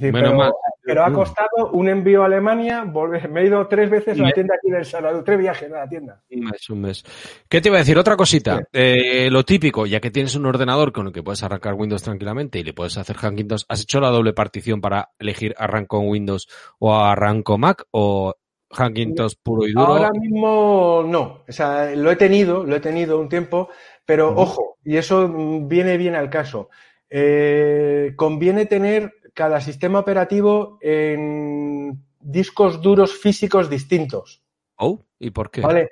pero, 0.00 0.52
ha 0.86 1.12
costado 1.12 1.70
un 1.72 1.88
envío 1.88 2.22
a 2.22 2.26
Alemania, 2.26 2.84
me 2.84 3.42
he 3.42 3.46
ido 3.46 3.66
tres 3.66 3.90
veces 3.90 4.18
a 4.18 4.22
la 4.22 4.32
tienda 4.32 4.54
aquí 4.56 4.70
del 4.70 4.84
Salvador, 4.84 5.24
tres 5.24 5.38
viajes 5.38 5.72
a 5.72 5.78
la 5.78 5.88
tienda. 5.88 6.20
Un 6.30 6.44
mes, 6.44 6.70
un 6.70 6.80
mes. 6.80 7.04
¿Qué 7.48 7.60
te 7.60 7.68
iba 7.68 7.76
a 7.76 7.80
decir? 7.80 7.98
Otra 7.98 8.16
cosita. 8.16 8.60
Eh, 8.72 9.28
lo 9.30 9.44
típico, 9.44 9.86
ya 9.86 10.00
que 10.00 10.10
tienes 10.10 10.34
un 10.34 10.46
ordenador 10.46 10.92
con 10.92 11.06
el 11.06 11.12
que 11.12 11.22
puedes 11.22 11.42
arrancar 11.42 11.74
Windows 11.74 12.02
tranquilamente 12.02 12.58
y 12.58 12.64
le 12.64 12.72
puedes 12.72 12.96
hacer 12.98 13.16
Windows, 13.44 13.66
¿has 13.68 13.82
hecho 13.82 14.00
la 14.00 14.10
doble 14.10 14.32
partición 14.32 14.80
para 14.80 15.10
elegir 15.18 15.54
arranco 15.58 15.98
Windows 16.00 16.48
o 16.78 16.94
arranco 16.94 17.58
Mac 17.58 17.84
o 17.90 18.34
Hackintosh 18.70 19.34
puro 19.42 19.66
y 19.66 19.72
duro? 19.72 19.86
Ahora 19.86 20.10
mismo 20.10 21.04
no. 21.06 21.44
O 21.48 21.52
sea, 21.52 21.94
lo 21.94 22.10
he 22.10 22.16
tenido, 22.16 22.64
lo 22.64 22.76
he 22.76 22.80
tenido 22.80 23.20
un 23.20 23.28
tiempo, 23.28 23.68
pero 24.04 24.34
ojo, 24.36 24.78
y 24.84 24.96
eso 24.96 25.28
viene 25.66 25.96
bien 25.96 26.14
al 26.14 26.30
caso. 26.30 26.68
Eh, 27.08 28.12
conviene 28.16 28.66
tener 28.66 29.12
cada 29.34 29.60
sistema 29.60 29.98
operativo 29.98 30.78
en 30.80 32.02
discos 32.20 32.80
duros 32.80 33.12
físicos 33.18 33.68
distintos. 33.68 34.42
Oh, 34.76 35.04
¿y 35.18 35.30
por 35.30 35.50
qué? 35.50 35.60
Vale, 35.60 35.90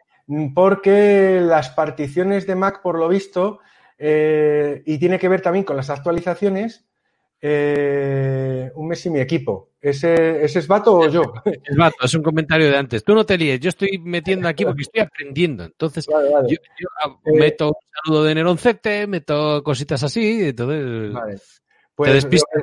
porque 0.55 1.41
las 1.43 1.71
particiones 1.71 2.47
de 2.47 2.55
Mac, 2.55 2.81
por 2.83 2.99
lo 2.99 3.09
visto, 3.09 3.61
eh, 3.99 4.83
y 4.87 4.99
tiene 4.99 5.19
que 5.19 5.29
ver 5.29 5.43
también 5.43 5.65
con 5.65 5.77
las 5.77 5.91
actualizaciones, 5.91 6.87
eh, 7.41 8.71
un 8.75 8.89
mes 8.89 9.05
y 9.05 9.11
mi 9.11 9.21
equipo. 9.21 9.71
¿Ese, 9.81 10.45
¿Ese 10.45 10.61
es 10.61 10.69
Vato 10.69 10.95
o 10.95 11.09
yo? 11.09 11.23
Es 11.65 11.77
Vato, 11.77 12.05
es 12.05 12.15
un 12.15 12.23
comentario 12.23 12.71
de 12.71 12.77
antes. 12.77 13.03
Tú 13.03 13.15
no 13.15 13.27
te 13.27 13.37
líes, 13.37 13.59
yo 13.59 13.69
estoy 13.69 13.99
metiendo 13.99 14.49
aquí 14.49 14.65
porque 14.65 14.83
estoy 14.83 15.03
aprendiendo. 15.03 15.65
Entonces, 15.65 16.07
Vale, 16.07 16.31
vale. 16.31 16.49
yo, 16.49 16.57
yo, 16.79 16.89
ah, 17.05 17.17
Eh, 17.25 17.39
meto 17.39 17.69
un 17.69 17.75
saludo 18.05 18.25
de 18.25 18.35
Neroncete, 18.37 19.09
meto 19.09 19.63
cositas 19.65 20.05
así, 20.05 20.45
entonces 20.45 21.13
Vale. 21.13 21.37
Pues, 22.11 22.25
despistas. 22.25 22.63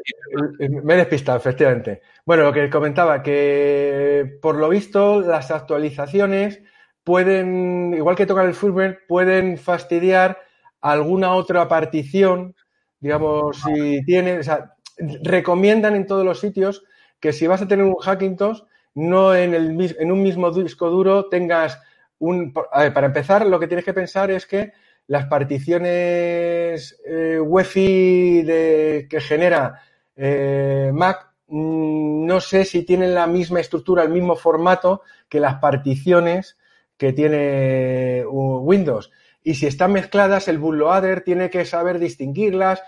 eh, 0.59 0.69
Me 0.69 0.93
he 0.93 0.97
despistado, 0.97 1.37
efectivamente. 1.37 2.01
Bueno, 2.25 2.43
lo 2.43 2.53
que 2.53 2.69
comentaba, 2.69 3.23
que 3.23 4.37
por 4.41 4.55
lo 4.55 4.69
visto 4.69 5.21
las 5.21 5.51
actualizaciones 5.51 6.61
pueden, 7.03 7.93
igual 7.95 8.15
que 8.15 8.25
tocar 8.25 8.45
el 8.45 8.53
firmware, 8.53 8.99
pueden 9.07 9.57
fastidiar 9.57 10.39
alguna 10.81 11.33
otra 11.33 11.67
partición, 11.67 12.55
digamos, 12.99 13.57
si 13.61 14.03
tiene, 14.05 14.39
o 14.39 14.43
sea, 14.43 14.75
recomiendan 15.23 15.95
en 15.95 16.05
todos 16.05 16.25
los 16.25 16.39
sitios 16.39 16.83
que 17.19 17.33
si 17.33 17.47
vas 17.47 17.61
a 17.61 17.67
tener 17.67 17.85
un 17.85 17.95
Hackintosh, 17.95 18.61
no 18.95 19.35
en, 19.35 19.53
el, 19.53 19.95
en 19.99 20.11
un 20.11 20.21
mismo 20.21 20.51
disco 20.51 20.89
duro 20.89 21.29
tengas 21.29 21.81
un... 22.19 22.53
A 22.71 22.83
ver, 22.83 22.93
para 22.93 23.07
empezar, 23.07 23.45
lo 23.45 23.59
que 23.59 23.67
tienes 23.67 23.85
que 23.85 23.93
pensar 23.93 24.31
es 24.31 24.45
que 24.45 24.73
las 25.09 25.25
particiones 25.25 27.01
eh, 27.03 27.39
UEFI 27.39 28.43
de, 28.43 29.07
que 29.09 29.19
genera 29.19 29.81
eh, 30.15 30.91
Mac, 30.93 31.31
mm, 31.47 32.27
no 32.27 32.39
sé 32.39 32.63
si 32.63 32.83
tienen 32.83 33.15
la 33.15 33.25
misma 33.25 33.59
estructura, 33.59 34.03
el 34.03 34.11
mismo 34.11 34.35
formato 34.35 35.01
que 35.27 35.39
las 35.39 35.55
particiones 35.55 36.57
que 36.95 37.11
tiene 37.11 38.23
Windows. 38.27 39.11
Y 39.41 39.55
si 39.55 39.65
están 39.65 39.93
mezcladas, 39.93 40.47
el 40.47 40.59
bootloader 40.59 41.21
tiene 41.21 41.49
que 41.49 41.65
saber 41.65 41.97
distinguirlas. 41.97 42.83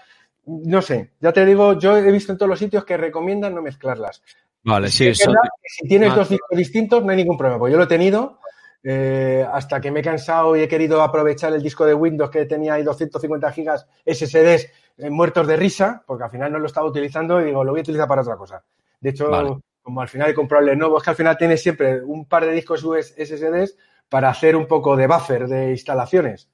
No 0.45 0.83
sé, 0.83 1.13
ya 1.21 1.33
te 1.33 1.43
digo, 1.43 1.79
yo 1.79 1.97
he 1.97 2.11
visto 2.11 2.31
en 2.31 2.37
todos 2.37 2.49
los 2.49 2.59
sitios 2.59 2.85
que 2.85 2.97
recomiendan 2.97 3.55
no 3.55 3.63
mezclarlas. 3.63 4.21
Vale, 4.63 4.89
sí, 4.89 5.05
que 5.05 5.15
si 5.15 5.87
tienes 5.87 6.11
Ah. 6.11 6.17
dos 6.17 6.29
discos 6.29 6.55
distintos, 6.55 7.03
no 7.03 7.09
hay 7.09 7.17
ningún 7.17 7.37
problema. 7.37 7.57
Pues 7.57 7.71
yo 7.71 7.79
lo 7.79 7.85
he 7.85 7.87
tenido 7.87 8.37
eh, 8.83 9.45
hasta 9.51 9.79
que 9.79 9.91
me 9.91 9.99
he 9.99 10.03
cansado 10.03 10.55
y 10.55 10.61
he 10.61 10.67
querido 10.67 11.01
aprovechar 11.01 11.53
el 11.53 11.61
disco 11.61 11.85
de 11.85 11.93
Windows 11.93 12.31
que 12.31 12.45
tenía 12.45 12.73
ahí 12.73 12.83
250 12.83 13.51
gigas 13.51 13.87
SSDs 14.05 14.69
eh, 14.97 15.09
muertos 15.09 15.47
de 15.47 15.55
risa, 15.55 16.03
porque 16.05 16.23
al 16.23 16.31
final 16.31 16.51
no 16.51 16.59
lo 16.59 16.65
estaba 16.65 16.87
utilizando 16.87 17.39
y 17.41 17.45
digo, 17.45 17.63
lo 17.63 17.71
voy 17.71 17.81
a 17.81 17.83
utilizar 17.83 18.07
para 18.07 18.21
otra 18.21 18.37
cosa. 18.37 18.63
De 18.99 19.11
hecho, 19.11 19.29
Vale. 19.29 19.57
como 19.81 20.01
al 20.01 20.07
final 20.07 20.29
he 20.29 20.33
comprado 20.33 20.63
el 20.63 20.71
Lenovo, 20.71 20.97
es 20.97 21.03
que 21.03 21.09
al 21.11 21.15
final 21.15 21.37
tiene 21.37 21.57
siempre 21.57 22.01
un 22.03 22.25
par 22.25 22.45
de 22.45 22.53
discos 22.53 22.83
US 22.83 23.13
SSDs 23.17 23.77
para 24.09 24.29
hacer 24.29 24.55
un 24.55 24.67
poco 24.67 24.95
de 24.95 25.07
buffer 25.07 25.47
de 25.47 25.71
instalaciones. 25.71 26.49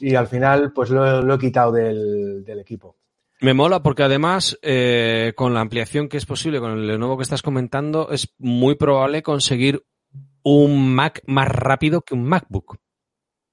Y 0.00 0.14
al 0.14 0.26
final, 0.26 0.72
pues 0.72 0.90
lo, 0.90 1.22
lo 1.22 1.34
he 1.34 1.38
quitado 1.38 1.72
del, 1.72 2.44
del 2.44 2.60
equipo. 2.60 2.96
Me 3.40 3.52
mola 3.52 3.82
porque 3.82 4.02
además, 4.02 4.58
eh, 4.62 5.32
con 5.36 5.52
la 5.52 5.60
ampliación 5.60 6.08
que 6.08 6.16
es 6.16 6.24
posible 6.24 6.58
con 6.58 6.72
el 6.72 6.86
Lenovo 6.86 7.16
que 7.18 7.22
estás 7.22 7.42
comentando, 7.42 8.10
es 8.10 8.34
muy 8.38 8.76
probable 8.76 9.22
conseguir 9.22 9.84
un 10.48 10.94
Mac 10.94 11.22
más 11.26 11.48
rápido 11.48 12.02
que 12.02 12.14
un 12.14 12.22
MacBook. 12.22 12.78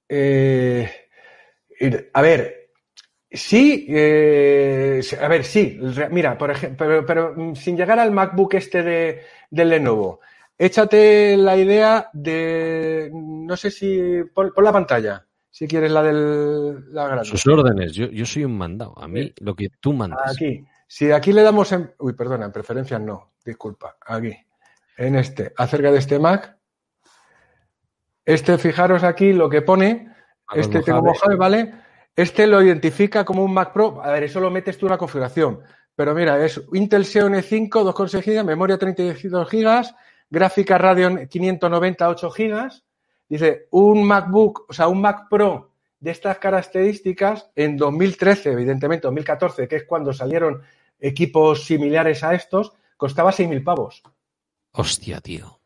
Eh, 0.08 0.88
a 2.14 2.22
ver, 2.22 2.70
sí, 3.32 3.88
eh, 3.89 5.02
a 5.20 5.28
ver, 5.28 5.44
sí. 5.44 5.80
Mira, 6.12 6.38
por 6.38 6.52
ejemplo, 6.52 6.86
pero, 6.86 7.06
pero, 7.06 7.34
mm, 7.36 7.56
sin 7.56 7.76
llegar 7.76 8.00
al 8.00 8.12
MacBook 8.12 8.54
este 8.54 8.84
de, 8.84 9.22
del 9.50 9.70
Lenovo, 9.70 10.20
échate 10.56 11.36
la 11.36 11.58
idea 11.58 12.12
de, 12.14 13.10
no 13.12 13.58
sé 13.58 13.72
si, 13.72 14.22
pon, 14.32 14.52
pon 14.54 14.64
la 14.64 14.72
pantalla, 14.72 15.26
si 15.50 15.68
quieres 15.68 15.91
la 15.91 16.04
del, 16.04 16.94
la 16.94 17.08
grande. 17.08 17.26
Sus 17.26 17.48
órdenes, 17.48 17.94
yo, 17.94 18.06
yo 18.06 18.26
soy 18.28 18.46
un 18.46 18.56
mandado. 18.56 18.94
A 19.00 19.08
mí, 19.08 19.34
lo 19.39 19.56
que 19.56 19.70
tú 19.80 19.94
mandas. 19.94 20.32
Aquí, 20.32 20.64
si 20.86 21.12
aquí 21.12 21.34
le 21.34 21.41
damos 21.41 21.72
en, 21.72 21.91
uy, 21.98 22.14
perdona, 22.14 22.46
en 22.46 22.52
preferencias 22.52 23.02
no, 23.02 23.34
disculpa, 23.44 23.98
aquí, 24.06 24.38
en 24.96 25.16
este, 25.16 25.54
acerca 25.58 25.91
de 25.91 25.98
este 25.98 26.20
Mac, 26.20 26.60
este, 28.26 28.57
fijaros 28.57 29.03
aquí 29.03 29.34
lo 29.34 29.49
que 29.49 29.61
pone, 29.61 30.09
A 30.47 30.57
este 30.57 30.82
tengo 30.82 31.01
Mojave. 31.01 31.36
¿vale? 31.36 31.74
Este 32.15 32.47
lo 32.47 32.61
identifica 32.61 33.26
como 33.26 33.43
un 33.43 33.53
Mac 33.53 33.74
Pro. 33.74 34.01
A 34.03 34.11
ver, 34.11 34.24
eso 34.24 34.39
lo 34.39 34.51
metes 34.51 34.78
tú 34.78 34.86
en 34.86 34.91
la 34.91 34.97
configuración. 34.97 35.61
Pero 35.95 36.15
mira, 36.15 36.43
es 36.43 36.61
Intel 36.74 37.05
Xeon 37.05 37.34
E5, 37.34 37.69
2,6 37.69 38.24
GB, 38.24 38.43
memoria 38.43 38.78
32 38.78 39.49
GB, 39.49 39.95
gráfica 40.30 40.78
Radeon 40.78 41.28
590, 41.28 42.09
8 42.09 42.32
GB. 42.32 42.71
Dice, 43.30 43.67
un 43.71 44.03
MacBook, 44.03 44.65
o 44.69 44.74
sea, 44.74 44.88
un 44.88 45.01
Mac 45.01 45.28
Pro 45.30 45.71
de 45.99 46.11
estas 46.11 46.38
características 46.38 47.49
en 47.55 47.78
2013, 47.78 48.51
evidentemente, 48.51 49.07
2014, 49.07 49.67
que 49.67 49.78
es 49.78 49.84
cuando 49.86 50.13
salieron 50.13 50.61
equipos 50.99 51.65
similares 51.65 52.24
a 52.24 52.34
estos, 52.34 52.74
costaba 52.97 53.32
6.000 53.32 53.63
pavos. 53.63 54.03
Hostia, 54.71 55.21
tío. 55.21 55.59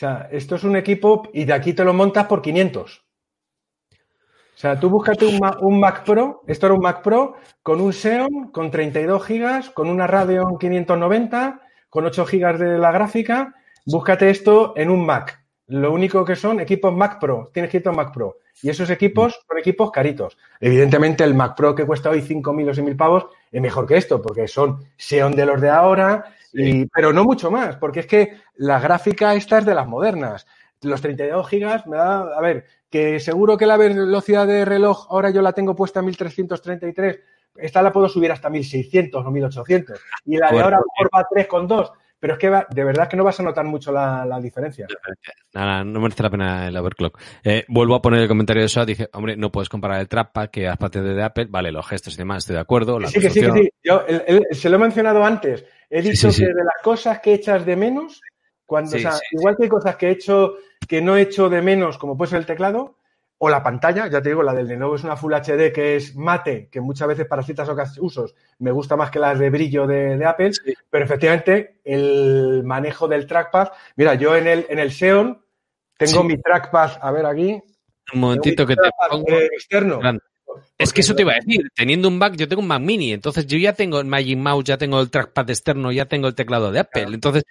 O 0.00 0.02
sea, 0.02 0.28
esto 0.32 0.54
es 0.54 0.64
un 0.64 0.76
equipo 0.76 1.28
y 1.34 1.44
de 1.44 1.52
aquí 1.52 1.74
te 1.74 1.84
lo 1.84 1.92
montas 1.92 2.24
por 2.24 2.40
500. 2.40 3.04
O 3.92 4.58
sea, 4.60 4.80
tú 4.80 4.88
búscate 4.88 5.26
un, 5.26 5.38
Ma- 5.38 5.58
un 5.60 5.78
Mac 5.78 6.04
Pro, 6.06 6.40
esto 6.46 6.64
era 6.64 6.74
un 6.74 6.80
Mac 6.80 7.02
Pro 7.02 7.34
con 7.62 7.82
un 7.82 7.92
Xeon, 7.92 8.48
con 8.50 8.70
32 8.70 9.22
gigas, 9.26 9.68
con 9.68 9.90
una 9.90 10.06
Radeon 10.06 10.56
590, 10.58 11.60
con 11.90 12.06
8 12.06 12.24
gigas 12.24 12.58
de 12.58 12.78
la 12.78 12.92
gráfica. 12.92 13.54
Búscate 13.84 14.30
esto 14.30 14.72
en 14.74 14.88
un 14.88 15.04
Mac. 15.04 15.44
Lo 15.66 15.92
único 15.92 16.24
que 16.24 16.34
son 16.34 16.60
equipos 16.60 16.94
Mac 16.94 17.20
Pro. 17.20 17.50
Tienes 17.52 17.70
que 17.70 17.76
irte 17.76 17.90
a 17.90 17.92
un 17.92 17.98
Mac 17.98 18.14
Pro. 18.14 18.38
Y 18.62 18.70
esos 18.70 18.88
equipos 18.88 19.38
son 19.46 19.58
equipos 19.58 19.90
caritos. 19.90 20.38
Evidentemente, 20.60 21.24
el 21.24 21.34
Mac 21.34 21.54
Pro 21.54 21.74
que 21.74 21.84
cuesta 21.84 22.08
hoy 22.08 22.22
5.000 22.22 22.70
o 22.70 22.72
6.000 22.74 22.96
pavos 22.96 23.26
es 23.52 23.60
mejor 23.60 23.86
que 23.86 23.98
esto, 23.98 24.22
porque 24.22 24.48
son 24.48 24.82
Xeon 24.96 25.32
de 25.36 25.44
los 25.44 25.60
de 25.60 25.68
ahora, 25.68 26.24
y, 26.52 26.86
pero 26.86 27.12
no 27.12 27.24
mucho 27.24 27.50
más, 27.50 27.76
porque 27.76 28.00
es 28.00 28.06
que 28.06 28.38
la 28.56 28.80
gráfica 28.80 29.34
esta 29.34 29.58
es 29.58 29.66
de 29.66 29.74
las 29.74 29.86
modernas. 29.86 30.46
Los 30.82 31.00
32 31.02 31.48
gigas 31.48 31.86
me 31.86 31.96
da, 31.96 32.20
a 32.22 32.40
ver, 32.40 32.64
que 32.88 33.20
seguro 33.20 33.56
que 33.56 33.66
la 33.66 33.76
velocidad 33.76 34.46
de 34.46 34.64
reloj 34.64 35.06
ahora 35.10 35.30
yo 35.30 35.42
la 35.42 35.52
tengo 35.52 35.76
puesta 35.76 36.00
en 36.00 36.06
1333, 36.06 37.20
esta 37.56 37.82
la 37.82 37.92
puedo 37.92 38.08
subir 38.08 38.32
hasta 38.32 38.48
1600 38.48 39.24
o 39.24 39.30
1800 39.30 40.00
y 40.24 40.36
la 40.36 40.50
de 40.50 40.60
ahora 40.60 40.78
a 40.78 40.80
lo 40.80 40.86
mejor 40.96 41.10
va 41.14 41.20
a 41.20 41.28
3,2, 41.28 41.92
pero 42.20 42.34
es 42.34 42.38
que 42.38 42.48
va- 42.50 42.66
de 42.70 42.84
verdad 42.84 43.08
que 43.08 43.16
no 43.16 43.24
vas 43.24 43.40
a 43.40 43.42
notar 43.42 43.64
mucho 43.64 43.90
la, 43.90 44.24
la 44.26 44.38
diferencia. 44.40 44.86
Nada, 45.54 45.82
no 45.82 46.00
merece 46.00 46.22
la 46.22 46.30
pena 46.30 46.68
el 46.68 46.76
overclock. 46.76 47.18
Eh, 47.42 47.64
vuelvo 47.68 47.94
a 47.96 48.02
poner 48.02 48.20
el 48.20 48.28
comentario 48.28 48.60
de 48.62 48.66
eso. 48.66 48.84
Dije, 48.86 49.08
hombre, 49.14 49.36
no 49.36 49.50
puedes 49.50 49.68
comparar 49.68 50.00
el 50.00 50.08
trackpad 50.08 50.50
que 50.50 50.62
las 50.64 50.76
patentes 50.76 51.16
de 51.16 51.22
Apple. 51.22 51.46
Vale, 51.50 51.72
los 51.72 51.86
gestos 51.86 52.14
y 52.14 52.18
demás, 52.18 52.44
estoy 52.44 52.54
de 52.54 52.60
acuerdo. 52.60 53.00
La 53.00 53.08
Sí, 53.08 53.18
que 53.20 53.30
sí, 53.30 53.40
que 53.40 53.50
sí. 53.50 53.70
Yo 53.82 54.04
el- 54.06 54.22
el- 54.26 54.46
se 54.54 54.68
lo 54.68 54.76
he 54.76 54.80
mencionado 54.80 55.24
antes. 55.24 55.64
He 55.88 56.02
dicho 56.02 56.30
sí, 56.30 56.38
sí. 56.38 56.42
que 56.44 56.48
de 56.52 56.64
las 56.64 56.82
cosas 56.82 57.18
que 57.20 57.32
echas 57.34 57.64
de 57.66 57.74
menos, 57.74 58.20
cuando, 58.66 58.96
o 58.96 58.98
sea, 59.00 59.14
igual 59.32 59.56
que 59.56 59.64
hay 59.64 59.68
cosas 59.68 59.96
que 59.96 60.06
he 60.08 60.10
hecho 60.12 60.54
que 60.86 61.00
no 61.00 61.16
he 61.16 61.22
hecho 61.22 61.48
de 61.48 61.62
menos, 61.62 61.98
como 61.98 62.16
puede 62.16 62.30
ser 62.30 62.38
el 62.40 62.46
teclado, 62.46 62.94
o 63.42 63.48
la 63.48 63.62
pantalla, 63.62 64.06
ya 64.08 64.20
te 64.20 64.28
digo, 64.28 64.42
la 64.42 64.52
del 64.52 64.66
Lenovo 64.68 64.96
es 64.96 65.02
una 65.04 65.16
Full 65.16 65.32
HD 65.32 65.72
que 65.72 65.96
es 65.96 66.14
mate, 66.14 66.68
que 66.70 66.80
muchas 66.82 67.08
veces 67.08 67.26
para 67.26 67.42
ciertas 67.42 67.68
usos 67.98 68.34
me 68.58 68.70
gusta 68.70 68.96
más 68.96 69.10
que 69.10 69.18
las 69.18 69.38
de 69.38 69.48
brillo 69.48 69.86
de, 69.86 70.18
de 70.18 70.24
Apple, 70.26 70.52
Sí. 70.52 70.74
pero 70.90 71.04
efectivamente 71.06 71.80
el 71.84 72.62
manejo 72.64 73.08
del 73.08 73.26
trackpad, 73.26 73.68
mira, 73.96 74.14
yo 74.14 74.36
en 74.36 74.46
el, 74.46 74.66
en 74.68 74.78
el 74.78 74.90
Xeon 74.92 75.40
tengo 75.96 76.20
Sí. 76.20 76.26
mi 76.26 76.36
trackpad, 76.36 76.98
a 77.00 77.10
ver 77.12 77.24
aquí, 77.24 77.62
Un 78.12 78.20
momentito 78.20 78.66
que 78.66 78.76
te 78.76 78.90
pongo. 79.08 79.26
eh, 79.30 79.46
externo. 79.52 79.98
Grande. 80.00 80.20
Es 80.76 80.92
que 80.92 81.02
eso 81.02 81.14
te 81.14 81.22
iba 81.22 81.32
a 81.32 81.36
decir. 81.36 81.68
Teniendo 81.76 82.08
un 82.08 82.18
Mac, 82.18 82.34
yo 82.36 82.48
tengo 82.48 82.60
un 82.60 82.66
Mac 82.68 82.80
Mini. 82.80 83.12
Entonces 83.12 83.46
yo 83.46 83.56
ya 83.56 83.72
tengo 83.74 84.00
el 84.00 84.06
Magic 84.06 84.36
Mouse, 84.36 84.64
ya 84.64 84.76
tengo 84.78 85.00
el 85.00 85.08
trackpad 85.08 85.48
externo, 85.48 85.92
ya 85.92 86.06
tengo 86.06 86.26
el 86.26 86.34
teclado 86.34 86.72
de 86.72 86.80
Apple. 86.80 87.02
Claro. 87.02 87.14
Entonces, 87.14 87.44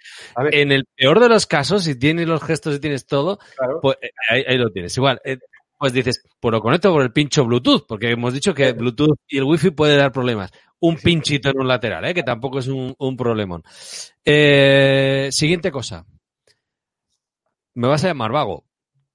en 0.52 0.70
el 0.70 0.84
peor 0.96 1.18
de 1.18 1.30
los 1.30 1.46
casos, 1.46 1.84
si 1.84 1.98
tienes 1.98 2.28
los 2.28 2.42
gestos 2.42 2.76
y 2.76 2.80
tienes 2.80 3.06
todo, 3.06 3.38
claro. 3.56 3.80
pues 3.80 3.96
eh, 4.02 4.10
ahí, 4.28 4.44
ahí 4.46 4.58
lo 4.58 4.70
tienes. 4.70 4.94
Igual, 4.98 5.18
eh, 5.24 5.38
pues 5.80 5.94
dices, 5.94 6.22
pues 6.38 6.52
lo 6.52 6.60
conecto 6.60 6.92
por 6.92 7.02
el 7.02 7.10
pincho 7.10 7.42
Bluetooth, 7.46 7.86
porque 7.88 8.10
hemos 8.10 8.34
dicho 8.34 8.52
que 8.52 8.72
Bluetooth 8.72 9.16
y 9.26 9.38
el 9.38 9.44
Wi-Fi 9.44 9.70
puede 9.70 9.96
dar 9.96 10.12
problemas. 10.12 10.50
Un 10.80 10.96
pinchito 10.96 11.48
en 11.48 11.58
un 11.58 11.66
lateral, 11.66 12.04
¿eh? 12.04 12.12
que 12.12 12.22
tampoco 12.22 12.58
es 12.58 12.68
un, 12.68 12.94
un 12.98 13.16
problemón. 13.16 13.62
Eh, 14.22 15.28
siguiente 15.32 15.70
cosa. 15.70 16.04
Me 17.74 17.88
vas 17.88 18.04
a 18.04 18.08
llamar 18.08 18.30
vago, 18.30 18.66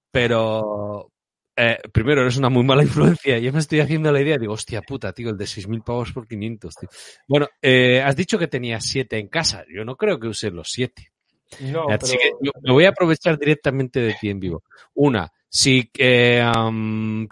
pero 0.09 1.11
eh, 1.55 1.77
primero 1.91 2.21
eres 2.21 2.37
una 2.37 2.49
muy 2.49 2.63
mala 2.63 2.81
influencia. 3.21 3.37
Yo 3.37 3.53
me 3.53 3.59
estoy 3.59 3.79
haciendo 3.81 4.11
la 4.11 4.21
idea, 4.21 4.37
digo, 4.39 4.53
hostia 4.53 4.81
puta, 4.81 5.13
tío, 5.13 5.29
el 5.29 5.37
de 5.37 5.45
6.000 5.45 5.83
pavos 5.83 6.11
por 6.13 6.27
500, 6.27 6.75
tío. 6.75 6.89
Bueno, 7.27 7.47
eh, 7.61 8.01
has 8.01 8.15
dicho 8.15 8.39
que 8.39 8.47
tenías 8.47 8.83
7 8.85 9.19
en 9.19 9.27
casa. 9.27 9.63
Yo 9.71 9.85
no 9.85 9.95
creo 9.95 10.19
que 10.19 10.27
uses 10.27 10.51
los 10.51 10.69
7. 10.71 11.11
No, 11.61 11.87
Así 11.89 12.17
pero- 12.17 12.19
que 12.39 12.45
yo 12.47 12.51
me 12.63 12.71
voy 12.73 12.85
a 12.85 12.89
aprovechar 12.89 13.37
directamente 13.37 13.99
de 13.99 14.15
ti 14.19 14.29
en 14.29 14.39
vivo. 14.39 14.63
Una, 14.95 15.31
si 15.57 15.89
eh, 15.97 16.43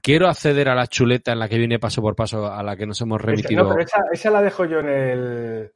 quiero 0.01 0.29
acceder 0.29 0.69
a 0.69 0.75
la 0.75 0.87
chuleta 0.87 1.33
en 1.33 1.39
la 1.39 1.49
que 1.49 1.57
viene 1.57 1.77
paso 1.77 2.01
por 2.01 2.15
paso 2.15 2.49
a 2.49 2.63
la 2.63 2.77
que 2.77 2.85
nos 2.85 3.01
hemos 3.01 3.21
remitido. 3.21 3.63
No, 3.65 3.69
pero 3.69 3.81
esa, 3.83 3.99
esa 4.13 4.29
la 4.31 4.41
dejo 4.41 4.63
yo 4.63 4.79
en 4.79 4.87
el. 4.87 5.71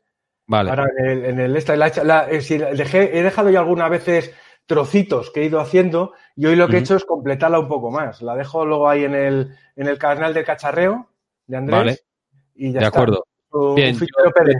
vale. 0.46 0.70
Ahora 0.70 0.86
en 0.98 1.10
el, 1.10 1.26
en 1.26 1.40
el 1.42 1.58
esta, 1.58 1.76
la, 1.76 1.92
la- 2.06 2.30
eh, 2.30 2.40
si 2.40 2.58
dejé- 2.58 3.10
he 3.12 3.22
dejado 3.22 3.50
yo 3.50 3.60
algunas 3.60 3.90
veces 3.90 4.34
trocitos 4.66 5.30
que 5.32 5.42
he 5.42 5.46
ido 5.46 5.60
haciendo 5.60 6.14
y 6.38 6.46
hoy 6.46 6.56
lo 6.56 6.70
que 6.70 6.78
he 6.78 6.80
hecho 6.80 6.96
es 6.96 7.04
completarla 7.04 7.60
un 7.60 7.68
poco 7.68 7.92
más. 7.92 8.22
La 8.22 8.34
dejo 8.34 8.66
luego 8.66 8.88
ahí 8.88 9.04
en 9.04 9.16
el, 9.16 9.54
en 9.76 9.88
el 9.88 9.98
canal 9.98 10.34
de 10.34 10.46
cacharreo 10.46 11.10
de 11.48 11.58
Andrés. 11.58 11.78
Vale. 11.78 11.98
Y 12.56 12.72
ya 12.72 12.80
de 12.80 12.86
acuerdo. 12.86 13.26
Bien, 13.76 13.98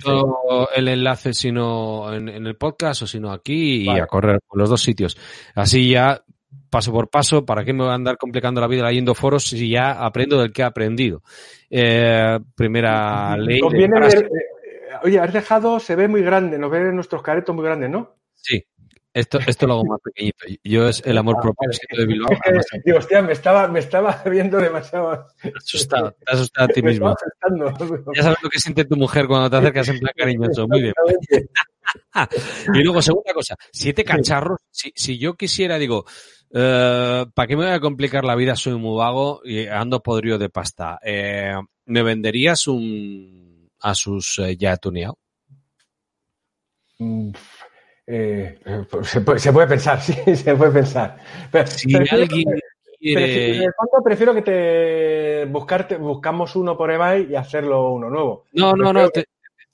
yo 0.06 0.68
el 0.76 0.90
enlace 0.90 1.34
sino 1.34 2.14
en, 2.14 2.28
en, 2.28 2.48
el 2.48 2.58
podcast 2.58 3.04
o 3.04 3.08
sino 3.08 3.32
aquí 3.32 3.84
y 3.84 3.90
a 3.90 4.08
correr 4.08 4.42
por 4.46 4.60
los 4.60 4.70
dos 4.70 4.82
sitios. 4.82 5.18
Así 5.56 5.92
ya 5.92 6.22
paso 6.70 6.92
por 6.92 7.10
paso, 7.10 7.46
¿para 7.46 7.64
qué 7.64 7.74
me 7.74 7.84
voy 7.84 7.92
a 7.92 7.96
andar 7.96 8.18
complicando 8.18 8.62
la 8.62 8.68
vida 8.68 8.88
leyendo 8.88 9.16
foros 9.16 9.44
si 9.44 9.70
ya 9.70 9.92
aprendo 9.92 10.40
del 10.40 10.52
que 10.52 10.62
he 10.62 10.66
aprendido? 10.66 11.22
Eh, 11.70 12.40
primera 12.56 13.38
ley. 13.38 13.60
Eh, 13.60 14.30
oye, 15.04 15.20
has 15.20 15.34
dejado, 15.34 15.80
se 15.80 15.96
ve 15.96 16.08
muy 16.08 16.22
grande, 16.22 16.58
nos 16.58 16.72
ven 16.72 16.96
nuestros 16.96 17.22
caretos 17.22 17.56
muy 17.56 17.64
grandes, 17.64 17.90
¿no? 17.90 18.16
Sí, 18.36 18.64
esto, 19.18 19.40
esto 19.48 19.66
lo 19.66 19.74
hago 19.74 19.86
más 19.86 20.00
pequeñito. 20.00 20.46
Yo 20.64 20.88
es 20.88 21.02
el 21.04 21.18
amor 21.18 21.38
ah, 21.40 21.42
propio 21.42 21.70
de 21.98 22.06
Bilbao. 22.06 22.30
digo, 22.86 23.00
hostia, 23.00 23.20
me 23.24 23.34
estaba, 23.34 23.68
me 23.68 23.80
estaba 23.80 24.22
viendo 24.30 24.60
demasiado. 24.60 25.26
Asustado, 25.56 26.12
te 26.12 26.32
has 26.32 26.36
asustado 26.36 26.66
a 26.66 26.68
ti 26.68 26.82
mismo. 26.84 27.16
Ya 28.16 28.22
sabes 28.22 28.38
lo 28.44 28.50
que 28.50 28.60
siente 28.60 28.86
tu 28.86 28.96
mujer 28.96 29.26
cuando 29.26 29.50
te 29.50 29.58
acercas 29.58 29.90
en 29.90 29.98
plan 29.98 30.14
cariñoso. 30.16 30.68
Muy 30.68 30.84
bien. 30.84 30.94
y 32.76 32.84
luego, 32.84 33.02
segunda 33.02 33.34
cosa, 33.34 33.56
siete 33.72 34.04
cacharros. 34.04 34.60
Si, 34.70 34.92
si 34.96 35.18
yo 35.18 35.34
quisiera, 35.34 35.80
digo, 35.80 36.06
eh, 36.52 37.26
¿para 37.34 37.48
qué 37.48 37.56
me 37.56 37.66
voy 37.66 37.74
a 37.74 37.80
complicar 37.80 38.24
la 38.24 38.36
vida? 38.36 38.56
Soy 38.56 38.76
muy 38.76 38.98
vago 38.98 39.42
y 39.44 39.68
ando 39.68 40.02
podrido 40.02 40.38
de 40.38 40.50
pasta. 40.50 41.00
Eh, 41.04 41.54
¿Me 41.86 42.04
venderías 42.04 42.68
un 42.68 43.70
Asus 43.80 44.40
eh, 44.40 44.58
ya 44.58 44.78
tuneado? 44.78 45.18
Mm, 47.00 47.30
eh, 48.08 48.60
se, 49.04 49.22
puede, 49.22 49.40
se, 49.40 49.54
puede, 49.54 49.68
pensar, 49.68 50.02
sí, 50.02 50.14
se 50.36 50.56
puede 50.56 50.72
pensar. 50.72 51.18
Pero, 51.52 51.68
si 51.68 51.96
alguien 51.96 52.46
quiere... 53.00 53.56
en 53.56 53.64
el 53.64 53.74
fondo 53.74 54.04
prefiero 54.04 54.34
que 54.34 54.42
te 54.42 55.46
buscarte, 55.46 55.98
buscamos 55.98 56.56
uno 56.56 56.78
por 56.78 56.92
eBay 56.92 57.28
y 57.30 57.36
hacerlo 57.36 57.92
uno 57.92 58.10
nuevo. 58.10 58.46
No, 58.54 58.74
no, 58.74 58.92
no. 58.92 59.10
Te, 59.10 59.26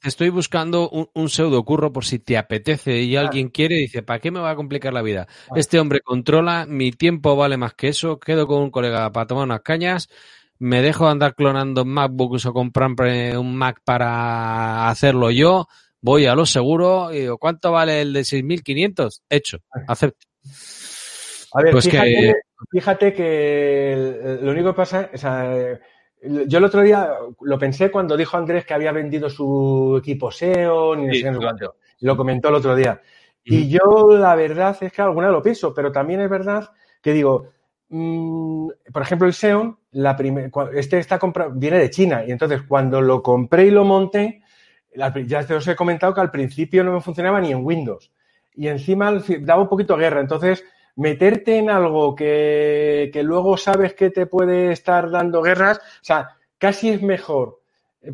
estoy 0.04 0.30
buscando 0.30 0.90
un, 0.90 1.10
un, 1.14 1.30
pseudo 1.30 1.64
curro 1.64 1.92
por 1.92 2.06
si 2.06 2.20
te 2.20 2.38
apetece 2.38 3.02
y 3.02 3.16
alguien 3.16 3.50
quiere 3.50 3.76
dice, 3.76 4.04
¿para 4.04 4.20
qué 4.20 4.32
me 4.32 4.40
va 4.40 4.52
a 4.52 4.56
complicar 4.56 4.94
la 4.94 5.02
vida? 5.02 5.28
Este 5.56 5.80
hombre 5.80 6.02
controla, 6.02 6.66
mi 6.68 6.92
tiempo 6.92 7.36
vale 7.36 7.58
más 7.58 7.74
que 7.74 7.88
eso, 7.88 8.20
quedo 8.20 8.48
con 8.48 8.62
un 8.62 8.72
colega 8.72 9.12
para 9.12 9.28
tomar 9.28 9.46
unas 9.46 9.62
cañas, 9.62 10.10
me 10.60 10.82
dejo 10.82 11.08
andar 11.08 11.36
clonando 11.36 11.86
MacBooks 11.86 12.46
o 12.46 12.54
comprar 12.54 12.92
un 13.38 13.56
Mac 13.56 13.82
para 13.84 14.90
hacerlo 14.90 15.32
yo, 15.32 15.68
voy 16.02 16.26
a 16.26 16.36
lo 16.36 16.46
seguro 16.46 17.14
y 17.14 17.22
digo, 17.22 17.38
¿cuánto 17.38 17.72
vale 17.72 18.02
el 18.02 18.14
de 18.14 18.22
6.500? 18.22 19.22
Hecho, 19.30 19.58
acepto. 19.88 20.28
A 21.54 21.62
ver, 21.64 21.72
pues 21.72 21.86
fíjate, 21.86 22.12
que... 22.12 22.34
fíjate 22.72 23.14
que 23.14 24.40
lo 24.42 24.52
único 24.52 24.70
que 24.72 24.78
pasa, 24.78 25.10
o 25.14 25.18
sea, 25.18 25.80
yo 26.24 26.58
el 26.58 26.64
otro 26.64 26.82
día 26.82 27.12
lo 27.41 27.60
pensé 27.60 27.91
cuando 27.91 28.16
dijo 28.16 28.38
Andrés 28.38 28.66
que 28.66 28.74
había 28.74 28.91
vendido 28.91 29.30
su 29.30 29.98
equipo 30.00 30.32
SEO, 30.32 30.95
ni 30.95 31.16
sí, 31.16 31.24
cuánto. 31.24 31.76
Lo 32.02 32.16
comentó 32.16 32.50
el 32.50 32.56
otro 32.56 32.76
día. 32.76 33.02
Y 33.44 33.70
yo 33.70 34.08
la 34.12 34.36
verdad 34.36 34.78
es 34.80 34.91
que 34.91 35.02
alguna 35.02 35.28
vez 35.28 35.36
lo 35.36 35.41
pienso, 35.41 35.74
pero 35.74 35.91
también 35.91 36.22
es 36.22 36.30
verdad 36.30 36.70
que 37.02 37.12
digo, 37.12 37.50
mmm, 37.90 38.70
por 38.91 39.02
ejemplo, 39.02 39.28
el 39.28 39.34
SEO, 39.34 39.80
la 39.91 40.18
este 40.74 41.00
está 41.00 41.20
comprado, 41.20 41.52
viene 41.54 41.78
de 41.78 41.90
China. 41.90 42.24
Y 42.26 42.32
entonces 42.32 42.62
cuando 42.64 43.02
lo 43.02 43.22
compré 43.22 43.66
y 43.66 43.72
lo 43.72 43.84
monté, 43.84 44.41
ya 44.95 45.45
te 45.45 45.54
os 45.56 45.68
he 45.68 45.76
comentado 45.76 46.14
que 46.14 46.22
al 46.22 46.32
principio 46.32 46.84
no 46.84 46.94
me 46.94 47.02
funcionaba 47.02 47.41
ni 47.41 47.52
en 47.52 47.66
Windows. 47.66 48.12
Y 48.56 48.68
encima 48.68 49.12
daba 49.41 49.64
un 49.64 49.70
poquito 49.70 49.95
de 49.95 50.04
guerra. 50.04 50.22
Entonces, 50.22 50.64
meterte 50.95 51.57
en 51.57 51.70
algo 51.70 52.15
que, 52.15 53.10
que 53.11 53.24
luego 53.24 53.57
sabes 53.57 53.94
que 53.94 54.10
te 54.10 54.26
puede 54.26 54.72
estar 54.72 55.10
dando 55.10 55.41
guerras, 55.41 55.78
o 55.78 56.03
sea, 56.03 56.38
casi 56.57 56.90
es 56.90 57.02
mejor. 57.02 57.61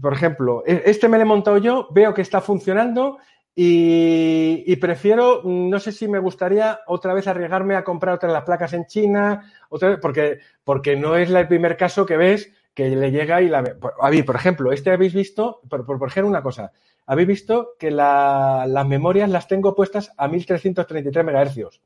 Por 0.02 0.14
ejemplo, 0.14 0.64
e, 0.66 0.84
este 0.86 1.08
me 1.10 1.18
lo 1.18 1.24
he 1.24 1.26
montado 1.26 1.58
yo, 1.58 1.88
veo 1.92 2.14
que 2.14 2.22
está 2.22 2.42
funcionando 2.42 3.18
y, 3.62 4.76
prefiero, 4.78 5.42
no 5.44 5.80
sé 5.80 5.92
si 5.92 6.08
me 6.08 6.20
gustaría 6.20 6.80
otra 6.88 7.14
vez 7.14 7.28
arriesgarme 7.28 7.76
a 7.76 7.84
comprar 7.84 8.16
otras 8.16 8.32
las 8.32 8.46
placas 8.46 8.72
en 8.72 8.86
China, 8.86 9.52
otra 9.68 9.90
vez, 9.90 10.00
porque, 10.02 10.40
porque 10.64 10.96
no 10.96 11.18
es 11.18 11.30
el 11.30 11.48
primer 11.48 11.76
caso 11.76 12.06
que 12.06 12.16
ves 12.16 12.54
que 12.74 12.88
le 12.90 13.12
llega 13.12 13.42
y 13.42 13.50
la... 13.50 13.76
A 14.00 14.12
mí, 14.12 14.24
por 14.24 14.38
ejemplo, 14.38 14.72
este 14.72 14.92
habéis 14.92 15.14
visto, 15.14 15.60
por, 15.70 15.86
por, 15.86 16.08
ejemplo, 16.08 16.30
una 16.30 16.42
cosa, 16.42 16.72
habéis 17.06 17.28
visto 17.28 17.72
que 17.78 17.92
la, 17.92 18.66
las 18.66 18.88
memorias 18.88 19.30
las 19.30 19.50
tengo 19.50 19.76
puestas 19.76 20.14
a 20.16 20.30
1333 20.30 21.26
MHz. 21.26 21.82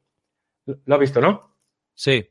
Lo 0.65 0.95
has 0.95 0.99
visto, 0.99 1.21
¿no? 1.21 1.55
Sí. 1.93 2.27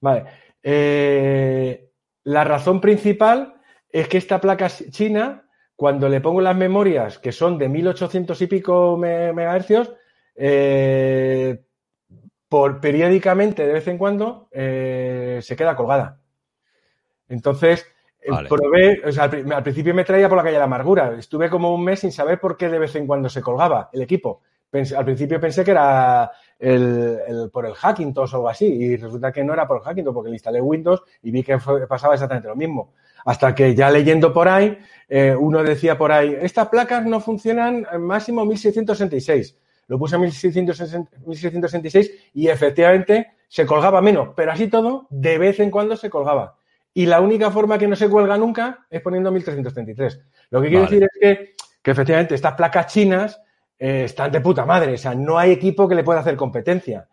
Vale. 0.00 0.24
Eh, 0.62 1.90
la 2.24 2.44
razón 2.44 2.80
principal 2.80 3.54
es 3.88 4.08
que 4.08 4.18
esta 4.18 4.40
placa 4.40 4.68
china, 4.68 5.48
cuando 5.74 6.08
le 6.08 6.20
pongo 6.20 6.40
las 6.40 6.56
memorias, 6.56 7.18
que 7.18 7.32
son 7.32 7.58
de 7.58 7.68
1800 7.68 8.40
y 8.42 8.46
pico 8.46 8.96
megahercios, 8.96 9.92
eh, 10.34 11.62
por 12.48 12.80
periódicamente, 12.80 13.66
de 13.66 13.72
vez 13.72 13.88
en 13.88 13.98
cuando, 13.98 14.48
eh, 14.52 15.40
se 15.42 15.56
queda 15.56 15.76
colgada. 15.76 16.20
Entonces, 17.28 17.86
vale. 18.28 18.48
probé, 18.48 19.02
o 19.04 19.12
sea, 19.12 19.24
al, 19.24 19.52
al, 19.52 19.62
principio 19.62 19.94
me 19.94 20.04
traía 20.04 20.28
por 20.28 20.36
la 20.36 20.42
calle 20.42 20.54
de 20.54 20.60
la 20.60 20.64
amargura. 20.64 21.14
Estuve 21.18 21.50
como 21.50 21.74
un 21.74 21.84
mes 21.84 22.00
sin 22.00 22.12
saber 22.12 22.40
por 22.40 22.56
qué 22.56 22.68
de 22.68 22.78
vez 22.78 22.94
en 22.96 23.06
cuando 23.06 23.28
se 23.28 23.42
colgaba 23.42 23.90
el 23.92 24.02
equipo. 24.02 24.42
Pensé, 24.76 24.94
al 24.94 25.06
principio 25.06 25.40
pensé 25.40 25.64
que 25.64 25.70
era 25.70 26.30
el, 26.58 27.18
el, 27.26 27.50
por 27.50 27.64
el 27.64 27.72
Hackintosh 27.72 28.34
o 28.34 28.36
algo 28.36 28.50
así, 28.50 28.66
y 28.66 28.96
resulta 28.98 29.32
que 29.32 29.42
no 29.42 29.54
era 29.54 29.66
por 29.66 29.78
el 29.78 29.82
Hackintosh, 29.82 30.12
porque 30.12 30.28
le 30.28 30.36
instalé 30.36 30.60
Windows 30.60 31.02
y 31.22 31.30
vi 31.30 31.42
que 31.42 31.58
fue, 31.58 31.86
pasaba 31.86 32.12
exactamente 32.12 32.48
lo 32.48 32.56
mismo. 32.56 32.92
Hasta 33.24 33.54
que 33.54 33.74
ya 33.74 33.90
leyendo 33.90 34.34
por 34.34 34.48
ahí, 34.48 34.76
eh, 35.08 35.34
uno 35.34 35.62
decía 35.62 35.96
por 35.96 36.12
ahí, 36.12 36.36
estas 36.42 36.68
placas 36.68 37.06
no 37.06 37.20
funcionan 37.20 37.86
máximo 38.00 38.44
1666. 38.44 39.58
Lo 39.86 39.98
puse 39.98 40.16
a 40.16 40.18
1666 40.18 42.10
y 42.34 42.48
efectivamente 42.48 43.28
se 43.48 43.64
colgaba 43.64 44.02
menos, 44.02 44.34
pero 44.36 44.52
así 44.52 44.68
todo, 44.68 45.06
de 45.08 45.38
vez 45.38 45.58
en 45.58 45.70
cuando 45.70 45.96
se 45.96 46.10
colgaba. 46.10 46.58
Y 46.92 47.06
la 47.06 47.22
única 47.22 47.50
forma 47.50 47.78
que 47.78 47.88
no 47.88 47.96
se 47.96 48.10
cuelga 48.10 48.36
nunca 48.36 48.84
es 48.90 49.00
poniendo 49.00 49.32
1333. 49.32 50.20
Lo 50.50 50.60
que 50.60 50.68
quiero 50.68 50.82
decir 50.82 51.02
es 51.02 51.10
que, 51.18 51.54
que 51.80 51.90
efectivamente 51.90 52.34
estas 52.34 52.52
placas 52.56 52.92
chinas 52.92 53.40
eh, 53.78 54.04
están 54.04 54.30
de 54.32 54.40
puta 54.40 54.64
madre. 54.64 54.94
O 54.94 54.98
sea, 54.98 55.14
no 55.14 55.38
hay 55.38 55.52
equipo 55.52 55.88
que 55.88 55.94
le 55.94 56.04
pueda 56.04 56.20
hacer 56.20 56.36
competencia 56.36 57.06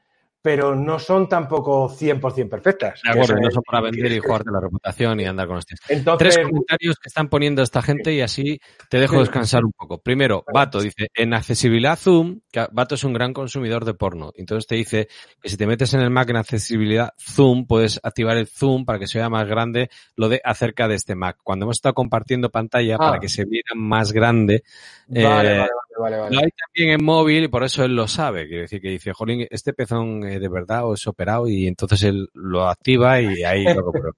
pero 0.44 0.76
no 0.76 1.00
son 1.00 1.30
tampoco 1.30 1.88
100% 1.88 2.50
perfectas. 2.50 3.00
De 3.02 3.12
acuerdo, 3.12 3.36
no 3.42 3.50
son 3.50 3.64
para 3.64 3.80
vender 3.80 4.12
y 4.12 4.20
jugarte 4.20 4.52
la 4.52 4.60
reputación 4.60 5.22
y 5.22 5.26
andar 5.26 5.48
con 5.48 5.56
los 5.56 5.66
Entonces, 5.88 6.36
Tres 6.36 6.46
comentarios 6.46 6.98
que 6.98 7.08
están 7.08 7.30
poniendo 7.30 7.64
esta 7.64 7.82
gente 7.82 8.14
y 8.14 8.20
así 8.20 8.60
te 8.90 9.00
dejo 9.00 9.22
descansar 9.22 9.64
un 9.64 9.72
poco. 9.72 10.00
Primero, 10.00 10.44
Vato 10.54 10.82
dice, 10.82 11.08
en 11.16 11.34
accesibilidad 11.34 11.98
Zoom, 11.98 12.42
que 12.52 12.68
Vato 12.74 12.96
es 12.96 13.06
un 13.06 13.14
gran 13.14 13.32
consumidor 13.32 13.86
de 13.86 13.94
porno, 13.94 14.34
entonces 14.36 14.68
te 14.68 14.76
dice 14.76 15.08
que 15.42 15.48
si 15.48 15.56
te 15.56 15.66
metes 15.66 15.94
en 15.94 16.02
el 16.02 16.10
Mac 16.10 16.30
en 16.30 16.36
accesibilidad 16.36 17.14
Zoom, 17.18 17.66
puedes 17.66 18.02
activar 18.04 18.36
el 18.36 18.48
Zoom 18.48 18.84
para 18.84 19.00
que 19.00 19.08
se 19.08 19.20
vea 19.20 19.30
más 19.30 19.48
grande 19.48 19.90
lo 20.18 20.28
de 20.28 20.42
acerca 20.44 20.90
de 20.90 20.96
este 20.96 21.16
Mac. 21.16 21.38
Cuando 21.42 21.64
hemos 21.64 21.78
estado 21.78 21.94
compartiendo 21.96 22.50
pantalla 22.50 22.96
ah. 22.96 22.98
para 22.98 23.20
que 23.20 23.30
se 23.30 23.46
viera 23.46 23.72
más 23.76 24.12
grande, 24.12 24.64
vale, 25.08 25.22
eh, 25.22 25.26
vale, 25.26 25.50
vale, 25.60 25.70
vale, 26.04 26.18
Lo 26.18 26.40
hay 26.40 26.50
también 26.52 27.00
en 27.00 27.04
móvil 27.04 27.44
y 27.46 27.48
por 27.48 27.64
eso 27.64 27.84
él 27.84 27.96
lo 27.96 28.08
sabe. 28.08 28.48
Quiere 28.48 28.64
decir 28.64 28.82
que 28.82 28.90
dice, 28.90 29.14
jolín, 29.14 29.48
este 29.50 29.74
pezón 29.74 30.22
de 30.22 30.50
verdad 30.50 30.86
o 30.86 30.94
es 30.94 31.08
operado 31.08 31.48
y 31.48 31.68
entonces 31.68 32.04
él 32.04 32.30
lo 32.34 32.68
activa 32.68 33.22
y 33.22 33.44
ahí 33.44 33.64
lo 33.64 33.84
compro. 33.86 34.12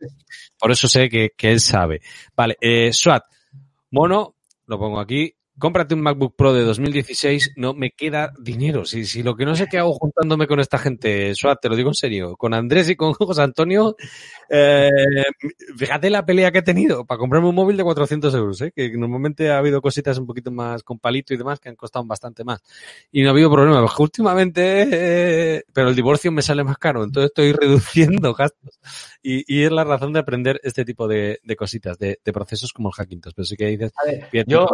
Por 0.59 0.71
eso 0.71 0.87
sé 0.87 1.09
que, 1.09 1.31
que 1.35 1.51
él 1.51 1.59
sabe. 1.59 2.01
Vale, 2.35 2.57
eh, 2.59 2.91
SWAT. 2.91 3.23
Mono, 3.91 4.35
lo 4.67 4.79
pongo 4.79 4.99
aquí 4.99 5.33
cómprate 5.57 5.95
un 5.95 6.01
MacBook 6.01 6.35
Pro 6.35 6.53
de 6.53 6.63
2016, 6.63 7.53
no 7.55 7.73
me 7.73 7.91
queda 7.91 8.33
dinero. 8.39 8.85
Si, 8.85 9.05
si 9.05 9.23
lo 9.23 9.35
que 9.35 9.45
no 9.45 9.55
sé 9.55 9.67
qué 9.67 9.77
hago 9.77 9.93
juntándome 9.93 10.47
con 10.47 10.59
esta 10.59 10.77
gente, 10.77 11.33
Suat, 11.35 11.59
te 11.61 11.69
lo 11.69 11.75
digo 11.75 11.89
en 11.89 11.95
serio, 11.95 12.35
con 12.35 12.53
Andrés 12.53 12.89
y 12.89 12.95
con 12.95 13.13
José 13.13 13.41
Antonio, 13.41 13.95
eh, 14.49 14.89
fíjate 15.77 16.09
la 16.09 16.25
pelea 16.25 16.51
que 16.51 16.59
he 16.59 16.63
tenido 16.63 17.05
para 17.05 17.19
comprarme 17.19 17.49
un 17.49 17.55
móvil 17.55 17.77
de 17.77 17.83
400 17.83 18.33
euros, 18.35 18.61
¿eh? 18.61 18.71
que 18.75 18.91
normalmente 18.97 19.49
ha 19.49 19.57
habido 19.57 19.81
cositas 19.81 20.17
un 20.17 20.25
poquito 20.25 20.51
más 20.51 20.83
con 20.83 20.99
palito 20.99 21.33
y 21.33 21.37
demás 21.37 21.59
que 21.59 21.69
han 21.69 21.75
costado 21.75 22.05
bastante 22.05 22.43
más. 22.43 22.61
Y 23.11 23.21
no 23.21 23.29
ha 23.29 23.31
habido 23.31 23.51
problema, 23.51 23.81
porque 23.81 24.03
últimamente, 24.03 24.87
eh, 24.91 25.63
pero 25.73 25.89
el 25.89 25.95
divorcio 25.95 26.31
me 26.31 26.41
sale 26.41 26.63
más 26.63 26.77
caro, 26.77 27.03
entonces 27.03 27.29
estoy 27.29 27.53
reduciendo 27.53 28.33
gastos. 28.35 28.79
Y, 29.21 29.43
y 29.47 29.63
es 29.63 29.71
la 29.71 29.83
razón 29.83 30.13
de 30.13 30.19
aprender 30.19 30.59
este 30.63 30.85
tipo 30.85 31.07
de, 31.07 31.39
de 31.43 31.55
cositas, 31.55 31.97
de, 31.97 32.19
de, 32.23 32.33
procesos 32.33 32.71
como 32.71 32.89
el 32.89 32.93
Hackintosh. 32.93 33.33
Pero 33.35 33.45
sí 33.45 33.55
que 33.55 33.65
dices... 33.67 33.91
Ver, 34.31 34.45
yo, 34.47 34.67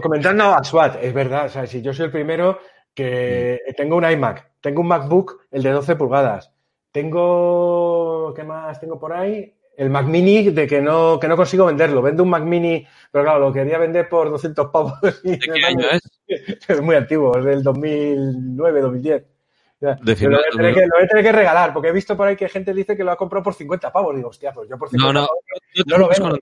comentando 0.00 0.44
a 0.54 0.64
SWAT, 0.64 1.02
es 1.02 1.12
verdad, 1.12 1.46
o 1.46 1.48
sea, 1.48 1.66
si 1.66 1.82
yo 1.82 1.92
soy 1.92 2.06
el 2.06 2.12
primero 2.12 2.58
que 2.94 3.60
mm. 3.68 3.74
tengo 3.74 3.96
un 3.96 4.10
iMac, 4.10 4.52
tengo 4.60 4.80
un 4.80 4.88
MacBook, 4.88 5.46
el 5.50 5.62
de 5.62 5.70
12 5.70 5.96
pulgadas, 5.96 6.52
tengo, 6.92 8.32
¿qué 8.34 8.44
más 8.44 8.80
tengo 8.80 8.98
por 8.98 9.12
ahí? 9.12 9.54
El 9.76 9.90
Mac 9.90 10.06
Mini 10.06 10.50
de 10.50 10.66
que 10.66 10.82
no, 10.82 11.18
que 11.18 11.28
no 11.28 11.36
consigo 11.36 11.66
venderlo. 11.66 12.02
Vendo 12.02 12.22
un 12.22 12.28
Mac 12.28 12.42
Mini, 12.42 12.86
pero 13.10 13.24
claro, 13.24 13.38
lo 13.38 13.52
quería 13.52 13.78
vender 13.78 14.08
por 14.08 14.28
200 14.28 14.68
pavos. 14.70 14.92
¿De 15.24 15.38
qué 15.38 15.64
año 15.64 15.86
es? 15.90 16.02
Es 16.68 16.80
muy 16.80 16.94
antiguo, 16.94 17.36
es 17.38 17.44
del 17.44 17.62
2009, 17.62 18.80
2010. 18.82 19.24
lo, 19.80 19.88
voy 19.88 19.94
a 19.94 20.56
tener 20.56 20.74
que, 20.74 20.80
lo 20.82 20.96
voy 20.96 21.04
a 21.04 21.08
tener 21.08 21.24
que 21.24 21.32
regalar, 21.32 21.72
porque 21.72 21.88
he 21.88 21.92
visto 21.92 22.16
por 22.16 22.28
ahí 22.28 22.36
que 22.36 22.48
gente 22.48 22.72
dice 22.72 22.96
que 22.96 23.02
lo 23.02 23.10
ha 23.10 23.16
comprado 23.16 23.42
por 23.42 23.54
50 23.54 23.90
pavos. 23.90 24.14
Digo, 24.14 24.28
hostia, 24.28 24.52
pues 24.52 24.68
yo 24.68 24.78
por 24.78 24.90
50 24.90 25.12
no, 25.12 25.20
no, 25.20 25.26
pavos 25.26 25.44
no, 25.74 25.84
no 25.86 25.98
lo 25.98 26.08
vendo. 26.08 26.38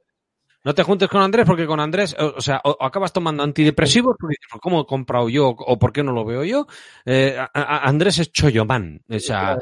No 0.65 0.75
te 0.75 0.83
juntes 0.83 1.09
con 1.09 1.23
Andrés 1.23 1.47
porque 1.47 1.67
con 1.67 1.81
Andrés, 1.81 2.15
o, 2.19 2.35
o 2.37 2.41
sea, 2.41 2.61
o, 2.65 2.71
o 2.81 2.85
acabas 2.85 3.13
tomando 3.13 3.43
antidepresivos 3.43 4.17
porque 4.19 4.33
dices, 4.39 4.49
"¿Pues 4.51 4.61
¿cómo 4.61 4.81
he 4.83 4.87
comprado 4.87 5.29
yo 5.29 5.49
o 5.49 5.79
por 5.79 5.93
qué 5.93 6.03
no 6.03 6.13
lo 6.13 6.25
veo 6.25 6.45
yo? 6.45 6.67
Eh, 7.05 7.37
a- 7.39 7.51
a- 7.55 7.89
Andrés 7.89 8.19
es 8.19 8.33
choyomán, 8.33 9.01
o 9.09 9.19
sea, 9.19 9.59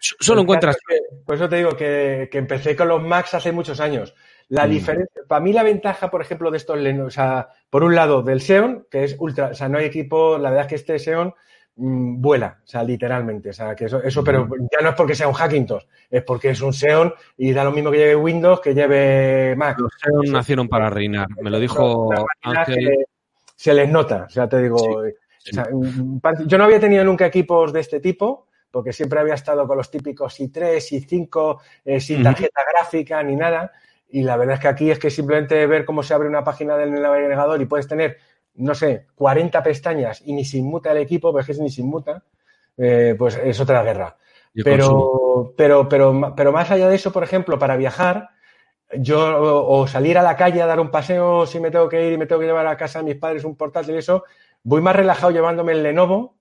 so- 0.00 0.16
solo 0.20 0.40
encuentras... 0.42 0.76
que- 0.76 0.98
por 1.24 1.34
eso 1.36 1.48
te 1.48 1.56
digo 1.56 1.70
que, 1.76 2.28
que 2.32 2.38
empecé 2.38 2.74
con 2.74 2.88
los 2.88 3.02
Macs 3.02 3.34
hace 3.34 3.52
muchos 3.52 3.80
años. 3.80 4.14
La 4.50 4.66
Mm. 4.66 4.70
diferencia, 4.70 5.22
para 5.28 5.42
mí 5.42 5.52
la 5.52 5.62
ventaja, 5.62 6.10
por 6.10 6.22
ejemplo, 6.22 6.50
de 6.50 6.56
estos 6.56 6.78
Lenovo, 6.78 7.08
o 7.08 7.10
sea, 7.10 7.48
por 7.68 7.84
un 7.84 7.94
lado 7.94 8.22
del 8.22 8.40
Xeon, 8.40 8.86
que 8.90 9.04
es 9.04 9.16
ultra, 9.18 9.48
o 9.48 9.54
sea, 9.54 9.68
no 9.68 9.76
hay 9.78 9.84
equipo, 9.84 10.38
la 10.38 10.48
verdad 10.50 10.64
es 10.64 10.68
que 10.70 10.74
este 10.76 10.98
Xeon 10.98 11.34
mm, 11.78 12.20
vuela, 12.20 12.58
o 12.62 12.66
sea, 12.66 12.82
literalmente, 12.84 13.50
o 13.50 13.52
sea, 13.52 13.74
que 13.74 13.86
eso, 13.86 14.02
eso, 14.02 14.22
pero 14.22 14.46
ya 14.70 14.80
no 14.82 14.90
es 14.90 14.94
porque 14.94 15.14
sea 15.14 15.28
un 15.28 15.34
Hackintosh, 15.34 15.84
es 16.10 16.22
porque 16.24 16.50
es 16.50 16.60
un 16.60 16.72
Xeon 16.72 17.14
y 17.38 17.52
da 17.52 17.64
lo 17.64 17.72
mismo 17.72 17.90
que 17.90 17.98
lleve 17.98 18.16
Windows 18.16 18.60
que 18.60 18.74
lleve 18.74 19.54
Mac. 19.56 19.78
Los 19.78 19.92
Xeon 20.02 20.24
Eso- 20.24 20.32
nacieron 20.32 20.68
para 20.68 20.90
reinar, 20.90 21.28
me 21.40 21.50
lo 21.50 21.58
dijo 21.58 22.10
Ángel. 22.42 23.06
se 23.56 23.72
les 23.74 23.88
nota, 23.88 24.24
o 24.26 24.30
sea, 24.30 24.48
te 24.48 24.60
digo, 24.62 24.76
Sí, 25.40 25.50
o 25.50 25.54
sea, 25.54 25.66
parece- 26.20 26.44
yo 26.46 26.58
no 26.58 26.64
había 26.64 26.80
tenido 26.80 27.04
nunca 27.04 27.24
equipos 27.26 27.72
de 27.72 27.80
este 27.80 28.00
tipo, 28.00 28.48
porque 28.70 28.92
siempre 28.92 29.18
había 29.20 29.34
estado 29.34 29.66
con 29.66 29.78
los 29.78 29.90
típicos 29.90 30.38
i3, 30.40 30.92
i5, 30.92 31.60
eh, 31.84 32.00
sin 32.00 32.22
tarjeta 32.22 32.60
gráfica 32.74 33.22
ni 33.22 33.34
nada, 33.34 33.72
y 34.10 34.22
la 34.22 34.36
verdad 34.36 34.54
es 34.56 34.60
que 34.60 34.68
aquí 34.68 34.90
es 34.90 34.98
que 34.98 35.10
simplemente 35.10 35.66
ver 35.66 35.84
cómo 35.84 36.02
se 36.02 36.12
abre 36.12 36.28
una 36.28 36.44
página 36.44 36.76
del 36.76 36.90
navegador 36.92 37.60
y 37.62 37.66
puedes 37.66 37.86
tener, 37.88 38.18
no 38.58 38.74
sé, 38.74 39.06
40 39.14 39.62
pestañas 39.62 40.22
y 40.24 40.32
ni 40.32 40.44
se 40.44 40.58
inmuta 40.58 40.92
el 40.92 40.98
equipo, 40.98 41.32
pero 41.32 41.50
es 41.50 41.58
ni 41.58 41.70
se 41.70 41.80
inmuta, 41.80 42.22
eh, 42.76 43.14
pues 43.18 43.36
es 43.42 43.58
otra 43.60 43.82
guerra. 43.82 44.16
Pero, 44.64 45.54
pero, 45.56 45.88
pero, 45.88 46.34
pero 46.36 46.52
más 46.52 46.70
allá 46.70 46.88
de 46.88 46.96
eso, 46.96 47.12
por 47.12 47.22
ejemplo, 47.22 47.58
para 47.58 47.76
viajar, 47.76 48.30
yo 48.96 49.68
o, 49.68 49.86
salir 49.86 50.18
a 50.18 50.22
la 50.22 50.36
calle 50.36 50.62
a 50.62 50.66
dar 50.66 50.80
un 50.80 50.90
paseo 50.90 51.46
si 51.46 51.60
me 51.60 51.70
tengo 51.70 51.88
que 51.88 52.06
ir 52.06 52.12
y 52.14 52.18
me 52.18 52.26
tengo 52.26 52.40
que 52.40 52.46
llevar 52.46 52.66
a 52.66 52.76
casa 52.76 53.00
a 53.00 53.02
mis 53.02 53.16
padres 53.16 53.44
un 53.44 53.56
portátil 53.56 53.94
y 53.94 53.98
eso, 53.98 54.24
voy 54.62 54.80
más 54.80 54.96
relajado 54.96 55.30
llevándome 55.30 55.72
el 55.72 55.82
Lenovo 55.82 56.36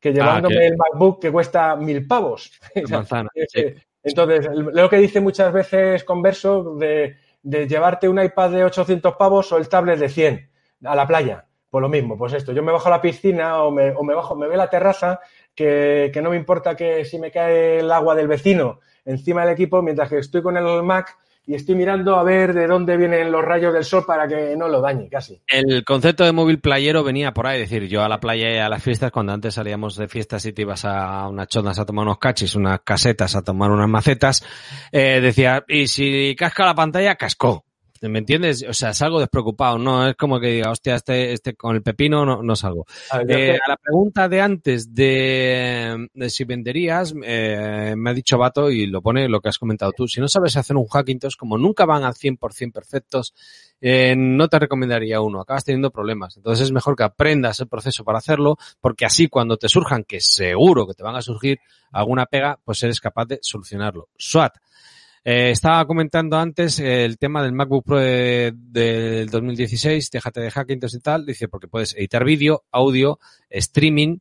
que 0.00 0.12
llevándome 0.12 0.56
Ah, 0.56 0.58
que- 0.58 0.66
el 0.66 0.76
MacBook 0.76 1.20
que 1.20 1.30
cuesta 1.30 1.76
mil 1.76 2.06
pavos. 2.06 2.58
Manzana, 2.90 3.30
sí. 3.48 3.66
Entonces, 4.02 4.48
lo 4.52 4.90
que 4.90 4.96
dice 4.96 5.20
muchas 5.20 5.52
veces 5.52 6.02
Converso 6.02 6.74
de, 6.74 7.16
de 7.42 7.68
llevarte 7.68 8.08
un 8.08 8.20
iPad 8.20 8.50
de 8.50 8.64
800 8.64 9.14
pavos 9.14 9.52
o 9.52 9.58
el 9.58 9.68
tablet 9.68 10.00
de 10.00 10.08
100 10.08 10.50
a 10.82 10.96
la 10.96 11.06
playa. 11.06 11.46
Pues 11.72 11.80
lo 11.80 11.88
mismo, 11.88 12.18
pues 12.18 12.34
esto, 12.34 12.52
yo 12.52 12.62
me 12.62 12.70
bajo 12.70 12.88
a 12.88 12.90
la 12.90 13.00
piscina 13.00 13.62
o 13.62 13.70
me, 13.70 13.92
o 13.92 14.04
me 14.04 14.14
bajo, 14.14 14.36
me 14.36 14.44
a 14.44 14.56
la 14.58 14.68
terraza, 14.68 15.20
que, 15.54 16.10
que 16.12 16.20
no 16.20 16.28
me 16.28 16.36
importa 16.36 16.76
que 16.76 17.02
si 17.06 17.18
me 17.18 17.30
cae 17.30 17.78
el 17.78 17.90
agua 17.90 18.14
del 18.14 18.28
vecino 18.28 18.80
encima 19.06 19.40
del 19.40 19.54
equipo, 19.54 19.80
mientras 19.80 20.10
que 20.10 20.18
estoy 20.18 20.42
con 20.42 20.58
el 20.58 20.82
Mac 20.82 21.16
y 21.46 21.54
estoy 21.54 21.74
mirando 21.74 22.16
a 22.16 22.24
ver 22.24 22.52
de 22.52 22.66
dónde 22.66 22.98
vienen 22.98 23.32
los 23.32 23.42
rayos 23.42 23.72
del 23.72 23.84
sol 23.84 24.04
para 24.06 24.28
que 24.28 24.54
no 24.54 24.68
lo 24.68 24.82
dañe 24.82 25.08
casi. 25.08 25.40
El 25.46 25.82
concepto 25.82 26.26
de 26.26 26.32
móvil 26.32 26.60
playero 26.60 27.02
venía 27.04 27.32
por 27.32 27.46
ahí, 27.46 27.62
es 27.62 27.70
decir, 27.70 27.88
yo 27.88 28.02
a 28.02 28.08
la 28.10 28.20
playa 28.20 28.52
y 28.52 28.58
a 28.58 28.68
las 28.68 28.82
fiestas, 28.82 29.10
cuando 29.10 29.32
antes 29.32 29.54
salíamos 29.54 29.96
de 29.96 30.08
fiestas 30.08 30.44
y 30.44 30.52
te 30.52 30.60
ibas 30.60 30.84
a 30.84 31.26
unas 31.26 31.48
chonas 31.48 31.78
a 31.78 31.86
tomar 31.86 32.04
unos 32.04 32.18
cachis, 32.18 32.54
unas 32.54 32.80
casetas, 32.84 33.34
a 33.34 33.40
tomar 33.40 33.70
unas 33.70 33.88
macetas, 33.88 34.44
eh, 34.92 35.20
decía, 35.22 35.64
y 35.66 35.86
si 35.86 36.36
casca 36.36 36.66
la 36.66 36.74
pantalla, 36.74 37.14
cascó. 37.14 37.64
¿Me 38.08 38.18
entiendes? 38.18 38.64
O 38.68 38.72
sea, 38.72 38.92
salgo 38.92 39.20
despreocupado, 39.20 39.78
no 39.78 40.08
es 40.08 40.16
como 40.16 40.40
que 40.40 40.48
diga, 40.48 40.70
hostia, 40.70 40.96
este, 40.96 41.32
este 41.32 41.54
con 41.54 41.76
el 41.76 41.82
pepino 41.82 42.24
no, 42.24 42.42
no 42.42 42.56
salgo. 42.56 42.86
A 43.10 43.18
ver, 43.18 43.30
Eh, 43.30 43.58
a 43.64 43.70
la 43.70 43.76
pregunta 43.76 44.28
de 44.28 44.40
antes 44.40 44.94
de, 44.94 46.08
de 46.12 46.30
si 46.30 46.44
venderías, 46.44 47.14
eh, 47.24 47.94
me 47.96 48.10
ha 48.10 48.14
dicho 48.14 48.38
Vato 48.38 48.70
y 48.70 48.86
lo 48.86 49.02
pone 49.02 49.28
lo 49.28 49.40
que 49.40 49.48
has 49.48 49.58
comentado 49.58 49.92
tú. 49.92 50.08
Si 50.08 50.20
no 50.20 50.28
sabes 50.28 50.56
hacer 50.56 50.76
un 50.76 50.86
Hackintosh, 50.86 51.36
como 51.36 51.58
nunca 51.58 51.84
van 51.84 52.04
al 52.04 52.14
100% 52.14 52.72
perfectos, 52.72 53.34
eh, 53.80 54.14
no 54.16 54.48
te 54.48 54.58
recomendaría 54.58 55.20
uno. 55.20 55.40
Acabas 55.40 55.64
teniendo 55.64 55.90
problemas. 55.90 56.36
Entonces 56.36 56.66
es 56.66 56.72
mejor 56.72 56.96
que 56.96 57.04
aprendas 57.04 57.60
el 57.60 57.68
proceso 57.68 58.04
para 58.04 58.18
hacerlo, 58.18 58.56
porque 58.80 59.04
así 59.04 59.28
cuando 59.28 59.56
te 59.56 59.68
surjan, 59.68 60.04
que 60.04 60.20
seguro 60.20 60.86
que 60.86 60.94
te 60.94 61.02
van 61.02 61.16
a 61.16 61.22
surgir 61.22 61.58
alguna 61.90 62.26
pega, 62.26 62.58
pues 62.64 62.82
eres 62.82 63.00
capaz 63.00 63.26
de 63.26 63.38
solucionarlo. 63.42 64.08
SWAT. 64.16 64.54
Eh, 65.24 65.50
estaba 65.50 65.86
comentando 65.86 66.36
antes 66.36 66.80
eh, 66.80 67.04
el 67.04 67.16
tema 67.16 67.42
del 67.42 67.52
MacBook 67.52 67.84
Pro 67.84 67.98
de- 67.98 68.52
del 68.56 69.28
2016, 69.30 70.10
déjate 70.10 70.40
de 70.40 70.50
Hackintosh 70.50 70.96
y 70.96 71.00
tal, 71.00 71.24
dice 71.24 71.48
porque 71.48 71.68
puedes 71.68 71.94
editar 71.94 72.24
vídeo, 72.24 72.64
audio, 72.72 73.20
streaming, 73.48 74.18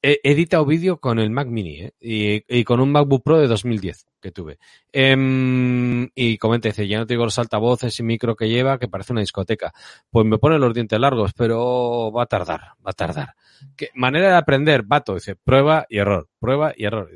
he 0.00 0.20
editado 0.22 0.64
vídeo 0.64 0.98
con 1.00 1.18
el 1.18 1.30
Mac 1.30 1.48
Mini 1.48 1.80
¿eh? 1.80 1.92
y, 2.00 2.58
y 2.60 2.62
con 2.62 2.78
un 2.80 2.92
MacBook 2.92 3.24
Pro 3.24 3.38
de 3.40 3.48
2010 3.48 4.06
que 4.20 4.30
tuve. 4.30 4.58
Em, 4.92 6.08
y 6.14 6.38
comenta, 6.38 6.68
dice, 6.68 6.86
ya 6.88 6.98
no 6.98 7.06
te 7.06 7.14
digo 7.14 7.24
los 7.24 7.38
altavoces 7.38 7.98
y 8.00 8.02
micro 8.02 8.34
que 8.36 8.48
lleva, 8.48 8.78
que 8.78 8.88
parece 8.88 9.12
una 9.12 9.20
discoteca. 9.20 9.72
Pues 10.10 10.26
me 10.26 10.38
pone 10.38 10.58
los 10.58 10.74
dientes 10.74 10.98
largos, 10.98 11.32
pero 11.34 12.10
va 12.12 12.24
a 12.24 12.26
tardar, 12.26 12.60
va 12.84 12.90
a 12.90 12.92
tardar. 12.92 13.34
¿Qué 13.76 13.90
manera 13.94 14.28
de 14.28 14.36
aprender, 14.36 14.82
vato, 14.84 15.14
dice, 15.14 15.34
prueba 15.34 15.84
y 15.88 15.98
error, 15.98 16.28
prueba 16.38 16.72
y 16.76 16.84
error. 16.84 17.10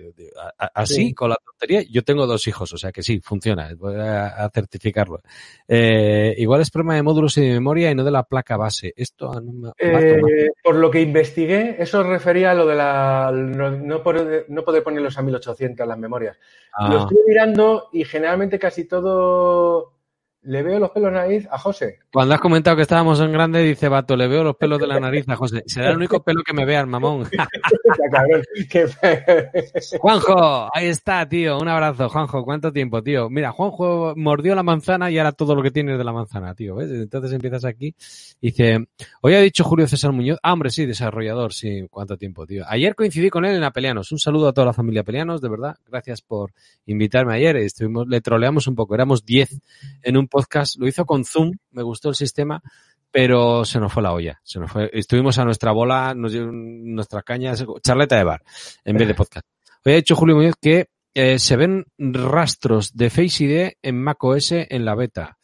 Así, 0.58 0.94
Sí. 0.94 1.14
con 1.14 1.30
la 1.30 1.36
tontería, 1.36 1.82
yo 1.88 2.02
tengo 2.02 2.26
dos 2.26 2.46
hijos, 2.48 2.72
o 2.72 2.76
sea 2.76 2.90
que 2.92 3.02
sí, 3.02 3.20
funciona, 3.20 3.70
voy 3.76 3.94
a, 3.96 4.26
a 4.26 4.50
certificarlo. 4.50 5.20
Eh, 5.68 6.34
igual 6.38 6.60
es 6.60 6.70
problema 6.70 6.96
de 6.96 7.02
módulos 7.02 7.36
y 7.38 7.42
de 7.42 7.50
memoria 7.52 7.90
y 7.90 7.94
no 7.94 8.04
de 8.04 8.10
la 8.10 8.24
placa 8.24 8.56
base. 8.56 8.92
Esto 8.96 9.40
no 9.40 9.52
me... 9.52 9.68
Eh, 9.78 9.92
vato, 9.92 10.26
por 10.64 10.76
lo 10.76 10.90
que 10.90 11.00
investigué, 11.00 11.76
eso 11.78 12.02
refería 12.02 12.50
a 12.50 12.54
lo 12.54 12.66
de 12.66 12.74
la 12.74 13.30
no, 13.32 13.70
no 13.70 14.02
poder, 14.02 14.46
no 14.48 14.62
poder 14.64 14.82
ponerlos 14.82 15.16
a 15.18 15.22
1800 15.22 15.86
las 15.86 15.98
memorias. 15.98 16.36
Ah. 16.72 16.88
Lo 16.92 17.00
estoy 17.02 17.18
mirando 17.26 17.88
y 17.92 18.04
generalmente 18.04 18.58
casi 18.58 18.84
todo 18.84 19.92
le 20.42 20.62
veo 20.62 20.78
los 20.80 20.90
pelos 20.90 21.08
en 21.08 21.14
la 21.14 21.22
nariz 21.22 21.46
a 21.50 21.58
José. 21.58 21.98
Cuando 22.12 22.34
has 22.34 22.40
comentado 22.40 22.76
que 22.76 22.82
estábamos 22.82 23.20
en 23.20 23.32
grande, 23.32 23.62
dice 23.62 23.88
Vato, 23.88 24.16
le 24.16 24.26
veo 24.26 24.42
los 24.42 24.56
pelos 24.56 24.80
de 24.80 24.86
la 24.86 24.98
nariz 25.00 25.28
a 25.28 25.36
José. 25.36 25.62
Será 25.66 25.90
el 25.90 25.96
único 25.96 26.22
pelo 26.22 26.42
que 26.42 26.52
me 26.52 26.64
mamón. 26.86 27.28
Ya, 27.32 28.10
cabrón, 28.10 28.42
que- 28.70 29.98
Juanjo, 29.98 30.70
ahí 30.74 30.86
está, 30.86 31.28
tío. 31.28 31.58
Un 31.58 31.68
abrazo, 31.68 32.08
Juanjo. 32.08 32.44
¿Cuánto 32.44 32.72
tiempo, 32.72 33.02
tío? 33.02 33.28
Mira, 33.28 33.52
Juanjo 33.52 34.14
mordió 34.16 34.54
la 34.54 34.62
manzana 34.62 35.10
y 35.10 35.18
ahora 35.18 35.32
todo 35.32 35.54
lo 35.54 35.62
que 35.62 35.70
tienes 35.70 35.98
de 35.98 36.04
la 36.04 36.12
manzana, 36.12 36.54
tío. 36.54 36.76
¿ves? 36.76 36.90
Entonces 36.90 37.32
empiezas 37.32 37.64
aquí. 37.64 37.94
Dice, 38.40 38.86
hoy 39.20 39.34
ha 39.34 39.40
dicho 39.40 39.62
Julio 39.64 39.86
César 39.86 40.12
Muñoz. 40.12 40.38
Ah, 40.42 40.52
hombre, 40.54 40.70
sí, 40.70 40.86
desarrollador, 40.86 41.52
sí. 41.52 41.86
¿Cuánto 41.90 42.16
tiempo, 42.16 42.46
tío? 42.46 42.64
Ayer 42.66 42.94
coincidí 42.94 43.30
con 43.30 43.44
él 43.44 43.56
en 43.56 43.64
Apelianos. 43.64 44.10
Un 44.10 44.18
saludo 44.18 44.48
a 44.48 44.52
toda 44.52 44.66
la 44.66 44.72
familia 44.72 45.02
Apelianos, 45.02 45.40
de 45.40 45.48
verdad. 45.50 45.76
Gracias 45.86 46.22
por 46.22 46.52
invitarme 46.86 47.34
ayer. 47.34 47.56
Estuvimos, 47.58 48.08
le 48.08 48.20
troleamos 48.20 48.66
un 48.66 48.74
poco. 48.74 48.94
Éramos 48.94 49.24
10 49.24 49.60
en 50.02 50.16
un 50.16 50.28
podcast. 50.32 50.76
Lo 50.78 50.88
hizo 50.88 51.06
con 51.06 51.24
Zoom. 51.24 51.52
Me 51.70 51.82
gustó 51.82 52.08
el 52.08 52.16
sistema. 52.16 52.60
Pero 53.10 53.64
se 53.64 53.78
nos 53.78 53.92
fue 53.92 54.02
la 54.02 54.12
olla. 54.12 54.40
Se 54.42 54.58
nos 54.58 54.72
fue. 54.72 54.90
Estuvimos 54.92 55.38
a 55.38 55.44
nuestra 55.44 55.70
bola, 55.70 56.14
nos 56.16 56.32
nuestras 56.34 57.22
cañas, 57.22 57.64
charleta 57.82 58.16
de 58.16 58.24
bar, 58.24 58.42
en 58.84 58.96
vez 58.96 59.06
de 59.06 59.14
podcast. 59.14 59.46
Hoy 59.84 59.92
ha 59.92 59.96
dicho 59.96 60.16
Julio 60.16 60.36
Muñoz 60.36 60.54
que 60.60 60.88
eh, 61.12 61.38
se 61.38 61.56
ven 61.56 61.84
rastros 61.98 62.96
de 62.96 63.10
Face 63.10 63.44
ID 63.44 63.72
en 63.82 64.02
macOS 64.02 64.52
en 64.52 64.84
la 64.86 64.94
beta. 64.94 65.36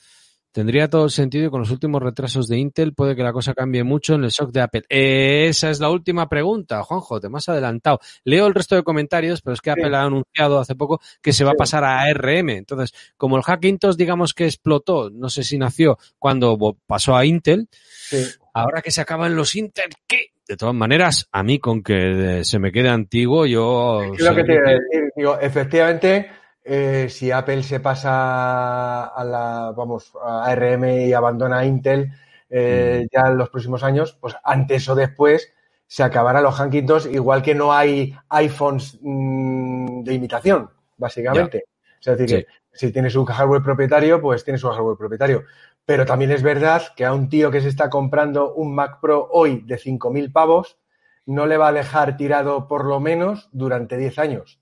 Tendría 0.59 0.91
todo 0.91 1.05
el 1.05 1.13
sentido 1.13 1.47
y 1.47 1.51
con 1.51 1.61
los 1.61 1.71
últimos 1.71 2.03
retrasos 2.03 2.49
de 2.49 2.59
Intel 2.59 2.93
puede 2.93 3.15
que 3.15 3.23
la 3.23 3.33
cosa 3.33 3.55
cambie 3.55 3.85
mucho 3.85 4.17
en 4.17 4.25
el 4.25 4.33
SOC 4.33 4.51
de 4.51 4.61
Apple. 4.61 4.83
Eh, 4.89 5.47
esa 5.51 5.71
es 5.71 5.79
la 5.79 5.89
última 5.89 6.29
pregunta, 6.29 6.83
Juanjo, 6.83 7.21
te 7.21 7.29
me 7.29 7.39
has 7.39 7.49
adelantado. 7.49 8.01
Leo 8.25 8.45
el 8.49 8.55
resto 8.55 8.75
de 8.75 8.83
comentarios, 8.83 9.41
pero 9.41 9.55
es 9.55 9.61
que 9.61 9.71
Apple 9.71 9.97
ha 9.97 10.03
anunciado 10.03 10.59
hace 10.59 10.75
poco 10.75 11.01
que 11.23 11.33
se 11.33 11.45
va 11.45 11.53
a 11.53 11.55
pasar 11.55 11.85
a 11.85 12.01
ARM. 12.01 12.51
Entonces, 12.51 12.93
como 13.17 13.37
el 13.37 13.45
Hackintosh, 13.45 13.95
digamos 13.95 14.35
que 14.35 14.47
explotó, 14.47 15.11
no 15.11 15.31
sé 15.31 15.45
si 15.45 15.59
nació 15.59 15.97
cuando 16.19 16.59
pasó 16.89 17.15
a 17.15 17.25
Intel, 17.25 17.69
sí. 17.71 18.27
ahora 18.53 18.83
que 18.83 18.91
se 18.91 19.01
acaban 19.01 19.37
los 19.37 19.55
Intel, 19.55 19.91
¿qué? 20.09 20.33
De 20.49 20.57
todas 20.57 20.75
maneras, 20.75 21.29
a 21.31 21.45
mí 21.45 21.61
con 21.61 21.85
que 21.85 22.41
eh, 22.41 22.45
se 22.45 22.59
me 22.59 22.73
quede 22.73 22.89
antiguo, 22.89 23.47
yo... 23.47 24.03
Es 24.13 24.21
lo 24.23 24.35
que 24.35 24.43
te 24.43 24.55
iba 24.55 24.71
a 24.71 24.73
decir. 24.73 25.13
Digo, 25.15 25.39
efectivamente, 25.39 26.31
eh, 26.69 27.09
si 27.09 27.31
Apple 27.31 27.63
se 27.63 27.81
pasa 27.81 29.07
a 29.07 29.25
la, 29.25 29.73
vamos, 29.75 30.13
a 30.23 30.45
ARM 30.45 30.85
y 30.85 31.13
abandona 31.13 31.65
Intel 31.65 32.13
eh, 32.51 33.07
ya 33.13 33.29
en 33.29 33.39
los 33.39 33.51
próximos 33.51 33.83
años, 33.83 34.17
pues 34.21 34.37
antes 34.45 34.89
o 34.89 34.95
después 34.95 35.53
se 35.87 36.03
acabarán 36.03 36.43
los 36.43 36.55
Hackintosh, 36.55 37.07
igual 37.07 37.43
que 37.43 37.55
no 37.55 37.73
hay 37.73 38.15
iPhones 38.29 38.99
mm, 39.01 40.03
de 40.03 40.15
imitación, 40.15 40.71
básicamente. 40.99 41.65
O 41.99 42.03
sea, 42.03 42.13
es 42.13 42.19
decir, 42.19 42.39
Sí. 42.41 42.45
que 42.45 42.79
si 42.79 42.93
tienes 42.93 43.17
un 43.17 43.25
hardware 43.25 43.63
propietario, 43.63 44.21
pues 44.21 44.45
tienes 44.45 44.63
un 44.63 44.73
hardware 44.73 44.99
propietario. 44.99 45.45
Pero 45.87 46.05
también 46.05 46.31
es 46.31 46.43
verdad 46.43 46.83
que 46.95 47.07
a 47.07 47.15
un 47.15 47.31
tío 47.31 47.51
que 47.51 47.63
se 47.63 47.69
está 47.69 47.89
comprando 47.89 48.53
un 48.55 48.75
Mac 48.75 49.01
Pro 49.01 49.29
hoy 49.33 49.63
de 49.67 49.79
5.000 49.79 50.31
pavos, 50.31 50.79
no 51.25 51.47
le 51.47 51.57
va 51.57 51.69
a 51.69 51.73
dejar 51.73 52.17
tirado 52.17 52.69
por 52.69 52.85
lo 52.85 53.01
menos 53.01 53.49
durante 53.53 53.97
10 53.97 54.19
años. 54.19 54.61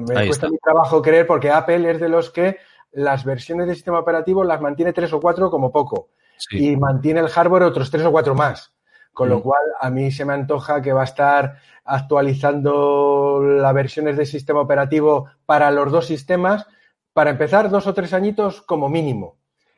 Me 0.00 0.18
Ahí 0.18 0.26
cuesta 0.28 0.46
está. 0.46 0.48
mi 0.50 0.58
trabajo 0.58 1.02
creer 1.02 1.26
porque 1.26 1.50
Apple 1.50 1.90
es 1.90 2.00
de 2.00 2.08
los 2.08 2.30
que 2.30 2.56
las 2.92 3.24
versiones 3.24 3.66
de 3.66 3.74
sistema 3.74 3.98
operativo 3.98 4.42
las 4.42 4.60
mantiene 4.60 4.92
tres 4.92 5.12
o 5.12 5.20
cuatro 5.20 5.50
como 5.50 5.70
poco 5.70 6.08
Sí. 6.38 6.70
y 6.72 6.76
mantiene 6.76 7.20
el 7.20 7.28
hardware 7.28 7.64
otros 7.64 7.90
tres 7.90 8.04
o 8.04 8.10
cuatro 8.10 8.34
más. 8.34 8.72
Con 9.12 9.28
lo 9.28 9.38
Mm. 9.38 9.42
cual, 9.42 9.60
a 9.80 9.90
mí 9.90 10.10
se 10.10 10.24
me 10.24 10.32
antoja 10.32 10.80
que 10.80 10.92
va 10.94 11.02
a 11.02 11.04
estar 11.04 11.56
actualizando 11.84 13.40
las 13.42 13.74
versiones 13.74 14.16
del 14.16 14.26
sistema 14.26 14.60
operativo 14.60 15.28
para 15.46 15.70
los 15.70 15.92
dos 15.92 16.06
sistemas, 16.06 16.66
para 17.12 17.30
empezar 17.30 17.68
dos 17.70 17.86
o 17.86 17.94
tres 17.94 18.12
añitos 18.14 18.62
como 18.62 18.88
mínimo. 18.88 19.36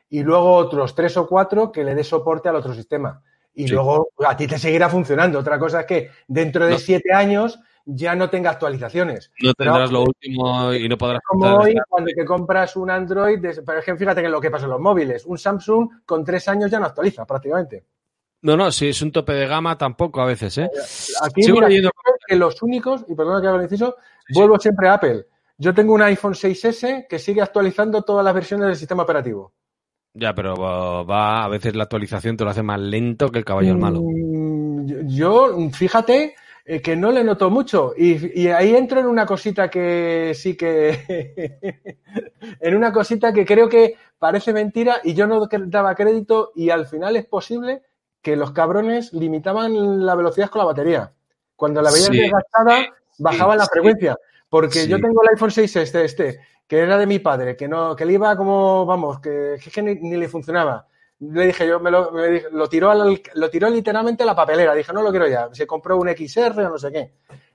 Y 0.09 0.23
luego 0.23 0.53
otros 0.55 0.95
tres 0.95 1.17
o 1.17 1.27
cuatro 1.27 1.71
que 1.71 1.83
le 1.83 1.95
dé 1.95 2.03
soporte 2.03 2.47
al 2.49 2.55
otro 2.55 2.73
sistema. 2.73 3.21
Y 3.53 3.67
Sí. 3.67 3.73
luego 3.73 4.09
a 4.25 4.35
ti 4.37 4.47
te 4.47 4.57
seguirá 4.59 4.89
funcionando. 4.89 5.39
Otra 5.39 5.57
cosa 5.59 5.81
es 5.81 5.85
que 5.85 6.09
dentro 6.27 6.65
de 6.65 6.73
No. 6.73 6.77
siete 6.77 7.13
años 7.13 7.59
ya 7.85 8.15
no 8.15 8.29
tenga 8.29 8.49
actualizaciones. 8.51 9.31
No 9.41 9.53
tendrás 9.53 9.91
No. 9.91 9.99
lo 9.99 10.03
último 10.05 10.73
y 10.73 10.89
no 10.89 10.97
podrás 10.97 11.21
Como 11.23 11.57
hoy, 11.57 11.75
cuando 11.87 12.11
te 12.15 12.25
compras 12.25 12.75
un 12.75 12.89
Android, 12.89 13.39
de- 13.39 13.61
por 13.61 13.77
ejemplo, 13.77 13.99
fíjate 14.05 14.21
que 14.23 14.29
lo 14.29 14.41
que 14.41 14.49
pasa 14.51 14.65
en 14.65 14.71
los 14.71 14.81
móviles, 14.81 15.25
un 15.25 15.37
Samsung 15.37 15.89
con 16.05 16.23
tres 16.23 16.47
años 16.47 16.69
ya 16.71 16.79
no 16.79 16.87
actualiza 16.87 17.25
prácticamente. 17.25 17.83
No, 18.41 18.55
no, 18.57 18.71
si 18.71 18.89
es 18.89 19.01
un 19.01 19.11
tope 19.11 19.33
de 19.33 19.47
gama 19.47 19.77
tampoco 19.77 20.21
a 20.21 20.25
veces, 20.25 20.57
¿eh? 20.59 20.69
Aquí 21.23 21.41
Sigo 21.41 21.55
mira, 21.57 21.67
leyendo- 21.69 21.91
creo 21.91 22.15
que 22.27 22.35
los 22.35 22.61
únicos, 22.61 23.03
y 23.07 23.15
perdona 23.15 23.41
que 23.41 23.47
haga 23.47 23.57
el 23.57 23.63
inciso, 23.63 23.95
Sí, 24.27 24.33
sí. 24.33 24.39
vuelvo 24.39 24.59
siempre 24.59 24.87
a 24.87 24.93
Apple. 24.95 25.25
Yo 25.57 25.73
tengo 25.73 25.93
un 25.93 26.01
iPhone 26.01 26.35
6S 26.35 27.07
que 27.09 27.17
sigue 27.17 27.41
actualizando 27.41 28.01
todas 28.03 28.23
las 28.25 28.33
versiones 28.33 28.67
del 28.67 28.75
sistema 28.75 29.03
operativo. 29.03 29.53
Ya, 30.13 30.33
pero 30.35 30.55
va, 30.55 31.03
va- 31.03 31.43
a 31.43 31.47
veces 31.49 31.75
la 31.75 31.83
actualización 31.83 32.37
te 32.37 32.43
lo 32.43 32.49
hace 32.49 32.61
más 32.63 32.79
lento 32.79 33.29
que 33.29 33.39
el 33.39 33.45
caballo 33.45 33.71
al 33.71 33.77
malo. 33.79 34.01
Mm, 34.03 34.85
yo- 34.85 35.01
Yo, 35.55 35.69
fíjate 35.71 36.35
eh, 36.67 36.81
que 36.81 36.95
no 36.95 37.11
le 37.11 37.23
noto 37.23 37.49
mucho. 37.51 37.93
Y, 37.95 38.41
y 38.41 38.47
ahí 38.47 38.75
entro 38.75 38.99
en 38.99 39.05
una 39.05 39.25
cosita 39.25 39.69
que 39.69 40.33
sí 40.35 40.57
que. 40.57 41.59
en 42.59 42.75
una 42.75 42.91
cosita 42.91 43.31
que 43.31 43.45
creo 43.45 43.69
que 43.69 43.95
parece 44.17 44.51
mentira 44.51 44.97
y 45.03 45.13
yo 45.13 45.27
no 45.27 45.47
daba 45.67 45.95
crédito, 45.95 46.51
y 46.55 46.71
al 46.71 46.87
final 46.87 47.15
es 47.15 47.25
posible 47.25 47.83
que 48.21 48.35
los 48.35 48.51
cabrones 48.51 49.13
limitaban 49.13 50.03
la 50.05 50.15
velocidad 50.15 50.49
con 50.49 50.59
la 50.59 50.65
batería. 50.65 51.13
Cuando 51.55 51.81
la 51.81 51.91
veías 51.91 52.07
Sí, 52.07 52.17
desgastada, 52.17 52.87
bajaban 53.19 53.59
la 53.59 53.65
sí. 53.65 53.69
frecuencia. 53.71 54.17
Porque 54.49 54.87
yo 54.87 54.99
tengo 54.99 55.21
el 55.21 55.29
iPhone 55.29 55.51
6 55.51 55.75
este, 55.75 56.05
este, 56.05 56.39
que 56.67 56.79
era 56.79 56.97
de 56.97 57.05
mi 57.05 57.19
padre, 57.19 57.55
que 57.55 57.67
no, 57.67 57.95
que 57.95 58.05
le 58.05 58.13
iba 58.13 58.35
como, 58.35 58.85
vamos, 58.85 59.19
que, 59.19 59.57
que 59.71 59.81
ni, 59.83 59.95
ni 59.95 60.17
le 60.17 60.27
funcionaba. 60.27 60.87
Le 61.19 61.47
dije 61.47 61.65
yo, 61.67 61.79
me 61.79 61.89
lo, 61.91 62.11
me 62.11 62.27
dije- 62.27 62.47
lo 62.51 62.67
tiró 62.67 62.91
al- 62.91 63.21
lo 63.35 63.49
tiró 63.49 63.69
literalmente 63.69 64.23
a 64.23 64.25
la 64.25 64.35
papelera. 64.35 64.73
Dije, 64.75 64.91
no 64.93 65.01
lo 65.01 65.11
quiero 65.11 65.27
ya. 65.27 65.49
Se 65.53 65.65
compró 65.65 65.97
un 65.97 66.09
XR 66.09 66.65
o 66.65 66.69
no 66.69 66.77
sé 66.77 66.91
qué. 66.91 67.11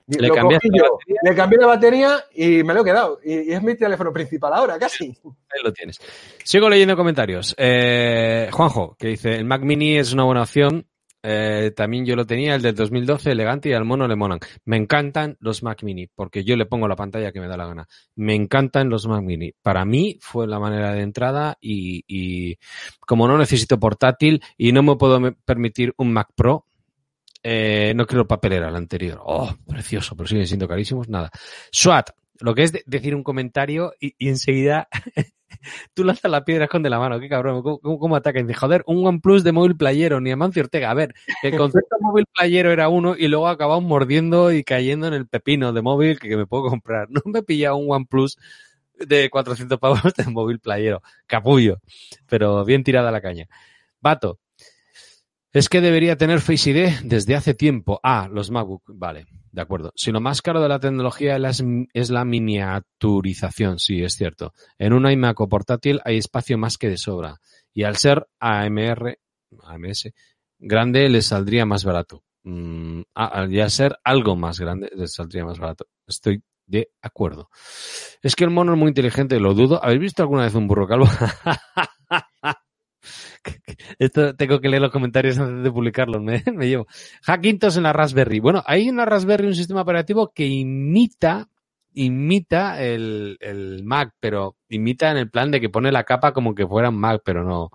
Le 0.07 0.27
lo 0.29 0.35
la 0.35 0.41
yo, 0.77 0.99
le 1.23 1.35
cambié 1.37 1.59
la 1.61 1.67
batería 1.69 2.25
y 2.35 2.65
me 2.65 2.75
lo 2.75 2.81
he 2.81 2.85
quedado. 2.85 3.21
Y, 3.23 3.51
y 3.51 3.53
es 3.53 3.63
mi 3.63 3.77
teléfono 3.77 4.13
principal 4.13 4.53
ahora, 4.55 4.77
casi. 4.79 5.05
Ahí 5.25 5.63
lo 5.63 5.73
tienes. 5.73 6.01
Sigo 6.43 6.69
leyendo 6.69 6.97
comentarios. 6.97 7.55
Eh, 7.57 8.49
Juanjo, 8.51 8.97
que 8.99 9.09
dice, 9.09 9.37
el 9.37 9.45
Mac 9.45 9.63
Mini 9.63 9.99
es 9.99 10.13
una 10.13 10.25
buena 10.25 10.43
opción. 10.43 10.87
Eh, 11.23 11.73
también 11.77 12.07
yo 12.07 12.17
lo 12.17 12.25
tenía, 12.27 12.55
el 12.55 12.63
del 12.63 12.75
2012, 12.75 13.33
elegante 13.33 13.69
y 13.69 13.73
al 13.73 13.85
mono 13.85 14.09
le 14.09 14.17
monan. 14.17 14.39
Me 14.65 14.77
encantan 14.77 15.37
los 15.41 15.63
Mac 15.63 15.83
Mini, 15.83 16.07
porque 16.07 16.45
yo 16.45 16.57
le 16.57 16.67
pongo 16.67 16.89
la 16.89 16.97
pantalla 16.97 17.31
que 17.33 17.41
me 17.41 17.49
da 17.49 17.57
la 17.57 17.67
gana. 17.67 17.87
Me 18.17 18.35
encantan 18.35 18.89
los 18.89 19.07
Mac 19.07 19.23
Mini. 19.23 19.53
Para 19.63 19.85
mí 19.85 20.19
fue 20.21 20.47
la 20.47 20.59
manera 20.59 20.93
de 20.93 21.03
entrada 21.03 21.59
y, 21.61 22.05
y 22.07 22.57
como 23.01 23.29
no 23.29 23.37
necesito 23.37 23.79
portátil 23.79 24.43
y 24.57 24.73
no 24.73 24.83
me 24.83 24.97
puedo 24.97 25.21
permitir 25.45 25.93
un 25.99 26.13
Mac 26.13 26.29
Pro, 26.35 26.67
eh, 27.43 27.93
no 27.97 28.07
quiero 28.07 28.27
papelera, 28.27 28.69
el 28.69 28.77
anterior. 28.77 29.21
Oh, 29.25 29.55
precioso, 29.67 30.17
pero 30.17 30.27
siguen 30.27 30.47
siendo 30.47 30.69
carísimos. 30.69 31.09
Nada. 31.09 31.31
SWAT, 31.71 32.11
lo 32.41 32.55
que 32.55 32.63
es 32.63 32.73
de- 32.73 32.83
decir 32.87 33.15
un 33.15 33.23
comentario 33.23 33.93
y, 34.01 34.15
y 34.19 34.29
enseguida 34.29 34.89
tú 35.95 36.05
lanzas 36.05 36.31
la 36.31 36.45
piedra, 36.45 36.65
esconde 36.65 36.91
la 36.91 36.99
mano. 36.99 37.21
Qué 37.21 37.29
cabrón, 37.29 37.63
¿cómo, 37.63 37.79
cómo, 37.81 37.99
cómo 37.99 38.17
ataca? 38.17 38.41
Y 38.41 38.43
dice, 38.43 38.55
joder, 38.55 38.83
un 38.87 39.07
OnePlus 39.07 39.45
de 39.45 39.53
móvil 39.53 39.77
playero, 39.77 40.21
ni 40.21 40.31
Amancio 40.31 40.63
Ortega. 40.63 40.91
A 40.91 40.95
ver, 40.95 41.15
el 41.43 41.57
concepto 41.57 41.97
de 41.97 42.03
móvil 42.03 42.27
playero 42.35 42.71
era 42.71 42.89
uno 42.89 43.15
y 43.17 43.29
luego 43.29 43.49
acabamos 43.49 43.85
mordiendo 43.85 44.53
y 44.53 44.65
cayendo 44.65 45.07
en 45.07 45.15
el 45.15 45.27
pepino 45.27 45.73
de 45.73 45.83
móvil 45.83 46.19
que, 46.19 46.29
que 46.29 46.37
me 46.37 46.47
puedo 46.47 46.65
comprar. 46.65 47.09
No 47.21 47.23
me 47.27 47.41
he 47.41 47.43
pillado 47.43 47.77
un 47.77 47.93
OnePlus 47.93 48.39
de 48.95 49.31
400 49.31 49.79
pavos 49.79 50.01
de 50.17 50.25
móvil 50.31 50.61
playero. 50.61 51.03
Capullo. 51.27 51.81
Pero 52.29 52.65
bien 52.65 52.85
tirada 52.85 53.11
la 53.11 53.21
caña. 53.21 53.47
Vato. 54.01 54.39
Es 55.53 55.69
que 55.69 55.81
debería 55.81 56.17
tener 56.17 56.41
Face 56.41 56.71
ID 56.71 57.01
desde 57.03 57.35
hace 57.35 57.55
tiempo. 57.55 57.99
Ah, 58.05 58.29
los 58.31 58.53
MacBook. 58.53 58.85
Vale, 58.87 59.27
de 59.51 59.61
acuerdo. 59.61 59.93
Si 59.97 60.13
lo 60.13 60.21
más 60.21 60.43
caro 60.43 60.63
de 60.63 60.69
la 60.69 60.79
tecnología 60.79 61.37
es 61.93 62.11
la, 62.11 62.25
miniaturización, 62.25 63.81
sí, 63.81 64.03
es 64.05 64.15
cierto. 64.15 64.53
En 64.79 64.93
un 64.93 65.11
iMac 65.11 65.41
o 65.41 65.49
portátil 65.49 66.01
hay 66.05 66.19
espacio 66.19 66.57
más 66.57 66.79
que 66.79 66.89
de 66.89 66.97
sobra. 66.97 67.41
Y 67.73 67.83
al 67.83 67.97
ser 67.97 68.29
AMR, 68.39 69.19
AMS, 69.65 70.11
grande 70.61 71.09
les 71.09 71.27
saldría 71.27 71.67
más 71.67 71.85
barato. 71.85 72.23
Mm, 72.45 73.03
ah, 73.17 73.47
y 73.51 73.59
al 73.59 73.73
ser 73.73 73.99
algo 74.05 74.37
más 74.37 74.61
grande 74.61 74.89
les 74.95 75.15
saldría 75.15 75.45
más 75.45 75.59
barato. 75.59 75.87
Estoy 76.07 76.45
de 76.67 76.91
acuerdo. 77.03 77.51
Es 78.23 78.37
que 78.37 78.45
el 78.45 78.51
mono 78.51 78.75
es 78.75 78.79
muy 78.79 78.89
inteligente, 78.89 79.41
lo 79.41 79.55
dudo. 79.55 79.83
¿Habéis 79.83 80.01
visto 80.01 80.23
alguna 80.23 80.45
vez 80.45 80.55
un 80.55 80.69
burro 80.69 80.87
calvo? 80.87 81.09
Esto 83.99 84.35
tengo 84.37 84.61
que 84.61 84.69
leer 84.69 84.83
los 84.83 84.91
comentarios 84.93 85.39
antes 85.39 85.63
de 85.65 85.71
publicarlos, 85.73 86.23
me, 86.23 86.43
me 86.55 86.69
llevo. 86.69 86.87
Hackintosh 87.27 87.77
en 87.77 87.85
la 87.85 87.93
Raspberry. 87.93 88.41
Bueno, 88.41 88.63
hay 88.67 88.89
en 88.89 88.97
la 88.97 89.05
Raspberry 89.05 89.47
un 89.47 89.55
sistema 89.55 89.83
operativo 89.83 90.33
que 90.35 90.47
imita, 90.47 91.49
imita 91.95 92.83
el, 92.83 93.37
el 93.41 93.83
Mac, 93.85 94.15
pero 94.21 94.57
imita 94.69 95.11
en 95.11 95.17
el 95.17 95.31
plan 95.31 95.51
de 95.51 95.61
que 95.61 95.69
pone 95.71 95.93
la 95.93 96.05
capa 96.05 96.33
como 96.33 96.55
que 96.55 96.67
fuera 96.67 96.89
un 96.91 96.99
Mac, 96.99 97.23
pero 97.25 97.45
no. 97.45 97.71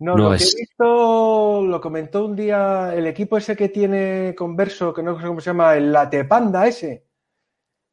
No, 0.00 0.14
No 0.14 0.28
lo 0.28 0.34
es. 0.34 0.54
que 0.54 0.58
he 0.58 0.60
visto, 0.62 1.62
lo 1.66 1.80
comentó 1.80 2.24
un 2.24 2.36
día 2.36 2.94
el 2.94 3.06
equipo 3.08 3.36
ese 3.36 3.56
que 3.56 3.68
tiene 3.68 4.32
Converso, 4.36 4.94
que 4.94 5.02
no 5.02 5.18
sé 5.18 5.26
cómo 5.26 5.40
se 5.40 5.50
llama, 5.50 5.74
el 5.76 5.92
Latepanda 5.92 6.68
ese, 6.68 7.04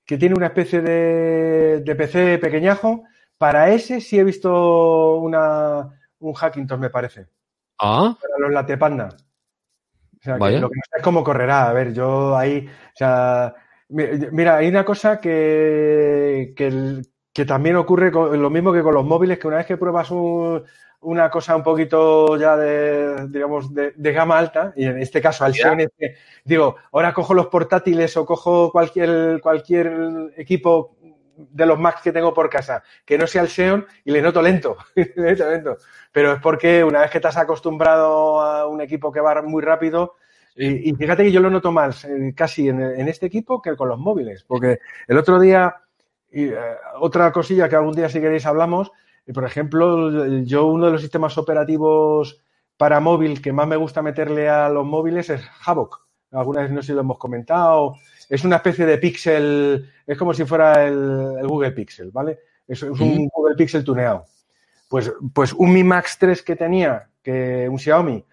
que 0.05 0.17
tiene 0.17 0.35
una 0.35 0.47
especie 0.47 0.81
de, 0.81 1.81
de 1.81 1.95
PC 1.95 2.37
pequeñajo. 2.37 3.03
Para 3.39 3.71
ese 3.73 4.01
sí 4.01 4.19
he 4.19 4.23
visto 4.23 5.15
una, 5.17 5.99
un 6.19 6.33
Hackintosh, 6.33 6.79
me 6.79 6.89
parece. 6.89 7.27
Ah, 7.79 8.15
Para 8.21 8.39
los 8.39 8.51
Latepanda. 8.51 9.09
O 10.19 10.23
sea, 10.23 10.35
que 10.35 10.39
lo 10.61 10.69
que 10.69 10.75
no 10.77 10.81
sé 10.89 10.97
es 10.97 11.03
cómo 11.03 11.23
correrá. 11.23 11.69
A 11.69 11.73
ver, 11.73 11.93
yo 11.93 12.35
ahí, 12.35 12.67
o 12.67 12.95
sea, 12.95 13.53
mi- 13.89 14.05
mira, 14.31 14.57
hay 14.57 14.67
una 14.69 14.83
cosa 14.85 15.19
que, 15.19 16.53
que, 16.55 16.67
el- 16.67 17.05
que 17.33 17.45
también 17.45 17.75
ocurre 17.75 18.11
con, 18.11 18.41
lo 18.41 18.49
mismo 18.49 18.73
que 18.73 18.81
con 18.81 18.93
los 18.93 19.05
móviles, 19.05 19.37
que 19.37 19.47
una 19.47 19.57
vez 19.57 19.65
que 19.65 19.77
pruebas 19.77 20.09
un- 20.11 20.63
una 21.01 21.29
cosa 21.29 21.55
un 21.55 21.61
poquito 21.61 22.35
ya 22.37 22.57
de, 22.57 23.27
digamos, 23.27 23.71
de, 23.73 23.91
de 23.95 24.11
gama 24.13 24.39
alta, 24.39 24.73
y 24.75 24.85
en 24.85 24.97
este 24.99 25.21
caso 25.21 25.45
al 25.45 25.53
este, 25.79 26.15
digo, 26.43 26.77
ahora 26.91 27.13
cojo 27.13 27.35
los 27.35 27.47
portátiles 27.47 28.17
o 28.17 28.25
cojo 28.25 28.71
cualquier, 28.71 29.39
cualquier 29.41 30.31
equipo 30.35 30.97
de 31.37 31.65
los 31.65 31.79
Macs 31.79 32.01
que 32.01 32.11
tengo 32.11 32.33
por 32.33 32.49
casa, 32.49 32.83
que 33.05 33.17
no 33.17 33.27
sea 33.27 33.41
el 33.41 33.49
Xeon, 33.49 33.85
y 34.03 34.11
le 34.11 34.21
noto 34.21 34.41
lento, 34.41 34.77
lento. 35.15 35.77
Pero 36.11 36.33
es 36.33 36.41
porque 36.41 36.83
una 36.83 37.01
vez 37.01 37.11
que 37.11 37.25
has 37.25 37.37
acostumbrado 37.37 38.41
a 38.41 38.67
un 38.67 38.81
equipo 38.81 39.11
que 39.11 39.21
va 39.21 39.41
muy 39.41 39.61
rápido, 39.61 40.15
y, 40.55 40.89
y 40.89 40.93
fíjate 40.93 41.23
que 41.23 41.31
yo 41.31 41.41
lo 41.41 41.49
noto 41.49 41.71
más 41.71 42.05
eh, 42.05 42.33
casi 42.35 42.69
en, 42.69 42.81
en 42.81 43.07
este 43.09 43.25
equipo 43.25 43.61
que 43.61 43.75
con 43.75 43.89
los 43.89 43.99
móviles, 43.99 44.43
porque 44.47 44.79
el 45.07 45.17
otro 45.17 45.39
día, 45.39 45.75
y, 46.31 46.45
eh, 46.45 46.57
otra 46.99 47.31
cosilla 47.31 47.67
que 47.67 47.75
algún 47.75 47.93
día 47.93 48.07
si 48.07 48.21
queréis 48.21 48.45
hablamos, 48.45 48.91
y, 49.27 49.33
por 49.33 49.43
ejemplo, 49.43 50.27
yo 50.43 50.67
uno 50.67 50.85
de 50.85 50.91
los 50.91 51.01
sistemas 51.01 51.37
operativos 51.37 52.41
para 52.77 52.99
móvil 52.99 53.41
que 53.41 53.53
más 53.53 53.67
me 53.67 53.75
gusta 53.75 54.01
meterle 54.01 54.49
a 54.49 54.69
los 54.69 54.85
móviles 54.85 55.29
es 55.29 55.41
Havoc. 55.65 56.05
Alguna 56.31 56.61
vez 56.61 56.71
no 56.71 56.81
sé 56.81 56.87
si 56.87 56.93
lo 56.93 57.01
hemos 57.01 57.17
comentado. 57.17 57.95
Es 58.29 58.43
una 58.43 58.57
especie 58.57 58.85
de 58.85 58.97
pixel, 58.97 59.89
es 60.07 60.17
como 60.17 60.33
si 60.33 60.45
fuera 60.45 60.85
el, 60.85 61.35
el 61.39 61.47
Google 61.47 61.71
Pixel, 61.71 62.11
¿vale? 62.11 62.39
Es, 62.67 62.81
es 62.81 62.89
un. 62.99 63.27
Google 63.33 63.55
Pixel 63.55 63.83
tuneado. 63.83 64.25
Pues, 64.89 65.11
pues 65.33 65.53
un 65.53 65.73
Mi 65.73 65.83
Max 65.83 66.17
3 66.19 66.41
que 66.41 66.55
tenía, 66.55 67.09
que 67.21 67.67
un 67.69 67.77
Xiaomi, 67.79 68.23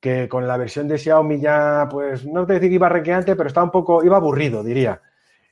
que 0.00 0.28
con 0.28 0.46
la 0.46 0.56
versión 0.56 0.88
de 0.88 0.98
Xiaomi 0.98 1.40
ya, 1.40 1.86
pues 1.90 2.24
no 2.26 2.46
te 2.46 2.54
decir 2.54 2.68
que 2.68 2.74
iba 2.76 2.88
requeante, 2.88 3.36
pero 3.36 3.48
estaba 3.48 3.64
un 3.64 3.70
poco, 3.70 4.02
iba 4.04 4.16
aburrido, 4.16 4.62
diría. 4.62 5.00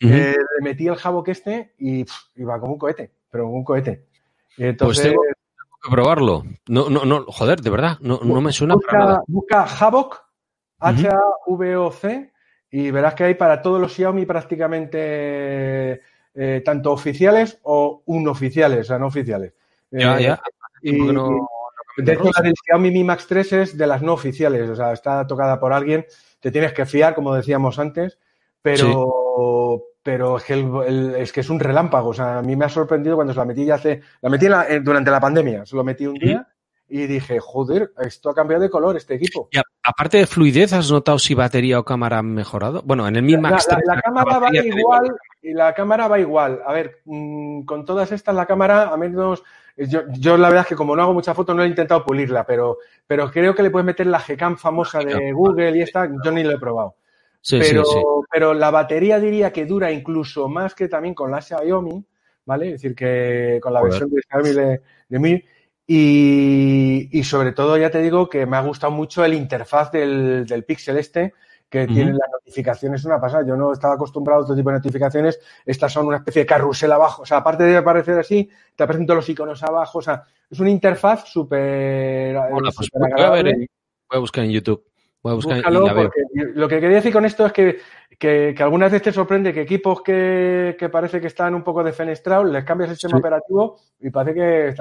Eh, 0.03 0.35
le 0.35 0.65
metí 0.65 0.87
el 0.89 0.97
Havoc 1.03 1.29
este 1.29 1.75
y 1.79 2.05
pff, 2.05 2.15
iba 2.37 2.59
como 2.59 2.73
un 2.75 2.79
cohete, 2.79 3.11
pero 3.31 3.45
como 3.45 3.57
un 3.59 3.65
cohete. 3.65 4.07
Entonces, 4.57 5.05
tengo- 5.05 5.23
Tengo 5.23 5.77
que 5.83 5.91
probarlo. 5.91 6.45
No, 6.69 6.89
no, 6.89 7.05
no, 7.05 7.25
joder, 7.27 7.61
de 7.61 7.69
verdad, 7.71 7.99
no, 8.01 8.21
no 8.23 8.41
me 8.41 8.53
suena 8.53 8.77
para 8.79 8.99
nada. 8.99 9.23
busca 9.27 9.65
Havoc, 9.65 10.23
H-A-V-O-C, 10.79 12.33
y 12.71 12.91
verás 12.91 13.15
que 13.15 13.25
hay 13.25 13.35
para 13.35 13.63
todos 13.63 13.81
los 13.81 13.93
Xiaomi 13.95 14.27
prácticamente 14.27 16.01
eh, 16.35 16.63
tanto 16.65 16.93
oficiales 16.93 17.59
o 17.63 18.03
unoficiales, 18.07 18.81
o 18.81 18.85
sea, 18.85 18.99
no 18.99 19.07
oficiales. 19.07 19.53
Ya, 19.91 20.19
Eh, 20.19 20.23
ya. 20.23 20.41
y- 20.83 20.97
¿Por 20.99 21.07
qué 21.09 21.13
no- 21.13 21.27
y- 21.27 21.31
no 21.31 21.49
de 21.97 22.13
hecho, 22.13 22.31
la 22.37 22.43
del 22.43 22.55
Xiaomi 22.65 22.91
Mi 22.93 23.05
Max 23.05 23.27
3 23.29 23.53
es 23.53 23.77
de 23.77 23.87
las 23.87 24.01
no 24.01 24.13
oficiales, 24.15 24.69
o 24.71 24.77
sea, 24.77 24.93
está 24.93 25.27
tocada 25.27 25.59
por 25.59 25.73
alguien, 25.73 26.07
te 26.39 26.51
tienes 26.53 26.73
que 26.73 26.87
fiar, 26.87 27.15
como 27.15 27.35
decíamos 27.35 27.79
antes, 27.79 28.19
pero, 28.63 29.83
pero 30.03 30.37
es, 30.39 30.45
que 30.45 30.53
el- 30.55 30.71
el- 30.87 31.15
es 31.17 31.33
que 31.33 31.41
es 31.41 31.51
un 31.51 31.59
relámpago, 31.61 32.11
o 32.11 32.15
sea, 32.15 32.39
a 32.39 32.43
mí 32.43 32.55
me 32.57 32.65
ha 32.65 32.69
sorprendido 32.69 33.17
cuando 33.17 33.33
se 33.35 33.39
la 33.41 33.45
metí 33.45 33.65
ya 33.67 33.75
hace, 33.75 34.01
la 34.23 34.31
metí 34.31 34.47
en 34.47 34.53
la- 34.53 34.69
eh, 34.69 34.81
durante 34.81 35.11
la 35.11 35.21
pandemia, 35.21 35.67
se 35.67 35.77
lo 35.77 35.83
metí 35.85 36.07
un 36.07 36.15
día 36.15 36.47
y 36.91 37.07
dije, 37.07 37.39
joder, 37.41 37.93
esto 37.99 38.31
ha 38.31 38.35
cambiado 38.35 38.63
de 38.63 38.71
color 38.71 38.97
este 38.97 39.15
equipo. 39.15 39.49
Y 39.53 39.59
aparte 39.83 40.19
de 40.19 40.27
fluidez, 40.27 40.73
¿has 40.73 40.91
notado 40.91 41.19
si 41.19 41.35
batería 41.35 41.79
o 41.79 41.85
cámara 41.85 42.19
han 42.19 42.35
mejorado? 42.35 42.83
Bueno, 42.85 43.07
en 43.07 43.17
el 43.17 43.23
mismo 43.23 43.49
La, 43.49 43.59
la, 43.85 44.01
cámara 44.03 44.39
va 44.39 44.49
igual 44.53 45.17
y 45.41 45.53
la 45.53 45.73
cámara 45.73 46.09
va 46.09 46.19
igual. 46.19 46.61
A 46.67 46.73
ver, 46.73 47.01
mmm, 47.05 47.63
con 47.63 47.85
todas 47.85 48.11
estas 48.13 48.35
la 48.35 48.47
cámara, 48.47 48.89
a 48.89 48.97
menos 48.97 49.43
yo, 49.77 50.03
yo, 50.19 50.37
la 50.37 50.49
verdad 50.49 50.63
es 50.65 50.69
que 50.69 50.77
como 50.77 50.95
no 50.95 51.03
hago 51.03 51.15
mucha 51.15 51.35
foto 51.35 51.55
no 51.55 51.63
he 51.63 51.69
intentado 51.69 52.05
pulirla, 52.05 52.45
pero, 52.45 52.79
pero 53.07 53.31
creo 53.31 53.55
que 53.55 53.63
le 53.63 53.71
puedes 53.71 53.87
meter 53.87 54.07
la 54.07 54.21
Gcam 54.21 54.57
famosa 54.57 54.99
de 55.01 55.33
Google 55.33 55.77
y 55.77 55.83
esta, 55.83 56.09
yo 56.25 56.31
ni 56.33 56.43
lo 56.43 56.53
he 56.53 56.59
probado. 56.59 56.97
Sí, 57.41 57.59
pero, 57.59 57.85
sí, 57.85 57.93
sí. 57.95 58.03
pero 58.31 58.53
la 58.53 58.71
batería 58.71 59.19
diría 59.19 59.53
que 59.53 59.65
dura 59.65 59.91
incluso 59.91 60.49
más 60.49 60.75
que 60.75 60.89
también 60.89 61.15
con 61.15 61.31
la 61.31 61.41
Xiaomi, 61.41 62.05
¿vale? 62.45 62.67
Es 62.67 62.73
decir, 62.83 62.95
que 62.95 63.59
con 63.63 63.73
la 63.73 63.81
Joder. 63.81 63.93
versión 63.93 64.11
de 64.11 64.23
Xiaomi 64.29 64.51
de, 64.51 64.81
de. 65.09 65.45
Y, 65.93 67.09
y, 67.11 67.25
sobre 67.25 67.51
todo, 67.51 67.77
ya 67.77 67.91
te 67.91 68.01
digo 68.01 68.29
que 68.29 68.47
me 68.47 68.57
ha 68.57 68.61
gustado 68.61 68.93
mucho 68.93 69.25
el 69.25 69.35
interfaz 69.35 69.91
del, 69.91 70.47
del 70.47 70.63
Pixel 70.63 70.99
este, 70.99 71.35
que 71.69 71.81
uh 71.81 71.87
-huh. 71.87 71.93
tiene 71.93 72.13
las 72.13 72.31
notificaciones 72.33 73.05
una 73.05 73.21
pasada. 73.21 73.45
Yo 73.45 73.57
no 73.57 73.73
estaba 73.73 73.95
acostumbrado 73.95 74.41
a 74.41 74.45
otro 74.45 74.55
tipo 74.55 74.71
de 74.71 74.77
notificaciones. 74.77 75.41
Estas 75.67 75.93
son 75.93 76.07
una 76.07 76.19
especie 76.19 76.43
de 76.43 76.47
carrusel 76.47 76.93
abajo. 76.93 77.23
O 77.23 77.27
sea, 77.27 77.39
aparte 77.39 77.65
de 77.65 77.77
aparecer 77.77 78.17
así, 78.21 78.49
te 78.77 78.85
aparecen 78.85 79.05
todos 79.05 79.17
los 79.17 79.29
iconos 79.31 79.65
abajo. 79.65 79.99
O 79.99 80.03
sea, 80.03 80.23
es 80.49 80.61
una 80.61 80.71
interfaz 80.71 81.29
súper. 81.29 82.37
Bueno, 82.37 82.71
pues 82.77 82.89
voy, 82.95 83.11
a 83.21 83.31
ver, 83.31 83.45
voy 83.47 83.67
a 84.11 84.19
buscar 84.19 84.45
en 84.45 84.53
YouTube. 84.53 84.85
Voy 85.25 85.33
a 85.33 85.35
buscar 85.35 85.57
Búscalo, 85.57 85.83
y 85.83 85.87
la 85.89 85.93
veo. 85.93 86.11
Lo 86.55 86.69
que 86.69 86.81
quería 86.81 86.99
decir 86.99 87.13
con 87.13 87.25
esto 87.25 87.47
es 87.47 87.53
que, 87.53 87.79
que, 88.21 88.55
que, 88.57 88.63
algunas 88.63 88.93
veces 88.93 89.03
te 89.03 89.13
sorprende 89.13 89.53
que 89.53 89.63
equipos 89.63 90.03
que, 90.03 90.77
que, 90.79 90.89
parece 90.89 91.21
que 91.21 91.27
están 91.27 91.55
un 91.55 91.65
poco 91.65 91.83
defenestrados, 91.83 92.49
les 92.51 92.65
cambias 92.65 92.91
el 92.91 92.97
sistema 92.97 93.17
sí. 93.17 93.21
operativo 93.21 93.81
y 93.99 94.11
parece 94.11 94.35
que 94.35 94.75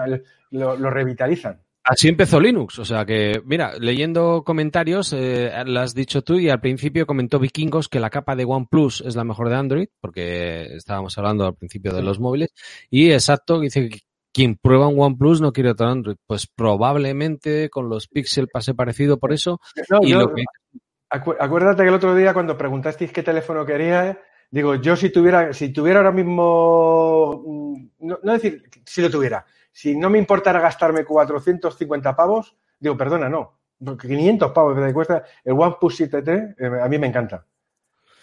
lo, 0.51 0.77
lo 0.77 0.89
revitalizan. 0.89 1.59
Así 1.83 2.09
empezó 2.09 2.39
Linux, 2.39 2.77
o 2.77 2.85
sea 2.85 3.05
que, 3.05 3.41
mira, 3.45 3.73
leyendo 3.79 4.43
comentarios, 4.43 5.13
eh, 5.13 5.51
lo 5.65 5.79
has 5.79 5.95
dicho 5.95 6.21
tú 6.21 6.37
y 6.37 6.49
al 6.49 6.59
principio 6.59 7.07
comentó 7.07 7.39
Vikingos 7.39 7.87
que 7.87 8.01
la 8.01 8.11
capa 8.11 8.35
de 8.35 8.45
OnePlus 8.45 9.01
es 9.01 9.15
la 9.15 9.23
mejor 9.23 9.49
de 9.49 9.55
Android, 9.55 9.87
porque 9.99 10.75
estábamos 10.75 11.17
hablando 11.17 11.45
al 11.45 11.55
principio 11.55 11.93
de 11.93 12.03
los 12.03 12.19
móviles, 12.19 12.53
y 12.91 13.11
exacto, 13.11 13.59
dice 13.61 13.89
que 13.89 14.01
quien 14.31 14.55
prueba 14.55 14.87
un 14.87 14.99
OnePlus 14.99 15.41
no 15.41 15.51
quiere 15.51 15.71
otro 15.71 15.87
Android. 15.87 16.17
Pues 16.27 16.47
probablemente 16.47 17.69
con 17.69 17.89
los 17.89 18.07
Pixel 18.07 18.47
pase 18.47 18.73
parecido 18.73 19.17
por 19.17 19.33
eso. 19.33 19.59
No, 19.89 19.99
y 20.01 20.11
yo, 20.11 20.19
lo 20.19 20.33
que... 20.33 20.43
acu 21.09 21.35
acuérdate 21.39 21.83
que 21.83 21.89
el 21.89 21.95
otro 21.95 22.15
día 22.15 22.33
cuando 22.33 22.57
preguntasteis 22.57 23.11
qué 23.11 23.23
teléfono 23.23 23.65
quería, 23.65 24.19
digo, 24.51 24.75
yo 24.75 24.95
si 24.95 25.09
tuviera, 25.09 25.53
si 25.53 25.73
tuviera 25.73 25.99
ahora 25.99 26.11
mismo, 26.11 27.43
no, 27.99 28.19
no 28.21 28.33
decir 28.33 28.63
si 28.85 29.01
lo 29.01 29.09
tuviera, 29.09 29.45
si 29.71 29.95
no 29.95 30.09
me 30.09 30.17
importara 30.17 30.59
gastarme 30.59 31.05
450 31.05 32.15
pavos, 32.15 32.55
digo, 32.79 32.97
perdona, 32.97 33.29
no, 33.29 33.59
porque 33.83 34.07
500 34.07 34.51
pavos 34.51 34.75
que 34.75 34.85
te 34.85 34.93
cuesta 34.93 35.23
el 35.43 35.53
OnePlus 35.53 36.01
7T, 36.01 36.55
eh, 36.57 36.81
a 36.81 36.87
mí 36.87 36.97
me 36.97 37.07
encanta. 37.07 37.45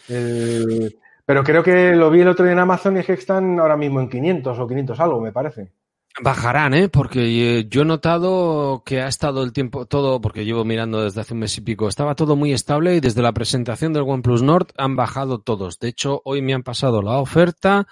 Pero 0.07 1.43
creo 1.43 1.63
que 1.63 1.95
lo 1.97 2.11
vi 2.11 2.21
el 2.21 2.29
otro 2.29 2.45
día 2.45 2.53
en 2.53 2.61
Amazon 2.61 2.97
y 2.97 3.01
es 3.01 3.07
que 3.07 3.15
están 3.15 3.59
ahora 3.59 3.77
mismo 3.77 4.01
en 4.01 4.09
500 4.09 4.59
o 4.59 4.67
500 4.69 5.01
algo, 5.01 5.21
me 5.21 5.33
parece. 5.33 5.73
Bajarán, 6.23 6.73
¿eh? 6.73 6.89
Porque 6.89 7.67
yo 7.69 7.83
he 7.83 7.85
notado 7.85 8.83
que 8.87 9.03
ha 9.03 9.09
estado 9.09 9.43
el 9.43 9.53
tiempo 9.53 9.85
todo, 9.85 10.21
porque 10.21 10.47
llevo 10.47 10.65
mirando 10.65 11.03
desde 11.03 11.21
hace 11.21 11.35
un 11.35 11.41
mes 11.41 11.59
y 11.59 11.61
pico, 11.61 11.89
estaba 11.89 12.15
todo 12.15 12.37
muy 12.37 12.53
estable 12.53 12.97
y 12.97 13.01
desde 13.01 13.21
la 13.21 13.33
presentación 13.33 13.93
del 13.93 14.05
OnePlus 14.05 14.43
Nord 14.43 14.69
han 14.79 14.97
bajado 14.97 15.41
todos. 15.41 15.79
De 15.79 15.89
hecho, 15.89 16.23
hoy 16.25 16.41
me 16.41 16.55
han 16.55 16.63
pasado 16.63 17.03
la 17.03 17.19
oferta 17.19 17.87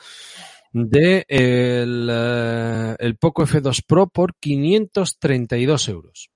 de 0.72 1.26
el, 1.28 2.09
el 2.98 3.16
Poco 3.16 3.46
F2 3.46 3.84
Pro 3.86 4.09
por 4.09 4.34
532 4.36 5.88
euros. 5.88 6.30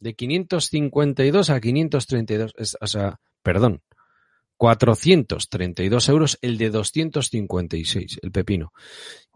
De 0.00 0.14
552 0.14 1.48
a 1.48 1.60
532, 1.60 2.54
es, 2.58 2.76
o 2.80 2.86
sea, 2.88 3.20
perdón, 3.42 3.82
432 4.56 6.08
euros 6.08 6.38
el 6.42 6.58
de 6.58 6.70
256, 6.70 8.20
el 8.22 8.32
pepino. 8.32 8.72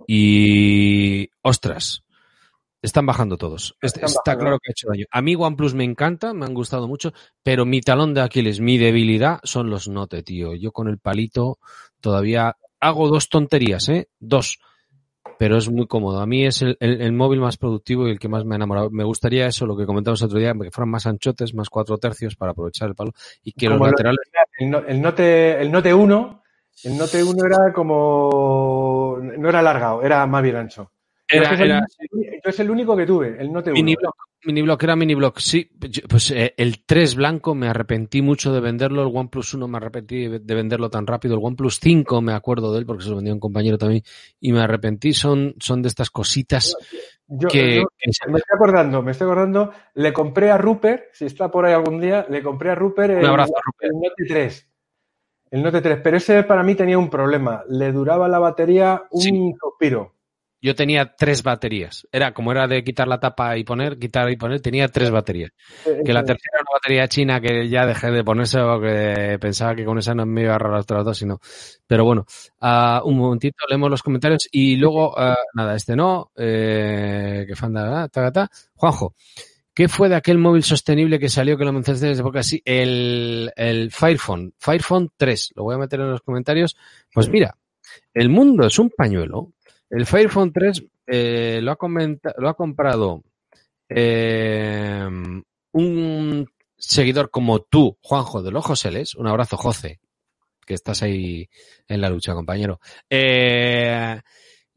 Y, 0.07 1.31
ostras, 1.43 2.05
están 2.81 3.07
bajando 3.07 3.36
todos. 3.36 3.77
Están 3.81 4.05
Está 4.05 4.20
bajando. 4.20 4.40
claro 4.40 4.59
que 4.62 4.70
ha 4.70 4.73
hecho 4.73 4.89
daño. 4.89 5.07
A 5.11 5.20
mí 5.23 5.35
OnePlus 5.35 5.74
me 5.74 5.85
encanta, 5.85 6.32
me 6.32 6.47
han 6.47 6.55
gustado 6.55 6.86
mucho, 6.86 7.12
pero 7.43 7.65
mi 7.65 7.81
talón 7.81 8.15
de 8.15 8.20
Aquiles, 8.20 8.61
mi 8.61 8.78
debilidad 8.78 9.40
son 9.43 9.70
los 9.70 9.89
Note, 9.89 10.23
tío. 10.23 10.55
Yo 10.55 10.70
con 10.73 10.89
el 10.89 10.99
palito 10.99 11.59
todavía 12.01 12.57
hago 12.81 13.09
dos 13.09 13.28
tonterías, 13.28 13.89
¿eh? 13.89 14.09
Dos. 14.20 14.59
Pero 15.39 15.56
es 15.56 15.70
muy 15.70 15.86
cómodo. 15.86 16.20
A 16.20 16.27
mí 16.27 16.44
es 16.44 16.62
el, 16.62 16.77
el, 16.81 17.01
el, 17.01 17.12
móvil 17.12 17.40
más 17.40 17.56
productivo 17.56 18.09
y 18.09 18.10
el 18.10 18.19
que 18.19 18.28
más 18.28 18.44
me 18.44 18.55
ha 18.55 18.56
enamorado. 18.56 18.90
Me 18.90 19.05
gustaría 19.05 19.47
eso, 19.47 19.66
lo 19.66 19.77
que 19.77 19.86
comentamos 19.86 20.23
otro 20.23 20.39
día, 20.39 20.52
que 20.52 20.70
fueran 20.70 20.90
más 20.90 21.06
anchotes, 21.06 21.55
más 21.55 21.70
cuatro 21.70 21.98
tercios 21.98 22.36
para 22.36 22.52
aprovechar 22.52 22.89
el 22.89 22.94
palo 22.94 23.12
y 23.44 23.52
que 23.52 23.66
Como 23.66 23.78
los 23.78 23.90
laterales. 23.93 24.20
El, 24.59 24.74
el, 24.74 25.01
Note, 25.01 25.60
el 25.60 25.70
Note 25.70 25.94
1, 25.94 26.43
el 26.85 26.98
Note 26.98 27.24
1 27.24 27.44
era 27.47 27.73
como. 27.73 29.19
No 29.20 29.48
era 29.48 29.60
alargado, 29.60 30.02
era 30.02 30.27
más 30.27 30.43
bien 30.43 30.56
ancho. 30.56 30.90
Era, 31.30 31.55
es 31.55 31.60
era, 31.60 31.78
el, 31.78 32.40
es 32.42 32.60
el 32.60 32.70
único 32.70 32.96
que 32.96 33.05
tuve, 33.06 33.36
el 33.38 33.52
Note 33.52 33.70
1. 33.70 33.74
Mini 33.76 33.96
block, 33.96 34.16
mini 34.44 34.62
block 34.62 34.82
era 34.82 34.96
mini 34.96 35.14
block, 35.14 35.38
sí. 35.38 35.70
Pues 36.09 36.30
eh, 36.30 36.55
el 36.56 36.84
3 36.86 37.16
blanco 37.16 37.55
me 37.55 37.68
arrepentí 37.68 38.22
mucho 38.22 38.52
de 38.52 38.60
venderlo, 38.60 39.02
el 39.02 39.14
OnePlus 39.14 39.55
1 39.55 39.68
me 39.68 39.76
arrepentí 39.76 40.26
de 40.28 40.55
venderlo 40.55 40.88
tan 40.88 41.06
rápido, 41.06 41.34
el 41.34 41.40
OnePlus 41.44 41.80
5 41.80 42.22
me 42.22 42.32
acuerdo 42.32 42.72
de 42.72 42.78
él 42.78 42.86
porque 42.86 43.05
se 43.05 43.10
lo 43.10 43.16
vendió 43.16 43.34
un 43.34 43.40
compañero 43.40 43.76
también 43.76 44.02
y 44.40 44.52
me 44.52 44.60
arrepentí, 44.60 45.12
son, 45.12 45.55
son 45.59 45.82
de 45.82 45.88
estas 45.88 46.10
cositas 46.10 46.74
yo, 47.26 47.48
que, 47.48 47.76
yo, 47.76 47.88
que... 47.98 48.10
Me 48.30 48.38
estoy 48.38 48.55
acordando, 48.55 49.02
me 49.02 49.10
estoy 49.12 49.26
acordando, 49.26 49.70
le 49.94 50.12
compré 50.14 50.50
a 50.50 50.56
Rupert, 50.56 51.09
si 51.12 51.26
está 51.26 51.50
por 51.50 51.66
ahí 51.66 51.74
algún 51.74 52.00
día, 52.00 52.24
le 52.30 52.42
compré 52.42 52.70
a 52.70 52.74
Rupert 52.74 53.10
el, 53.12 53.18
un 53.18 53.26
abrazo, 53.26 53.52
Rupert. 53.62 53.92
el 53.92 54.00
Note 54.00 54.24
3. 54.26 54.68
El 55.50 55.62
Note 55.62 55.80
3, 55.82 56.00
pero 56.02 56.16
ese 56.16 56.42
para 56.44 56.62
mí 56.62 56.74
tenía 56.74 56.98
un 56.98 57.10
problema, 57.10 57.64
le 57.68 57.92
duraba 57.92 58.28
la 58.28 58.38
batería 58.38 59.02
un 59.10 59.20
Sí. 59.20 59.52
suspiro. 59.60 60.14
Yo 60.60 60.74
tenía 60.74 61.14
tres 61.16 61.44
baterías. 61.44 62.06
Era 62.10 62.35
como 62.35 62.51
era 62.51 62.66
de 62.66 62.82
quitar 62.82 63.06
la 63.06 63.20
tapa 63.20 63.56
y 63.56 63.62
poner, 63.62 63.97
quitar 63.97 64.28
y 64.30 64.36
poner, 64.36 64.60
tenía 64.60 64.89
tres 64.89 65.10
baterías. 65.10 65.52
Que 65.85 66.12
la 66.12 66.24
tercera 66.24 66.51
era 66.55 66.62
una 66.62 66.78
batería 66.78 67.09
china 67.09 67.40
que 67.40 67.68
ya 67.68 67.86
dejé 67.86 68.10
de 68.10 68.24
ponerse 68.24 68.59
porque 68.60 69.39
pensaba 69.40 69.76
que 69.76 69.85
con 69.85 69.98
esa 69.98 70.14
no 70.14 70.26
me 70.26 70.43
iba 70.43 70.52
a 70.52 70.56
agarrar 70.56 70.72
las 70.74 70.82
otras 70.82 71.05
dos, 71.05 71.18
sino. 71.18 71.40
Pero 71.86 72.05
bueno, 72.05 72.26
uh, 72.60 73.09
un 73.09 73.18
momentito, 73.18 73.56
leemos 73.68 73.89
los 73.89 74.02
comentarios 74.02 74.48
y 74.51 74.76
luego, 74.76 75.12
uh, 75.12 75.35
nada, 75.55 75.76
este 75.76 75.94
no, 75.94 76.32
eh, 76.36 77.44
que 77.47 77.55
fanda, 77.55 78.09
ta, 78.09 78.22
ta, 78.24 78.32
ta. 78.32 78.51
Juanjo, 78.74 79.14
¿qué 79.72 79.86
fue 79.86 80.09
de 80.09 80.16
aquel 80.16 80.39
móvil 80.39 80.64
sostenible 80.64 81.20
que 81.20 81.28
salió 81.28 81.56
que 81.56 81.64
lo 81.64 81.72
mencionaste 81.72 82.09
desde 82.09 82.22
época 82.22 82.40
así? 82.40 82.60
El, 82.64 83.52
el 83.55 83.93
Firephone, 83.93 84.55
Firephone 84.59 85.10
3, 85.16 85.52
lo 85.55 85.62
voy 85.62 85.76
a 85.76 85.78
meter 85.78 86.01
en 86.01 86.10
los 86.10 86.22
comentarios. 86.22 86.76
Pues 87.14 87.28
mira, 87.28 87.56
el 88.12 88.28
mundo 88.28 88.66
es 88.66 88.78
un 88.78 88.90
pañuelo 88.90 89.52
el 89.90 90.06
Firephone 90.06 90.52
3 90.52 90.85
eh, 91.06 91.60
lo, 91.62 91.73
ha 91.73 91.78
lo, 92.39 92.48
ha 92.48 92.55
comprado 92.55 93.23
eh, 93.89 95.09
un 95.73 96.47
seguidor 96.77 97.31
como 97.31 97.60
tú, 97.60 97.97
Juanjo 98.02 98.43
de 98.43 98.51
los 98.51 98.65
Joseles. 98.65 99.15
Un 99.15 99.27
abrazo, 99.27 99.56
José, 99.56 100.01
que 100.66 100.74
estás 100.74 101.02
ahí 101.02 101.48
en 101.86 102.01
la 102.01 102.10
lucha, 102.10 102.35
compañero. 102.35 102.81
Eh, 103.09 104.20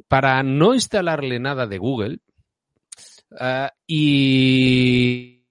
para 0.08 0.44
no 0.44 0.74
instalarle 0.74 1.40
nada 1.40 1.68
de 1.68 1.78
Google 1.78 2.20
uh, 3.32 3.68
y 3.88 5.46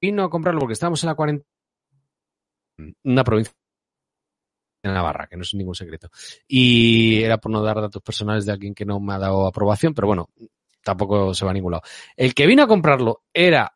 vino 0.00 0.24
a 0.24 0.30
comprarlo 0.30 0.60
porque 0.60 0.74
estábamos 0.74 1.02
en 1.02 1.08
la 1.08 1.14
cuarentena. 1.14 1.48
Una 3.04 3.24
provincia 3.24 3.57
en 4.82 4.92
Navarra, 4.92 5.26
que 5.26 5.36
no 5.36 5.42
es 5.42 5.54
ningún 5.54 5.74
secreto. 5.74 6.10
Y 6.46 7.22
era 7.22 7.38
por 7.38 7.52
no 7.52 7.62
dar 7.62 7.80
datos 7.80 8.02
personales 8.02 8.46
de 8.46 8.52
alguien 8.52 8.74
que 8.74 8.84
no 8.84 9.00
me 9.00 9.14
ha 9.14 9.18
dado 9.18 9.46
aprobación, 9.46 9.94
pero 9.94 10.06
bueno, 10.06 10.28
tampoco 10.82 11.34
se 11.34 11.44
va 11.44 11.50
a 11.50 11.54
ningún 11.54 11.72
lado. 11.72 11.82
El 12.16 12.34
que 12.34 12.46
vino 12.46 12.62
a 12.62 12.68
comprarlo 12.68 13.22
era 13.32 13.72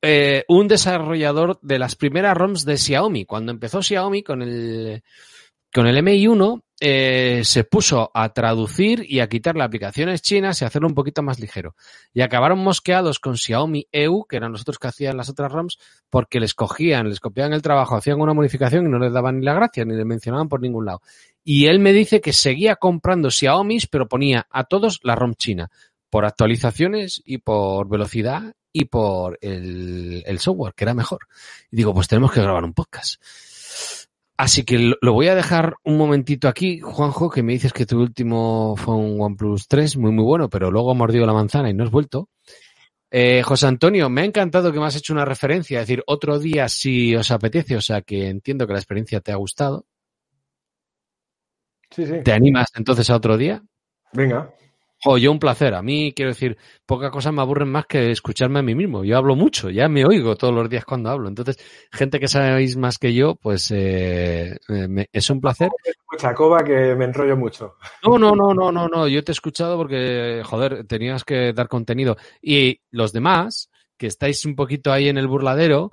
eh, 0.00 0.44
un 0.48 0.68
desarrollador 0.68 1.58
de 1.62 1.78
las 1.78 1.96
primeras 1.96 2.36
ROMs 2.36 2.64
de 2.64 2.76
Xiaomi. 2.76 3.24
Cuando 3.24 3.52
empezó 3.52 3.82
Xiaomi 3.82 4.22
con 4.22 4.42
el, 4.42 5.02
con 5.72 5.86
el 5.86 5.96
MI1, 5.98 6.62
eh, 6.80 7.40
se 7.44 7.64
puso 7.64 8.10
a 8.14 8.32
traducir 8.32 9.04
y 9.08 9.18
a 9.18 9.28
quitar 9.28 9.56
las 9.56 9.66
aplicaciones 9.66 10.22
chinas 10.22 10.62
y 10.62 10.64
hacerlo 10.64 10.86
un 10.86 10.94
poquito 10.94 11.22
más 11.22 11.40
ligero. 11.40 11.74
Y 12.14 12.20
acabaron 12.20 12.60
mosqueados 12.60 13.18
con 13.18 13.36
Xiaomi 13.36 13.88
EU, 13.90 14.24
que 14.26 14.36
eran 14.36 14.52
los 14.52 14.60
otros 14.60 14.78
que 14.78 14.86
hacían 14.86 15.16
las 15.16 15.28
otras 15.28 15.50
ROMs, 15.50 15.78
porque 16.08 16.38
les 16.38 16.54
cogían, 16.54 17.08
les 17.08 17.18
copiaban 17.18 17.52
el 17.52 17.62
trabajo, 17.62 17.96
hacían 17.96 18.20
una 18.20 18.32
modificación 18.32 18.86
y 18.86 18.90
no 18.90 18.98
les 19.00 19.12
daban 19.12 19.40
ni 19.40 19.44
la 19.44 19.54
gracia, 19.54 19.84
ni 19.84 19.94
le 19.94 20.04
mencionaban 20.04 20.48
por 20.48 20.60
ningún 20.60 20.86
lado. 20.86 21.02
Y 21.42 21.66
él 21.66 21.80
me 21.80 21.92
dice 21.92 22.20
que 22.20 22.32
seguía 22.32 22.76
comprando 22.76 23.30
Xiaomi, 23.30 23.78
pero 23.90 24.06
ponía 24.06 24.46
a 24.50 24.64
todos 24.64 25.00
la 25.02 25.16
ROM 25.16 25.34
china, 25.34 25.70
por 26.10 26.24
actualizaciones 26.24 27.20
y 27.24 27.38
por 27.38 27.88
velocidad 27.88 28.54
y 28.72 28.84
por 28.84 29.36
el, 29.40 30.22
el 30.26 30.38
software, 30.38 30.74
que 30.74 30.84
era 30.84 30.94
mejor. 30.94 31.26
Y 31.72 31.76
digo, 31.76 31.92
pues 31.92 32.06
tenemos 32.06 32.30
que 32.30 32.40
grabar 32.40 32.64
un 32.64 32.72
podcast. 32.72 33.20
Así 34.38 34.64
que 34.64 34.92
lo 35.00 35.12
voy 35.12 35.26
a 35.26 35.34
dejar 35.34 35.74
un 35.82 35.98
momentito 35.98 36.46
aquí, 36.46 36.78
Juanjo, 36.78 37.28
que 37.28 37.42
me 37.42 37.54
dices 37.54 37.72
que 37.72 37.86
tu 37.86 38.00
último 38.00 38.76
fue 38.76 38.94
un 38.94 39.20
OnePlus 39.20 39.66
3, 39.66 39.96
muy 39.96 40.12
muy 40.12 40.22
bueno, 40.22 40.48
pero 40.48 40.70
luego 40.70 40.92
ha 40.92 40.94
mordido 40.94 41.26
la 41.26 41.32
manzana 41.32 41.70
y 41.70 41.74
no 41.74 41.82
has 41.82 41.90
vuelto. 41.90 42.28
Eh, 43.10 43.42
José 43.42 43.66
Antonio, 43.66 44.08
me 44.08 44.20
ha 44.20 44.24
encantado 44.24 44.72
que 44.72 44.78
me 44.78 44.86
has 44.86 44.94
hecho 44.94 45.12
una 45.12 45.24
referencia, 45.24 45.80
es 45.80 45.88
decir, 45.88 46.04
otro 46.06 46.38
día 46.38 46.68
si 46.68 47.16
os 47.16 47.32
apetece, 47.32 47.74
o 47.74 47.80
sea 47.80 48.02
que 48.02 48.28
entiendo 48.28 48.64
que 48.68 48.74
la 48.74 48.78
experiencia 48.78 49.20
te 49.20 49.32
ha 49.32 49.36
gustado. 49.36 49.86
Sí, 51.90 52.06
sí. 52.06 52.22
¿Te 52.22 52.32
animas 52.32 52.68
entonces 52.76 53.10
a 53.10 53.16
otro 53.16 53.36
día? 53.36 53.60
Venga. 54.12 54.54
Jo, 55.04 55.16
yo 55.16 55.30
un 55.30 55.38
placer. 55.38 55.74
A 55.74 55.82
mí, 55.82 56.12
quiero 56.14 56.30
decir, 56.30 56.56
pocas 56.84 57.10
cosas 57.12 57.32
me 57.32 57.40
aburren 57.40 57.68
más 57.68 57.86
que 57.86 58.10
escucharme 58.10 58.58
a 58.58 58.62
mí 58.62 58.74
mismo. 58.74 59.04
Yo 59.04 59.16
hablo 59.16 59.36
mucho, 59.36 59.70
ya 59.70 59.88
me 59.88 60.04
oigo 60.04 60.34
todos 60.36 60.52
los 60.52 60.68
días 60.68 60.84
cuando 60.84 61.10
hablo. 61.10 61.28
Entonces, 61.28 61.56
gente 61.92 62.18
que 62.18 62.26
sabéis 62.26 62.76
más 62.76 62.98
que 62.98 63.14
yo, 63.14 63.36
pues 63.36 63.72
eh, 63.74 64.56
me- 64.68 65.08
es 65.12 65.30
un 65.30 65.40
placer. 65.40 65.70
Chacoba, 66.16 66.64
que 66.64 66.94
me 66.96 67.04
enrollo 67.04 67.36
mucho. 67.36 67.76
No, 68.04 68.18
no, 68.18 68.34
no, 68.34 68.52
no, 68.52 68.72
no, 68.72 68.88
no. 68.88 69.06
Yo 69.06 69.22
te 69.22 69.30
he 69.30 69.34
escuchado 69.34 69.76
porque, 69.76 70.42
joder, 70.44 70.84
tenías 70.86 71.22
que 71.24 71.52
dar 71.52 71.68
contenido. 71.68 72.16
Y 72.42 72.80
los 72.90 73.12
demás, 73.12 73.70
que 73.96 74.08
estáis 74.08 74.44
un 74.46 74.56
poquito 74.56 74.92
ahí 74.92 75.08
en 75.08 75.16
el 75.18 75.28
burladero, 75.28 75.92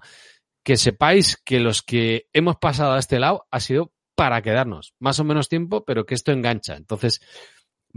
que 0.64 0.78
sepáis 0.78 1.38
que 1.46 1.60
los 1.60 1.84
que 1.84 2.26
hemos 2.34 2.56
pasado 2.56 2.94
a 2.94 3.00
este 3.00 3.20
lado 3.20 3.46
ha 3.52 3.60
sido 3.60 3.92
para 4.16 4.42
quedarnos. 4.42 4.94
Más 5.00 5.20
o 5.20 5.24
menos 5.24 5.48
tiempo, 5.50 5.84
pero 5.86 6.06
que 6.06 6.16
esto 6.16 6.32
engancha. 6.32 6.76
Entonces, 6.76 7.22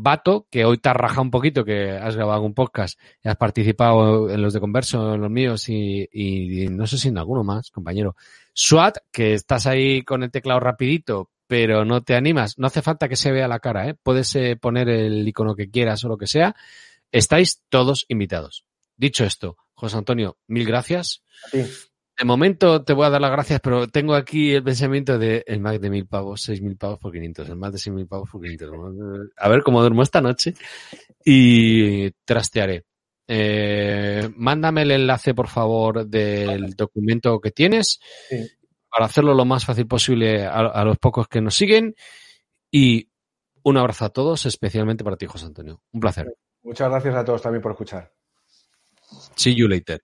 Vato, 0.01 0.47
que 0.49 0.65
hoy 0.65 0.79
te 0.79 0.89
has 0.89 0.95
rajado 0.97 1.23
un 1.23 1.31
poquito, 1.33 1.65
que 1.65 1.91
has 1.91 2.15
grabado 2.15 2.43
un 2.43 2.55
podcast 2.55 3.01
y 3.25 3.29
has 3.29 3.37
participado 3.37 4.31
en 4.31 4.41
los 4.41 4.53
de 4.53 4.61
Converso, 4.61 5.15
en 5.15 5.21
los 5.21 5.31
míos 5.31 5.69
y, 5.69 6.09
y- 6.13 6.69
no 6.69 6.87
sé 6.87 6.99
si 6.99 7.09
en 7.09 7.19
alguno 7.19 7.43
más, 7.43 7.73
compañero. 7.73 8.15
SWAT, 8.55 8.99
que 9.11 9.35
estás 9.35 9.67
ahí 9.67 10.03
con 10.03 10.23
el 10.23 10.31
teclado 10.31 10.61
rapidito, 10.61 11.31
pero 11.49 11.85
no 11.85 12.03
te 12.03 12.15
animas. 12.15 12.59
No 12.59 12.69
hace 12.69 12.81
falta 12.81 13.09
que 13.09 13.17
se 13.17 13.33
vea 13.33 13.49
la 13.49 13.59
cara, 13.59 13.89
¿eh? 13.89 13.95
Puedes 14.01 14.33
eh, 14.37 14.55
poner 14.57 14.89
el 14.89 15.27
icono 15.27 15.57
que 15.57 15.69
quieras 15.69 16.05
o 16.05 16.09
lo 16.09 16.17
que 16.17 16.29
sea. 16.29 16.55
Estáis 17.11 17.63
todos 17.69 18.05
invitados. 18.09 18.65
Dicho 18.97 19.25
esto, 19.25 19.57
José 19.75 19.97
Antonio, 19.97 20.37
mil 20.47 20.65
gracias. 20.65 21.23
De 22.19 22.25
momento 22.25 22.83
te 22.85 22.93
voy 22.95 23.07
a 23.07 23.11
dar 23.11 23.21
las 23.21 23.31
gracias, 23.31 23.61
pero 23.61 23.87
tengo 23.87 24.15
aquí 24.15 24.53
el 24.53 24.65
pensamiento 24.65 25.19
de 25.19 25.45
el 25.47 25.61
Mac 25.61 25.79
de 25.79 25.89
mil 25.89 26.07
pavos, 26.07 26.43
seis 26.43 26.61
mil 26.61 26.77
pavos 26.77 26.99
por 26.99 27.13
500, 27.13 27.49
el 27.49 27.57
Mac 27.57 27.73
de 27.73 27.79
seis 27.79 27.95
mil 27.95 28.09
pavos 28.09 28.29
por 28.31 28.41
500. 28.43 28.71
A 29.37 29.49
ver 29.49 29.63
cómo 29.63 29.81
duermo 29.81 30.03
esta 30.03 30.21
noche 30.21 30.55
y 31.25 32.11
trastearé. 32.25 32.85
Eh, 33.29 34.29
mándame 34.37 34.83
el 34.83 34.91
enlace, 34.91 35.33
por 35.35 35.49
favor, 35.49 36.07
del 36.07 36.75
documento 36.75 37.41
que 37.41 37.51
tienes 37.53 38.01
Sí. 38.29 38.49
para 38.91 39.07
hacerlo 39.07 39.35
lo 39.35 39.45
más 39.45 39.65
fácil 39.65 39.87
posible 39.87 40.45
a, 40.45 40.55
a 40.61 40.85
los 40.85 40.99
pocos 40.99 41.29
que 41.29 41.41
nos 41.41 41.55
siguen. 41.55 41.95
Y 42.71 43.11
un 43.63 43.77
abrazo 43.77 44.07
a 44.07 44.11
todos, 44.11 44.45
especialmente 44.47 45.05
para 45.05 45.17
ti, 45.17 45.27
José 45.27 45.47
Antonio. 45.47 45.83
Un 45.93 46.01
placer. 46.01 46.35
Muchas 46.63 46.91
gracias 46.91 47.15
a 47.15 47.25
todos 47.25 47.43
también 47.43 47.63
por 47.63 47.73
escuchar. 47.73 48.13
See 49.37 49.55
you 49.55 49.69
later. 49.69 50.03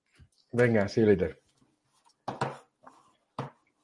Venga, 0.53 0.86
see 0.89 1.01
you 1.01 1.07
later. 1.09 1.41